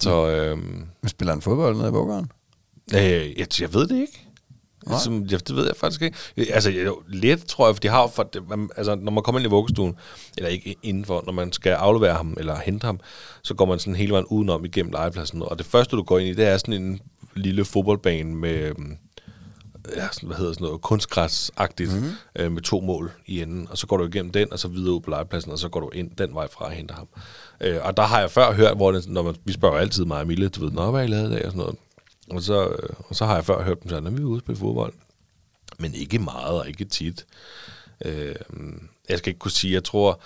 Så, 0.00 0.28
øh, 0.28 0.58
Vi 1.02 1.08
spiller 1.08 1.34
en 1.34 1.42
fodbold 1.42 1.76
nede 1.76 1.88
i 1.88 1.92
Vuggeren. 1.92 2.30
Øh, 2.94 3.38
jeg, 3.38 3.46
jeg 3.60 3.74
ved 3.74 3.88
det 3.88 4.00
ikke. 4.00 4.24
Nej. 4.86 4.98
Som, 4.98 5.26
jeg, 5.30 5.48
det 5.48 5.56
ved 5.56 5.66
jeg 5.66 5.76
faktisk 5.76 6.02
ikke. 6.02 6.16
Altså, 6.52 6.70
jeg, 6.70 6.92
lidt 7.08 7.46
tror 7.46 7.66
jeg, 7.68 7.74
for 7.76 7.80
de 7.80 7.88
har 7.88 8.00
jo 8.02 8.06
for, 8.06 8.22
det, 8.22 8.48
man, 8.48 8.70
altså, 8.76 8.94
når 8.94 9.12
man 9.12 9.22
kommer 9.22 9.38
ind 9.40 9.46
i 9.46 9.50
vuggestuen, 9.50 9.96
eller 10.36 10.48
ikke 10.50 10.76
indenfor, 10.82 11.22
når 11.26 11.32
man 11.32 11.52
skal 11.52 11.72
aflevere 11.72 12.14
ham, 12.14 12.36
eller 12.40 12.56
hente 12.58 12.84
ham, 12.84 13.00
så 13.42 13.54
går 13.54 13.64
man 13.66 13.78
sådan 13.78 13.96
hele 13.96 14.12
vejen 14.12 14.26
udenom 14.26 14.64
igennem 14.64 14.92
legepladsen. 14.92 15.42
Og 15.42 15.58
det 15.58 15.66
første, 15.66 15.96
du 15.96 16.02
går 16.02 16.18
ind 16.18 16.28
i, 16.28 16.34
det 16.34 16.46
er 16.46 16.58
sådan 16.58 16.74
en 16.82 17.00
lille 17.38 17.64
fodboldbane 17.64 18.34
med, 18.34 18.54
øhm, 18.54 18.96
ja, 19.96 20.08
hvad 20.22 20.36
hedder 20.36 20.52
sådan 20.52 20.64
noget, 20.64 20.80
kunstgræsagtigt 20.80 21.92
mm. 22.02 22.10
øh, 22.36 22.52
med 22.52 22.62
to 22.62 22.80
mål 22.80 23.12
i 23.26 23.42
enden, 23.42 23.68
og 23.70 23.78
så 23.78 23.86
går 23.86 23.96
du 23.96 24.06
igennem 24.06 24.32
den, 24.32 24.52
og 24.52 24.58
så 24.58 24.68
videre 24.68 24.94
ud 24.94 25.00
på 25.00 25.10
legepladsen, 25.10 25.52
og 25.52 25.58
så 25.58 25.68
går 25.68 25.80
du 25.80 25.90
ind 25.90 26.10
den 26.10 26.34
vej 26.34 26.48
fra 26.48 26.64
og 26.64 26.70
henter 26.70 26.94
ham. 26.94 27.08
Øh, 27.60 27.78
og 27.82 27.96
der 27.96 28.02
har 28.02 28.20
jeg 28.20 28.30
før 28.30 28.52
hørt, 28.52 28.76
hvor 28.76 28.92
det, 28.92 29.08
når 29.08 29.22
man, 29.22 29.36
vi 29.44 29.52
spørger 29.52 29.78
altid 29.78 30.04
mig 30.04 30.20
og 30.20 30.26
Mille, 30.26 30.48
du 30.48 30.60
ved, 30.60 30.70
nå, 30.70 30.90
hvad 30.90 31.04
I 31.04 31.06
lavet 31.06 31.30
i 31.30 31.32
dag, 31.32 31.44
og 31.44 31.52
sådan 31.52 31.58
noget. 31.58 31.76
Og 32.30 32.42
så, 32.42 32.68
øh, 32.68 32.88
og 32.98 33.16
så 33.16 33.26
har 33.26 33.34
jeg 33.34 33.44
før 33.44 33.62
hørt 33.62 33.82
dem 33.82 33.88
sådan, 33.88 34.06
at 34.06 34.16
vi 34.16 34.22
er 34.22 34.26
ude 34.26 34.40
spille 34.40 34.58
fodbold. 34.58 34.92
Men 35.78 35.94
ikke 35.94 36.18
meget, 36.18 36.60
og 36.60 36.68
ikke 36.68 36.84
tit. 36.84 37.26
Øh, 38.04 38.34
jeg 39.08 39.18
skal 39.18 39.30
ikke 39.30 39.38
kunne 39.38 39.50
sige, 39.50 39.74
jeg 39.74 39.84
tror, 39.84 40.20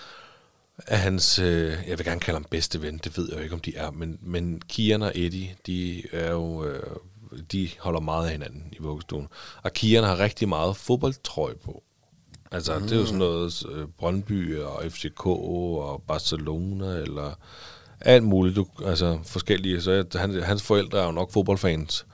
at 0.77 0.99
hans, 0.99 1.39
øh, 1.39 1.77
jeg 1.87 1.97
vil 1.97 2.05
gerne 2.05 2.19
kalde 2.19 2.35
ham 2.35 2.45
bedste 2.49 2.81
ven, 2.81 2.97
det 2.97 3.17
ved 3.17 3.27
jeg 3.29 3.37
jo 3.37 3.43
ikke, 3.43 3.55
om 3.55 3.61
de 3.61 3.75
er, 3.75 3.91
men, 3.91 4.19
men 4.21 4.61
Kian 4.69 5.01
og 5.01 5.11
Eddie, 5.15 5.55
de 5.67 6.03
er 6.11 6.31
jo, 6.31 6.65
øh, 6.65 6.83
de 7.51 7.69
holder 7.79 7.99
meget 7.99 8.25
af 8.25 8.31
hinanden 8.31 8.63
i 8.71 8.77
vuggestuen. 8.79 9.27
Og 9.63 9.73
Kian 9.73 10.03
har 10.03 10.19
rigtig 10.19 10.49
meget 10.49 10.77
fodboldtrøje 10.77 11.55
på. 11.55 11.83
Altså, 12.51 12.79
mm. 12.79 12.83
det 12.83 12.91
er 12.91 12.99
jo 12.99 13.05
sådan 13.05 13.19
noget 13.19 13.65
øh, 13.71 13.87
Brøndby 13.99 14.59
og 14.59 14.83
FCK 14.89 15.25
og 15.25 16.03
Barcelona, 16.07 16.85
eller 16.85 17.33
alt 18.01 18.23
muligt, 18.23 18.55
du, 18.55 18.67
altså 18.85 19.19
forskellige. 19.25 19.81
Så 19.81 19.91
jeg, 19.91 20.05
han, 20.15 20.43
hans 20.43 20.63
forældre 20.63 20.99
er 20.99 21.05
jo 21.05 21.11
nok 21.11 21.31
fodboldfans, 21.31 22.05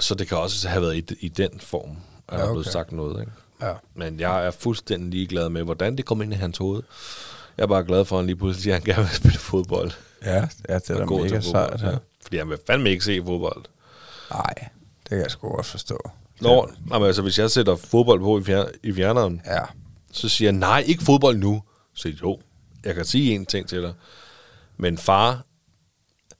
så 0.00 0.14
det 0.14 0.28
kan 0.28 0.38
også 0.38 0.68
have 0.68 0.82
været 0.82 0.96
i, 0.96 1.26
i 1.26 1.28
den 1.28 1.60
form, 1.60 1.96
at 2.28 2.34
ja, 2.34 2.34
okay. 2.34 2.42
der 2.42 2.48
er 2.48 2.52
blevet 2.52 2.66
sagt 2.66 2.92
noget, 2.92 3.20
ikke? 3.20 3.32
Ja. 3.62 3.72
Men 3.94 4.20
jeg 4.20 4.46
er 4.46 4.50
fuldstændig 4.50 5.10
ligeglad 5.10 5.48
med, 5.48 5.62
hvordan 5.62 5.96
det 5.96 6.04
kom 6.04 6.22
ind 6.22 6.32
i 6.32 6.36
hans 6.36 6.58
hoved. 6.58 6.82
Jeg 7.56 7.62
er 7.62 7.66
bare 7.66 7.84
glad 7.84 8.04
for, 8.04 8.16
at 8.16 8.20
han 8.22 8.26
lige 8.26 8.36
pludselig 8.36 8.62
siger, 8.62 8.76
at 8.76 8.82
han 8.82 8.94
gerne 8.94 9.08
vil 9.08 9.16
spille 9.16 9.38
fodbold. 9.38 9.90
Ja, 10.24 10.48
ja 10.68 10.74
det 10.78 10.90
er 10.90 10.98
da 10.98 11.04
mega 11.04 11.40
sejt. 11.40 11.82
Ja. 11.82 11.96
Fordi 12.22 12.36
han 12.38 12.48
vil 12.50 12.58
fandme 12.66 12.90
ikke 12.90 13.04
se 13.04 13.22
fodbold. 13.26 13.64
Nej, 14.30 14.54
det 15.02 15.08
kan 15.08 15.18
jeg 15.18 15.30
sgu 15.30 15.48
godt 15.48 15.66
forstå. 15.66 16.10
Nå, 16.40 16.68
jamen, 16.92 17.06
altså, 17.06 17.22
hvis 17.22 17.38
jeg 17.38 17.50
sætter 17.50 17.76
fodbold 17.76 18.20
på 18.20 18.38
i, 18.38 18.42
fjer- 18.42 18.70
i 18.82 18.92
fjerneren, 18.92 19.42
Ja, 19.46 19.60
så 20.12 20.28
siger 20.28 20.46
jeg, 20.48 20.58
nej, 20.58 20.84
ikke 20.86 21.02
fodbold 21.04 21.36
nu. 21.36 21.62
Så 21.94 22.08
jo, 22.22 22.38
jeg 22.84 22.94
kan 22.94 23.04
sige 23.04 23.34
en 23.34 23.46
ting 23.46 23.68
til 23.68 23.82
dig. 23.82 23.92
Men 24.76 24.98
far, 24.98 25.44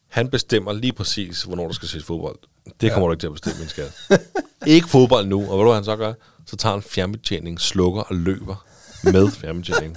han 0.08 0.28
bestemmer 0.28 0.72
lige 0.72 0.92
præcis, 0.92 1.42
hvornår 1.42 1.68
du 1.68 1.72
skal 1.74 1.88
se 1.88 2.02
fodbold. 2.02 2.38
Det 2.80 2.92
kommer 2.92 3.06
ja. 3.06 3.08
du 3.08 3.12
ikke 3.12 3.20
til 3.22 3.26
at 3.26 3.32
bestemme, 3.32 3.58
min 3.58 3.68
skat. 3.68 3.92
ikke 4.76 4.88
fodbold 4.88 5.26
nu. 5.26 5.40
Og 5.40 5.46
hvad 5.46 5.58
du, 5.58 5.64
hvad 5.64 5.74
han 5.74 5.84
så 5.84 5.96
gør? 5.96 6.12
Så 6.46 6.56
tager 6.56 6.72
han 6.72 6.82
fjernbetjening, 6.82 7.60
slukker 7.60 8.02
og 8.02 8.14
løber 8.16 8.66
med 9.12 9.30
fjernbetjeningen. 9.30 9.96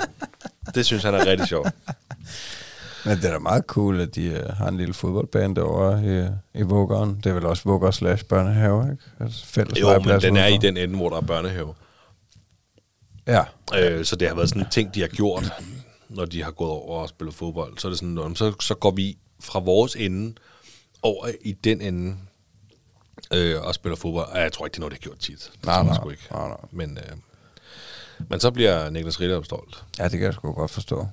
Det 0.75 0.85
synes 0.85 1.03
han 1.03 1.13
er 1.13 1.25
rigtig 1.25 1.47
sjovt. 1.47 1.67
men 3.05 3.17
det 3.17 3.25
er 3.25 3.31
da 3.31 3.39
meget 3.39 3.63
cool, 3.67 4.01
at 4.01 4.15
de 4.15 4.29
uh, 4.49 4.55
har 4.57 4.67
en 4.67 4.77
lille 4.77 4.93
fodboldbane 4.93 5.55
derovre 5.55 6.03
i, 6.55 6.59
i 6.59 6.61
Vuggeren. 6.61 7.15
Det 7.15 7.25
er 7.25 7.33
vel 7.33 7.45
også 7.45 7.63
Vugger 7.65 7.91
slash 7.91 8.25
børnehave, 8.25 8.91
ikke? 8.91 9.03
Altså 9.19 9.45
fælles 9.45 9.79
Jo, 9.79 9.99
men 9.99 10.21
den 10.21 10.37
er 10.37 10.45
i 10.47 10.57
den 10.57 10.77
ende, 10.77 10.95
hvor 10.95 11.09
der 11.09 11.17
er 11.17 11.21
børnehave. 11.21 11.73
Ja, 13.27 13.43
Øh, 13.75 14.05
så 14.05 14.15
det 14.15 14.27
har 14.27 14.35
været 14.35 14.49
sådan 14.49 14.61
en 14.61 14.67
ting, 14.71 14.95
de 14.95 15.01
har 15.01 15.07
gjort, 15.07 15.53
når 16.09 16.25
de 16.25 16.43
har 16.43 16.51
gået 16.51 16.71
over 16.71 17.01
og 17.01 17.09
spillet 17.09 17.35
fodbold. 17.35 17.77
Så 17.77 17.87
er 17.87 17.89
det 17.89 17.99
sådan, 17.99 18.13
"Nå, 18.13 18.27
men 18.27 18.35
så, 18.35 18.53
så 18.59 18.75
går 18.75 18.91
vi 18.91 19.17
fra 19.39 19.59
vores 19.59 19.95
ende 19.95 20.33
over 21.01 21.27
i 21.41 21.51
den 21.51 21.81
ende 21.81 22.15
øh, 23.33 23.61
og 23.61 23.75
spiller 23.75 23.95
fodbold. 23.95 24.27
Og 24.31 24.39
jeg 24.39 24.51
tror 24.53 24.65
ikke, 24.65 24.73
det 24.73 24.77
er 24.77 24.81
noget, 24.81 24.91
det 24.91 24.99
har 24.99 25.09
gjort 25.09 25.19
tit. 25.19 25.49
Det 25.55 25.65
Nej, 25.65 25.83
nej, 25.83 25.95
sgu 25.95 26.09
ikke. 26.09 26.27
nej, 26.31 26.47
nej. 26.47 26.57
Men, 26.71 26.97
øh, 26.97 27.17
men 28.29 28.39
så 28.39 28.51
bliver 28.51 28.89
Niklas 28.89 29.19
Ritter 29.19 29.41
stolt. 29.43 29.85
ja, 29.99 30.03
det 30.03 30.11
kan 30.11 30.21
jeg 30.21 30.33
sgu 30.33 30.51
godt 30.51 30.71
forstå. 30.71 31.07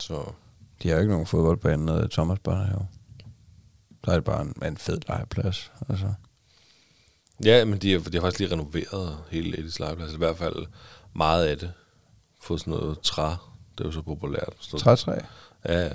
Så 0.00 0.32
De 0.82 0.88
har 0.88 0.94
jo 0.94 1.00
ikke 1.00 1.12
nogen 1.12 1.26
fodboldbane 1.26 1.84
nede 1.84 2.04
i 2.04 2.08
Thomas 2.08 2.38
Børnehave. 2.38 2.86
Så 4.04 4.10
er 4.10 4.14
det 4.14 4.24
bare 4.24 4.42
en, 4.42 4.54
en 4.66 4.76
fed 4.76 4.98
legeplads. 5.08 5.72
Altså. 5.88 6.12
ja, 7.44 7.64
men 7.64 7.78
de 7.78 7.92
har, 7.92 7.98
de 8.00 8.16
har 8.16 8.20
faktisk 8.20 8.38
lige 8.38 8.52
renoveret 8.52 9.18
hele 9.30 9.58
Edis 9.58 9.80
legeplads. 9.80 10.12
I 10.12 10.16
hvert 10.16 10.36
fald 10.38 10.66
meget 11.14 11.46
af 11.46 11.58
det. 11.58 11.72
Fået 12.42 12.60
sådan 12.60 12.70
noget 12.70 13.00
træ. 13.00 13.28
Det 13.78 13.80
er 13.80 13.88
jo 13.88 13.92
så 13.92 14.02
populært. 14.02 14.54
Trætræ. 14.78 15.18
Ja, 15.64 15.84
ja. 15.86 15.92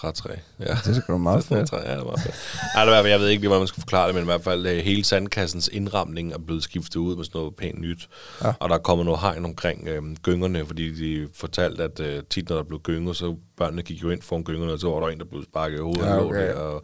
Trætræ. 0.00 0.34
Ja. 0.60 0.64
Det 0.64 0.96
er 0.96 1.00
sgu 1.00 1.18
meget 1.18 1.44
fedt. 1.44 1.72
Ja, 1.72 1.96
det 1.96 2.04
var 2.04 2.16
fedt. 2.24 2.34
Ej, 2.74 2.84
det 2.84 2.92
var, 2.92 3.06
jeg 3.06 3.20
ved 3.20 3.28
ikke 3.28 3.40
lige, 3.40 3.48
hvordan 3.48 3.60
man 3.60 3.66
skal 3.68 3.80
forklare 3.80 4.06
det, 4.06 4.14
men 4.14 4.24
i 4.24 4.24
hvert 4.24 4.42
fald 4.42 4.66
øh, 4.66 4.78
hele 4.78 5.04
sandkassens 5.04 5.68
indramning 5.72 6.32
er 6.32 6.38
blevet 6.38 6.62
skiftet 6.62 6.96
ud 6.96 7.16
med 7.16 7.24
sådan 7.24 7.38
noget 7.38 7.56
pænt 7.56 7.80
nyt. 7.80 8.08
Ja. 8.44 8.52
Og 8.60 8.68
der 8.68 8.74
er 8.74 8.78
kommet 8.78 9.04
noget 9.04 9.20
hegn 9.20 9.44
omkring 9.44 9.88
øh, 9.88 10.02
gyngerne, 10.22 10.66
fordi 10.66 10.94
de 10.94 11.28
fortalte, 11.34 11.82
at 11.84 12.00
øh, 12.00 12.22
tit 12.30 12.48
når 12.48 12.56
der 12.56 12.62
blev 12.62 12.80
gynger, 12.80 13.12
så 13.12 13.36
børnene 13.56 13.82
gik 13.82 14.02
jo 14.02 14.10
ind 14.10 14.22
foran 14.22 14.44
gyngerne, 14.44 14.72
og 14.72 14.78
så 14.78 14.90
var 14.90 15.00
der 15.00 15.08
en, 15.08 15.18
der 15.18 15.24
blev 15.24 15.44
sparket 15.44 15.78
i 15.78 15.80
hovedet 15.80 16.02
Ja, 16.06 16.24
okay. 16.24 16.52
okay. 16.52 16.54
og, 16.54 16.82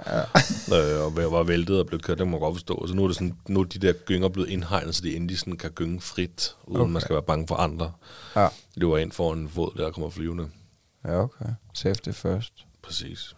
ja. 0.70 0.96
øh, 0.96 1.04
og 1.04 1.32
var 1.32 1.42
væltet 1.42 1.80
og 1.80 1.86
blev 1.86 2.00
kørt. 2.00 2.18
Det 2.18 2.26
må 2.26 2.30
man 2.30 2.40
godt 2.40 2.54
forstå. 2.54 2.86
Så 2.86 2.94
nu 2.94 3.02
er, 3.04 3.06
det 3.06 3.16
sådan, 3.16 3.34
nu 3.48 3.60
er 3.60 3.64
de 3.64 3.78
der 3.78 3.92
gynger 3.92 4.28
blevet 4.28 4.48
indhegnet, 4.48 4.94
så 4.94 5.02
de 5.02 5.16
endelig 5.16 5.38
sådan 5.38 5.56
kan 5.56 5.70
gynge 5.70 6.00
frit, 6.00 6.54
uden 6.66 6.80
okay. 6.80 6.92
man 6.92 7.00
skal 7.02 7.14
være 7.14 7.22
bange 7.22 7.46
for 7.46 7.54
andre. 7.54 7.92
Ja. 8.36 8.48
Det 8.74 8.88
var 8.88 8.98
ind 8.98 9.12
foran 9.12 9.38
en 9.38 9.48
fod, 9.48 9.70
der 9.76 9.90
kommer 9.90 10.10
flyvende. 10.10 10.48
ja, 11.04 11.22
okay. 11.22 11.46
Safety 11.74 12.10
first. 12.10 12.65
Præcis. 12.86 13.34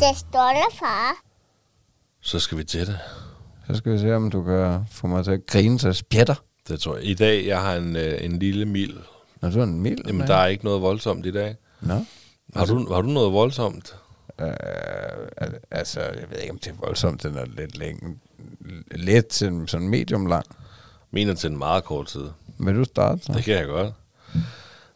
Det 0.00 0.16
stolte 0.18 0.76
far. 0.78 1.12
Så 2.20 2.38
skal 2.38 2.58
vi 2.58 2.64
til 2.64 2.86
det. 2.86 2.98
Så 3.66 3.74
skal 3.76 3.92
vi 3.92 3.98
se, 3.98 4.16
om 4.16 4.30
du 4.30 4.44
kan 4.44 4.80
få 4.90 5.06
mig 5.06 5.24
til 5.24 5.30
at 5.30 5.46
grine 5.46 5.78
til 5.78 5.94
spjætter. 5.94 6.34
Det 6.68 6.80
tror 6.80 6.96
jeg. 6.96 7.04
I 7.04 7.14
dag, 7.14 7.46
jeg 7.46 7.60
har 7.60 7.74
en, 7.76 7.96
øh, 7.96 8.24
en 8.24 8.38
lille 8.38 8.64
mil. 8.66 8.98
Når 9.40 9.50
du 9.50 9.58
er 9.58 9.62
en 9.64 9.80
mild 9.80 9.98
Jamen, 10.06 10.26
der 10.26 10.34
er 10.34 10.46
ikke 10.46 10.64
noget 10.64 10.82
voldsomt 10.82 11.26
i 11.26 11.30
dag. 11.32 11.56
Nå. 11.80 12.04
Har 12.56 12.64
du, 12.66 12.92
har 12.94 13.00
du 13.02 13.08
noget 13.08 13.32
voldsomt? 13.32 13.96
Øh, 14.40 14.46
al- 15.36 15.58
altså, 15.70 16.00
jeg 16.00 16.24
ved 16.30 16.38
ikke, 16.38 16.52
om 16.52 16.58
det 16.58 16.70
er 16.70 16.76
voldsomt. 16.80 17.22
Den 17.22 17.36
er 17.36 17.44
lidt 17.44 17.76
længe. 17.78 18.18
Lidt 18.90 19.26
til 19.26 19.64
sådan 19.66 19.88
medium 19.88 20.26
lang. 20.26 20.44
Mener 21.10 21.34
til 21.34 21.50
en 21.50 21.58
meget 21.58 21.84
kort 21.84 22.06
tid. 22.06 22.28
Vil 22.58 22.74
du 22.74 22.84
starte 22.84 23.22
så? 23.24 23.32
Det 23.32 23.44
kan 23.44 23.54
jeg 23.54 23.66
godt. 23.66 23.92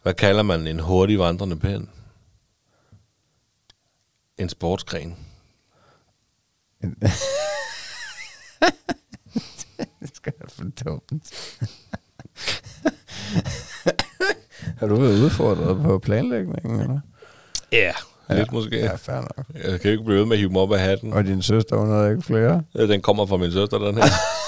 Hvad 0.03 0.13
kalder 0.13 0.43
man 0.43 0.67
en 0.67 0.79
hurtig 0.79 1.19
vandrende 1.19 1.59
pind? 1.59 1.87
En 4.37 4.49
sportsgren. 4.49 5.15
Det 9.99 10.15
skal 10.15 10.33
være 10.39 10.49
for 10.49 10.63
dumt. 10.63 11.33
har 14.79 14.87
du 14.87 14.95
været 14.95 15.23
udfordret 15.23 15.83
på 15.83 15.99
planlægningen, 15.99 16.79
eller? 16.81 16.99
Ja, 17.71 17.91
lidt 18.29 18.51
måske. 18.51 18.77
Ja, 18.79 18.95
fair 18.95 19.15
nok. 19.15 19.45
Jeg 19.63 19.81
kan 19.81 19.91
ikke 19.91 20.03
blive 20.03 20.19
ved 20.19 20.25
med 20.25 20.33
at 20.35 20.39
hive 20.39 20.49
mig 20.51 20.61
op 20.61 20.71
af 20.73 20.79
hatten. 20.79 21.13
Og 21.13 21.23
din 21.23 21.41
søster, 21.41 21.75
hun 21.77 21.89
havde 21.89 22.11
ikke 22.11 22.21
flere? 22.23 22.63
Ja, 22.75 22.87
Den 22.87 23.01
kommer 23.01 23.25
fra 23.25 23.37
min 23.37 23.51
søster, 23.51 23.77
den 23.77 23.95
her. 23.95 24.03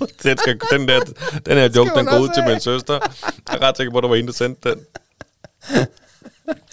den, 0.22 0.38
skal, 0.38 0.58
den, 0.72 0.88
der, 0.88 1.00
den 1.46 1.56
her 1.58 1.68
joke, 1.76 1.90
den 1.96 2.06
går 2.06 2.18
ud 2.18 2.28
til 2.34 2.44
min 2.48 2.60
søster. 2.60 2.94
Jeg 2.94 3.58
er 3.60 3.62
ret 3.68 3.76
sikker 3.76 3.90
på, 3.92 3.98
at 3.98 4.02
der 4.02 4.08
var 4.08 4.16
en, 4.16 4.26
der 4.26 4.32
sendte 4.32 4.70
den. 4.70 4.78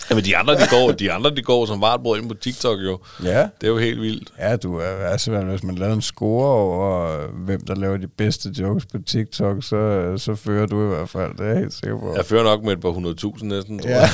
Jamen, 0.09 0.25
de 0.25 0.37
andre, 0.37 0.53
de 0.55 0.67
går, 0.69 0.91
de 0.91 1.11
andre, 1.11 1.35
de 1.35 1.41
går 1.41 1.65
som 1.65 1.81
vartbrød 1.81 2.19
ind 2.21 2.29
på 2.29 2.35
TikTok, 2.35 2.79
jo. 2.79 2.99
Ja. 3.23 3.39
Det 3.41 3.63
er 3.63 3.67
jo 3.67 3.77
helt 3.77 4.01
vildt. 4.01 4.31
Ja, 4.39 4.55
du 4.55 4.75
er 4.77 4.85
altså, 4.87 5.31
hvis 5.41 5.63
man 5.63 5.75
laver 5.75 5.93
en 5.93 6.01
score 6.01 6.47
over, 6.55 7.27
hvem 7.27 7.61
der 7.65 7.75
laver 7.75 7.97
de 7.97 8.07
bedste 8.07 8.49
jokes 8.59 8.85
på 8.85 8.97
TikTok, 9.07 9.63
så, 9.63 10.13
så 10.17 10.35
fører 10.35 10.65
du 10.65 10.83
i 10.85 10.87
hvert 10.87 11.09
fald. 11.09 11.31
Det 11.37 11.39
er 11.45 11.49
jeg 11.49 11.57
helt 11.57 11.73
sikker 11.73 11.99
på. 11.99 12.13
Jeg 12.15 12.25
fører 12.25 12.43
nok 12.43 12.63
med 12.63 12.71
et 12.73 12.81
par 12.81 12.89
hundredtusind 12.89 13.49
næsten, 13.51 13.79
tror 13.79 13.89
Ja. 13.89 13.99
jeg. 13.99 14.09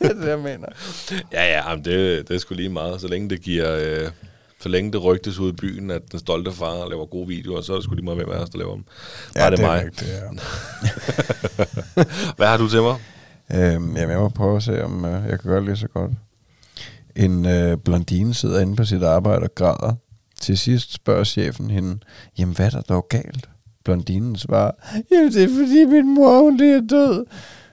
det 0.02 0.10
er 0.10 0.14
det, 0.14 0.28
jeg 0.28 0.38
mener. 0.38 0.66
Ja, 1.32 1.44
ja, 1.44 1.68
jamen 1.70 1.84
det, 1.84 2.28
det 2.28 2.34
er 2.34 2.38
sgu 2.38 2.54
lige 2.54 2.68
meget. 2.68 3.00
Så 3.00 3.08
længe 3.08 3.30
det 3.30 3.42
giver... 3.42 3.76
Øh, 3.80 4.08
så 4.62 4.68
længe 4.68 4.92
det 4.92 5.04
rygtes 5.04 5.38
ud 5.38 5.48
i 5.52 5.56
byen, 5.56 5.90
at 5.90 6.02
den 6.12 6.18
stolte 6.18 6.52
far 6.52 6.88
laver 6.88 7.06
gode 7.06 7.28
videoer, 7.28 7.60
så 7.60 7.72
er 7.72 7.76
det 7.76 7.84
sgu 7.84 7.94
lige 7.94 8.04
meget, 8.04 8.18
hvem 8.18 8.30
af 8.30 8.36
os, 8.38 8.50
der 8.50 8.58
laver 8.58 8.74
dem. 8.74 8.84
Bare 9.34 9.50
det 9.50 9.60
er 9.60 9.66
mig. 9.66 9.84
Rigtigt, 9.84 10.10
ja. 10.10 10.28
Hvad 12.36 12.46
har 12.46 12.56
du 12.56 12.68
til 12.68 12.82
mig? 12.82 12.96
Øhm, 13.54 13.96
jamen, 13.96 14.10
jeg 14.10 14.18
må 14.18 14.28
prøve 14.28 14.56
at 14.56 14.62
se, 14.62 14.84
om 14.84 15.04
øh, 15.04 15.12
jeg 15.12 15.40
kan 15.40 15.50
gøre 15.50 15.56
det 15.56 15.64
lige 15.64 15.76
så 15.76 15.88
godt. 15.88 16.10
En 17.16 17.46
øh, 17.46 17.76
blondine 17.76 18.34
sidder 18.34 18.60
inde 18.60 18.76
på 18.76 18.84
sit 18.84 19.02
arbejde 19.02 19.42
og 19.42 19.54
græder. 19.54 19.94
Til 20.40 20.58
sidst 20.58 20.92
spørger 20.92 21.24
chefen 21.24 21.70
hende, 21.70 21.98
jamen 22.38 22.54
hvad 22.56 22.66
er 22.66 22.70
der 22.70 22.80
dog 22.80 23.06
galt? 23.08 23.48
Blondinen 23.84 24.36
svarer, 24.36 24.70
jamen 25.12 25.32
det 25.32 25.42
er 25.44 25.48
fordi 25.48 25.84
min 25.84 26.14
mor 26.14 26.40
hun 26.42 26.56
lige 26.56 26.76
er 26.76 26.80
død. 26.90 27.24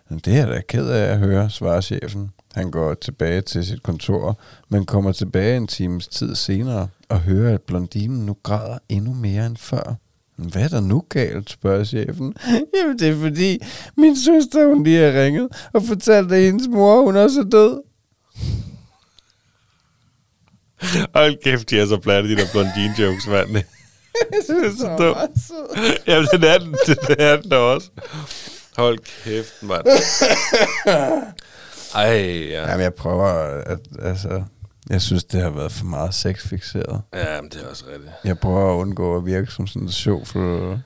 "Men 0.10 0.20
Det 0.20 0.34
er 0.34 0.38
jeg 0.38 0.48
da 0.48 0.62
ked 0.70 0.88
af 0.90 1.12
at 1.12 1.18
høre, 1.18 1.50
svarer 1.50 1.82
chefen. 1.82 2.30
Han 2.56 2.72
går 2.72 2.94
tilbage 2.94 3.42
til 3.42 3.66
sit 3.66 3.84
kontor, 3.84 4.40
men 4.70 4.86
kommer 4.86 5.12
tilbage 5.12 5.58
en 5.58 5.68
times 5.68 6.08
tid 6.08 6.36
senere 6.36 6.88
og 7.10 7.20
hører, 7.20 7.54
at 7.54 7.62
blondinen 7.62 8.26
nu 8.26 8.36
græder 8.44 8.78
endnu 8.90 9.14
mere 9.14 9.46
end 9.46 9.58
før. 9.58 9.96
Hvad 10.36 10.64
er 10.64 10.68
der 10.68 10.82
nu 10.82 11.04
galt, 11.10 11.50
spørger 11.50 11.84
chefen. 11.84 12.34
Jamen, 12.76 13.00
det 13.00 13.10
er 13.10 13.22
fordi, 13.22 13.60
min 13.98 14.18
søster, 14.18 14.68
hun 14.68 14.84
lige 14.84 15.12
har 15.12 15.24
ringet 15.24 15.48
og 15.74 15.84
fortalt, 15.84 16.32
at 16.32 16.42
hendes 16.42 16.68
mor, 16.68 17.02
hun 17.02 17.16
også 17.16 17.40
er 17.40 17.44
død. 17.44 17.82
Hold 21.16 21.44
kæft, 21.44 21.70
de 21.70 21.80
er 21.80 21.86
så 21.86 21.98
platte, 21.98 22.30
de 22.30 22.36
der 22.36 22.46
blondine 22.52 22.94
jokes, 23.00 23.28
mand. 23.28 23.48
det 24.48 24.66
er 24.66 24.72
så 24.78 24.96
dumt. 25.00 25.18
Jamen, 26.08 26.28
det 26.32 26.50
er 26.50 26.58
den, 26.58 26.76
det 27.08 27.16
er 27.20 27.42
den 27.42 27.52
da 27.52 27.58
også. 27.58 27.90
Hold 28.78 29.00
kæft, 29.24 29.64
mand. 29.64 29.86
Ej, 31.96 32.48
ja. 32.50 32.70
Jamen, 32.70 32.84
jeg 32.84 32.94
prøver 32.94 33.26
at, 33.66 33.80
altså, 34.00 34.44
Jeg 34.90 35.02
synes, 35.02 35.24
det 35.24 35.42
har 35.42 35.50
været 35.50 35.72
for 35.72 35.86
meget 35.86 36.14
sexfixeret. 36.14 37.02
Ja, 37.14 37.42
men 37.42 37.52
det 37.52 37.64
er 37.64 37.70
også 37.70 37.86
rigtigt. 37.94 38.12
Jeg 38.24 38.40
prøver 38.40 38.74
at 38.74 38.82
undgå 38.82 39.18
at 39.18 39.26
virke 39.26 39.52
som 39.52 39.68
sådan 39.68 39.82
en 39.82 39.92
sjovfuld, 39.92 40.80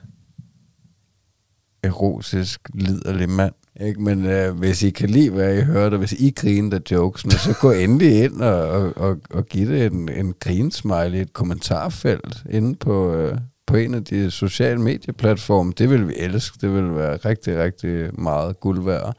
erotisk, 1.84 2.70
liderlig 2.74 3.30
mand. 3.30 3.54
Ikke? 3.82 4.02
Men 4.02 4.26
øh, 4.26 4.58
hvis 4.58 4.84
I 4.84 4.90
kan 4.90 5.10
lide, 5.10 5.30
hvad 5.30 5.58
I 5.58 5.62
hørte, 5.62 5.94
og 5.94 6.00
hvis 6.00 6.14
I 6.14 6.34
griner 6.36 6.78
af 6.78 6.82
jokesene, 6.92 7.32
så 7.32 7.56
gå 7.62 7.72
endelig 7.72 8.24
ind 8.24 8.42
og, 8.42 8.70
og, 8.70 8.98
og, 8.98 9.18
og 9.30 9.46
giv 9.46 9.68
det 9.68 9.86
en, 9.86 10.10
en 10.10 10.34
grinsmiley 10.40 11.18
i 11.18 11.22
et 11.22 11.34
kommentarfelt 11.34 12.44
inde 12.50 12.76
på, 12.76 13.14
øh, 13.16 13.38
på 13.66 13.76
en 13.78 13.94
af 13.94 14.04
de 14.04 14.32
sociale 14.32 14.82
medieplatforme. 14.82 15.74
Det 15.78 15.90
vil 15.90 16.08
vi 16.08 16.14
elske. 16.18 16.58
Det 16.62 16.74
vil 16.74 16.96
være 16.96 17.18
rigtig, 17.18 17.60
rigtig 17.60 18.22
meget 18.22 18.60
guld 18.60 18.84
værd. 18.84 19.18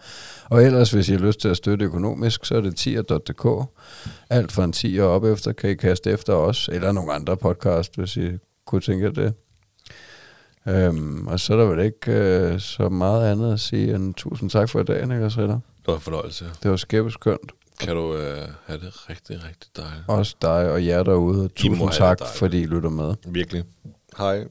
Og 0.50 0.64
ellers, 0.64 0.90
hvis 0.90 1.08
I 1.08 1.12
har 1.12 1.18
lyst 1.18 1.40
til 1.40 1.48
at 1.48 1.56
støtte 1.56 1.84
økonomisk, 1.84 2.44
så 2.44 2.56
er 2.56 2.60
det 2.60 2.76
tier.dk. 2.76 3.68
Alt 4.30 4.52
fra 4.52 4.64
en 4.64 4.72
10 4.72 4.98
og 5.00 5.08
op 5.08 5.24
efter 5.24 5.52
kan 5.52 5.70
I 5.70 5.74
kaste 5.74 6.10
efter 6.10 6.32
os, 6.32 6.68
eller 6.72 6.92
nogle 6.92 7.12
andre 7.12 7.36
podcast, 7.36 7.96
hvis 7.96 8.16
I 8.16 8.30
kunne 8.66 8.80
tænke 8.80 9.10
det. 9.10 9.34
Øhm, 10.68 11.26
og 11.26 11.40
så 11.40 11.52
er 11.52 11.56
der 11.56 11.64
vel 11.64 11.84
ikke 11.84 12.12
øh, 12.12 12.60
så 12.60 12.88
meget 12.88 13.32
andet 13.32 13.52
at 13.52 13.60
sige 13.60 13.94
end 13.94 14.14
tusind 14.14 14.50
tak 14.50 14.68
for 14.68 14.80
i 14.80 14.84
dag, 14.84 15.06
Niklas 15.06 15.38
Ritter. 15.38 15.54
Det 15.54 15.86
var 15.86 15.94
en 15.94 16.00
fornøjelse. 16.00 16.44
Det 16.62 16.70
var 16.70 16.76
skæbeskønt. 16.76 17.52
Kan 17.80 17.94
du 17.94 18.16
øh, 18.16 18.48
have 18.66 18.80
det 18.80 19.10
rigtig, 19.10 19.36
rigtig 19.48 19.70
dejligt. 19.76 20.04
Også 20.08 20.36
dig 20.42 20.70
og 20.70 20.86
jer 20.86 21.02
derude. 21.02 21.48
Tusind 21.48 21.90
tak, 21.90 22.18
fordi 22.36 22.62
I 22.62 22.66
lytter 22.66 22.90
med. 22.90 23.14
Virkelig. 23.26 23.64
Hi. 24.16 24.46